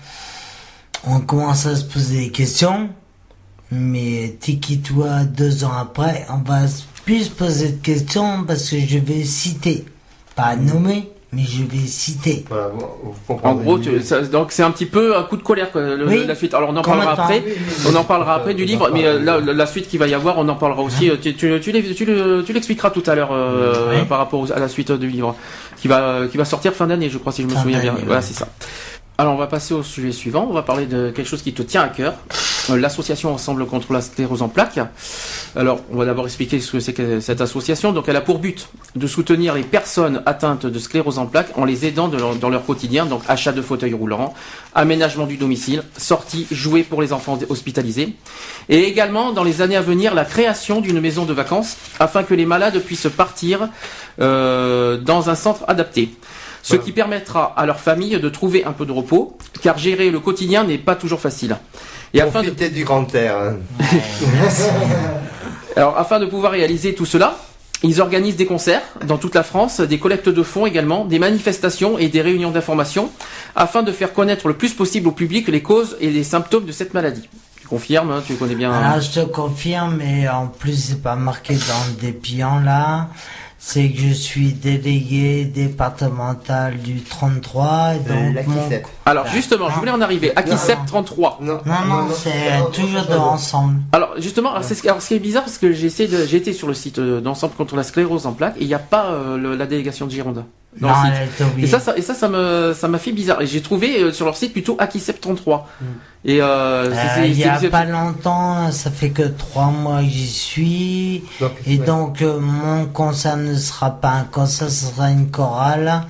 On 1.05 1.19
commence 1.19 1.67
à 1.67 1.75
se 1.75 1.83
poser 1.83 2.21
des 2.25 2.29
questions, 2.31 2.89
mais 3.71 4.35
Tiki-Toi, 4.39 5.25
deux 5.25 5.63
ans 5.63 5.73
après, 5.79 6.25
on 6.29 6.37
va 6.47 6.65
s- 6.65 6.85
plus 7.05 7.25
se 7.25 7.29
poser 7.31 7.69
de 7.69 7.81
questions 7.81 8.43
parce 8.45 8.69
que 8.69 8.77
je 8.79 8.97
vais 8.99 9.23
citer, 9.23 9.85
pas 10.35 10.55
nommer, 10.55 11.09
mais 11.33 11.43
je 11.43 11.63
vais 11.63 11.85
citer. 11.87 12.43
Voilà, 12.49 12.67
vous 12.67 13.39
En 13.43 13.53
gros, 13.55 13.79
tu- 13.79 14.01
ça- 14.01 14.21
donc 14.21 14.51
c'est 14.51 14.63
un 14.63 14.71
petit 14.71 14.85
peu 14.85 15.15
un 15.17 15.23
coup 15.23 15.37
de 15.37 15.41
colère 15.43 15.71
quoi, 15.71 15.81
le- 15.81 16.05
Oui. 16.07 16.25
la 16.27 16.35
suite. 16.35 16.53
Alors 16.53 16.69
on 16.71 16.75
en 16.77 16.81
parlera 16.81 17.11
après. 17.13 17.43
On 17.89 17.95
en 17.95 18.03
parlera 18.03 18.35
après 18.35 18.53
du 18.53 18.65
livre, 18.65 18.89
mais 18.93 19.05
euh, 19.05 19.19
là, 19.19 19.39
la, 19.39 19.53
la 19.53 19.65
suite 19.65 19.87
qu'il 19.87 19.99
va 19.99 20.07
y 20.07 20.13
avoir, 20.13 20.37
on 20.37 20.47
en 20.49 20.55
parlera 20.55 20.81
aussi. 20.81 21.09
Hein 21.09 21.13
euh, 21.25 22.41
Tu, 22.43 22.51
l'expliqueras 22.53 22.89
tout 22.89 23.03
à 23.07 23.15
l'heure 23.15 23.31
euh, 23.31 23.91
Oui. 23.99 24.05
par 24.07 24.17
rapport 24.17 24.39
aux- 24.41 24.51
à 24.51 24.59
la 24.59 24.67
suite 24.67 24.91
du 24.91 25.07
livre 25.09 25.35
qui 25.77 25.87
va 25.87 26.27
qui 26.29 26.37
va 26.37 26.45
sortir 26.45 26.73
fin 26.73 26.87
d'année, 26.87 27.09
je 27.09 27.17
crois, 27.17 27.31
si 27.31 27.41
je 27.43 27.47
me 27.47 27.53
Fin 27.53 27.61
souviens 27.61 27.79
bien. 27.79 27.95
Voilà, 28.05 28.21
c'est 28.21 28.33
ça. 28.35 28.47
Alors 29.21 29.35
on 29.35 29.37
va 29.37 29.45
passer 29.45 29.75
au 29.75 29.83
sujet 29.83 30.11
suivant. 30.11 30.47
On 30.49 30.53
va 30.53 30.63
parler 30.63 30.87
de 30.87 31.11
quelque 31.11 31.27
chose 31.27 31.43
qui 31.43 31.53
te 31.53 31.61
tient 31.61 31.83
à 31.83 31.89
cœur. 31.89 32.15
Euh, 32.71 32.75
L'association 32.75 33.31
Ensemble 33.31 33.67
contre 33.67 33.93
la 33.93 34.01
sclérose 34.01 34.41
en 34.41 34.49
plaques. 34.49 34.79
Alors, 35.55 35.81
on 35.91 35.97
va 35.97 36.05
d'abord 36.05 36.25
expliquer 36.25 36.59
ce 36.59 36.71
que 36.71 36.79
c'est 36.79 36.93
que 36.93 37.19
cette 37.19 37.39
association. 37.39 37.91
Donc, 37.91 38.09
elle 38.09 38.15
a 38.15 38.21
pour 38.21 38.39
but 38.39 38.69
de 38.95 39.05
soutenir 39.05 39.53
les 39.53 39.61
personnes 39.61 40.23
atteintes 40.25 40.65
de 40.65 40.79
sclérose 40.79 41.19
en 41.19 41.27
plaques 41.27 41.55
en 41.55 41.65
les 41.65 41.85
aidant 41.85 42.07
dans 42.07 42.49
leur 42.49 42.65
quotidien. 42.65 43.05
Donc, 43.05 43.21
achat 43.27 43.51
de 43.51 43.61
fauteuils 43.61 43.93
roulants, 43.93 44.33
aménagement 44.73 45.27
du 45.27 45.37
domicile, 45.37 45.83
sortie, 45.97 46.47
jouets 46.49 46.81
pour 46.81 47.03
les 47.03 47.13
enfants 47.13 47.37
hospitalisés. 47.47 48.15
Et 48.69 48.85
également, 48.85 49.33
dans 49.33 49.43
les 49.43 49.61
années 49.61 49.77
à 49.77 49.81
venir, 49.81 50.15
la 50.15 50.25
création 50.25 50.81
d'une 50.81 50.99
maison 50.99 51.25
de 51.25 51.33
vacances 51.33 51.77
afin 51.99 52.23
que 52.23 52.33
les 52.33 52.47
malades 52.47 52.79
puissent 52.79 53.09
partir 53.15 53.69
euh, 54.19 54.97
dans 54.97 55.29
un 55.29 55.35
centre 55.35 55.63
adapté. 55.67 56.09
Ce 56.63 56.75
qui 56.75 56.91
permettra 56.91 57.53
à 57.57 57.65
leur 57.65 57.79
famille 57.79 58.19
de 58.19 58.29
trouver 58.29 58.63
un 58.65 58.71
peu 58.71 58.85
de 58.85 58.91
repos, 58.91 59.37
car 59.61 59.77
gérer 59.77 60.11
le 60.11 60.19
quotidien 60.19 60.63
n'est 60.63 60.77
pas 60.77 60.95
toujours 60.95 61.19
facile. 61.19 61.57
Et 62.13 62.21
afin 62.21 62.43
de, 62.43 62.49
du 62.49 62.83
grand 62.83 63.13
air. 63.15 63.37
hein. 63.37 63.55
alors, 65.75 65.97
afin 65.97 66.19
de 66.19 66.25
pouvoir 66.25 66.51
réaliser 66.51 66.93
tout 66.93 67.05
cela, 67.05 67.37
ils 67.83 67.99
organisent 68.01 68.35
des 68.35 68.45
concerts 68.45 68.81
dans 69.07 69.17
toute 69.17 69.33
la 69.33 69.43
France, 69.43 69.79
des 69.79 69.97
collectes 69.97 70.29
de 70.29 70.43
fonds 70.43 70.65
également, 70.67 71.05
des 71.05 71.17
manifestations 71.19 71.97
et 71.97 72.09
des 72.09 72.21
réunions 72.21 72.51
d'information, 72.51 73.09
afin 73.55 73.81
de 73.81 73.91
faire 73.91 74.13
connaître 74.13 74.47
le 74.47 74.53
plus 74.53 74.73
possible 74.73 75.07
au 75.07 75.11
public 75.11 75.47
les 75.47 75.61
causes 75.63 75.97
et 75.99 76.09
les 76.11 76.23
symptômes 76.23 76.65
de 76.65 76.71
cette 76.71 76.93
maladie. 76.93 77.27
Tu 77.59 77.67
confirmes, 77.67 78.11
hein, 78.11 78.21
tu 78.25 78.35
connais 78.35 78.55
bien. 78.55 78.71
Alors, 78.71 79.01
je 79.01 79.21
te 79.21 79.25
confirme, 79.25 79.95
mais 79.97 80.27
en 80.27 80.47
plus, 80.47 80.89
c'est 80.89 81.01
pas 81.01 81.15
marqué 81.15 81.55
dans 81.55 81.85
le 81.87 82.01
dépliant 82.01 82.59
là. 82.59 83.07
C'est 83.63 83.89
que 83.89 83.99
je 83.99 84.11
suis 84.11 84.53
délégué 84.53 85.45
départemental 85.45 86.77
du 86.79 87.01
33, 87.01 87.93
et 87.93 87.99
donc 87.99 88.33
la 88.35 88.41
mon... 88.43 88.63
Kissep. 88.63 88.87
Alors 89.05 89.27
justement, 89.27 89.69
je 89.69 89.75
voulais 89.77 89.91
en 89.91 90.01
arriver. 90.01 90.31
Akisep 90.35 90.79
33. 90.87 91.37
Non, 91.41 91.59
Non, 91.65 91.73
non, 91.87 92.07
c'est 92.11 92.71
toujours 92.73 93.05
de 93.05 93.13
ensemble. 93.15 93.81
Alors 93.93 94.13
justement, 94.17 94.51
alors, 94.51 94.63
c'est 94.63 94.73
ce, 94.73 94.87
alors, 94.87 94.99
ce 95.01 95.09
qui 95.09 95.13
est 95.13 95.19
bizarre 95.19 95.43
parce 95.43 95.59
que 95.59 95.73
j'ai 95.73 95.85
essayé 95.85 96.09
de, 96.09 96.35
été 96.35 96.53
sur 96.53 96.67
le 96.67 96.73
site 96.73 96.97
euh, 96.97 97.21
d'ensemble 97.21 97.53
contre 97.53 97.75
la 97.75 97.83
sclérose 97.83 98.25
en 98.25 98.33
plaques 98.33 98.55
et 98.57 98.61
il 98.61 98.67
n'y 98.67 98.73
a 98.73 98.79
pas 98.79 99.11
euh, 99.11 99.37
le- 99.37 99.55
la 99.55 99.67
délégation 99.67 100.07
de 100.07 100.11
Gironde. 100.11 100.43
Non, 100.79 100.89
Et 101.57 101.67
ça, 101.67 101.79
ça, 101.81 101.97
et 101.97 102.01
ça, 102.01 102.13
ça 102.13 102.29
me, 102.29 102.73
ça 102.73 102.87
m'a 102.87 102.97
fait 102.97 103.11
bizarre. 103.11 103.41
Et 103.41 103.47
j'ai 103.47 103.61
trouvé 103.61 104.01
euh, 104.01 104.13
sur 104.13 104.25
leur 104.25 104.37
site 104.37 104.53
plutôt 104.53 104.77
Akisep 104.79 105.19
33. 105.19 105.67
Et 106.23 106.41
euh, 106.41 106.89
c'est- 106.93 107.21
Euh, 107.21 107.25
il 107.25 107.37
y 107.37 107.43
a 107.43 107.59
pas 107.69 107.83
longtemps, 107.83 108.71
ça 108.71 108.89
fait 108.89 109.09
que 109.09 109.23
trois 109.23 109.65
mois 109.67 109.99
que 110.01 110.07
j'y 110.07 110.27
suis. 110.27 111.23
Donc, 111.41 111.51
Et 111.67 111.77
ouais. 111.77 111.85
donc, 111.85 112.21
euh, 112.21 112.39
mon 112.39 112.85
concert 112.85 113.35
ne 113.37 113.55
sera 113.55 113.91
pas 113.91 114.11
un 114.11 114.23
concert, 114.23 114.69
ce 114.69 114.85
sera 114.85 115.09
une 115.11 115.29
chorale 115.29 116.03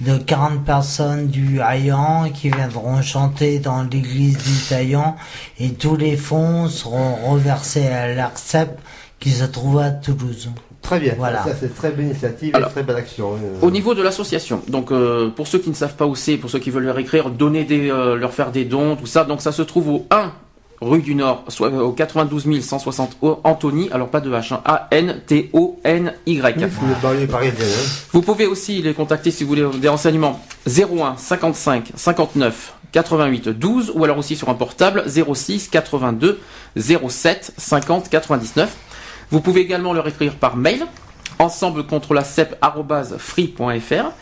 de 0.00 0.16
40 0.16 0.64
personnes 0.64 1.26
du 1.26 1.60
Hayan 1.60 2.30
qui 2.32 2.48
viendront 2.50 3.02
chanter 3.02 3.58
dans 3.58 3.82
l'église 3.82 4.38
du 4.38 4.52
Taillan. 4.68 5.16
Et 5.58 5.74
tous 5.74 5.96
les 5.96 6.16
fonds 6.16 6.68
seront 6.70 7.16
reversés 7.30 7.86
à 7.88 8.14
l'ARCEP 8.14 8.78
qui 9.20 9.30
se 9.30 9.44
trouve 9.44 9.78
à 9.80 9.90
Toulouse. 9.90 10.50
Très 10.86 11.00
bien. 11.00 11.14
Voilà. 11.18 11.42
Ça, 11.42 11.50
c'est 11.58 11.74
très 11.74 11.90
bonne 11.90 12.06
initiative 12.06 12.54
Alors, 12.54 12.68
et 12.68 12.72
très 12.72 12.82
belle 12.84 12.96
action. 12.96 13.32
euh. 13.34 13.58
Au 13.66 13.72
niveau 13.72 13.94
de 13.94 14.02
l'association, 14.02 14.62
donc 14.68 14.92
euh, 14.92 15.30
pour 15.30 15.48
ceux 15.48 15.58
qui 15.58 15.68
ne 15.68 15.74
savent 15.74 15.96
pas 15.96 16.06
où 16.06 16.14
c'est, 16.14 16.36
pour 16.36 16.48
ceux 16.48 16.60
qui 16.60 16.70
veulent 16.70 16.84
leur 16.84 16.98
écrire, 16.98 17.30
donner 17.30 17.64
des, 17.64 17.90
euh, 17.90 18.14
leur 18.14 18.32
faire 18.32 18.52
des 18.52 18.64
dons, 18.64 18.94
tout 18.94 19.06
ça. 19.06 19.24
Donc 19.24 19.42
ça 19.42 19.50
se 19.50 19.62
trouve 19.62 19.88
au 19.88 20.06
1 20.12 20.30
rue 20.80 21.00
du 21.02 21.16
Nord, 21.16 21.42
soit 21.48 21.70
au 21.70 21.90
92 21.90 22.60
160 22.60 23.16
Antony, 23.42 23.88
alors 23.90 24.08
pas 24.08 24.20
de 24.20 24.30
H, 24.30 24.54
hein, 24.54 24.60
A-N-T-O-N-Y. 24.64 26.62
Hein. 26.62 26.68
Vous 28.12 28.22
pouvez 28.22 28.46
aussi 28.46 28.82
les 28.82 28.94
contacter 28.94 29.30
si 29.32 29.42
vous 29.42 29.48
voulez 29.48 29.66
des 29.78 29.88
renseignements 29.88 30.40
01 30.66 31.16
55 31.16 31.92
59 31.96 32.74
88 32.92 33.48
12 33.48 33.92
ou 33.94 34.04
alors 34.04 34.18
aussi 34.18 34.36
sur 34.36 34.48
un 34.48 34.54
portable 34.54 35.04
06 35.06 35.68
82 35.68 36.38
07 36.76 37.52
50 37.56 38.08
99. 38.08 38.76
Vous 39.30 39.40
pouvez 39.40 39.60
également 39.60 39.92
leur 39.92 40.08
écrire 40.08 40.34
par 40.34 40.56
mail 40.56 40.86
ensemble 41.38 41.84
contre 41.84 42.14
la 42.14 42.24
free.fr 42.24 44.12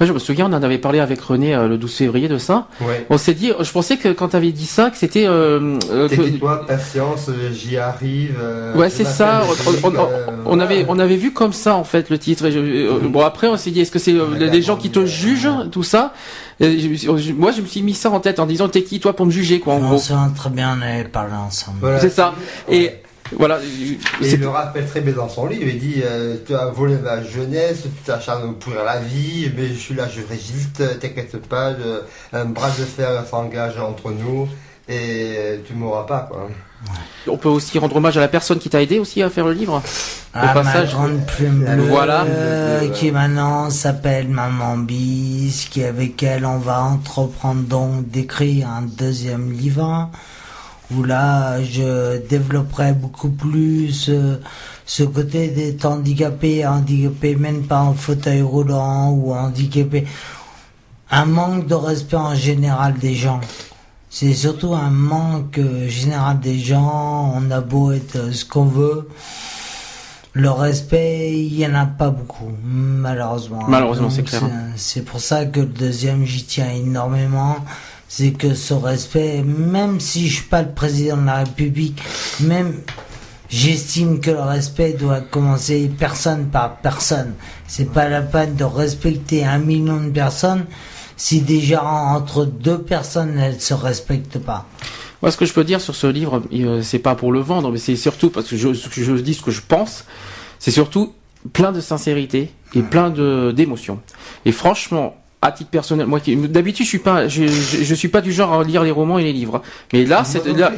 moi, 0.00 0.06
je 0.06 0.12
me 0.12 0.18
souviens, 0.18 0.46
on 0.50 0.54
en 0.54 0.62
avait 0.62 0.78
parlé 0.78 1.00
avec 1.00 1.20
René 1.20 1.54
euh, 1.54 1.68
le 1.68 1.76
12 1.76 1.94
février 1.94 2.28
de 2.28 2.38
ça. 2.38 2.68
On 3.10 3.18
s'est 3.18 3.34
dit, 3.34 3.52
je 3.58 3.70
pensais 3.70 3.96
que 3.96 4.08
quand 4.08 4.28
tu 4.28 4.36
avais 4.36 4.52
dit 4.52 4.66
ça, 4.66 4.90
que 4.90 4.96
c'était. 4.96 5.26
Euh, 5.26 5.78
euh 5.90 6.08
toi, 6.38 6.66
patience, 6.66 7.30
j'y 7.52 7.76
arrive. 7.76 8.36
ouais, 8.74 8.90
c'est 8.90 9.04
ça. 9.04 9.42
On, 10.46 10.60
avait, 10.60 10.86
on 10.88 10.98
avait 10.98 11.16
vu 11.16 11.32
comme 11.32 11.52
ça 11.52 11.74
en 11.74 11.84
fait 11.84 12.10
le 12.10 12.18
titre. 12.18 12.48
bon, 13.08 13.20
après, 13.20 13.48
on 13.48 13.56
s'est 13.56 13.70
dit, 13.70 13.80
est-ce 13.80 13.92
que 13.92 13.98
c'est 13.98 14.14
les 14.38 14.62
gens 14.62 14.76
qui 14.76 14.90
te 14.90 15.04
jugent, 15.04 15.48
tout 15.70 15.82
ça? 15.82 16.12
Moi, 16.60 17.52
je 17.52 17.60
me 17.60 17.66
suis 17.66 17.82
mis 17.82 17.94
ça 17.94 18.10
en 18.10 18.20
tête 18.20 18.40
en 18.40 18.46
disant 18.46 18.68
t'es 18.68 18.82
qui 18.82 18.98
toi 18.98 19.14
pour 19.14 19.26
me 19.26 19.30
juger 19.30 19.60
quoi. 19.60 19.74
En 19.74 19.80
gros. 19.80 20.00
très 20.34 20.50
bien, 20.50 20.76
on 20.76 20.82
avait 20.82 21.04
parlé 21.04 21.34
ensemble. 21.34 21.98
c'est 22.00 22.10
ça. 22.10 22.34
Et 22.68 22.92
voilà. 23.36 23.58
il 24.20 24.40
le 24.40 24.48
rappelle 24.48 24.86
très 24.86 25.00
bien 25.00 25.12
dans 25.12 25.28
son 25.28 25.46
livre. 25.46 25.66
Il 25.66 25.78
dit 25.78 26.02
euh, 26.04 26.36
Tu 26.46 26.54
as 26.54 26.66
volé 26.66 26.96
ma 26.96 27.22
jeunesse, 27.22 27.82
tu 27.82 28.02
t'acharnes 28.04 28.54
pour 28.54 28.74
la 28.74 28.98
vie, 28.98 29.50
mais 29.56 29.68
je 29.68 29.74
suis 29.74 29.94
là, 29.94 30.08
je 30.08 30.20
résiste, 30.26 30.82
t'inquiète 31.00 31.36
pas, 31.46 31.72
un 32.32 32.44
bras 32.46 32.70
de 32.70 32.84
fer 32.84 33.24
s'engage 33.26 33.78
entre 33.78 34.10
nous 34.10 34.48
et 34.88 35.60
tu 35.66 35.74
mourras 35.74 36.04
pas. 36.04 36.28
Quoi. 36.30 36.48
On 37.26 37.36
peut 37.36 37.48
aussi 37.48 37.78
rendre 37.78 37.96
hommage 37.96 38.16
à 38.16 38.20
la 38.20 38.28
personne 38.28 38.58
qui 38.58 38.70
t'a 38.70 38.80
aidé 38.80 38.98
aussi 38.98 39.22
à 39.22 39.28
faire 39.28 39.46
le 39.46 39.52
livre. 39.52 39.82
Ah, 40.32 40.54
passage. 40.54 40.94
ma 40.94 41.00
grande 41.00 41.26
plume 41.26 41.64
bleue, 41.64 41.82
voilà. 41.82 42.24
qui 42.94 43.10
maintenant 43.10 43.70
s'appelle 43.70 44.28
Maman 44.28 44.78
Bis, 44.78 45.68
qui 45.70 45.82
avec 45.84 46.22
elle 46.22 46.46
on 46.46 46.58
va 46.58 46.82
entreprendre 46.82 47.62
donc 47.62 48.08
d'écrire 48.08 48.68
un 48.68 48.82
deuxième 48.82 49.52
livre 49.52 50.10
où 50.94 51.02
là 51.02 51.62
je 51.62 52.18
développerai 52.28 52.92
beaucoup 52.92 53.30
plus 53.30 54.08
euh, 54.08 54.40
ce 54.86 55.02
côté 55.02 55.48
d'être 55.48 55.84
handicapé, 55.84 56.66
handicapé 56.66 57.36
même 57.36 57.66
pas 57.66 57.80
en 57.80 57.94
fauteuil 57.94 58.42
roulant 58.42 59.10
ou 59.10 59.32
handicapé, 59.32 60.06
un 61.10 61.24
manque 61.26 61.66
de 61.66 61.74
respect 61.74 62.16
en 62.16 62.34
général 62.34 62.94
des 62.98 63.14
gens. 63.14 63.40
C'est 64.10 64.32
surtout 64.32 64.74
un 64.74 64.90
manque 64.90 65.60
général 65.86 66.40
des 66.40 66.58
gens, 66.58 67.34
on 67.36 67.50
a 67.50 67.60
beau 67.60 67.92
être 67.92 68.32
ce 68.32 68.44
qu'on 68.46 68.64
veut, 68.64 69.06
le 70.32 70.50
respect, 70.50 71.36
il 71.36 71.56
n'y 71.56 71.66
en 71.66 71.74
a 71.74 71.86
pas 71.86 72.10
beaucoup, 72.10 72.50
malheureusement. 72.64 73.64
Malheureusement, 73.66 74.08
c'est 74.08 74.22
clair. 74.22 74.42
C'est 74.76 75.02
pour 75.02 75.20
ça 75.20 75.44
que 75.46 75.60
le 75.60 75.66
deuxième, 75.66 76.24
j'y 76.24 76.44
tiens 76.44 76.70
énormément 76.70 77.56
c'est 78.08 78.32
que 78.32 78.54
ce 78.54 78.74
respect, 78.74 79.42
même 79.42 80.00
si 80.00 80.26
je 80.26 80.36
suis 80.36 80.44
pas 80.44 80.62
le 80.62 80.72
président 80.72 81.18
de 81.18 81.26
la 81.26 81.38
République, 81.44 82.02
même 82.40 82.80
j'estime 83.50 84.20
que 84.20 84.30
le 84.30 84.40
respect 84.40 84.94
doit 84.94 85.20
commencer 85.20 85.90
personne 85.98 86.46
par 86.46 86.76
personne. 86.78 87.34
C'est 87.66 87.92
pas 87.92 88.08
la 88.08 88.22
peine 88.22 88.56
de 88.56 88.64
respecter 88.64 89.44
un 89.44 89.58
million 89.58 90.00
de 90.00 90.10
personnes 90.10 90.64
si 91.16 91.42
déjà 91.42 91.84
entre 91.84 92.44
deux 92.44 92.80
personnes 92.80 93.38
elles 93.38 93.60
se 93.60 93.74
respectent 93.74 94.38
pas. 94.38 94.66
Moi, 95.20 95.30
ce 95.32 95.36
que 95.36 95.46
je 95.46 95.52
peux 95.52 95.64
dire 95.64 95.80
sur 95.80 95.96
ce 95.96 96.06
livre, 96.06 96.42
euh, 96.52 96.80
c'est 96.80 97.00
pas 97.00 97.16
pour 97.16 97.32
le 97.32 97.40
vendre, 97.40 97.72
mais 97.72 97.78
c'est 97.78 97.96
surtout 97.96 98.30
parce 98.30 98.48
que 98.48 98.56
je, 98.56 98.72
je 98.72 99.12
dis 99.14 99.34
ce 99.34 99.42
que 99.42 99.50
je 99.50 99.60
pense. 99.66 100.04
C'est 100.60 100.70
surtout 100.70 101.12
plein 101.52 101.72
de 101.72 101.80
sincérité 101.80 102.52
et 102.74 102.82
plein 102.82 103.10
de 103.10 103.52
d'émotions. 103.54 104.00
Et 104.44 104.52
franchement, 104.52 105.16
à 105.40 105.52
titre 105.52 105.70
personnel, 105.70 106.06
moi 106.06 106.18
qui 106.18 106.34
d'habitude 106.36 106.84
je 106.84 106.88
suis 106.88 106.98
pas, 106.98 107.28
je, 107.28 107.46
je, 107.46 107.94
suis 107.94 108.08
pas 108.08 108.20
du 108.20 108.32
genre 108.32 108.52
à 108.54 108.64
lire 108.64 108.82
les 108.82 108.90
romans 108.90 109.18
et 109.18 109.22
les 109.22 109.32
livres. 109.32 109.62
Mais 109.92 110.04
là, 110.04 110.24
c'est 110.24 110.44
là, 110.46 110.72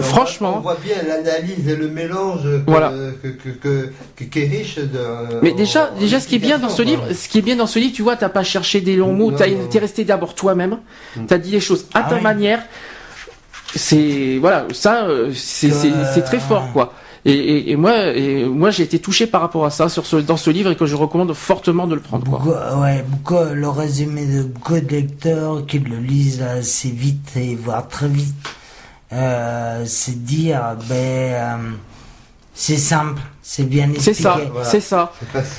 franchement, 0.00 0.56
on 0.58 0.60
voit, 0.60 0.76
bien 0.82 0.96
l'analyse 1.06 1.66
et 1.66 1.76
le 1.76 1.88
mélange 1.88 2.42
que, 2.42 2.70
voilà. 2.70 2.92
que, 3.22 3.28
que, 3.28 3.90
que, 4.14 4.24
qui 4.24 4.40
est 4.40 4.46
riche 4.46 4.76
de. 4.76 5.40
Mais 5.40 5.52
déjà, 5.52 5.90
déjà, 5.98 6.20
ce 6.20 6.28
qui 6.28 6.34
est 6.34 6.40
bien 6.40 6.58
dans 6.58 6.68
ce 6.68 6.82
livre, 6.82 7.02
ce 7.14 7.28
qui 7.28 7.38
est 7.38 7.42
bien 7.42 7.56
dans 7.56 7.66
ce 7.66 7.78
livre, 7.78 7.94
tu 7.94 8.02
vois, 8.02 8.16
t'as 8.16 8.28
pas 8.28 8.44
cherché 8.44 8.82
des 8.82 8.96
longs 8.96 9.14
mots, 9.14 9.32
t'es 9.32 9.78
resté 9.78 10.04
d'abord 10.04 10.34
toi-même, 10.34 10.78
mm. 11.16 11.24
t'as 11.26 11.38
dit 11.38 11.52
les 11.52 11.60
choses 11.60 11.86
à 11.94 12.04
ah 12.04 12.10
ta 12.10 12.20
manière. 12.20 12.62
C'est 13.74 14.36
voilà, 14.38 14.66
ça, 14.72 15.06
euh, 15.06 15.32
c'est 15.34 15.70
c'est 15.70 16.22
très 16.22 16.40
fort 16.40 16.72
quoi. 16.72 16.92
Et, 17.30 17.76
moi, 17.76 18.06
et 18.06 18.44
moi, 18.46 18.70
j'ai 18.70 18.84
été 18.84 18.98
touché 18.98 19.26
par 19.26 19.42
rapport 19.42 19.66
à 19.66 19.70
ça 19.70 19.90
sur 19.90 20.06
ce, 20.06 20.16
dans 20.16 20.38
ce 20.38 20.48
livre 20.48 20.70
et 20.70 20.76
que 20.76 20.86
je 20.86 20.96
recommande 20.96 21.34
fortement 21.34 21.86
de 21.86 21.94
le 21.94 22.00
prendre. 22.00 22.24
Beaucoup, 22.24 22.50
ouais, 22.80 23.04
beaucoup, 23.06 23.52
le 23.52 23.68
résumé 23.68 24.24
de 24.24 24.44
beaucoup 24.44 24.80
de 24.80 24.88
lecteurs 24.88 25.66
qui 25.66 25.78
le 25.78 25.98
lisent 25.98 26.42
assez 26.42 26.90
vite 26.90 27.36
et 27.36 27.54
voire 27.54 27.86
très 27.86 28.08
vite, 28.08 28.34
euh, 29.12 29.82
c'est 29.84 30.24
dire, 30.24 30.76
ben, 30.88 30.94
euh, 30.94 31.56
c'est 32.54 32.78
simple, 32.78 33.20
c'est 33.42 33.68
bien 33.68 33.90
expliqué. 33.90 34.14
C'est 34.14 34.22
ça, 34.22 34.40
c'est 34.62 34.80
ça. 34.80 35.12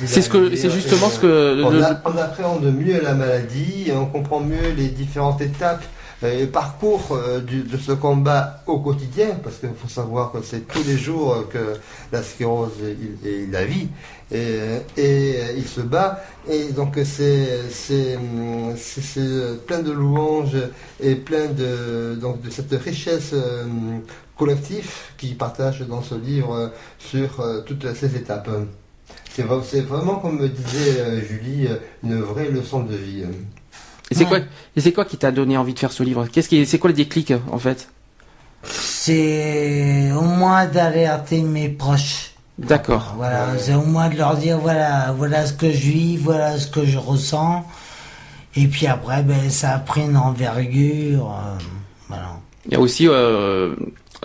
C'est 0.05 0.21
ce 0.23 0.29
que, 0.29 0.55
c'est 0.55 0.71
justement 0.71 1.09
ce 1.09 1.19
que. 1.19 1.63
On, 1.63 2.11
on 2.11 2.17
appréhende 2.17 2.63
mieux 2.65 2.99
la 3.01 3.13
maladie, 3.13 3.85
et 3.87 3.93
on 3.93 4.07
comprend 4.07 4.39
mieux 4.39 4.73
les 4.75 4.87
différentes 4.87 5.41
étapes 5.41 5.83
le 6.21 6.45
parcours 6.47 7.09
euh, 7.11 7.39
de 7.39 7.77
ce 7.77 7.93
combat 7.93 8.61
au 8.67 8.79
quotidien, 8.79 9.37
parce 9.41 9.57
qu'il 9.57 9.69
faut 9.69 9.87
savoir 9.87 10.31
que 10.31 10.39
c'est 10.43 10.67
tous 10.67 10.83
les 10.83 10.97
jours 10.97 11.47
que 11.49 11.75
la 12.11 12.21
sclérose 12.23 12.73
il, 13.23 13.51
la 13.51 13.65
vie, 13.65 13.87
et, 14.31 14.59
et, 14.97 15.35
il 15.55 15.67
se 15.67 15.81
bat, 15.81 16.21
et 16.49 16.71
donc 16.71 16.99
c'est 17.03 18.17
plein 19.65 19.79
de 19.79 19.91
louanges 19.91 20.57
et 20.99 21.15
plein 21.15 21.47
de, 21.47 22.17
donc 22.19 22.41
de 22.41 22.49
cette 22.49 22.73
richesse 22.73 23.31
euh, 23.33 23.65
collective 24.37 24.91
qu'il 25.17 25.37
partage 25.37 25.81
dans 25.81 26.01
ce 26.01 26.15
livre 26.15 26.71
sur 26.97 27.39
euh, 27.39 27.61
toutes 27.61 27.93
ces 27.93 28.15
étapes. 28.15 28.49
C'est 29.31 29.43
vraiment, 29.81 30.15
comme 30.15 30.37
me 30.39 30.49
disait 30.49 31.21
Julie, 31.21 31.69
une 32.03 32.19
vraie 32.19 32.49
leçon 32.49 32.83
de 32.83 32.95
vie. 32.95 33.23
Et 34.11 34.15
c'est 34.15 34.25
quoi, 34.25 34.39
et 34.39 34.81
c'est 34.81 34.91
quoi 34.91 35.05
qui 35.05 35.17
t'a 35.17 35.31
donné 35.31 35.55
envie 35.57 35.73
de 35.73 35.79
faire 35.79 35.91
ce 35.91 36.03
livre? 36.03 36.27
Qu'est-ce 36.27 36.49
qui, 36.49 36.65
c'est 36.65 36.79
quoi 36.79 36.89
le 36.89 36.95
déclic 36.95 37.33
en 37.51 37.59
fait? 37.59 37.89
C'est 38.63 40.11
au 40.11 40.23
moins 40.23 40.65
d'alerter 40.65 41.41
mes 41.41 41.69
proches. 41.69 42.31
D'accord. 42.57 43.13
Voilà, 43.15 43.57
c'est 43.57 43.73
au 43.73 43.85
moins 43.85 44.09
de 44.09 44.17
leur 44.17 44.35
dire 44.35 44.57
voilà, 44.57 45.13
voilà 45.17 45.45
ce 45.45 45.53
que 45.53 45.71
je 45.71 45.91
vis, 45.91 46.17
voilà 46.17 46.57
ce 46.57 46.67
que 46.67 46.85
je 46.85 46.97
ressens. 46.97 47.65
Et 48.55 48.67
puis 48.67 48.87
après, 48.87 49.23
ben, 49.23 49.49
ça 49.49 49.75
a 49.75 49.79
pris 49.79 50.01
une 50.01 50.17
envergure. 50.17 51.31
Euh, 51.31 51.57
voilà. 52.09 52.39
Il 52.65 52.73
y 52.73 52.75
a 52.75 52.79
aussi, 52.79 53.07
euh, 53.07 53.75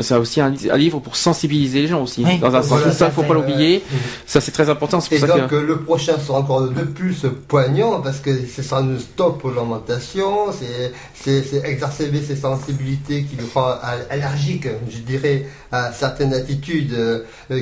c'est 0.01 0.17
aussi 0.17 0.41
un, 0.41 0.51
livre 0.51 0.99
pour 1.01 1.15
sensibiliser 1.17 1.83
les 1.83 1.87
gens 1.89 2.03
aussi. 2.03 2.25
Oui, 2.25 2.39
dans 2.39 2.55
un 2.55 2.61
voilà, 2.61 2.87
sens, 2.91 2.97
ça, 2.97 3.11
faut 3.11 3.23
pas 3.23 3.35
l'oublier. 3.35 3.83
euh, 3.93 3.97
Ça, 4.27 4.41
c'est 4.41 4.51
très 4.53 4.69
important. 4.69 5.01
C'est 5.01 5.15
Et 5.15 5.19
pour 5.21 5.29
ça 5.29 5.39
donc 5.39 5.51
que. 5.51 5.57
le 5.57 5.79
prochain 5.81 6.19
sera 6.19 6.39
encore 6.41 6.63
de 6.69 6.83
plus 6.83 7.25
poignant 7.49 8.01
parce 8.01 8.19
que 8.19 8.31
c'est 8.47 8.63
ça 8.63 8.83
nous 8.83 8.99
stop 8.99 9.43
l'alimentation, 9.45 10.53
c'est 10.53 10.93
c'est 11.23 11.63
exacerber 11.65 12.21
ses 12.23 12.37
sensibilités 12.37 13.25
qui 13.25 13.37
le 13.37 13.45
rend 13.55 13.75
al- 13.83 14.07
allergique, 14.11 14.67
je 14.91 14.99
dirais, 14.99 15.47
à 15.73 15.91
certaines 15.93 16.35
attitudes 16.35 16.93
euh, 16.93 17.21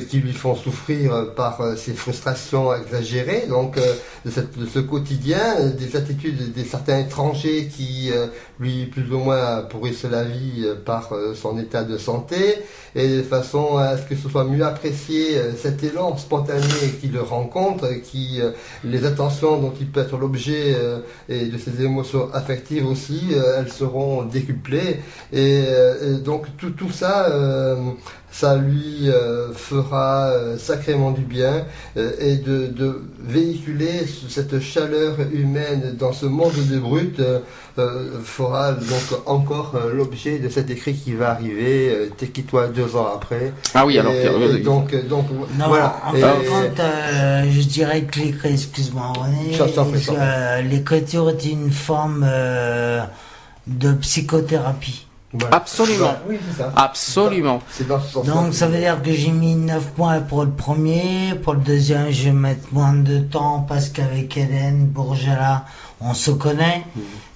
qui 0.09 0.17
lui 0.17 0.33
font 0.33 0.55
souffrir 0.55 1.33
par 1.35 1.61
euh, 1.61 1.75
ses 1.77 1.93
frustrations 1.93 2.73
exagérées. 2.75 3.45
Donc 3.47 3.77
euh, 3.77 3.93
de, 4.25 4.31
cette- 4.31 4.57
de 4.57 4.65
ce 4.65 4.79
quotidien, 4.79 5.39
des 5.77 5.95
attitudes 5.95 6.51
des 6.53 6.65
certains 6.65 6.99
étrangers 6.99 7.69
qui 7.73 8.11
lui 8.59 8.85
plus 8.87 9.09
ou 9.13 9.19
moins 9.19 9.61
pourrissent 9.69 10.03
la 10.09 10.23
vie 10.23 10.65
par 10.85 11.09
son 11.35 11.57
état 11.59 11.83
de 11.83 11.97
santé 11.97 12.22
et 12.95 13.17
de 13.17 13.23
façon 13.23 13.77
à 13.77 13.97
ce 13.97 14.03
que 14.03 14.15
ce 14.15 14.29
soit 14.29 14.43
mieux 14.43 14.63
apprécié 14.63 15.37
euh, 15.37 15.53
cet 15.55 15.83
élan 15.83 16.15
spontané 16.17 16.63
qu'il 17.01 17.17
rencontre, 17.19 17.85
euh, 17.85 17.95
qui 17.95 18.39
euh, 18.41 18.51
les 18.83 19.05
attentions 19.05 19.59
dont 19.59 19.73
il 19.79 19.87
peut 19.87 20.01
être 20.01 20.17
l'objet 20.17 20.75
euh, 20.75 20.99
et 21.29 21.45
de 21.45 21.57
ses 21.57 21.81
émotions 21.81 22.29
affectives 22.33 22.85
aussi, 22.87 23.31
elles 23.57 23.71
seront 23.71 24.23
décuplées 24.23 24.99
et, 25.31 25.63
et 25.63 26.13
donc 26.23 26.45
tout 26.57 26.71
tout 26.71 26.91
ça. 26.91 27.29
Ça 28.33 28.55
lui 28.57 29.09
euh, 29.09 29.53
fera 29.53 30.29
euh, 30.31 30.57
sacrément 30.57 31.11
du 31.11 31.21
bien 31.21 31.65
euh, 31.97 32.11
et 32.19 32.37
de, 32.37 32.65
de 32.67 32.99
véhiculer 33.23 34.07
ce- 34.07 34.27
cette 34.27 34.59
chaleur 34.59 35.17
humaine 35.31 35.95
dans 35.99 36.13
ce 36.13 36.25
monde 36.25 36.51
de 36.71 36.79
brut 36.79 37.19
euh, 37.19 37.39
fera 38.23 38.71
donc 38.73 39.19
encore 39.27 39.73
euh, 39.75 39.93
l'objet 39.93 40.39
de 40.39 40.49
cet 40.49 40.71
écrit 40.71 40.95
qui 40.95 41.13
va 41.13 41.29
arriver, 41.31 41.89
euh, 41.91 42.09
Tekitoi 42.17 42.67
deux 42.69 42.95
ans 42.95 43.07
après. 43.15 43.53
Ah 43.75 43.85
oui, 43.85 43.99
alors. 43.99 44.11
Et- 44.13 44.55
et 44.57 44.59
donc, 44.61 44.93
euh, 44.93 45.03
donc 45.03 45.25
Non, 45.59 45.67
voilà. 45.67 45.97
en 46.05 46.15
Et- 46.15 46.19
fin 46.19 46.33
de 46.39 46.47
compte, 46.49 46.79
euh, 46.79 47.43
je 47.51 47.61
dirais 47.67 48.01
que 48.01 48.19
l'écriture, 48.19 48.51
excuse-moi 48.51 49.13
René, 49.15 49.57
euh, 50.19 50.61
l'écriture 50.63 51.29
est 51.29 51.45
une 51.45 51.71
forme 51.71 52.25
euh, 52.27 53.01
de 53.67 53.91
psychothérapie. 53.93 55.05
Voilà. 55.33 55.55
Absolument. 55.57 56.13
Oui, 56.29 56.37
c'est 56.49 56.57
ça. 56.61 56.71
Absolument. 56.75 57.59
C'est 57.71 57.87
dans 57.87 57.99
ce 57.99 58.11
sens. 58.13 58.25
Donc 58.25 58.53
ça 58.53 58.67
veut 58.67 58.77
dire 58.77 59.01
que 59.01 59.11
j'ai 59.11 59.31
mis 59.31 59.55
9 59.55 59.83
points 59.95 60.19
pour 60.21 60.43
le 60.43 60.51
premier, 60.51 61.33
pour 61.43 61.53
le 61.53 61.59
deuxième 61.61 62.11
je 62.11 62.25
vais 62.25 62.31
mettre 62.31 62.67
moins 62.71 62.93
de 62.93 63.19
temps 63.19 63.65
parce 63.67 63.89
qu'avec 63.89 64.37
Hélène 64.37 64.85
Bourgela 64.85 65.65
on 66.01 66.13
se 66.13 66.31
connaît, 66.31 66.83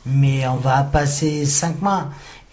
mais 0.06 0.48
on 0.48 0.58
va 0.58 0.84
passer 0.84 1.46
5 1.46 1.82
mois. 1.82 2.06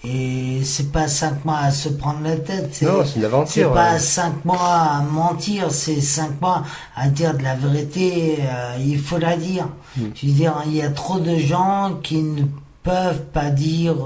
Et 0.06 0.60
c'est 0.64 0.92
pas 0.92 1.08
5 1.08 1.46
mois 1.46 1.58
à 1.60 1.70
se 1.70 1.88
prendre 1.88 2.20
la 2.22 2.36
tête, 2.36 2.68
c'est 2.72 2.84
Non, 2.84 2.98
c'est 3.06 3.14
une 3.16 3.20
c'est 3.22 3.24
aventure. 3.24 3.72
pas 3.72 3.94
ouais. 3.94 3.98
5 3.98 4.44
mois 4.44 4.58
à 4.98 5.00
mentir, 5.00 5.70
c'est 5.70 5.98
5 6.00 6.40
mois 6.42 6.62
à 6.94 7.08
dire 7.08 7.34
de 7.34 7.42
la 7.42 7.54
vérité, 7.54 8.36
euh, 8.40 8.76
il 8.84 8.98
faut 9.00 9.16
la 9.16 9.34
dire. 9.36 9.66
Je 9.96 10.26
veux 10.26 10.32
dire, 10.32 10.54
il 10.66 10.76
y 10.76 10.82
a 10.82 10.90
trop 10.90 11.20
de 11.20 11.36
gens 11.38 11.92
qui 12.02 12.18
ne 12.22 12.42
peuvent 12.84 13.24
pas 13.32 13.50
dire 13.50 13.96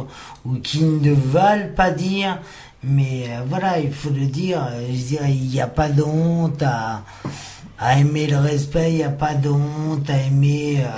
ou 0.46 0.54
qui 0.54 0.82
ne 0.84 1.12
veulent 1.12 1.74
pas 1.76 1.90
dire, 1.90 2.38
mais 2.82 3.24
euh, 3.28 3.40
voilà, 3.46 3.78
il 3.80 3.92
faut 3.92 4.08
le 4.10 4.24
dire. 4.26 4.62
Euh, 4.72 4.86
Je 4.90 4.96
dire, 5.04 5.20
il 5.28 5.48
n'y 5.48 5.60
a 5.60 5.66
pas 5.66 5.88
de 5.88 6.02
honte 6.02 6.62
à, 6.62 7.02
à 7.78 7.98
aimer 7.98 8.26
le 8.28 8.38
respect, 8.38 8.92
il 8.92 8.96
n'y 8.96 9.02
a 9.04 9.08
pas 9.10 9.34
de 9.34 9.48
honte 9.50 10.08
à 10.08 10.16
aimer... 10.26 10.78
euh, 10.80 10.88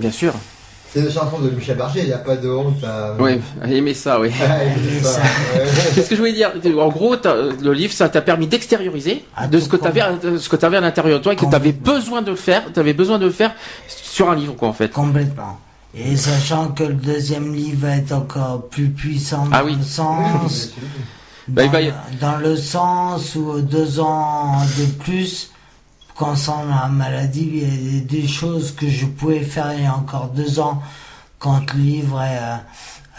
Bien 0.00 0.10
sûr. 0.12 0.32
C'est 0.92 1.00
une 1.00 1.10
chanson 1.10 1.38
de 1.38 1.48
Michel 1.48 1.78
Berger, 1.78 2.00
il 2.00 2.06
n'y 2.08 2.12
a 2.12 2.18
pas 2.18 2.36
de 2.36 2.50
honte 2.50 2.84
à. 2.84 3.14
Oui, 3.18 3.40
aimer 3.66 3.94
ça, 3.94 4.20
oui. 4.20 4.30
Ah, 4.42 4.58
ça. 5.02 5.22
Qu'est-ce 5.94 6.10
que 6.10 6.14
je 6.14 6.20
voulais 6.20 6.34
dire? 6.34 6.52
En 6.78 6.90
gros, 6.90 7.16
le 7.24 7.72
livre, 7.72 7.94
ça 7.94 8.10
t'a 8.10 8.20
permis 8.20 8.46
d'extérioriser 8.46 9.24
Ah, 9.34 9.46
de 9.48 9.58
ce 9.58 9.70
que 9.70 9.78
ce 9.78 10.48
que 10.50 10.56
t'avais 10.56 10.76
à 10.76 10.80
l'intérieur 10.82 11.18
de 11.18 11.24
toi 11.24 11.32
et 11.32 11.36
que 11.36 11.46
t'avais 11.46 11.72
Complètement. 11.72 11.94
besoin 11.94 12.20
de 12.20 12.30
le 12.32 12.36
faire. 12.36 12.70
T'avais 12.74 12.92
besoin 12.92 13.18
de 13.18 13.24
le 13.24 13.30
faire 13.32 13.54
sur 13.88 14.28
un 14.30 14.36
livre, 14.36 14.54
quoi, 14.54 14.68
en 14.68 14.74
fait. 14.74 14.88
Complètement. 14.90 15.58
Et 15.94 16.16
sachant 16.16 16.68
que 16.68 16.84
le 16.84 16.94
deuxième 16.94 17.54
livre 17.54 17.86
va 17.86 17.96
être 17.96 18.12
encore 18.12 18.68
plus 18.68 18.88
puissant 18.88 19.44
dans 19.46 19.52
Ah 19.56 19.64
oui. 19.64 19.76
le 19.76 19.84
sens, 19.84 20.70
dans, 21.48 22.36
le 22.38 22.56
sens 22.56 23.34
où 23.36 23.60
deux 23.60 24.00
ans 24.00 24.62
de 24.78 24.86
plus, 25.02 25.50
concernant 26.14 26.82
la 26.82 26.88
maladie, 26.88 27.50
il 27.52 27.58
y 27.62 27.64
a 27.64 27.76
des- 28.00 28.22
des 28.22 28.28
choses 28.28 28.72
que 28.74 28.88
je 28.88 29.04
pouvais 29.06 29.40
faire 29.40 29.72
il 29.76 29.82
y 29.82 29.86
a 29.86 29.94
encore 29.94 30.28
deux 30.28 30.60
ans 30.60 30.82
quand 31.38 31.72
le 31.74 31.80
livre 31.80 32.18
a, 32.20 32.62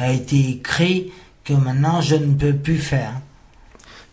a 0.02 0.12
été 0.12 0.50
écrit 0.50 1.12
que 1.44 1.54
maintenant 1.54 2.02
je 2.02 2.16
ne 2.16 2.34
peux 2.34 2.54
plus 2.54 2.78
faire. 2.78 3.14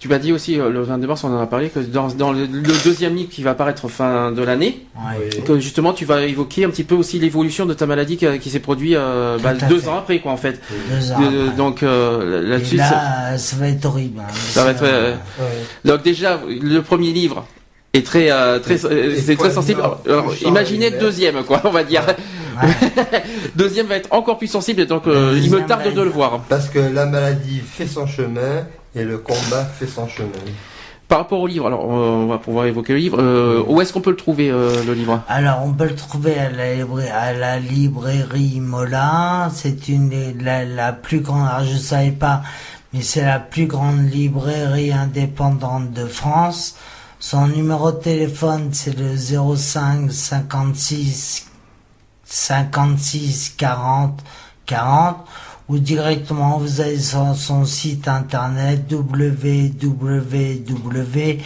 Tu 0.01 0.09
m'as 0.09 0.18
dit 0.18 0.32
aussi, 0.32 0.59
euh, 0.59 0.70
le 0.70 0.81
22 0.82 1.06
mars, 1.06 1.24
on 1.24 1.28
en 1.36 1.40
a 1.43 1.47
parlé, 1.47 1.68
que 1.68 1.78
dans, 1.78 2.09
dans 2.09 2.32
le, 2.32 2.47
le 2.47 2.85
deuxième 2.85 3.14
livre 3.14 3.28
qui 3.31 3.43
va 3.43 3.51
apparaître 3.51 3.86
fin 3.89 4.32
de 4.32 4.43
l'année, 4.43 4.86
Ouais. 4.97 5.28
que 5.43 5.60
justement 5.60 5.93
tu 5.93 6.06
vas 6.06 6.22
évoquer 6.22 6.64
un 6.64 6.70
petit 6.70 6.85
peu 6.85 6.94
aussi 6.94 7.18
l'évolution 7.18 7.66
de 7.66 7.74
ta 7.74 7.85
maladie 7.85 8.16
qui, 8.16 8.27
qui 8.39 8.48
s'est 8.48 8.60
produite 8.60 8.94
euh, 8.97 9.36
bah, 9.43 9.52
deux 9.68 9.78
fait. 9.81 9.89
ans 9.89 9.98
après, 9.98 10.18
quoi, 10.20 10.32
en 10.32 10.39
fait. 10.39 10.59
Deux 10.90 11.12
ans 11.12 11.16
Euh, 11.22 11.44
après. 11.48 11.56
donc 11.56 11.82
euh, 11.82 12.43
là-dessus, 12.48 12.78
ça- 12.78 12.90
là, 13.32 13.36
ça 13.39 13.56
va 13.56 13.68
être 13.68 13.85
horrible. 13.85 14.20
hein. 14.20 14.32
Ça 14.32 14.64
va 14.64 14.70
être, 14.70 14.85
euh, 14.85 15.14
Ouais. 15.39 15.44
donc 15.85 16.02
déjà 16.02 16.40
le 16.48 16.81
premier 16.81 17.12
livre 17.12 17.44
est 17.93 18.06
très 18.06 18.31
euh, 18.31 18.59
très 18.59 18.78
c'est 18.78 19.36
très 19.36 19.51
sensible. 19.51 19.81
Alors, 19.81 20.01
alors, 20.06 20.31
touchant, 20.31 20.48
imaginez 20.48 20.89
le 20.90 20.98
deuxième, 20.98 21.43
quoi, 21.44 21.60
on 21.64 21.70
va 21.70 21.85
dire. 21.85 22.06
Ouais. 22.62 23.22
deuxième 23.55 23.86
va 23.86 23.97
être 23.97 24.09
encore 24.12 24.39
plus 24.39 24.47
sensible, 24.47 24.86
donc 24.86 25.06
euh, 25.06 25.39
il 25.43 25.51
me 25.51 25.60
tarde 25.66 25.93
de 25.93 26.01
le 26.01 26.09
voir. 26.10 26.40
Parce 26.48 26.68
que 26.70 26.78
la 26.78 27.05
maladie 27.05 27.60
fait 27.60 27.86
son 27.86 28.06
chemin 28.06 28.66
et 28.95 29.05
le 29.05 29.19
combat 29.19 29.65
fait 29.65 29.87
son 29.87 30.09
chemin. 30.09 30.31
Par 31.09 31.19
rapport 31.19 31.41
au 31.41 31.47
livre, 31.49 31.67
alors 31.67 31.89
on 31.89 32.27
va 32.27 32.39
pouvoir 32.39 32.67
évoquer 32.67 32.93
le 32.93 33.01
livre. 33.01 33.19
Euh, 33.21 33.65
où 33.67 33.81
est-ce 33.81 33.93
qu'on 33.93 34.01
peut 34.01 34.11
le 34.11 34.17
trouver 34.17 34.49
euh, 34.49 34.85
le 34.85 34.95
livre? 34.95 35.23
Alors, 35.29 35.62
on 35.65 35.73
peut 35.73 35.89
le 35.89 35.97
trouver 35.97 36.39
à 36.39 36.51
la, 36.51 36.75
librairie, 36.75 37.09
à 37.09 37.33
la 37.33 37.59
librairie 37.59 38.61
Mola. 38.61 39.51
C'est 39.53 39.89
une 39.89 40.39
la, 40.41 40.65
la 40.65 40.93
plus 40.93 41.21
grande, 41.21 41.49
alors 41.49 41.65
je 41.65 41.77
savais 41.77 42.12
pas, 42.12 42.43
mais 42.93 43.03
c'est 43.03 43.25
la 43.25 43.41
plus 43.41 43.67
grande 43.67 44.09
librairie 44.09 44.93
indépendante 44.93 45.93
de 45.93 46.07
France. 46.07 46.77
Son 47.19 47.49
numéro 47.49 47.91
de 47.91 47.99
téléphone, 47.99 48.69
c'est 48.73 48.97
le 48.97 49.17
05 49.17 50.12
56 50.12 51.51
56 52.25 53.55
40 53.59 54.23
40 54.67 55.17
ou 55.71 55.79
directement 55.79 56.59
vous 56.59 56.81
allez 56.81 56.99
sur 56.99 57.35
son 57.37 57.65
site 57.65 58.09
internet 58.09 58.81
www.mola.fr. 58.91 61.39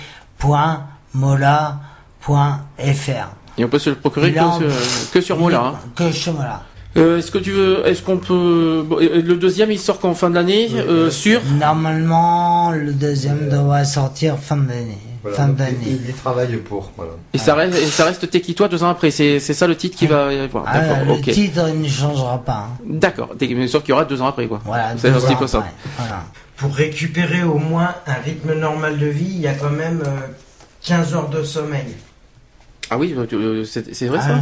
Et 3.56 3.64
on 3.64 3.68
peut 3.68 3.78
se 3.78 3.90
le 3.90 3.96
procurer 3.96 4.32
que, 4.32 4.40
sur- 4.40 5.10
que 5.12 5.20
sur 5.20 5.38
Mola. 5.38 5.64
hein. 5.66 5.74
Que 5.94 6.10
sur 6.10 6.32
Mola. 6.32 6.62
Euh, 6.96 7.18
est-ce 7.18 7.30
que 7.30 7.38
tu 7.38 7.50
veux, 7.50 7.86
est-ce 7.86 8.02
qu'on 8.02 8.18
peut, 8.18 8.84
bon, 8.88 8.98
le 9.00 9.34
deuxième 9.34 9.70
il 9.72 9.78
sort 9.80 9.98
qu'en 9.98 10.14
fin 10.14 10.30
d'année 10.30 10.68
euh, 10.74 11.10
sur. 11.10 11.40
Normalement, 11.60 12.70
le 12.70 12.92
deuxième 12.92 13.48
devrait 13.48 13.84
sortir 13.84 14.38
fin 14.38 14.56
d'année. 14.56 14.98
Voilà, 15.24 15.36
fin 15.36 15.46
donc, 15.48 15.56
d'année. 15.56 15.76
il, 15.86 15.92
il 16.04 16.10
y 16.10 16.12
travaille 16.12 16.56
pour. 16.58 16.92
Voilà. 16.96 17.12
Et 17.32 17.38
ça 17.38 17.54
reste, 17.56 17.76
et 17.76 17.86
ça 17.86 18.04
reste 18.04 18.30
Tekitoi 18.30 18.68
deux 18.68 18.82
ans 18.84 18.90
après. 18.90 19.10
C'est, 19.10 19.40
c'est 19.40 19.54
ça 19.54 19.66
le 19.66 19.74
titre 19.76 19.96
qui 19.98 20.06
va 20.06 20.32
y 20.32 20.38
avoir. 20.38 20.64
Ah, 20.68 20.78
D'accord, 20.80 21.16
le 21.16 21.20
titre 21.32 21.68
il 21.74 21.80
ne 21.80 21.88
changera 21.88 22.38
pas. 22.44 22.68
hein. 22.70 22.78
D'accord. 22.86 23.30
Sauf 23.68 23.82
qu'il 23.82 23.90
y 23.90 23.92
aura 23.92 24.04
deux 24.04 24.20
ans 24.22 24.26
après, 24.28 24.46
quoi. 24.46 24.60
Voilà, 24.64 24.92
C'est 24.96 25.10
deux 25.10 25.16
un 25.16 25.20
petit 25.20 25.32
ans 25.32 25.36
peu 25.38 25.46
ça. 25.48 25.58
après. 25.58 25.72
Voilà. 25.98 26.22
Pour 26.56 26.72
récupérer 26.74 27.42
au 27.42 27.58
moins 27.58 27.94
un 28.06 28.14
rythme 28.24 28.54
normal 28.54 28.98
de 28.98 29.06
vie, 29.06 29.32
il 29.34 29.40
y 29.40 29.48
a 29.48 29.54
quand 29.54 29.70
même 29.70 30.02
euh, 30.06 30.10
15 30.82 31.14
heures 31.14 31.28
de 31.28 31.42
sommeil. 31.42 31.96
Ah 32.90 32.98
oui, 32.98 33.14
euh, 33.18 33.26
tu- 33.26 33.34
euh, 33.34 33.64
c'est, 33.64 33.92
c'est 33.94 34.06
vrai 34.06 34.18
Ah. 34.22 34.26
ça. 34.28 34.40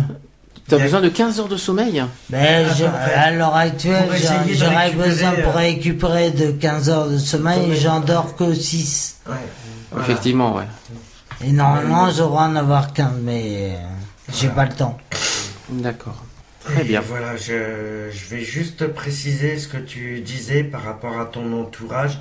T'as 0.69 0.79
besoin 0.79 1.01
de 1.01 1.09
15 1.09 1.41
heures 1.41 1.49
de 1.49 1.57
sommeil. 1.57 2.03
Ben, 2.31 2.67
À 2.67 2.73
je- 2.75 2.85
peu 2.85 2.91
près. 2.91 3.15
à 3.15 3.31
l'heure 3.33 3.55
actuelle, 3.55 4.09
j'aurais 4.55 4.93
besoin 4.93 5.33
pour 5.33 5.53
euh, 5.57 5.59
récupérer 5.59 6.31
de 6.31 6.53
15 6.53 6.89
heures 6.89 7.09
de 7.09 7.19
sommeil, 7.19 7.63
sommeil. 7.63 7.81
j'en 7.81 8.01
dors 8.01 8.37
que 8.37 8.55
6. 8.55 9.17
Ouais. 9.29 9.35
Voilà. 9.93 10.09
Effectivement, 10.09 10.57
ouais. 10.57 10.65
Et 11.45 11.53
normalement, 11.53 12.11
j'aurais 12.11 12.45
en 12.45 12.57
avoir 12.57 12.93
15, 12.93 13.15
mais 13.23 13.73
euh, 13.73 13.77
j'ai 14.33 14.49
pas 14.49 14.65
le 14.65 14.73
temps. 14.73 14.97
D'accord. 15.69 16.25
Très 16.65 16.83
Et 16.83 16.85
bien. 16.85 17.01
Voilà, 17.01 17.37
je, 17.37 18.09
je 18.11 18.27
vais 18.29 18.43
juste 18.43 18.87
préciser 18.89 19.59
ce 19.59 19.67
que 19.69 19.79
tu 19.79 20.21
disais 20.21 20.63
par 20.63 20.83
rapport 20.85 21.19
à 21.19 21.25
ton 21.25 21.61
entourage, 21.61 22.21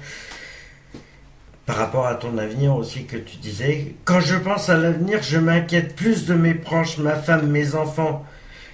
par 1.65 1.75
rapport 1.75 2.07
à 2.07 2.15
ton 2.15 2.37
avenir 2.37 2.75
aussi 2.75 3.05
que 3.05 3.17
tu 3.17 3.37
disais. 3.37 3.93
Quand 4.05 4.19
je 4.19 4.35
pense 4.35 4.69
à 4.69 4.77
l'avenir, 4.77 5.21
je 5.21 5.37
m'inquiète 5.37 5.95
plus 5.95 6.25
de 6.25 6.33
mes 6.33 6.55
proches, 6.55 6.97
ma 6.97 7.15
femme, 7.15 7.47
mes 7.47 7.75
enfants, 7.75 8.25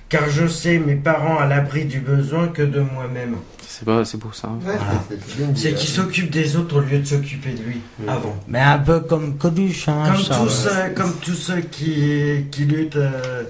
car 0.09 0.29
je 0.29 0.47
sais 0.47 0.79
mes 0.79 0.95
parents 0.95 1.37
à 1.37 1.45
l'abri 1.45 1.85
du 1.85 1.99
besoin 1.99 2.47
que 2.47 2.61
de 2.61 2.79
moi-même. 2.79 3.35
C'est 3.77 3.85
beau, 3.85 4.03
c'est 4.03 4.17
beau 4.17 4.31
ça. 4.31 4.47
hein. 4.47 4.59
Ouais, 4.65 4.73
c'est- 5.07 5.55
C'est 5.55 5.69
hein. 5.69 5.73
qu'il 5.75 5.87
s'occupe 5.89 6.31
des 6.31 6.55
autres 6.55 6.77
au 6.77 6.79
lieu 6.79 6.97
de 6.97 7.05
s'occuper 7.05 7.51
de 7.51 7.61
lui 7.61 7.81
avant. 8.07 8.35
Mais 8.47 8.59
un 8.59 8.79
peu 8.79 9.01
comme 9.01 9.37
Coluche, 9.37 9.87
hein, 9.87 10.03
Comme 10.07 10.23
tous, 10.45 10.49
ceux, 10.49 10.89
comme 10.95 11.13
tous 11.21 11.35
ceux 11.35 11.59
qui, 11.61 12.45
qui 12.49 12.65
luttent, 12.65 12.95
euh, 12.95 13.43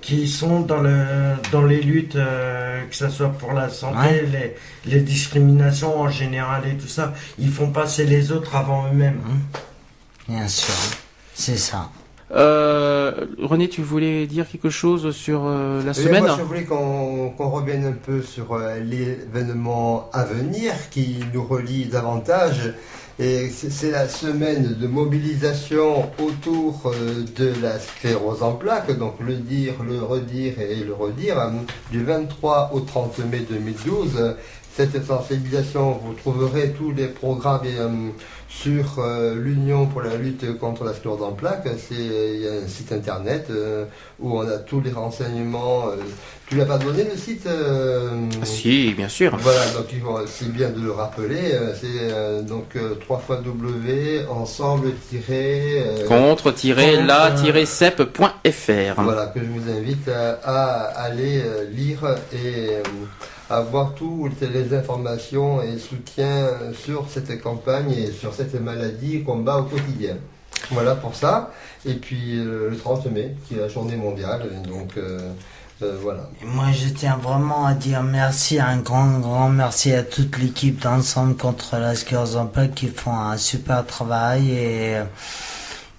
qui 0.00 0.26
sont 0.26 0.60
dans, 0.60 0.80
le, 0.80 1.34
dans 1.52 1.64
les 1.66 1.82
luttes, 1.82 2.16
euh, 2.16 2.82
que 2.88 2.96
ce 2.96 3.10
soit 3.10 3.28
pour 3.28 3.52
la 3.52 3.68
santé, 3.68 4.22
les, 4.32 4.56
les, 4.90 5.00
discriminations 5.02 6.00
en 6.00 6.08
général 6.08 6.62
et 6.66 6.78
tout 6.78 6.88
ça, 6.88 7.12
ils 7.38 7.50
font 7.50 7.68
passer 7.70 8.06
les 8.06 8.32
autres 8.32 8.56
avant 8.56 8.88
eux-mêmes. 8.88 9.16
Mmh. 10.28 10.32
Bien 10.32 10.48
sûr, 10.48 10.72
c'est 11.34 11.58
ça. 11.58 11.90
Euh, 12.30 13.12
René, 13.42 13.68
tu 13.68 13.82
voulais 13.82 14.26
dire 14.26 14.46
quelque 14.48 14.68
chose 14.68 15.14
sur 15.14 15.46
euh, 15.46 15.82
la 15.82 15.94
semaine 15.94 16.24
moi, 16.24 16.36
Je 16.38 16.42
voulais 16.42 16.64
qu'on 16.64 17.32
revienne 17.38 17.86
un 17.86 17.92
peu 17.92 18.22
sur 18.22 18.52
euh, 18.52 18.78
l'événement 18.80 20.10
à 20.12 20.24
venir 20.24 20.72
qui 20.90 21.20
nous 21.32 21.44
relie 21.44 21.86
davantage. 21.86 22.74
Et 23.20 23.48
c'est 23.48 23.90
la 23.90 24.08
semaine 24.08 24.76
de 24.80 24.86
mobilisation 24.86 26.08
autour 26.20 26.92
de 27.36 27.52
la 27.60 27.80
sclérose 27.80 28.44
en 28.44 28.52
plaques, 28.52 28.96
donc 28.96 29.14
le 29.18 29.34
dire, 29.34 29.74
le 29.82 30.00
redire 30.00 30.60
et 30.60 30.76
le 30.76 30.94
redire, 30.94 31.50
du 31.90 32.04
23 32.04 32.70
au 32.74 32.78
30 32.78 33.18
mai 33.28 33.44
2012. 33.50 34.36
Cette 34.76 35.04
sensibilisation, 35.04 35.98
vous 36.00 36.14
trouverez 36.14 36.70
tous 36.70 36.92
les 36.92 37.08
programmes 37.08 38.12
sur 38.48 38.98
euh, 38.98 39.34
l'Union 39.34 39.86
pour 39.86 40.00
la 40.00 40.16
lutte 40.16 40.58
contre 40.58 40.84
la 40.84 40.94
sclérose 40.94 41.22
en 41.22 41.32
plaques. 41.32 41.68
Il 41.90 42.40
y 42.40 42.48
a 42.48 42.64
un 42.64 42.66
site 42.66 42.92
internet 42.92 43.48
euh, 43.50 43.84
où 44.18 44.38
on 44.38 44.48
a 44.48 44.56
tous 44.56 44.80
les 44.80 44.90
renseignements. 44.90 45.88
Euh, 45.88 45.96
tu 46.48 46.56
l'as 46.56 46.64
pas 46.64 46.78
donné 46.78 47.04
le 47.04 47.16
site 47.16 47.46
ah, 47.46 48.44
Si, 48.44 48.94
bien 48.94 49.10
sûr. 49.10 49.36
Voilà, 49.36 49.66
donc 49.72 49.86
c'est 50.26 50.50
bien 50.50 50.70
de 50.70 50.80
le 50.80 50.92
rappeler. 50.92 51.52
c'est 51.78 52.42
donc 52.46 52.74
3 53.00 53.18
fois 53.18 53.36
W 53.36 54.24
ensemble 54.30 54.92
contre 56.08 57.06
la 57.06 57.66
cep.fr. 57.66 59.02
Voilà, 59.02 59.26
que 59.26 59.40
je 59.40 59.44
vous 59.44 59.70
invite 59.70 60.08
à 60.08 60.84
aller 60.96 61.42
lire 61.70 62.16
et 62.32 62.78
avoir 63.50 63.94
toutes 63.94 64.40
les 64.40 64.74
informations 64.74 65.62
et 65.62 65.78
soutien 65.78 66.48
sur 66.74 67.06
cette 67.08 67.40
campagne 67.40 67.92
et 67.92 68.12
sur 68.12 68.34
cette 68.34 68.54
maladie 68.60 69.22
qu'on 69.22 69.38
bat 69.38 69.58
au 69.58 69.64
quotidien. 69.64 70.16
Voilà 70.70 70.94
pour 70.94 71.14
ça. 71.14 71.50
Et 71.84 71.94
puis 71.94 72.38
euh, 72.38 72.70
le 72.70 72.76
30 72.76 73.06
mai, 73.06 73.34
qui 73.46 73.54
est 73.54 73.60
la 73.60 73.68
journée 73.68 73.96
mondiale. 73.96 74.48
Donc 74.66 74.96
euh, 74.96 75.32
euh, 75.82 75.96
voilà. 76.02 76.28
moi, 76.44 76.66
je 76.72 76.88
tiens 76.88 77.16
vraiment 77.16 77.66
à 77.66 77.74
dire 77.74 78.02
merci, 78.02 78.58
un 78.58 78.78
grand, 78.78 79.18
grand 79.20 79.48
merci 79.48 79.92
à 79.92 80.02
toute 80.02 80.36
l'équipe 80.38 80.82
d'ensemble 80.82 81.36
contre 81.36 81.76
la 81.76 81.94
sclérose 81.94 82.36
en 82.36 82.50
qui 82.74 82.88
font 82.88 83.16
un 83.16 83.36
super 83.36 83.86
travail 83.86 84.50
et 84.50 84.96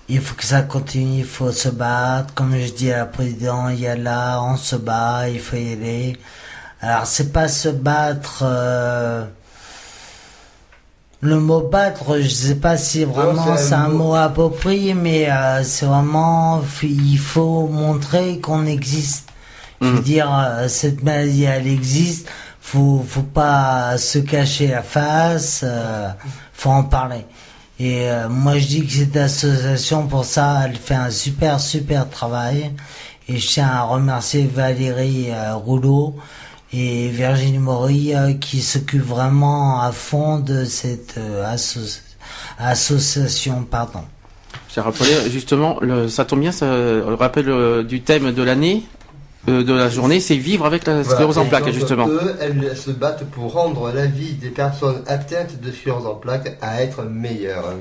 il 0.10 0.20
faut 0.20 0.36
que 0.36 0.44
ça 0.44 0.64
continue, 0.64 1.20
il 1.20 1.26
faut 1.26 1.52
se 1.52 1.70
battre. 1.70 2.34
Comme 2.34 2.58
je 2.58 2.74
dis 2.74 2.92
à 2.92 2.98
la 2.98 3.06
présidente, 3.06 3.72
il 3.74 3.80
y 3.82 3.88
a 3.88 3.96
là, 3.96 4.42
on 4.42 4.58
se 4.58 4.76
bat, 4.76 5.30
il 5.30 5.40
faut 5.40 5.56
y 5.56 5.74
aller. 5.74 6.18
Alors 6.82 7.06
c'est 7.06 7.34
pas 7.34 7.48
se 7.48 7.70
battre. 7.70 8.44
Euh, 8.44 9.26
le 11.22 11.38
mot 11.40 11.60
battre, 11.60 12.22
je 12.22 12.30
sais 12.30 12.56
pas 12.56 12.78
si 12.78 13.04
vraiment 13.04 13.58
c'est 13.58 13.74
un, 13.74 13.90
mot 13.90 14.16
approprié, 14.16 14.94
mais 14.94 15.30
euh, 15.30 15.62
c'est 15.66 15.86
vraiment 15.86 16.62
il 16.82 17.18
faut 17.18 17.68
montrer 17.68 18.40
qu'on 18.40 18.66
existe. 18.66 19.28
Je 19.82 19.88
veux 19.88 20.00
hmm. 20.00 20.04
dire, 20.04 20.34
euh, 20.34 20.68
cette 20.70 21.04
maladie, 21.04 21.44
elle 21.44 21.68
existe. 21.68 22.30
Faut, 22.62 23.04
faut 23.08 23.24
pas 23.24 23.98
se 23.98 24.20
cacher 24.20 24.68
la 24.68 24.82
face. 24.82 25.66
faut 26.54 26.70
en 26.70 26.84
parler. 26.84 27.26
Et 27.80 28.08
moi, 28.30 28.58
je 28.60 28.68
dis 28.68 28.86
que 28.86 28.92
cette 28.92 29.16
association, 29.16 30.06
pour 30.06 30.26
ça, 30.26 30.64
elle 30.66 30.76
fait 30.76 30.96
un 30.96 31.10
super, 31.10 31.60
super 31.60 32.10
travail. 32.10 32.72
Et 33.28 33.38
je 33.38 33.48
tiens 33.48 33.70
à 33.70 33.84
remercier 33.84 34.46
Valérie 34.54 35.30
Rouleau 35.56 36.16
et 36.72 37.08
Virginie 37.10 37.58
Maury 37.58 38.14
euh, 38.16 38.34
qui 38.34 38.62
s'occupe 38.62 39.02
vraiment 39.02 39.82
à 39.82 39.92
fond 39.92 40.40
de 40.40 40.66
cette 40.66 41.16
euh, 41.18 41.44
association. 42.60 43.66
Pardon. 43.70 44.02
J'ai 44.74 44.82
rappelé 44.82 45.10
justement, 45.30 45.80
le, 45.82 46.08
ça 46.08 46.26
tombe 46.26 46.42
bien, 46.42 46.52
ça 46.52 46.68
rappelle 47.18 47.50
euh, 47.50 47.84
du 47.84 48.02
thème 48.02 48.32
de 48.32 48.44
l'année, 48.44 48.84
de 49.48 49.74
la 49.74 49.90
journée, 49.90 50.20
c'est 50.20 50.36
vivre 50.36 50.66
avec 50.66 50.86
la 50.86 51.04
sclérose 51.04 51.40
en 51.40 51.46
plaques, 51.46 51.72
justement. 51.72 52.08
Eux, 52.08 52.36
elles 52.40 52.78
se 52.78 52.92
battent 52.92 53.26
pour 53.32 53.54
rendre 53.54 53.92
la 53.92 54.06
vie 54.06 54.34
des 54.34 54.50
personnes 54.50 55.02
atteintes 55.08 55.60
de 55.60 55.72
sclérose 55.72 56.06
en 56.06 56.14
plaques 56.14 56.56
à 56.62 56.84
être 56.84 57.04
meilleure. 57.04 57.74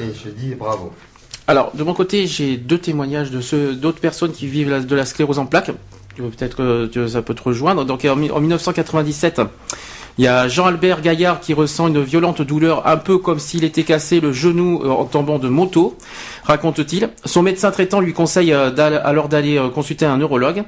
Et 0.00 0.06
je 0.06 0.30
dis 0.30 0.56
bravo. 0.56 0.92
Alors, 1.46 1.70
de 1.76 1.84
mon 1.84 1.94
côté, 1.94 2.26
j'ai 2.26 2.56
deux 2.56 2.78
témoignages 2.78 3.30
de 3.30 3.40
ceux, 3.40 3.76
d'autres 3.76 4.00
personnes 4.00 4.32
qui 4.32 4.48
vivent 4.48 4.84
de 4.84 4.96
la 4.96 5.04
sclérose 5.04 5.38
en 5.38 5.46
plaques 5.46 5.70
peut-être 6.16 6.88
que 6.92 7.06
ça 7.06 7.22
peut 7.22 7.34
te 7.34 7.42
rejoindre. 7.42 7.84
Donc 7.84 8.04
en, 8.04 8.16
1997, 8.16 9.40
il 10.18 10.24
y 10.24 10.28
a 10.28 10.48
Jean-Albert 10.48 11.02
Gaillard 11.02 11.40
qui 11.40 11.52
ressent 11.52 11.88
une 11.88 12.02
violente 12.02 12.40
douleur, 12.40 12.86
un 12.86 12.96
peu 12.96 13.18
comme 13.18 13.38
s'il 13.38 13.64
était 13.64 13.82
cassé 13.82 14.18
le 14.18 14.32
genou 14.32 14.80
euh, 14.82 14.88
en 14.88 15.04
tombant 15.04 15.38
de 15.38 15.48
moto, 15.50 15.98
raconte-t-il. 16.44 17.10
Son 17.26 17.42
médecin 17.42 17.70
traitant 17.70 18.00
lui 18.00 18.14
conseille 18.14 18.54
euh, 18.54 18.70
alors 19.04 19.28
d'aller 19.28 19.58
euh, 19.58 19.68
consulter 19.68 20.06
un 20.06 20.16
neurologue. 20.16 20.64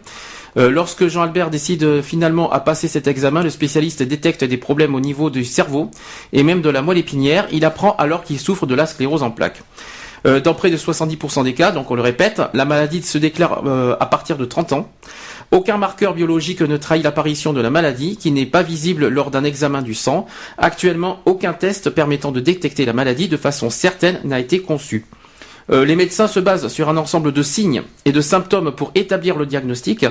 lorsque 0.56 1.06
Jean-Albert 1.06 1.50
décide 1.50 2.02
finalement 2.02 2.50
à 2.52 2.60
passer 2.60 2.88
cet 2.88 3.06
examen, 3.06 3.42
le 3.42 3.48
spécialiste 3.48 4.02
détecte 4.02 4.44
des 4.44 4.56
problèmes 4.58 4.94
au 4.94 5.00
niveau 5.00 5.30
du 5.30 5.44
cerveau 5.44 5.90
et 6.32 6.42
même 6.42 6.60
de 6.60 6.68
la 6.68 6.82
moelle 6.82 6.98
épinière. 6.98 7.46
Il 7.52 7.64
apprend 7.64 7.94
alors 7.96 8.24
qu'il 8.24 8.38
souffre 8.38 8.66
de 8.66 8.74
la 8.74 8.84
sclérose 8.84 9.22
en 9.22 9.30
plaques. 9.30 9.62
dans 10.24 10.54
près 10.54 10.70
de 10.70 10.76
70% 10.76 11.44
des 11.44 11.54
cas, 11.54 11.70
donc 11.70 11.90
on 11.92 11.94
le 11.94 12.02
répète, 12.02 12.42
la 12.54 12.64
maladie 12.64 13.02
se 13.02 13.18
déclare 13.18 13.62
à 14.00 14.06
partir 14.06 14.36
de 14.36 14.44
30 14.44 14.72
ans. 14.72 14.90
Aucun 15.50 15.78
marqueur 15.78 16.14
biologique 16.14 16.60
ne 16.60 16.76
trahit 16.76 17.02
l'apparition 17.02 17.52
de 17.52 17.60
la 17.60 17.70
maladie, 17.70 18.16
qui 18.16 18.30
n'est 18.30 18.46
pas 18.46 18.62
visible 18.62 19.08
lors 19.08 19.30
d'un 19.30 19.44
examen 19.44 19.80
du 19.80 19.94
sang. 19.94 20.26
Actuellement, 20.58 21.20
aucun 21.24 21.54
test 21.54 21.90
permettant 21.90 22.32
de 22.32 22.40
détecter 22.40 22.84
la 22.84 22.92
maladie 22.92 23.28
de 23.28 23.36
façon 23.36 23.70
certaine 23.70 24.20
n'a 24.24 24.40
été 24.40 24.60
conçu. 24.60 25.06
Euh, 25.70 25.84
les 25.84 25.96
médecins 25.96 26.28
se 26.28 26.40
basent 26.40 26.68
sur 26.68 26.88
un 26.88 26.96
ensemble 26.96 27.32
de 27.32 27.42
signes 27.42 27.82
et 28.04 28.12
de 28.12 28.20
symptômes 28.20 28.72
pour 28.72 28.90
établir 28.94 29.36
le 29.36 29.46
diagnostic. 29.46 30.06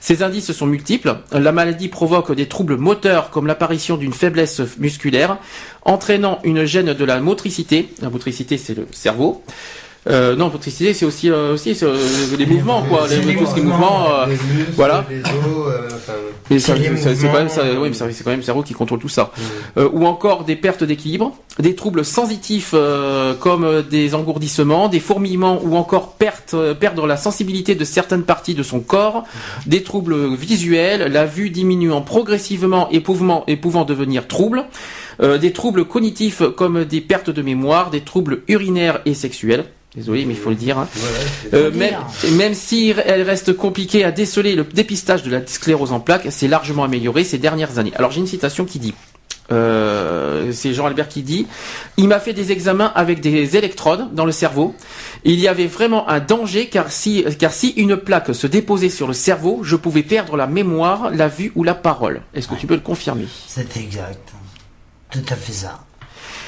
Ces 0.00 0.22
indices 0.22 0.52
sont 0.52 0.66
multiples. 0.66 1.16
La 1.32 1.52
maladie 1.52 1.88
provoque 1.88 2.32
des 2.32 2.46
troubles 2.46 2.76
moteurs 2.76 3.30
comme 3.30 3.46
l'apparition 3.46 3.96
d'une 3.96 4.12
faiblesse 4.12 4.60
musculaire, 4.78 5.38
entraînant 5.82 6.38
une 6.44 6.64
gêne 6.64 6.94
de 6.94 7.04
la 7.04 7.20
motricité. 7.20 7.88
La 8.00 8.10
motricité, 8.10 8.56
c'est 8.56 8.74
le 8.74 8.86
cerveau. 8.90 9.42
Euh, 10.08 10.34
non, 10.34 10.50
motricité, 10.50 10.94
c'est 10.94 11.06
aussi, 11.06 11.30
euh, 11.30 11.54
aussi 11.54 11.76
euh, 11.82 11.96
les 12.36 12.44
mouvements, 12.46 12.82
quoi, 12.82 13.06
les, 13.08 13.20
les, 13.20 13.36
mouvements, 13.36 13.62
mouvements 13.62 14.06
euh, 14.10 14.26
voilà. 14.74 15.04
Les 15.08 15.20
os, 15.20 16.72
c'est 16.98 17.26
quand 17.28 17.32
même, 17.34 17.48
ça, 17.48 17.62
oui, 17.80 17.90
c'est 17.94 18.24
quand 18.24 18.30
même 18.30 18.40
le 18.40 18.44
cerveau 18.44 18.62
qui 18.62 18.74
contrôle 18.74 18.98
tout 18.98 19.08
ça. 19.08 19.30
Mm. 19.76 19.82
ou 19.92 20.04
encore 20.06 20.44
des 20.44 20.56
pertes 20.56 20.82
d'équilibre, 20.82 21.32
des 21.60 21.76
troubles 21.76 22.04
sensitifs 22.04 22.74
comme 23.38 23.82
des 23.88 24.14
engourdissements, 24.14 24.88
des 24.88 24.98
fourmillements, 24.98 25.60
ou 25.62 25.76
encore 25.76 26.14
perte, 26.14 26.56
perdre 26.80 27.06
la 27.06 27.16
sensibilité 27.16 27.76
de 27.76 27.84
certaines 27.84 28.24
parties 28.24 28.54
de 28.54 28.64
son 28.64 28.80
corps, 28.80 29.24
des 29.66 29.84
troubles 29.84 30.34
visuels, 30.34 31.12
la 31.12 31.26
vue 31.26 31.50
diminuant 31.50 32.02
progressivement 32.02 32.88
et 32.90 33.00
pouvant, 33.00 33.44
et 33.46 33.56
pouvant 33.56 33.84
devenir 33.84 34.26
trouble. 34.26 34.64
des 35.22 35.52
troubles 35.52 35.84
cognitifs 35.84 36.42
comme 36.56 36.84
des 36.84 37.00
pertes 37.00 37.30
de 37.30 37.42
mémoire, 37.42 37.90
des 37.90 38.00
troubles 38.00 38.42
urinaires 38.48 39.00
et 39.06 39.14
sexuels. 39.14 39.64
Désolé, 39.94 40.24
mais 40.24 40.32
il 40.32 40.38
faut 40.38 40.50
le 40.50 40.56
dire. 40.56 40.78
Hein. 40.78 40.88
Euh, 41.52 41.70
même, 41.70 41.96
même 42.32 42.54
si 42.54 42.94
elle 43.04 43.22
reste 43.22 43.52
compliquée 43.52 44.04
à 44.04 44.10
déceler, 44.10 44.54
le 44.54 44.64
dépistage 44.64 45.22
de 45.22 45.30
la 45.30 45.46
sclérose 45.46 45.92
en 45.92 46.00
plaques 46.00 46.32
s'est 46.32 46.48
largement 46.48 46.84
amélioré 46.84 47.24
ces 47.24 47.36
dernières 47.36 47.78
années. 47.78 47.92
Alors 47.96 48.10
j'ai 48.10 48.20
une 48.20 48.26
citation 48.26 48.64
qui 48.64 48.78
dit, 48.78 48.94
euh, 49.50 50.50
c'est 50.52 50.72
Jean 50.72 50.86
Albert 50.86 51.08
qui 51.08 51.22
dit, 51.22 51.46
il 51.98 52.08
m'a 52.08 52.20
fait 52.20 52.32
des 52.32 52.52
examens 52.52 52.90
avec 52.94 53.20
des 53.20 53.56
électrodes 53.56 54.14
dans 54.14 54.24
le 54.24 54.32
cerveau. 54.32 54.74
Il 55.24 55.38
y 55.38 55.46
avait 55.46 55.66
vraiment 55.66 56.08
un 56.08 56.20
danger 56.20 56.68
car 56.68 56.90
si, 56.90 57.24
car 57.38 57.52
si 57.52 57.70
une 57.76 57.98
plaque 57.98 58.34
se 58.34 58.46
déposait 58.46 58.88
sur 58.88 59.06
le 59.06 59.12
cerveau, 59.12 59.60
je 59.62 59.76
pouvais 59.76 60.02
perdre 60.02 60.38
la 60.38 60.46
mémoire, 60.46 61.10
la 61.10 61.28
vue 61.28 61.52
ou 61.54 61.64
la 61.64 61.74
parole. 61.74 62.22
Est-ce 62.32 62.48
que 62.48 62.54
tu 62.54 62.66
peux 62.66 62.74
le 62.74 62.80
confirmer? 62.80 63.26
C'est 63.46 63.76
exact. 63.76 64.32
Tout 65.10 65.20
à 65.28 65.36
fait 65.36 65.52
ça. 65.52 65.84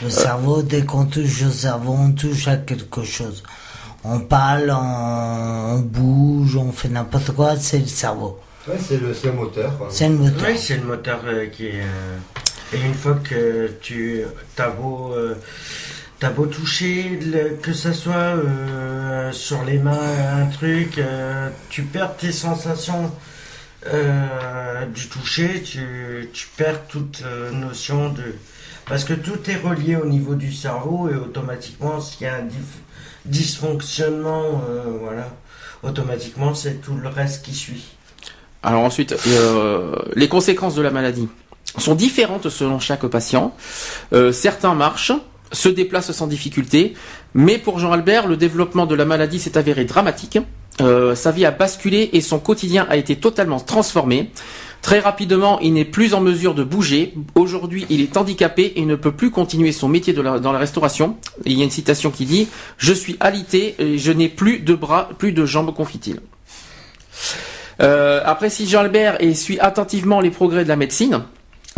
Le 0.02 0.10
cerveau, 0.10 0.62
dès 0.62 0.84
qu'on 0.84 1.06
touche 1.06 1.42
au 1.42 1.50
cerveau, 1.50 1.96
on 1.98 2.12
touche 2.12 2.48
à 2.48 2.56
quelque 2.56 3.04
chose. 3.04 3.42
On 4.02 4.20
parle, 4.20 4.70
on, 4.70 5.78
bouge, 5.78 6.56
on 6.56 6.72
fait 6.72 6.88
n'importe 6.88 7.30
quoi, 7.32 7.56
c'est 7.56 7.78
le 7.78 7.86
cerveau. 7.86 8.38
Ouais, 8.68 8.76
c'est 8.78 8.98
le, 8.98 9.32
moteur. 9.32 9.72
C'est 9.90 10.08
le 10.08 10.14
moteur. 10.14 10.48
Oui, 10.48 10.58
c'est 10.58 10.76
le 10.76 10.84
moteur 10.84 11.20
euh, 11.26 11.46
qui 11.46 11.66
est. 11.66 11.80
Euh, 11.80 12.18
et 12.74 12.80
une 12.80 12.94
fois 12.94 13.14
que 13.22 13.70
tu 13.80 14.22
as 14.58 14.68
beau, 14.70 15.12
euh, 15.12 15.34
as 16.22 16.30
beau 16.30 16.46
toucher, 16.46 17.18
que 17.62 17.72
ce 17.72 17.92
soit 17.92 18.34
sur 19.32 19.62
les 19.64 19.78
mains, 19.78 20.42
un 20.42 20.46
truc, 20.46 20.98
tu 21.68 21.82
perds 21.82 22.16
tes 22.16 22.32
sensations 22.32 23.12
du 24.94 25.08
toucher, 25.08 25.62
tu, 25.62 26.28
tu 26.32 26.48
perds 26.56 26.86
toute 26.88 27.22
notion 27.52 28.08
de 28.08 28.34
Parce 28.86 29.04
que 29.04 29.14
tout 29.14 29.38
est 29.48 29.56
relié 29.56 29.96
au 29.96 30.06
niveau 30.06 30.34
du 30.34 30.52
cerveau 30.52 31.08
et 31.08 31.14
automatiquement, 31.14 32.00
s'il 32.00 32.26
y 32.26 32.26
a 32.26 32.36
un 32.36 32.48
dysfonctionnement, 33.24 34.62
euh, 34.68 34.98
voilà, 35.00 35.28
automatiquement, 35.82 36.54
c'est 36.54 36.82
tout 36.82 36.94
le 36.94 37.08
reste 37.08 37.44
qui 37.44 37.54
suit. 37.54 37.84
Alors 38.62 38.82
ensuite, 38.82 39.14
euh, 39.26 39.94
les 40.14 40.28
conséquences 40.28 40.74
de 40.74 40.82
la 40.82 40.90
maladie 40.90 41.28
sont 41.78 41.94
différentes 41.94 42.50
selon 42.50 42.78
chaque 42.78 43.06
patient. 43.06 43.54
Euh, 44.12 44.32
certains 44.32 44.74
marchent, 44.74 45.12
se 45.52 45.68
déplacent 45.68 46.12
sans 46.12 46.26
difficulté, 46.26 46.94
mais 47.32 47.58
pour 47.58 47.78
Jean 47.78 47.92
Albert, 47.92 48.26
le 48.26 48.36
développement 48.36 48.86
de 48.86 48.94
la 48.94 49.04
maladie 49.04 49.38
s'est 49.38 49.56
avéré 49.56 49.84
dramatique. 49.84 50.38
sa 50.78 51.30
vie 51.30 51.46
a 51.46 51.52
basculé 51.52 52.10
et 52.12 52.20
son 52.20 52.40
quotidien 52.40 52.86
a 52.90 52.96
été 52.96 53.16
totalement 53.16 53.60
transformé. 53.60 54.30
Très 54.84 55.00
rapidement, 55.00 55.58
il 55.60 55.72
n'est 55.72 55.86
plus 55.86 56.12
en 56.12 56.20
mesure 56.20 56.54
de 56.54 56.62
bouger. 56.62 57.14
Aujourd'hui, 57.36 57.86
il 57.88 58.02
est 58.02 58.18
handicapé 58.18 58.74
et 58.76 58.84
ne 58.84 58.96
peut 58.96 59.12
plus 59.12 59.30
continuer 59.30 59.72
son 59.72 59.88
métier 59.88 60.12
dans 60.12 60.52
la 60.52 60.58
restauration. 60.58 61.16
il 61.46 61.56
y 61.56 61.62
a 61.62 61.64
une 61.64 61.70
citation 61.70 62.10
qui 62.10 62.26
dit 62.26 62.48
«Je 62.76 62.92
suis 62.92 63.16
alité 63.18 63.76
et 63.78 63.96
je 63.96 64.12
n'ai 64.12 64.28
plus 64.28 64.58
de 64.58 64.74
bras, 64.74 65.08
plus 65.16 65.32
de 65.32 65.46
jambes», 65.46 65.74
confie-t-il. 65.74 66.20
Euh, 67.80 68.20
après, 68.26 68.50
si 68.50 68.68
Jean-Albert 68.68 69.16
suit 69.34 69.58
attentivement 69.58 70.20
les 70.20 70.30
progrès 70.30 70.64
de 70.64 70.68
la 70.68 70.76
médecine, 70.76 71.22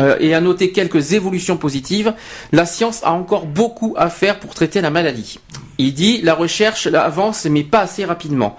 euh, 0.01 0.16
et 0.19 0.35
a 0.35 0.41
noté 0.41 0.73
quelques 0.73 1.12
évolutions 1.12 1.57
positives, 1.57 2.12
la 2.51 2.66
science 2.66 3.05
a 3.05 3.12
encore 3.12 3.47
beaucoup 3.47 3.95
à 3.97 4.11
faire 4.11 4.41
pour 4.41 4.53
traiter 4.53 4.81
la 4.81 4.91
maladie. 4.91 5.39
Il 5.78 5.95
dit 5.95 6.23
la 6.23 6.35
recherche 6.35 6.89
avance 6.89 7.45
mais 7.45 7.62
pas 7.62 7.83
assez 7.83 8.05
rapidement. 8.05 8.57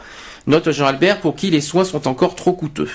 Note 0.47 0.71
Jean 0.71 0.85
Albert 0.85 1.19
pour 1.19 1.35
qui 1.35 1.49
les 1.49 1.59
soins 1.59 1.83
sont 1.83 2.07
encore 2.07 2.35
trop 2.35 2.53
coûteux. 2.53 2.87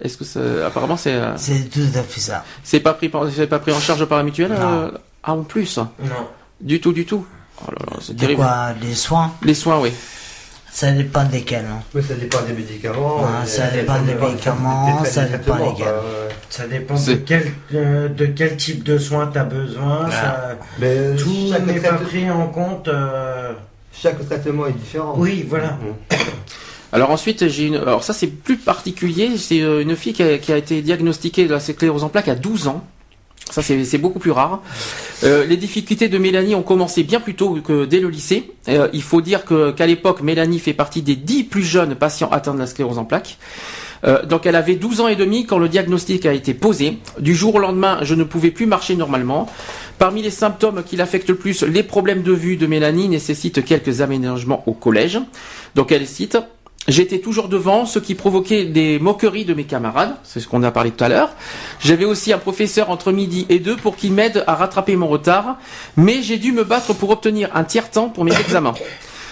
Est-ce 0.00 0.16
que 0.16 0.24
ça, 0.24 0.40
apparemment 0.66 0.96
c'est 0.96 1.14
euh, 1.14 1.36
C'est 1.36 1.68
tout 1.70 1.80
à 1.94 2.02
fait 2.02 2.20
ça. 2.20 2.44
C'est 2.62 2.80
pas 2.80 2.94
pris 2.94 3.10
c'est 3.34 3.46
pas 3.46 3.58
pris 3.58 3.72
en 3.72 3.80
charge 3.80 4.04
par 4.04 4.18
la 4.18 4.24
mutuelle 4.24 4.52
euh, 4.52 4.90
Ah 5.22 5.34
en 5.34 5.42
plus? 5.42 5.76
Non. 5.78 5.88
Du 6.60 6.80
tout 6.80 6.92
du 6.92 7.04
tout. 7.04 7.26
Oh 7.66 7.70
là 7.70 7.84
là, 7.90 7.98
c'est 8.00 8.16
terrible. 8.16 8.40
Quoi, 8.42 8.74
les 8.80 8.94
soins? 8.94 9.32
Les 9.42 9.54
soins 9.54 9.80
oui. 9.80 9.92
Ça 10.70 10.92
dépend 10.92 11.24
desquels. 11.24 11.64
Hein. 11.68 11.82
Oui, 11.94 12.02
ça 12.06 12.14
dépend 12.14 12.42
des 12.42 12.52
médicaments. 12.52 13.24
ça 13.44 13.66
dépend 13.68 14.00
des 14.02 14.14
médicaments, 14.14 15.04
ça 15.04 15.24
dépend 15.24 15.70
desquels. 15.70 15.94
Ça 16.50 16.66
dépend 16.66 16.94
de 16.94 17.14
quel, 17.14 17.52
euh, 17.74 18.08
de 18.08 18.26
quel 18.26 18.56
type 18.56 18.84
de 18.84 18.96
soins 18.96 19.26
tu 19.26 19.38
as 19.38 19.44
besoin. 19.44 20.08
Ça, 20.10 20.56
Mais 20.78 21.16
tout 21.16 21.52
n'est 21.66 21.80
pas 21.80 21.94
pris 21.94 22.30
en 22.30 22.46
compte. 22.46 22.88
Chaque 23.92 24.24
traitement 24.28 24.66
est 24.66 24.72
différent. 24.72 25.14
Oui, 25.16 25.44
voilà. 25.48 25.70
Mm. 25.70 26.14
Alors 26.92 27.10
ensuite, 27.10 27.48
j'ai 27.48 27.66
une. 27.66 27.76
Alors 27.76 28.02
ça, 28.02 28.12
c'est 28.12 28.28
plus 28.28 28.56
particulier. 28.56 29.36
C'est 29.36 29.60
euh, 29.60 29.82
une 29.82 29.94
fille 29.96 30.14
qui 30.14 30.22
a, 30.22 30.56
été 30.56 30.82
diagnostiquée 30.82 31.46
de 31.46 31.52
la 31.52 31.60
sclérose 31.60 32.04
en 32.04 32.08
plaques 32.08 32.28
à 32.28 32.34
12 32.34 32.68
ans. 32.68 32.84
Ça, 33.50 33.62
c'est 33.62 33.98
beaucoup 33.98 34.18
plus 34.18 34.30
rare. 34.30 34.60
Euh, 35.24 35.46
les 35.46 35.56
difficultés 35.56 36.08
de 36.08 36.18
Mélanie 36.18 36.54
ont 36.54 36.62
commencé 36.62 37.02
bien 37.02 37.18
plus 37.18 37.34
tôt 37.34 37.58
que 37.64 37.86
dès 37.86 37.98
le 37.98 38.10
lycée. 38.10 38.52
Euh, 38.68 38.88
il 38.92 39.02
faut 39.02 39.22
dire 39.22 39.44
qu'à 39.46 39.86
l'époque, 39.86 40.20
Mélanie 40.20 40.58
fait 40.58 40.74
partie 40.74 41.00
des 41.00 41.16
10 41.16 41.44
plus 41.44 41.62
jeunes 41.62 41.94
patients 41.94 42.28
atteints 42.30 42.52
de 42.52 42.58
la 42.58 42.66
sclérose 42.66 42.98
en 42.98 43.06
plaques. 43.06 43.38
donc 44.28 44.44
elle 44.44 44.54
avait 44.54 44.74
12 44.74 45.00
ans 45.00 45.08
et 45.08 45.16
demi 45.16 45.46
quand 45.46 45.58
le 45.58 45.70
diagnostic 45.70 46.26
a 46.26 46.34
été 46.34 46.52
posé. 46.52 46.98
Du 47.20 47.34
jour 47.34 47.54
au 47.54 47.58
lendemain, 47.58 48.00
je 48.02 48.14
ne 48.14 48.22
pouvais 48.22 48.50
plus 48.50 48.66
marcher 48.66 48.96
normalement. 48.96 49.48
Parmi 49.98 50.20
les 50.20 50.30
symptômes 50.30 50.84
qui 50.84 50.96
l'affectent 50.96 51.30
le 51.30 51.34
plus, 51.36 51.62
les 51.62 51.82
problèmes 51.82 52.22
de 52.22 52.32
vue 52.32 52.56
de 52.56 52.66
Mélanie 52.66 53.08
nécessitent 53.08 53.64
quelques 53.64 54.02
aménagements 54.02 54.62
au 54.66 54.72
collège. 54.72 55.18
Donc 55.74 55.90
elle 55.90 56.06
cite 56.06 56.38
J'étais 56.88 57.18
toujours 57.18 57.48
devant, 57.48 57.84
ce 57.84 57.98
qui 57.98 58.14
provoquait 58.14 58.64
des 58.64 58.98
moqueries 58.98 59.44
de 59.44 59.52
mes 59.52 59.64
camarades, 59.64 60.16
c'est 60.24 60.40
ce 60.40 60.48
qu'on 60.48 60.62
a 60.62 60.70
parlé 60.70 60.90
tout 60.90 61.04
à 61.04 61.10
l'heure. 61.10 61.30
J'avais 61.80 62.06
aussi 62.06 62.32
un 62.32 62.38
professeur 62.38 62.88
entre 62.88 63.12
midi 63.12 63.44
et 63.50 63.58
deux 63.58 63.76
pour 63.76 63.94
qu'il 63.94 64.14
m'aide 64.14 64.42
à 64.46 64.54
rattraper 64.54 64.96
mon 64.96 65.06
retard, 65.06 65.58
mais 65.98 66.22
j'ai 66.22 66.38
dû 66.38 66.50
me 66.50 66.64
battre 66.64 66.94
pour 66.94 67.10
obtenir 67.10 67.50
un 67.54 67.64
tiers-temps 67.64 68.08
pour 68.08 68.24
mes 68.24 68.34
examens 68.40 68.74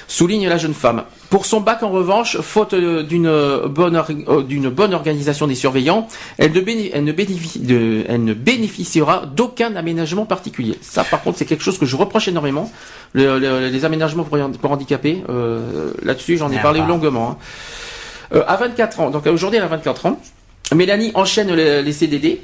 souligne 0.09 0.49
la 0.49 0.59
jeune 0.59 0.74
femme. 0.74 1.05
Pour 1.31 1.47
son 1.47 1.61
bac, 1.61 1.83
en 1.83 1.91
revanche, 1.91 2.41
faute 2.41 2.74
d'une 2.74 3.61
bonne, 3.66 3.97
euh, 4.28 4.43
d'une 4.43 4.69
bonne 4.69 4.95
organisation 4.95 5.47
des 5.47 5.55
surveillants, 5.55 6.07
elle 6.39 6.53
ne, 6.53 8.33
bénéficiera 8.33 9.27
d'aucun 9.27 9.74
aménagement 9.74 10.24
particulier. 10.27 10.78
Ça, 10.81 11.05
par 11.05 11.23
contre, 11.23 11.39
c'est 11.39 11.45
quelque 11.45 11.65
chose 11.65 11.78
que 11.78 11.87
je 11.87 11.97
reproche 11.97 12.28
énormément. 12.28 12.70
les 13.15 13.85
aménagements 13.85 14.24
pour, 14.24 14.70
handicapés, 14.70 15.23
euh, 15.28 15.93
là-dessus, 16.03 16.37
j'en 16.37 16.51
ai 16.51 16.59
parlé 16.59 16.81
longuement. 16.81 17.31
Hein. 17.31 17.37
Euh, 18.35 18.43
à 18.47 18.57
24 18.57 19.01
ans, 19.01 19.11
donc 19.11 19.24
aujourd'hui 19.27 19.59
elle 19.59 19.65
a 19.65 19.69
24 19.69 20.07
ans, 20.07 20.20
Mélanie 20.74 21.12
enchaîne 21.15 21.53
les, 21.53 21.93
CDD. 21.93 22.41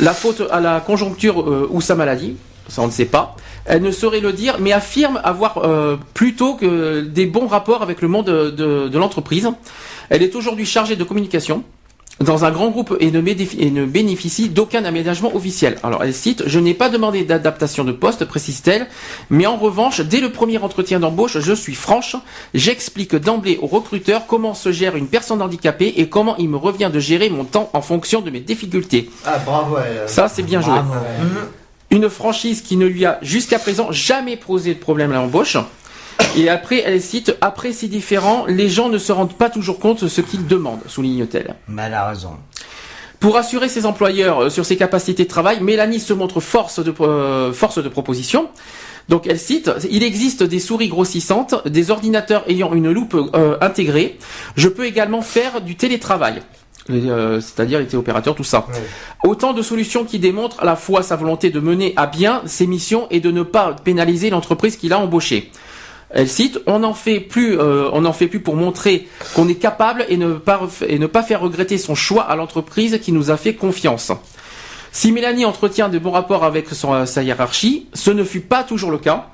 La 0.00 0.12
faute 0.12 0.42
à 0.50 0.60
la 0.60 0.80
conjoncture 0.80 1.70
ou 1.70 1.80
sa 1.80 1.94
maladie, 1.94 2.36
ça 2.68 2.82
on 2.82 2.86
ne 2.86 2.92
sait 2.92 3.06
pas. 3.06 3.36
Elle 3.64 3.82
ne 3.82 3.90
saurait 3.90 4.20
le 4.20 4.32
dire, 4.32 4.56
mais 4.60 4.72
affirme 4.72 5.20
avoir 5.24 5.58
euh, 5.58 5.96
plutôt 6.14 6.54
que 6.54 7.00
des 7.00 7.26
bons 7.26 7.46
rapports 7.46 7.82
avec 7.82 8.00
le 8.00 8.08
monde 8.08 8.26
de, 8.26 8.98
l'entreprise. 8.98 9.48
Elle 10.10 10.22
est 10.22 10.34
aujourd'hui 10.34 10.64
chargée 10.64 10.96
de 10.96 11.04
communication 11.04 11.64
dans 12.20 12.44
un 12.44 12.50
grand 12.50 12.70
groupe 12.70 12.96
et 12.98 13.10
ne, 13.10 13.20
ne 13.20 13.84
bénéficie 13.84 14.48
d'aucun 14.48 14.84
aménagement 14.84 15.36
officiel. 15.36 15.76
Alors 15.84 16.02
elle 16.02 16.14
cite, 16.14 16.44
je 16.46 16.58
n'ai 16.58 16.74
pas 16.74 16.88
demandé 16.88 17.24
d'adaptation 17.24 17.84
de 17.84 17.92
poste, 17.92 18.24
précise-t-elle, 18.24 18.88
mais 19.30 19.46
en 19.46 19.56
revanche, 19.56 20.00
dès 20.00 20.20
le 20.20 20.32
premier 20.32 20.58
entretien 20.58 20.98
d'embauche, 20.98 21.38
je 21.38 21.52
suis 21.52 21.74
franche, 21.74 22.16
j'explique 22.54 23.14
d'emblée 23.14 23.58
au 23.62 23.66
recruteur 23.66 24.26
comment 24.26 24.54
se 24.54 24.72
gère 24.72 24.96
une 24.96 25.06
personne 25.06 25.42
handicapée 25.42 25.94
et 25.98 26.08
comment 26.08 26.36
il 26.38 26.48
me 26.48 26.56
revient 26.56 26.90
de 26.92 26.98
gérer 26.98 27.30
mon 27.30 27.44
temps 27.44 27.70
en 27.72 27.82
fonction 27.82 28.20
de 28.20 28.30
mes 28.30 28.40
difficultés. 28.40 29.10
Ah 29.24 29.38
bravo. 29.38 29.76
Ça 30.06 30.28
c'est 30.28 30.42
bien 30.42 30.60
joué. 30.60 30.74
Une 31.90 32.10
franchise 32.10 32.62
qui 32.62 32.76
ne 32.76 32.86
lui 32.86 33.04
a 33.06 33.18
jusqu'à 33.22 33.58
présent 33.58 33.92
jamais 33.92 34.36
posé 34.36 34.74
de 34.74 34.78
problème 34.78 35.12
à 35.12 35.16
l'embauche. 35.16 35.56
Et 36.36 36.48
après, 36.48 36.82
elle 36.84 37.00
cite, 37.00 37.36
après 37.40 37.72
c'est 37.72 37.86
différent, 37.88 38.44
les 38.46 38.68
gens 38.68 38.88
ne 38.88 38.98
se 38.98 39.12
rendent 39.12 39.36
pas 39.36 39.50
toujours 39.50 39.78
compte 39.78 40.04
de 40.04 40.08
ce 40.08 40.20
qu'ils 40.20 40.46
demandent, 40.46 40.82
souligne-t-elle. 40.86 41.54
Mais 41.68 41.82
elle 41.86 41.94
a 41.94 42.08
raison. 42.08 42.32
Pour 43.20 43.36
assurer 43.36 43.68
ses 43.68 43.84
employeurs 43.86 44.44
euh, 44.44 44.50
sur 44.50 44.64
ses 44.64 44.76
capacités 44.76 45.24
de 45.24 45.28
travail, 45.28 45.60
Mélanie 45.60 45.98
se 45.98 46.12
montre 46.12 46.40
force 46.40 46.78
de, 46.78 46.94
euh, 47.00 47.52
force 47.52 47.82
de 47.82 47.88
proposition. 47.88 48.48
Donc 49.08 49.26
elle 49.26 49.38
cite, 49.38 49.70
il 49.90 50.02
existe 50.02 50.42
des 50.42 50.60
souris 50.60 50.88
grossissantes, 50.88 51.66
des 51.66 51.90
ordinateurs 51.90 52.44
ayant 52.48 52.74
une 52.74 52.92
loupe 52.92 53.16
euh, 53.34 53.56
intégrée. 53.60 54.18
Je 54.54 54.68
peux 54.68 54.84
également 54.84 55.22
faire 55.22 55.62
du 55.62 55.74
télétravail. 55.74 56.42
Euh, 56.90 57.40
c'est-à-dire 57.40 57.80
les 57.80 57.94
opérateurs, 57.94 58.34
tout 58.34 58.44
ça. 58.44 58.66
Autant 59.24 59.52
de 59.52 59.62
solutions 59.62 60.04
qui 60.04 60.18
démontrent 60.18 60.60
à 60.60 60.64
la 60.64 60.76
fois 60.76 61.02
sa 61.02 61.16
volonté 61.16 61.50
de 61.50 61.60
mener 61.60 61.92
à 61.96 62.06
bien 62.06 62.42
ses 62.46 62.66
missions 62.66 63.06
et 63.10 63.20
de 63.20 63.30
ne 63.30 63.42
pas 63.42 63.74
pénaliser 63.84 64.30
l'entreprise 64.30 64.76
qui 64.76 64.88
l'a 64.88 64.98
embauché. 64.98 65.50
Elle 66.10 66.28
cite 66.28 66.60
"On 66.66 66.78
n'en 66.78 66.94
fait 66.94 67.20
plus, 67.20 67.58
euh, 67.58 67.90
on 67.92 68.06
en 68.06 68.14
fait 68.14 68.28
plus 68.28 68.40
pour 68.40 68.56
montrer 68.56 69.06
qu'on 69.34 69.46
est 69.48 69.56
capable 69.56 70.06
et 70.08 70.16
ne 70.16 70.32
pas 70.32 70.60
et 70.86 70.98
ne 70.98 71.06
pas 71.06 71.22
faire 71.22 71.42
regretter 71.42 71.76
son 71.76 71.94
choix 71.94 72.22
à 72.22 72.36
l'entreprise 72.36 72.98
qui 73.02 73.12
nous 73.12 73.30
a 73.30 73.36
fait 73.36 73.54
confiance." 73.54 74.12
Si 74.90 75.12
Mélanie 75.12 75.44
entretient 75.44 75.90
de 75.90 75.98
bons 75.98 76.12
rapports 76.12 76.44
avec 76.44 76.70
son, 76.70 77.04
sa 77.04 77.22
hiérarchie, 77.22 77.88
ce 77.92 78.10
ne 78.10 78.24
fut 78.24 78.40
pas 78.40 78.64
toujours 78.64 78.90
le 78.90 78.96
cas. 78.96 79.26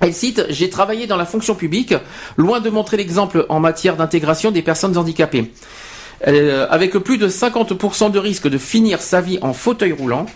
Elle 0.00 0.14
cite 0.14 0.46
J'ai 0.48 0.70
travaillé 0.70 1.08
dans 1.08 1.16
la 1.16 1.26
fonction 1.26 1.56
publique, 1.56 1.94
loin 2.36 2.60
de 2.60 2.70
montrer 2.70 2.96
l'exemple 2.96 3.46
en 3.48 3.58
matière 3.58 3.96
d'intégration 3.96 4.52
des 4.52 4.62
personnes 4.62 4.96
handicapées. 4.96 5.50
Euh, 6.26 6.66
avec 6.70 6.92
plus 6.92 7.18
de 7.18 7.28
50% 7.28 8.10
de 8.10 8.18
risque 8.18 8.48
de 8.48 8.58
finir 8.58 9.00
sa 9.02 9.20
vie 9.20 9.38
en 9.42 9.52
fauteuil 9.52 9.92
roulant, 9.92 10.26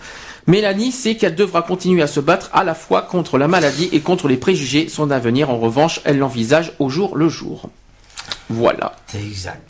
Mélanie 0.47 0.93
sait 0.93 1.17
qu'elle 1.17 1.35
devra 1.35 1.63
continuer 1.63 2.03
à 2.03 2.07
se 2.07 2.21
battre 2.21 2.51
à 2.53 2.65
la 2.65 2.75
fois 2.75 3.03
contre 3.03 3.39
la 3.39 3.49
maladie 3.49 3.89
et 3.93 4.01
contre 4.01 4.29
les 4.29 4.37
préjugés. 4.37 4.89
Son 4.89 5.11
avenir, 5.11 5.51
en 5.51 5.59
revanche, 5.59 6.01
elle 6.05 6.19
l'envisage 6.19 6.73
au 6.79 6.89
jour 6.89 7.17
le 7.17 7.29
jour. 7.29 7.71
Voilà. 8.49 8.97
C'est 9.07 9.23
exact. 9.23 9.63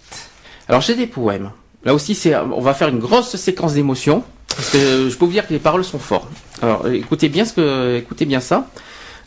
Alors 0.68 0.80
j'ai 0.80 0.94
des 0.94 1.06
poèmes. 1.06 1.50
Là 1.84 1.94
aussi, 1.94 2.14
c'est, 2.14 2.36
on 2.36 2.60
va 2.60 2.74
faire 2.74 2.88
une 2.88 2.98
grosse 2.98 3.36
séquence 3.36 3.74
d'émotions 3.74 4.24
parce 4.48 4.70
que 4.70 5.08
je 5.08 5.16
peux 5.16 5.24
vous 5.24 5.32
dire 5.32 5.46
que 5.46 5.52
les 5.52 5.58
paroles 5.60 5.84
sont 5.84 5.98
fortes. 5.98 6.28
Alors 6.62 6.88
écoutez 6.88 7.28
bien 7.28 7.44
ce 7.44 7.52
que, 7.52 7.96
écoutez 7.96 8.24
bien 8.24 8.40
ça. 8.40 8.68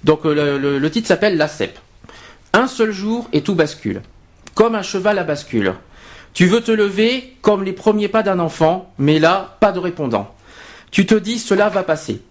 Donc 0.04 0.26
le, 0.26 0.58
le 0.58 0.92
titre 0.92 1.08
s'appelle 1.08 1.38
La 1.38 1.48
cèpe. 1.48 1.80
Un 2.54 2.68
seul 2.68 2.92
jour 2.92 3.30
et 3.32 3.42
tout 3.42 3.56
bascule, 3.56 4.02
comme 4.56 4.76
un 4.76 4.82
cheval 4.82 5.20
à 5.20 5.24
bascule. 5.24 5.74
Tu 6.34 6.46
veux 6.46 6.62
te 6.62 6.72
lever 6.72 7.38
comme 7.42 7.64
les 7.64 7.74
premiers 7.74 8.08
pas 8.08 8.24
d'un 8.24 8.40
enfant, 8.40 8.94
mais 8.98 9.20
là, 9.20 9.58
pas 9.60 9.72
de 9.72 9.80
répondant. 9.80 10.34
Tu 10.92 11.06
te 11.06 11.16
dis 11.16 11.40
cela 11.40 11.70
va 11.70 11.84
passer. 11.84 12.22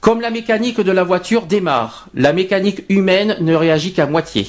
Comme 0.00 0.20
la 0.20 0.30
mécanique 0.30 0.80
de 0.80 0.92
la 0.92 1.04
voiture 1.04 1.46
démarre, 1.46 2.08
la 2.14 2.32
mécanique 2.32 2.84
humaine 2.88 3.36
ne 3.40 3.54
réagit 3.54 3.92
qu'à 3.92 4.06
moitié. 4.06 4.46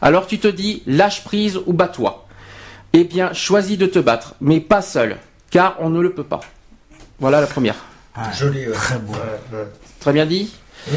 Alors 0.00 0.26
tu 0.26 0.38
te 0.38 0.48
dis 0.48 0.82
lâche 0.86 1.24
prise 1.24 1.60
ou 1.66 1.72
bats-toi. 1.72 2.26
Eh 2.92 3.04
bien, 3.04 3.32
choisis 3.32 3.78
de 3.78 3.86
te 3.86 3.98
battre, 3.98 4.34
mais 4.40 4.60
pas 4.60 4.82
seul, 4.82 5.16
car 5.50 5.76
on 5.80 5.88
ne 5.88 6.00
le 6.00 6.12
peut 6.12 6.24
pas. 6.24 6.40
Voilà 7.18 7.40
la 7.40 7.46
première. 7.46 7.76
Ah, 8.14 8.30
Joli, 8.32 8.66
très 8.72 8.98
beau. 8.98 9.14
Très 10.00 10.12
bien 10.12 10.26
dit. 10.26 10.52
Mmh. 10.86 10.94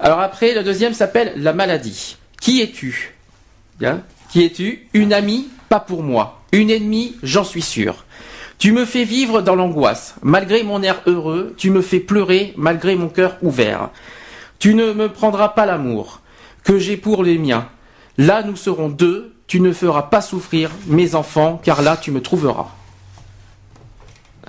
Alors 0.00 0.20
après, 0.20 0.54
le 0.54 0.62
deuxième 0.62 0.92
s'appelle 0.92 1.32
la 1.36 1.52
maladie. 1.52 2.16
Qui 2.40 2.60
es-tu? 2.60 3.14
Bien. 3.78 4.02
Qui 4.30 4.44
es-tu? 4.44 4.88
Une 4.92 5.12
amie 5.12 5.48
Pas 5.68 5.80
pour 5.80 6.02
moi. 6.02 6.37
Une 6.52 6.70
ennemie, 6.70 7.16
j'en 7.22 7.44
suis 7.44 7.62
sûr. 7.62 8.04
Tu 8.58 8.72
me 8.72 8.84
fais 8.84 9.04
vivre 9.04 9.40
dans 9.42 9.54
l'angoisse. 9.54 10.16
Malgré 10.22 10.62
mon 10.62 10.82
air 10.82 11.00
heureux, 11.06 11.54
tu 11.56 11.70
me 11.70 11.80
fais 11.82 12.00
pleurer 12.00 12.52
malgré 12.56 12.96
mon 12.96 13.08
cœur 13.08 13.36
ouvert. 13.42 13.90
Tu 14.58 14.74
ne 14.74 14.92
me 14.92 15.08
prendras 15.08 15.50
pas 15.50 15.66
l'amour 15.66 16.20
que 16.64 16.78
j'ai 16.78 16.96
pour 16.96 17.22
les 17.22 17.38
miens. 17.38 17.68
Là, 18.16 18.42
nous 18.42 18.56
serons 18.56 18.88
deux. 18.88 19.32
Tu 19.46 19.60
ne 19.60 19.72
feras 19.72 20.02
pas 20.02 20.20
souffrir 20.20 20.70
mes 20.86 21.14
enfants, 21.14 21.60
car 21.62 21.80
là, 21.82 21.96
tu 21.96 22.10
me 22.10 22.20
trouveras. 22.20 22.66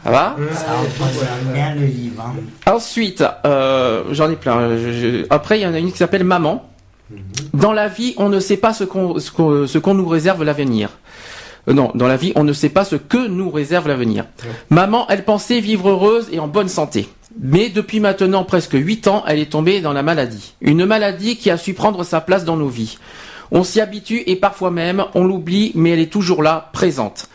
Ça 0.03 0.09
va 0.11 0.35
Ça 0.53 0.73
représente 0.77 1.53
bien 1.53 1.75
le 1.75 1.85
livre. 1.85 2.23
hein. 2.25 2.33
Ensuite, 2.73 3.23
euh, 3.45 4.03
j'en 4.11 4.29
ai 4.31 4.35
plein. 4.35 4.77
Je- 4.77 4.91
je- 4.91 5.25
Après, 5.29 5.59
il 5.59 5.63
y 5.63 5.67
en 5.67 5.73
a 5.73 5.79
une 5.79 5.91
qui 5.91 5.97
s'appelle 5.97 6.23
Maman. 6.23 6.69
Dans 7.53 7.73
la 7.73 7.87
vie, 7.87 8.13
on 8.17 8.29
ne 8.29 8.39
sait 8.39 8.57
pas 8.57 8.71
ce 8.73 8.83
qu'on 8.83 9.19
ce 9.19 9.31
qu'on 9.31 9.65
ce 9.67 9.77
qu'on 9.77 9.93
nous 9.95 10.07
réserve 10.07 10.43
l'avenir. 10.43 10.89
Euh, 11.69 11.73
non, 11.73 11.91
dans 11.95 12.07
la 12.07 12.17
vie, 12.17 12.33
on 12.35 12.43
ne 12.43 12.53
sait 12.53 12.69
pas 12.69 12.85
ce 12.85 12.95
que 12.95 13.27
nous 13.27 13.49
réserve 13.49 13.87
l'avenir. 13.87 14.25
Maman, 14.69 15.05
elle 15.09 15.23
pensait 15.23 15.59
vivre 15.59 15.89
heureuse 15.89 16.27
et 16.31 16.39
en 16.39 16.47
bonne 16.47 16.69
santé. 16.69 17.07
Mais 17.39 17.69
depuis 17.69 17.99
maintenant 17.99 18.43
presque 18.43 18.73
huit 18.73 19.07
ans, 19.07 19.23
elle 19.27 19.39
est 19.39 19.51
tombée 19.51 19.81
dans 19.81 19.93
la 19.93 20.03
maladie. 20.03 20.53
Une 20.61 20.85
maladie 20.85 21.37
qui 21.37 21.51
a 21.51 21.57
su 21.57 21.73
prendre 21.73 22.03
sa 22.03 22.21
place 22.21 22.43
dans 22.43 22.57
nos 22.57 22.67
vies. 22.67 22.97
On 23.51 23.63
s'y 23.63 23.81
habitue 23.81 24.23
et 24.25 24.35
parfois 24.35 24.71
même 24.71 25.05
on 25.13 25.23
l'oublie, 25.23 25.71
mais 25.75 25.91
elle 25.91 25.99
est 25.99 26.11
toujours 26.11 26.43
là, 26.43 26.69
présente. 26.73 27.27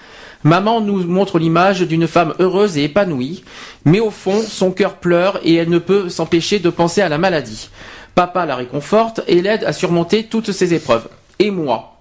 Maman 0.42 0.80
nous 0.80 1.04
montre 1.04 1.38
l'image 1.38 1.80
d'une 1.80 2.06
femme 2.06 2.34
heureuse 2.38 2.76
et 2.76 2.84
épanouie, 2.84 3.44
mais 3.84 4.00
au 4.00 4.10
fond, 4.10 4.42
son 4.46 4.72
cœur 4.72 4.96
pleure 4.96 5.40
et 5.42 5.54
elle 5.54 5.70
ne 5.70 5.78
peut 5.78 6.08
s'empêcher 6.10 6.58
de 6.58 6.70
penser 6.70 7.00
à 7.00 7.08
la 7.08 7.18
maladie. 7.18 7.70
Papa 8.14 8.44
la 8.44 8.56
réconforte 8.56 9.22
et 9.26 9.40
l'aide 9.40 9.64
à 9.64 9.72
surmonter 9.72 10.24
toutes 10.24 10.52
ces 10.52 10.74
épreuves. 10.74 11.08
Et 11.38 11.50
moi 11.50 11.93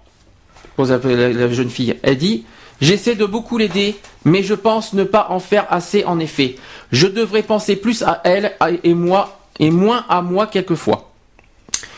pose 0.76 0.90
la, 0.90 1.28
la- 1.28 1.52
jeune 1.52 1.70
fille. 1.70 1.96
Elle 2.02 2.16
dit 2.18 2.44
J'essaie 2.80 3.14
de 3.14 3.24
beaucoup 3.24 3.56
l'aider, 3.56 3.96
mais 4.24 4.42
je 4.42 4.54
pense 4.54 4.92
ne 4.94 5.04
pas 5.04 5.28
en 5.30 5.38
faire 5.38 5.66
assez 5.70 6.04
en 6.04 6.18
effet. 6.18 6.56
Je 6.90 7.06
devrais 7.06 7.42
penser 7.42 7.76
plus 7.76 8.02
à 8.02 8.20
elle 8.24 8.52
et 8.82 8.94
moi 8.94 9.38
et 9.60 9.70
moins 9.70 10.04
à 10.08 10.22
moi 10.22 10.46
quelquefois. 10.48 11.10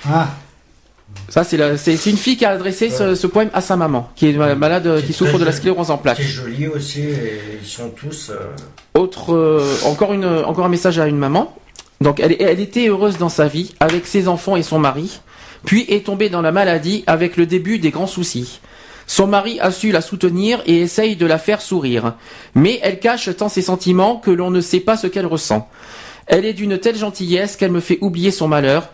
Ah, 0.08 0.28
Ça, 1.28 1.42
c'est 1.44 1.56
la- 1.56 1.76
c'est 1.78 1.96
c'est 1.96 2.10
une 2.10 2.16
fille 2.18 2.36
qui 2.36 2.44
a 2.44 2.50
adressé 2.50 2.90
ce, 2.90 3.14
ce 3.14 3.26
poème 3.26 3.50
à 3.54 3.60
sa 3.60 3.76
maman, 3.76 4.10
qui 4.14 4.28
est 4.28 4.32
malade, 4.54 5.02
qui 5.04 5.12
souffre 5.12 5.38
de 5.38 5.44
la 5.44 5.52
sclérose 5.52 5.90
en 5.90 5.96
plaques. 5.98 6.18
C'est 6.18 6.22
joli 6.24 6.66
aussi, 6.68 7.00
et 7.00 7.40
ils 7.62 7.66
sont 7.66 7.88
tous. 7.90 8.30
euh, 8.30 8.36
Autre, 8.94 9.34
euh, 9.34 9.64
encore 9.86 10.12
une, 10.12 10.24
encore 10.26 10.66
un 10.66 10.68
message 10.68 10.98
à 10.98 11.06
une 11.06 11.16
maman. 11.18 11.56
Donc, 12.02 12.20
elle, 12.20 12.36
elle 12.38 12.60
était 12.60 12.88
heureuse 12.88 13.16
dans 13.18 13.30
sa 13.30 13.48
vie 13.48 13.74
avec 13.80 14.06
ses 14.06 14.28
enfants 14.28 14.56
et 14.56 14.62
son 14.62 14.78
mari, 14.78 15.20
puis 15.66 15.84
est 15.88 16.06
tombée 16.06 16.30
dans 16.30 16.40
la 16.40 16.52
maladie 16.52 17.04
avec 17.06 17.36
le 17.36 17.44
début 17.44 17.78
des 17.78 17.90
grands 17.90 18.06
soucis. 18.06 18.60
Son 19.06 19.26
mari 19.26 19.60
a 19.60 19.70
su 19.70 19.92
la 19.92 20.00
soutenir 20.00 20.62
et 20.66 20.80
essaye 20.80 21.16
de 21.16 21.26
la 21.26 21.38
faire 21.38 21.60
sourire, 21.60 22.14
mais 22.54 22.80
elle 22.82 22.98
cache 22.98 23.36
tant 23.36 23.50
ses 23.50 23.62
sentiments 23.62 24.16
que 24.16 24.30
l'on 24.30 24.50
ne 24.50 24.60
sait 24.60 24.80
pas 24.80 24.96
ce 24.96 25.06
qu'elle 25.06 25.26
ressent. 25.26 25.68
Elle 26.26 26.44
est 26.44 26.54
d'une 26.54 26.78
telle 26.78 26.96
gentillesse 26.96 27.56
qu'elle 27.56 27.70
me 27.70 27.80
fait 27.80 27.98
oublier 28.00 28.30
son 28.30 28.48
malheur. 28.48 28.88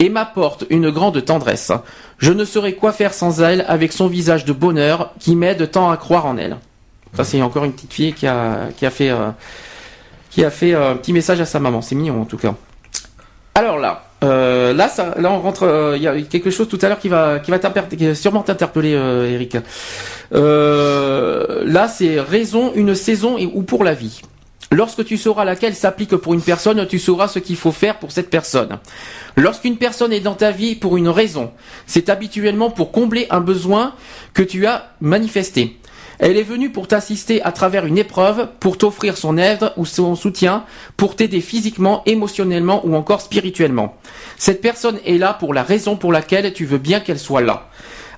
Et 0.00 0.10
m'apporte 0.10 0.64
une 0.70 0.90
grande 0.90 1.24
tendresse. 1.24 1.72
Je 2.18 2.32
ne 2.32 2.44
saurais 2.44 2.74
quoi 2.74 2.92
faire 2.92 3.12
sans 3.12 3.40
elle 3.40 3.64
avec 3.66 3.92
son 3.92 4.06
visage 4.06 4.44
de 4.44 4.52
bonheur 4.52 5.12
qui 5.18 5.34
m'aide 5.34 5.70
tant 5.72 5.90
à 5.90 5.96
croire 5.96 6.26
en 6.26 6.36
elle. 6.36 6.58
Ça 7.14 7.24
c'est 7.24 7.42
encore 7.42 7.64
une 7.64 7.72
petite 7.72 7.92
fille 7.92 8.12
qui 8.12 8.26
a 8.26 8.70
fait 8.92 9.10
euh, 9.10 9.30
euh, 10.38 10.92
un 10.92 10.96
petit 10.96 11.12
message 11.12 11.40
à 11.40 11.46
sa 11.46 11.58
maman. 11.58 11.82
C'est 11.82 11.96
mignon 11.96 12.22
en 12.22 12.26
tout 12.26 12.36
cas. 12.36 12.54
Alors 13.56 13.78
là, 13.78 14.07
euh, 14.24 14.72
là 14.74 14.88
ça, 14.88 15.14
là 15.18 15.30
on 15.30 15.40
rentre. 15.40 15.62
euh, 15.64 15.94
Il 15.96 16.02
y 16.02 16.08
a 16.08 16.20
quelque 16.22 16.50
chose 16.50 16.68
tout 16.68 16.78
à 16.82 16.88
l'heure 16.88 16.98
qui 16.98 17.08
va 17.08 17.38
qui 17.38 17.50
va 17.50 17.58
sûrement 18.14 18.42
t'interpeller, 18.42 18.94
euh, 18.94 19.30
Eric. 19.30 19.56
Euh, 20.34 21.62
là 21.64 21.88
c'est 21.88 22.20
raison, 22.20 22.72
une 22.74 22.94
saison 22.94 23.38
et, 23.38 23.46
ou 23.46 23.62
pour 23.62 23.84
la 23.84 23.94
vie. 23.94 24.20
Lorsque 24.70 25.02
tu 25.04 25.16
sauras 25.16 25.46
laquelle 25.46 25.74
s'applique 25.74 26.14
pour 26.16 26.34
une 26.34 26.42
personne, 26.42 26.86
tu 26.86 26.98
sauras 26.98 27.26
ce 27.26 27.38
qu'il 27.38 27.56
faut 27.56 27.72
faire 27.72 27.98
pour 27.98 28.12
cette 28.12 28.28
personne. 28.28 28.78
Lorsqu'une 29.34 29.78
personne 29.78 30.12
est 30.12 30.20
dans 30.20 30.34
ta 30.34 30.50
vie 30.50 30.74
pour 30.74 30.98
une 30.98 31.08
raison, 31.08 31.52
c'est 31.86 32.10
habituellement 32.10 32.70
pour 32.70 32.92
combler 32.92 33.26
un 33.30 33.40
besoin 33.40 33.94
que 34.34 34.42
tu 34.42 34.66
as 34.66 34.90
manifesté. 35.00 35.78
Elle 36.18 36.36
est 36.36 36.42
venue 36.42 36.70
pour 36.70 36.88
t'assister 36.88 37.42
à 37.42 37.52
travers 37.52 37.86
une 37.86 37.98
épreuve, 37.98 38.48
pour 38.58 38.76
t'offrir 38.76 39.16
son 39.16 39.38
aide 39.38 39.72
ou 39.76 39.86
son 39.86 40.16
soutien, 40.16 40.64
pour 40.96 41.14
t'aider 41.14 41.40
physiquement, 41.40 42.02
émotionnellement 42.06 42.84
ou 42.84 42.96
encore 42.96 43.20
spirituellement. 43.20 43.96
Cette 44.36 44.60
personne 44.60 44.98
est 45.06 45.18
là 45.18 45.34
pour 45.34 45.54
la 45.54 45.62
raison 45.62 45.96
pour 45.96 46.12
laquelle 46.12 46.52
tu 46.52 46.64
veux 46.64 46.78
bien 46.78 47.00
qu'elle 47.00 47.20
soit 47.20 47.40
là. 47.40 47.68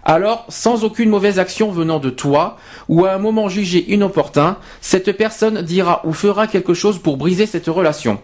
Alors, 0.03 0.47
sans 0.49 0.83
aucune 0.83 1.11
mauvaise 1.11 1.39
action 1.39 1.71
venant 1.71 1.99
de 1.99 2.09
toi, 2.09 2.57
ou 2.89 3.05
à 3.05 3.13
un 3.13 3.19
moment 3.19 3.51
jugé 3.51 3.85
inopportun, 3.93 4.57
cette 4.81 5.13
personne 5.13 5.61
dira 5.61 6.01
ou 6.05 6.15
fera 6.15 6.47
quelque 6.47 6.73
chose 6.73 6.99
pour 6.99 7.19
briser 7.19 7.45
cette 7.45 7.67
relation. 7.67 8.19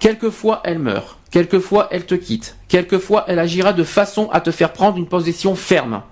Quelquefois, 0.00 0.60
elle 0.64 0.80
meurt. 0.80 1.21
Quelquefois, 1.32 1.88
elle 1.90 2.04
te 2.04 2.14
quitte. 2.14 2.56
Quelquefois, 2.68 3.24
elle 3.26 3.38
agira 3.38 3.72
de 3.72 3.84
façon 3.84 4.28
à 4.32 4.42
te 4.42 4.50
faire 4.50 4.74
prendre 4.74 4.98
une 4.98 5.06
position 5.06 5.54
ferme. 5.54 6.02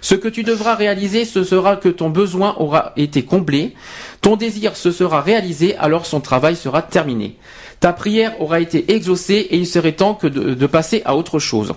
Ce 0.00 0.14
que 0.14 0.28
tu 0.28 0.44
devras 0.44 0.76
réaliser, 0.76 1.24
ce 1.24 1.42
sera 1.42 1.74
que 1.74 1.88
ton 1.88 2.10
besoin 2.10 2.54
aura 2.58 2.92
été 2.96 3.24
comblé. 3.24 3.74
Ton 4.20 4.36
désir 4.36 4.76
se 4.76 4.92
sera 4.92 5.20
réalisé, 5.20 5.76
alors 5.78 6.06
son 6.06 6.20
travail 6.20 6.54
sera 6.54 6.80
terminé. 6.80 7.36
Ta 7.80 7.92
prière 7.92 8.40
aura 8.40 8.60
été 8.60 8.92
exaucée 8.92 9.48
et 9.50 9.56
il 9.56 9.66
serait 9.66 9.92
temps 9.92 10.14
que 10.14 10.28
de, 10.28 10.54
de 10.54 10.66
passer 10.66 11.02
à 11.04 11.16
autre 11.16 11.40
chose. 11.40 11.74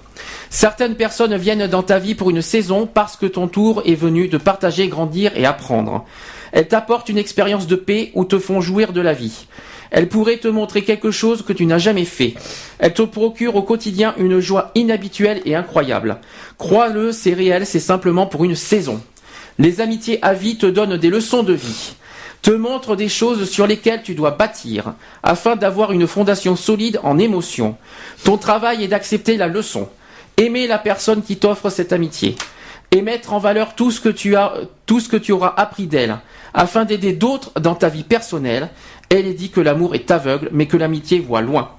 Certaines 0.52 0.96
personnes 0.96 1.36
viennent 1.36 1.66
dans 1.66 1.84
ta 1.84 1.98
vie 1.98 2.14
pour 2.14 2.30
une 2.30 2.44
saison 2.44 2.86
parce 2.86 3.18
que 3.18 3.26
ton 3.26 3.48
tour 3.48 3.82
est 3.84 3.96
venu 3.96 4.28
de 4.28 4.38
partager, 4.38 4.88
grandir 4.88 5.32
et 5.36 5.48
apprendre. 5.48 6.06
Elles 6.52 6.68
t'apportent 6.68 7.10
une 7.10 7.18
expérience 7.18 7.66
de 7.66 7.76
paix 7.76 8.12
ou 8.14 8.26
te 8.26 8.38
font 8.38 8.62
jouir 8.62 8.94
de 8.94 9.02
la 9.02 9.14
vie. 9.14 9.48
Elles 9.92 10.10
pourraient 10.10 10.38
te 10.38 10.48
montrer 10.48 10.84
quelque 10.84 11.12
chose 11.12 11.44
que 11.44 11.54
tu 11.54 11.66
n'as 11.66 11.78
jamais 11.78 12.06
fait. 12.06 12.34
Elles 12.80 12.94
te 12.94 13.02
procurent 13.02 13.58
au 13.58 13.62
quotidien 13.62 14.16
une 14.18 14.40
joie 14.40 14.72
inhabituelle 14.74 15.42
et 15.46 15.56
incroyable. 15.56 16.18
Crois-le, 16.58 17.12
c'est 17.12 17.34
réel, 17.34 17.66
c'est 17.66 17.80
simplement 17.80 18.26
pour 18.26 18.44
une 18.46 18.56
saison. 18.56 19.02
Les 19.60 19.82
amitiés 19.82 20.20
à 20.22 20.34
vie 20.34 20.58
te 20.58 20.66
donnent 20.66 20.98
des 20.98 21.10
leçons 21.10 21.44
de 21.44 21.54
vie 21.54 21.94
te 22.42 22.52
montrent 22.52 22.96
des 22.96 23.10
choses 23.10 23.50
sur 23.50 23.68
lesquelles 23.68 24.02
tu 24.02 24.16
dois 24.16 24.32
bâtir, 24.32 24.94
afin 25.24 25.56
d'avoir 25.56 25.92
une 25.92 26.08
fondation 26.08 26.56
solide 26.56 27.00
en 27.04 27.20
émotion. 27.20 27.76
Ton 28.24 28.38
travail 28.38 28.84
est 28.84 28.88
d'accepter 28.88 29.38
la 29.38 29.48
leçon, 29.48 29.90
aimer 30.38 30.68
la 30.68 30.80
personne 30.80 31.22
qui 31.22 31.38
t'offre 31.38 31.70
cette 31.70 31.94
amitié, 31.94 32.36
et 32.92 33.02
mettre 33.02 33.34
en 33.34 33.40
valeur 33.40 33.76
tout 33.76 33.92
ce 33.92 34.02
que 34.02 34.10
tu 34.10 35.32
auras 35.32 35.54
appris 35.56 35.88
d'elle, 35.88 36.18
afin 36.54 36.84
d'aider 36.84 37.14
d'autres 37.14 37.52
dans 37.60 37.76
ta 37.76 37.90
vie 37.90 38.04
personnelle. 38.04 38.70
Elle 39.12 39.28
est 39.28 39.34
dit 39.34 39.50
que 39.52 39.62
l'amour 39.62 39.94
est 39.94 40.10
aveugle, 40.10 40.50
mais 40.52 40.66
que 40.66 40.78
l'amitié 40.78 41.20
voit 41.20 41.42
loin. 41.42 41.70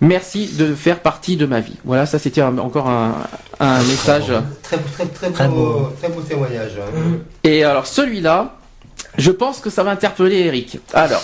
Merci 0.00 0.46
de 0.56 0.74
faire 0.74 1.00
partie 1.00 1.36
de 1.36 1.44
ma 1.44 1.60
vie. 1.60 1.76
Voilà, 1.84 2.06
ça 2.06 2.18
c'était 2.18 2.40
un- 2.40 2.56
encore 2.58 2.88
un, 2.88 3.16
un 3.60 3.82
message. 3.82 4.32
Très, 4.62 4.78
très, 4.78 5.04
très, 5.06 5.30
Très 5.30 5.46
beau, 5.48 5.54
beau. 5.54 5.88
très 6.00 6.08
beau 6.08 6.22
témoignage. 6.22 6.72
hein. 6.78 7.18
Et 7.44 7.64
alors 7.64 7.86
celui-là, 7.86 8.56
je 9.18 9.30
pense 9.30 9.60
que 9.60 9.68
ça 9.68 9.82
va 9.82 9.90
interpeller 9.90 10.38
Eric. 10.38 10.78
Alors, 10.94 11.22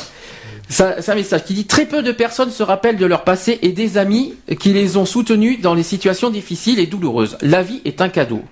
c'est 0.69 1.09
un 1.09 1.15
message 1.15 1.45
qui 1.45 1.55
dit 1.55 1.67
très 1.67 1.87
peu 1.87 2.03
de 2.03 2.11
personnes 2.13 2.51
se 2.51 2.63
rappellent 2.63 2.97
de 2.97 3.07
leur 3.07 3.23
passé 3.25 3.59
et 3.63 3.69
des 3.71 3.99
amis 3.99 4.35
qui 4.59 4.73
les 4.73 4.97
ont 4.97 5.05
soutenus 5.07 5.61
dans 5.61 5.75
les 5.75 5.83
situations 5.85 6.31
difficiles 6.31 6.79
et 6.81 6.87
douloureuses. 6.87 7.39
La 7.41 7.63
vie 7.63 7.81
est 7.85 8.01
un 8.01 8.09
cadeau. 8.09 8.43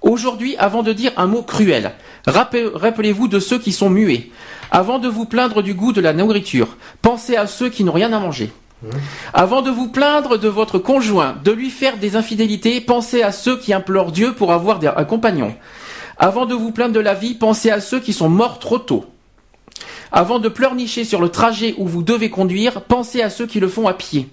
Aujourd'hui, 0.00 0.56
avant 0.56 0.82
de 0.82 0.92
dire 0.92 1.12
un 1.16 1.26
mot 1.26 1.42
cruel, 1.42 1.92
rappel- 2.26 2.70
rappelez-vous 2.74 3.26
de 3.28 3.40
ceux 3.40 3.58
qui 3.58 3.72
sont 3.72 3.90
muets. 3.90 4.30
Avant 4.70 4.98
de 4.98 5.08
vous 5.08 5.24
plaindre 5.24 5.62
du 5.62 5.74
goût 5.74 5.92
de 5.92 6.00
la 6.00 6.12
nourriture, 6.12 6.76
pensez 7.02 7.36
à 7.36 7.46
ceux 7.46 7.68
qui 7.70 7.82
n'ont 7.84 7.92
rien 7.92 8.12
à 8.12 8.20
manger. 8.20 8.52
Avant 9.32 9.62
de 9.62 9.70
vous 9.70 9.88
plaindre 9.88 10.38
de 10.38 10.48
votre 10.48 10.78
conjoint, 10.78 11.36
de 11.42 11.50
lui 11.52 11.70
faire 11.70 11.96
des 11.96 12.16
infidélités, 12.16 12.80
pensez 12.82 13.22
à 13.22 13.32
ceux 13.32 13.56
qui 13.58 13.72
implorent 13.72 14.12
Dieu 14.12 14.34
pour 14.34 14.52
avoir 14.52 14.78
des- 14.78 14.88
un 14.94 15.04
compagnon. 15.04 15.54
Avant 16.18 16.44
de 16.46 16.54
vous 16.54 16.70
plaindre 16.70 16.94
de 16.94 17.00
la 17.00 17.14
vie, 17.14 17.34
pensez 17.34 17.70
à 17.70 17.80
ceux 17.80 17.98
qui 17.98 18.12
sont 18.12 18.28
morts 18.28 18.58
trop 18.58 18.78
tôt. 18.78 19.06
Avant 20.16 20.38
de 20.38 20.48
pleurnicher 20.48 21.02
sur 21.02 21.20
le 21.20 21.28
trajet 21.28 21.74
où 21.76 21.88
vous 21.88 22.04
devez 22.04 22.30
conduire, 22.30 22.82
pensez 22.82 23.20
à 23.20 23.30
ceux 23.30 23.48
qui 23.48 23.58
le 23.58 23.66
font 23.66 23.88
à 23.88 23.94
pied. 23.94 24.28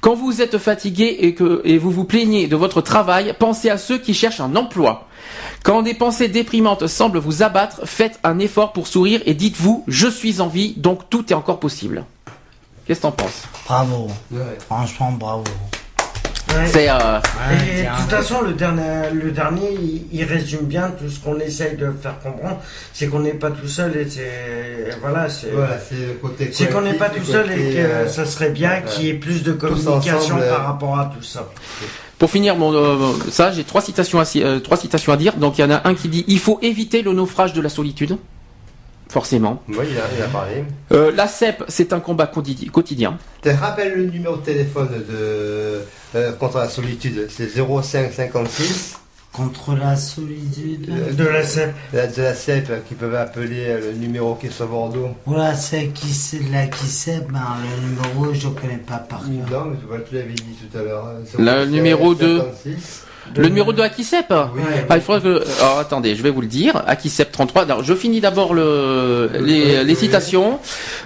Quand 0.00 0.14
vous 0.14 0.40
êtes 0.40 0.56
fatigué 0.56 1.16
et 1.18 1.34
que 1.34 1.62
et 1.64 1.78
vous 1.78 1.90
vous 1.90 2.04
plaignez 2.04 2.46
de 2.46 2.54
votre 2.54 2.80
travail, 2.80 3.34
pensez 3.36 3.70
à 3.70 3.76
ceux 3.76 3.98
qui 3.98 4.14
cherchent 4.14 4.38
un 4.38 4.54
emploi. 4.54 5.08
Quand 5.64 5.82
des 5.82 5.94
pensées 5.94 6.28
déprimantes 6.28 6.86
semblent 6.86 7.18
vous 7.18 7.42
abattre, 7.42 7.80
faites 7.88 8.20
un 8.22 8.38
effort 8.38 8.72
pour 8.72 8.86
sourire 8.86 9.20
et 9.26 9.34
dites-vous 9.34 9.82
je 9.88 10.06
suis 10.06 10.40
en 10.40 10.46
vie, 10.46 10.74
donc 10.76 11.10
tout 11.10 11.24
est 11.32 11.34
encore 11.34 11.58
possible. 11.58 12.04
Qu'est-ce 12.86 13.00
que 13.00 13.02
t'en 13.02 13.10
penses? 13.10 13.42
Bravo. 13.66 14.06
Ouais. 14.30 14.58
Franchement, 14.60 15.10
bravo. 15.10 15.42
Ouais. 16.48 16.66
C'est 16.66 16.88
euh, 16.88 16.94
de 16.94 18.00
toute 18.02 18.10
façon, 18.10 18.42
le 18.42 18.52
dernier, 18.52 19.10
le 19.12 19.30
dernier 19.30 19.72
il, 19.72 20.06
il 20.12 20.24
résume 20.24 20.66
bien 20.66 20.92
tout 20.98 21.08
ce 21.08 21.18
qu'on 21.20 21.38
essaye 21.40 21.76
de 21.76 21.90
faire 22.02 22.18
comprendre. 22.20 22.60
C'est 22.92 23.08
qu'on 23.08 23.20
n'est 23.20 23.34
pas 23.34 23.50
tout 23.50 23.68
seul 23.68 23.96
et 23.96 24.08
c'est. 24.08 24.96
Voilà, 25.00 25.28
c'est. 25.28 25.50
Voilà, 25.50 25.78
c'est 25.78 25.94
le 25.96 26.12
côté 26.14 26.50
C'est 26.52 26.70
qu'on 26.70 26.82
n'est 26.82 26.94
pas 26.94 27.10
tout 27.10 27.24
seul 27.24 27.50
et 27.52 27.74
que 27.74 27.78
euh, 27.78 28.08
ça 28.08 28.24
serait 28.24 28.50
bien 28.50 28.80
qu'il 28.82 29.06
y 29.06 29.10
ait 29.10 29.14
plus 29.14 29.42
de 29.42 29.52
communication 29.52 30.16
ensemble, 30.16 30.42
euh, 30.42 30.54
par 30.54 30.66
rapport 30.66 30.98
à 30.98 31.12
tout 31.16 31.22
ça. 31.24 31.48
Pour 32.18 32.30
finir, 32.30 32.56
mon, 32.56 32.72
euh, 32.72 33.12
ça, 33.30 33.50
j'ai 33.50 33.64
trois 33.64 33.82
citations, 33.82 34.20
à, 34.20 34.24
euh, 34.36 34.60
trois 34.60 34.76
citations 34.76 35.12
à 35.12 35.16
dire. 35.16 35.34
Donc, 35.36 35.58
il 35.58 35.62
y 35.62 35.64
en 35.64 35.70
a 35.70 35.82
un 35.86 35.94
qui 35.94 36.08
dit 36.08 36.24
il 36.28 36.38
faut 36.38 36.58
éviter 36.62 37.02
le 37.02 37.12
naufrage 37.12 37.52
de 37.52 37.60
la 37.60 37.68
solitude. 37.68 38.16
Forcément. 39.14 39.62
Oui, 39.68 39.76
il 39.92 39.96
a, 39.98 40.02
il 40.18 40.22
a 40.22 40.26
parlé. 40.26 40.64
Euh, 40.92 41.12
la 41.14 41.26
CEP, 41.28 41.62
c'est 41.68 41.92
un 41.92 42.00
combat 42.00 42.26
quotidi- 42.26 42.68
quotidien. 42.68 43.16
Te 43.42 43.48
rappelle 43.48 43.94
le 43.94 44.06
numéro 44.10 44.36
de 44.36 44.42
téléphone 44.42 44.88
de 45.08 45.80
euh, 46.16 46.32
contre 46.32 46.58
la 46.58 46.68
solitude, 46.68 47.28
c'est 47.30 47.48
0556 47.48 48.98
Contre 49.32 49.74
la 49.74 49.96
solitude. 49.96 50.86
De 51.16 51.24
la 51.24 51.42
CEP. 51.44 51.74
de 51.92 51.96
la, 51.98 52.06
de 52.06 52.22
la 52.22 52.34
CEP 52.34 52.84
qui 52.88 52.94
peuvent 52.94 53.14
appeler 53.16 53.64
euh, 53.66 53.90
le 53.90 53.98
numéro 53.98 54.34
qui 54.36 54.46
est 54.46 54.50
sur 54.50 54.68
Bordeaux. 54.68 55.08
Voilà, 55.26 55.54
c'est 55.56 55.88
qui 55.88 56.08
c'est 56.12 56.38
là 56.52 56.66
qui 56.66 56.86
c'est, 56.86 57.26
ben 57.32 57.40
le 57.64 57.88
numéro 57.88 58.32
je 58.34 58.48
connais 58.48 58.76
pas 58.76 58.98
par 58.98 59.20
cœur. 59.48 59.64
Non, 59.64 59.70
mais 59.90 59.98
tu 60.08 60.14
l'avais 60.14 60.34
dit 60.34 60.56
tout 60.70 60.78
à 60.78 60.82
l'heure. 60.82 61.06
hein, 61.06 61.20
Le 61.36 61.44
0556. 61.44 61.70
numéro 61.72 62.14
de- 63.34 63.40
Le 63.42 63.48
numéro 63.48 63.72
de 63.72 63.80
Akisep 63.82 64.26
Oui. 64.30 64.62
ah, 64.88 64.96
il 64.96 65.02
faudrait 65.02 65.20
que... 65.22 65.44
Alors 65.60 65.78
attendez, 65.78 66.14
je 66.16 66.22
vais 66.22 66.30
vous 66.30 66.40
le 66.40 66.46
dire. 66.46 66.82
Akisep 66.86 67.30
33. 67.32 67.62
Alors, 67.62 67.82
je 67.84 67.94
finis 67.94 68.20
d'abord 68.20 68.54
le... 68.54 69.30
les, 69.40 69.84
les 69.84 69.94
citations. 69.94 70.58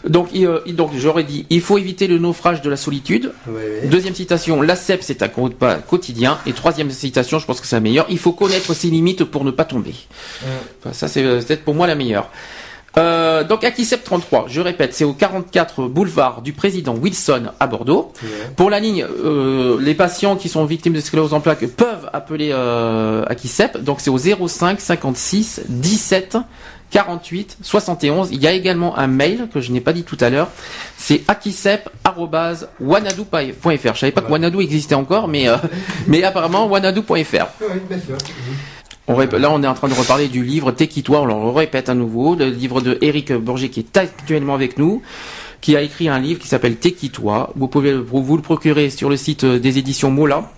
Donc, 0.06 0.28
il, 0.32 0.46
euh, 0.46 0.60
donc 0.68 0.90
j'aurais 0.96 1.24
dit, 1.24 1.46
il 1.50 1.60
faut 1.60 1.78
éviter 1.78 2.06
le 2.06 2.18
naufrage 2.18 2.62
de 2.62 2.70
la 2.70 2.76
solitude. 2.76 3.32
Oui, 3.46 3.60
oui. 3.82 3.88
Deuxième 3.88 4.14
citation, 4.14 4.62
la 4.62 4.76
CEP 4.76 5.02
c'est 5.02 5.22
un 5.22 5.28
combat 5.28 5.76
quotidien. 5.76 6.38
Et 6.46 6.52
troisième 6.52 6.90
citation, 6.90 7.38
je 7.38 7.46
pense 7.46 7.60
que 7.60 7.66
c'est 7.66 7.76
la 7.76 7.80
meilleure, 7.80 8.06
il 8.08 8.18
faut 8.18 8.32
connaître 8.32 8.74
ses 8.74 8.88
limites 8.88 9.24
pour 9.24 9.44
ne 9.44 9.50
pas 9.50 9.64
tomber. 9.64 9.94
Enfin, 10.82 10.92
ça 10.92 11.08
c'est 11.08 11.24
euh, 11.24 11.40
peut-être 11.40 11.64
pour 11.64 11.74
moi 11.74 11.86
la 11.86 11.94
meilleure. 11.94 12.28
Euh, 12.98 13.44
donc 13.44 13.64
Akisep 13.64 14.02
33, 14.02 14.46
je 14.48 14.60
répète, 14.60 14.94
c'est 14.94 15.04
au 15.04 15.12
44 15.12 15.88
boulevard 15.88 16.42
du 16.42 16.52
président 16.52 16.94
Wilson 16.94 17.44
à 17.60 17.66
Bordeaux. 17.66 18.12
Pour 18.56 18.70
la 18.70 18.80
ligne, 18.80 19.04
euh, 19.04 19.78
les 19.80 19.94
patients 19.94 20.36
qui 20.36 20.48
sont 20.48 20.64
victimes 20.64 20.94
de 20.94 21.00
sclérose 21.00 21.32
en 21.32 21.40
plaques 21.40 21.66
peuvent 21.66 22.10
appeler 22.12 22.50
euh, 22.52 23.24
Akisep. 23.28 23.78
Donc 23.78 24.00
c'est 24.00 24.10
au 24.10 24.18
05 24.18 24.80
56 24.80 25.62
17 25.68 26.38
48 26.90 27.58
71. 27.62 28.30
Il 28.32 28.42
y 28.42 28.46
a 28.46 28.52
également 28.52 28.98
un 28.98 29.06
mail 29.06 29.48
que 29.52 29.60
je 29.60 29.72
n'ai 29.72 29.80
pas 29.80 29.92
dit 29.92 30.04
tout 30.04 30.16
à 30.20 30.30
l'heure. 30.30 30.48
C'est 30.96 31.22
akisep@wanadoo.fr. 31.28 33.94
Je 33.94 33.98
savais 33.98 34.12
pas 34.12 34.22
que 34.22 34.30
Wanadoo 34.30 34.60
existait 34.60 34.94
encore, 34.94 35.28
mais 35.28 35.48
euh, 35.48 35.56
mais 36.06 36.22
apparemment 36.22 36.66
wanadoo.fr. 36.66 37.14
Oui, 37.14 37.80
bien 37.88 38.00
sûr. 38.00 38.16
On 39.08 39.14
rép- 39.18 39.34
là, 39.36 39.50
on 39.50 39.62
est 39.62 39.66
en 39.66 39.74
train 39.74 39.88
de 39.88 39.94
reparler 39.94 40.28
du 40.28 40.42
livre 40.44 40.70
T'es-qui-toi 40.70 41.20
On 41.22 41.24
le 41.24 41.34
répète 41.50 41.88
à 41.88 41.94
nouveau, 41.94 42.34
le 42.34 42.46
livre 42.46 42.80
de 42.80 42.98
Eric 43.00 43.32
Borgé 43.32 43.70
qui 43.70 43.80
est 43.80 43.96
actuellement 43.96 44.54
avec 44.54 44.78
nous, 44.78 45.02
qui 45.60 45.76
a 45.76 45.80
écrit 45.80 46.08
un 46.08 46.18
livre 46.18 46.38
qui 46.40 46.46
s'appelle 46.48 46.76
T'es-qui-toi 46.76 47.50
Vous 47.56 47.68
pouvez 47.68 47.94
vous 47.94 48.36
le 48.36 48.42
procurer 48.42 48.90
sur 48.90 49.08
le 49.08 49.16
site 49.16 49.44
euh, 49.44 49.58
des 49.58 49.78
éditions 49.78 50.10
Mola. 50.10 50.50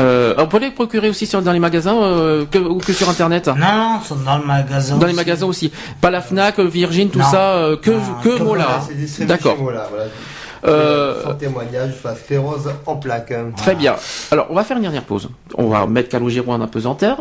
Euh, 0.00 0.34
on 0.38 0.46
peut 0.46 0.60
le 0.60 0.70
procurer 0.72 1.10
aussi 1.10 1.26
sur, 1.26 1.42
dans 1.42 1.52
les 1.52 1.58
magasins 1.58 2.00
euh, 2.00 2.46
que, 2.50 2.56
ou 2.58 2.78
que 2.78 2.92
sur 2.94 3.08
internet? 3.10 3.48
Non, 3.48 3.98
dans 4.24 4.38
le 4.38 4.44
magasin. 4.46 4.96
Dans 4.96 5.06
les 5.06 5.12
magasins 5.12 5.44
aussi. 5.46 5.70
Pas 6.00 6.10
la 6.10 6.22
Fnac, 6.22 6.58
Virgin, 6.58 7.10
tout 7.10 7.18
Non. 7.18 7.24
ça, 7.30 7.56
euh, 7.56 7.76
que, 7.76 7.90
Non, 7.90 7.98
que 8.22 8.38
que 8.38 8.42
Mola. 8.42 8.80
Voilà, 8.86 9.26
D'accord. 9.26 9.56
voilà. 9.60 9.88
Euh, 10.66 11.22
Son 11.24 11.34
témoignage 11.34 11.92
la 12.04 12.14
sclérose 12.14 12.70
en 12.86 12.96
plaques. 12.96 13.32
hein. 13.32 13.50
Très 13.56 13.74
bien. 13.74 13.96
Alors, 14.30 14.46
on 14.50 14.54
va 14.54 14.62
faire 14.64 14.76
une 14.76 14.82
dernière 14.84 15.04
pause. 15.04 15.28
On 15.56 15.68
va 15.68 15.86
mettre 15.86 16.08
Calogero 16.10 16.52
en 16.52 16.60
apesanteur. 16.60 17.18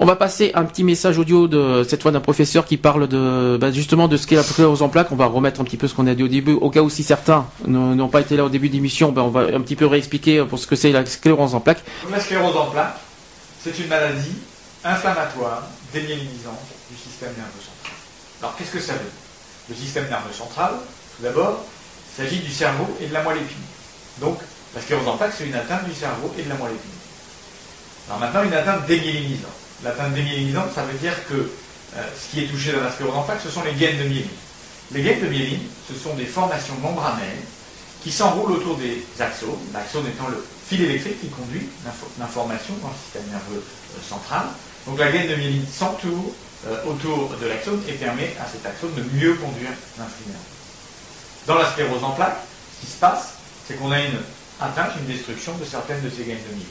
On 0.00 0.06
va 0.06 0.14
passer 0.14 0.52
un 0.54 0.64
petit 0.64 0.84
message 0.84 1.18
audio 1.18 1.48
de 1.48 1.82
cette 1.82 2.02
fois 2.02 2.12
d'un 2.12 2.20
professeur 2.20 2.64
qui 2.64 2.76
parle 2.76 3.08
de 3.08 3.58
bah, 3.60 3.72
justement 3.72 4.06
de 4.06 4.16
ce 4.16 4.28
qu'est 4.28 4.36
la 4.36 4.44
sclérose 4.44 4.80
en 4.80 4.88
plaques. 4.88 5.10
On 5.10 5.16
va 5.16 5.26
remettre 5.26 5.60
un 5.60 5.64
petit 5.64 5.76
peu 5.76 5.88
ce 5.88 5.94
qu'on 5.94 6.06
a 6.06 6.14
dit 6.14 6.22
au 6.22 6.28
début, 6.28 6.52
au 6.52 6.70
cas 6.70 6.82
où 6.82 6.88
si 6.88 7.02
certains 7.02 7.48
n'ont 7.66 8.08
pas 8.08 8.20
été 8.20 8.36
là 8.36 8.44
au 8.44 8.48
début 8.48 8.68
d'émission, 8.68 9.10
ben 9.10 9.22
on 9.22 9.30
va 9.30 9.40
un 9.40 9.60
petit 9.60 9.74
peu 9.74 9.86
réexpliquer 9.86 10.44
pour 10.44 10.60
ce 10.60 10.68
que 10.68 10.76
c'est 10.76 10.92
la 10.92 11.04
sclérose 11.04 11.56
en 11.56 11.58
plaques. 11.58 11.82
La 12.12 12.20
sclérose 12.20 12.56
en 12.56 12.66
plaques, 12.66 12.96
c'est 13.60 13.76
une 13.76 13.88
maladie 13.88 14.36
inflammatoire 14.84 15.64
démyélinisante 15.92 16.62
du 16.92 16.96
système 16.96 17.30
nerveux 17.36 17.58
central. 17.58 17.92
Alors 18.40 18.54
qu'est-ce 18.56 18.70
que 18.70 18.80
ça 18.80 18.92
veut? 18.92 19.10
Le 19.68 19.74
système 19.74 20.08
nerveux 20.08 20.32
central, 20.32 20.74
tout 21.16 21.24
d'abord, 21.24 21.64
il 22.12 22.22
s'agit 22.22 22.38
du 22.38 22.52
cerveau 22.52 22.86
et 23.02 23.06
de 23.08 23.12
la 23.12 23.24
moelle 23.24 23.38
épinière. 23.38 23.66
Donc 24.20 24.38
la 24.76 24.80
sclérose 24.80 25.08
en 25.08 25.16
plaques, 25.16 25.34
c'est 25.36 25.46
une 25.48 25.56
atteinte 25.56 25.86
du 25.88 25.92
cerveau 25.92 26.32
et 26.38 26.42
de 26.44 26.48
la 26.48 26.54
moelle 26.54 26.74
épinière. 26.74 26.98
Alors 28.06 28.20
maintenant, 28.20 28.44
une 28.44 28.54
atteinte 28.54 28.86
démyélinisante. 28.86 29.50
L'atteinte 29.84 30.14
démyélinisante, 30.14 30.72
ça 30.74 30.82
veut 30.82 30.98
dire 30.98 31.14
que 31.28 31.34
euh, 31.34 32.02
ce 32.20 32.30
qui 32.30 32.44
est 32.44 32.48
touché 32.48 32.72
dans 32.72 32.80
la 32.82 32.90
sclérose 32.90 33.16
en 33.16 33.22
plaques, 33.22 33.40
ce 33.42 33.50
sont 33.50 33.62
les 33.62 33.74
gaines 33.74 33.98
de 33.98 34.04
myéline. 34.04 34.28
Les 34.92 35.02
gaines 35.02 35.20
de 35.20 35.26
myéline, 35.28 35.60
ce 35.88 35.94
sont 35.94 36.14
des 36.14 36.24
formations 36.26 36.74
membranaires 36.82 37.44
qui 38.02 38.10
s'enroulent 38.10 38.52
autour 38.52 38.76
des 38.76 39.04
axones, 39.20 39.58
l'axone 39.72 40.06
étant 40.06 40.28
le 40.28 40.44
fil 40.68 40.82
électrique 40.82 41.20
qui 41.20 41.28
conduit 41.28 41.68
l'info- 41.84 42.10
l'information 42.18 42.74
dans 42.82 42.88
le 42.88 42.94
système 43.02 43.30
nerveux 43.30 43.62
euh, 43.62 44.02
central. 44.08 44.42
Donc 44.86 44.98
la 44.98 45.10
gaine 45.10 45.28
de 45.28 45.34
myéline 45.36 45.66
s'entoure 45.66 46.32
euh, 46.66 46.84
autour 46.86 47.30
de 47.40 47.46
l'axone 47.46 47.80
et 47.88 47.92
permet 47.92 48.34
à 48.40 48.46
cet 48.50 48.64
axone 48.66 48.94
de 48.94 49.02
mieux 49.16 49.34
conduire 49.34 49.70
l'influx 49.98 50.26
nerveux. 50.26 50.56
Dans 51.46 51.54
la 51.56 51.70
sclérose 51.70 52.02
en 52.04 52.10
plaques, 52.12 52.38
ce 52.80 52.86
qui 52.86 52.92
se 52.92 52.98
passe, 52.98 53.34
c'est 53.66 53.74
qu'on 53.78 53.90
a 53.92 54.00
une 54.00 54.18
atteinte, 54.60 54.92
une 54.98 55.06
destruction 55.06 55.56
de 55.56 55.64
certaines 55.64 56.02
de 56.02 56.10
ces 56.10 56.24
gaines 56.24 56.42
de 56.50 56.54
myéline. 56.54 56.66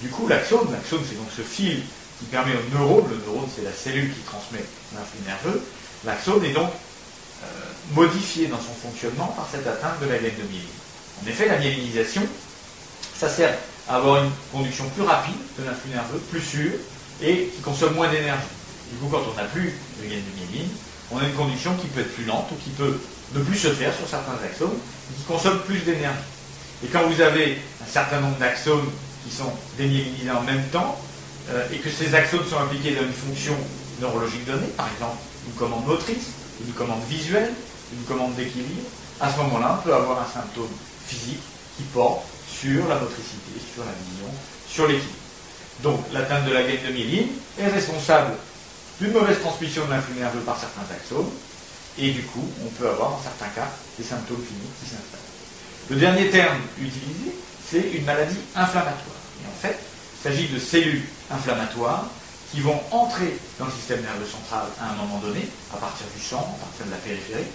Du 0.00 0.08
coup, 0.08 0.26
l'axone, 0.28 0.70
l'axone 0.72 1.02
c'est 1.08 1.16
donc 1.16 1.28
ce 1.36 1.42
fil 1.42 1.82
qui 2.22 2.30
permet 2.30 2.52
au 2.52 2.78
neurone, 2.78 3.04
le 3.10 3.16
neurone 3.26 3.48
c'est 3.54 3.64
la 3.64 3.72
cellule 3.72 4.14
qui 4.14 4.20
transmet 4.20 4.64
l'influx 4.94 5.18
nerveux, 5.26 5.62
l'axone 6.04 6.44
est 6.44 6.52
donc 6.52 6.70
euh, 6.70 7.46
modifié 7.94 8.46
dans 8.46 8.58
son 8.58 8.72
fonctionnement 8.80 9.34
par 9.36 9.48
cette 9.50 9.66
atteinte 9.66 10.00
de 10.00 10.06
la 10.06 10.18
gaine 10.18 10.38
de 10.38 10.46
myéline. 10.48 10.68
En 11.22 11.28
effet, 11.28 11.48
la 11.48 11.58
myélinisation, 11.58 12.22
ça 13.18 13.28
sert 13.28 13.58
à 13.88 13.96
avoir 13.96 14.22
une 14.22 14.30
conduction 14.52 14.88
plus 14.90 15.02
rapide 15.02 15.34
de 15.58 15.64
l'influx 15.64 15.90
nerveux, 15.90 16.18
plus 16.30 16.40
sûre, 16.40 16.72
et 17.20 17.50
qui 17.54 17.60
consomme 17.62 17.94
moins 17.94 18.08
d'énergie. 18.08 18.46
Du 18.92 18.98
coup, 18.98 19.08
quand 19.10 19.22
on 19.30 19.36
n'a 19.36 19.44
plus 19.44 19.74
de 20.00 20.08
gaine 20.08 20.22
de 20.22 20.40
myéline, 20.40 20.70
on 21.10 21.18
a 21.18 21.24
une 21.24 21.34
conduction 21.34 21.74
qui 21.76 21.88
peut 21.88 22.00
être 22.00 22.14
plus 22.14 22.24
lente 22.24 22.46
ou 22.52 22.54
qui 22.62 22.70
peut 22.70 22.98
ne 23.34 23.42
plus 23.42 23.58
se 23.58 23.68
faire 23.68 23.94
sur 23.94 24.08
certains 24.08 24.38
axones, 24.44 24.78
et 25.10 25.14
qui 25.16 25.24
consomme 25.24 25.60
plus 25.60 25.80
d'énergie. 25.80 26.18
Et 26.84 26.88
quand 26.88 27.02
vous 27.08 27.20
avez 27.20 27.58
un 27.82 27.90
certain 27.90 28.20
nombre 28.20 28.38
d'axones 28.38 28.90
qui 29.24 29.34
sont 29.34 29.52
démyélinisés 29.76 30.30
en 30.30 30.42
même 30.42 30.64
temps, 30.68 31.00
euh, 31.50 31.66
et 31.72 31.78
que 31.78 31.90
ces 31.90 32.14
axones 32.14 32.46
sont 32.48 32.58
impliqués 32.58 32.94
dans 32.94 33.02
une 33.02 33.12
fonction 33.12 33.56
neurologique 34.00 34.44
donnée, 34.44 34.68
par 34.76 34.88
exemple 34.92 35.18
une 35.46 35.54
commande 35.54 35.86
motrice, 35.86 36.30
une 36.64 36.72
commande 36.72 37.02
visuelle, 37.08 37.52
une 37.92 38.04
commande 38.04 38.34
d'équilibre, 38.34 38.88
à 39.20 39.30
ce 39.30 39.36
moment-là, 39.38 39.78
on 39.78 39.82
peut 39.82 39.94
avoir 39.94 40.20
un 40.20 40.32
symptôme 40.32 40.70
physique 41.06 41.40
qui 41.76 41.82
porte 41.94 42.24
sur 42.48 42.88
la 42.88 42.96
motricité, 42.96 43.52
sur 43.74 43.84
la 43.84 43.92
vision, 43.92 44.28
sur 44.68 44.86
l'équilibre. 44.86 45.18
Donc, 45.82 46.00
l'atteinte 46.12 46.44
de 46.46 46.52
la 46.52 46.62
gaine 46.62 46.82
de 46.86 46.92
myéline 46.92 47.28
est 47.58 47.68
responsable 47.68 48.34
d'une 49.00 49.12
mauvaise 49.12 49.40
transmission 49.40 49.84
de 49.86 49.90
l'influx 49.90 50.14
par 50.46 50.58
certains 50.58 50.86
axones, 50.94 51.30
et 51.98 52.10
du 52.10 52.22
coup, 52.22 52.48
on 52.64 52.68
peut 52.70 52.88
avoir, 52.88 53.10
dans 53.10 53.22
certains 53.22 53.52
cas, 53.54 53.68
des 53.98 54.04
symptômes 54.04 54.42
cliniques 54.44 54.78
qui 54.82 54.90
s'installent. 54.90 55.20
Le 55.90 55.96
dernier 55.96 56.30
terme 56.30 56.58
utilisé, 56.78 57.34
c'est 57.68 57.90
une 57.92 58.04
maladie 58.04 58.38
inflammatoire. 58.54 59.20
Et 59.42 59.48
en 59.48 59.60
fait, 59.60 59.78
il 60.24 60.30
s'agit 60.30 60.48
de 60.48 60.58
cellules 60.58 61.02
inflammatoires 61.32 62.06
qui 62.52 62.60
vont 62.60 62.78
entrer 62.92 63.36
dans 63.58 63.66
le 63.66 63.72
système 63.72 64.02
nerveux 64.02 64.26
central 64.26 64.62
à 64.80 64.92
un 64.92 64.94
moment 64.94 65.18
donné, 65.18 65.48
à 65.74 65.78
partir 65.78 66.06
du 66.14 66.22
sang, 66.22 66.38
à 66.38 66.64
partir 66.64 66.86
de 66.86 66.90
la 66.92 66.98
périphérie. 66.98 67.50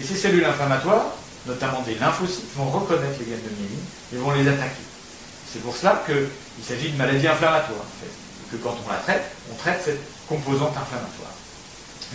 Et 0.00 0.04
ces 0.04 0.14
cellules 0.14 0.44
inflammatoires, 0.44 1.06
notamment 1.46 1.82
des 1.82 1.96
lymphocytes, 1.96 2.54
vont 2.54 2.70
reconnaître 2.70 3.18
les 3.18 3.24
gaines 3.26 3.42
de 3.42 3.56
myéline 3.58 3.84
et 4.14 4.16
vont 4.18 4.30
les 4.32 4.46
attaquer. 4.46 4.84
C'est 5.52 5.62
pour 5.62 5.76
cela 5.76 6.04
qu'il 6.06 6.64
s'agit 6.64 6.90
d'une 6.90 6.96
maladie 6.96 7.26
inflammatoire, 7.26 7.80
en 7.80 8.00
fait. 8.00 8.56
Que 8.56 8.62
quand 8.62 8.76
on 8.86 8.92
la 8.92 8.98
traite, 8.98 9.24
on 9.50 9.56
traite 9.56 9.82
cette 9.84 10.00
composante 10.28 10.76
inflammatoire. 10.76 11.32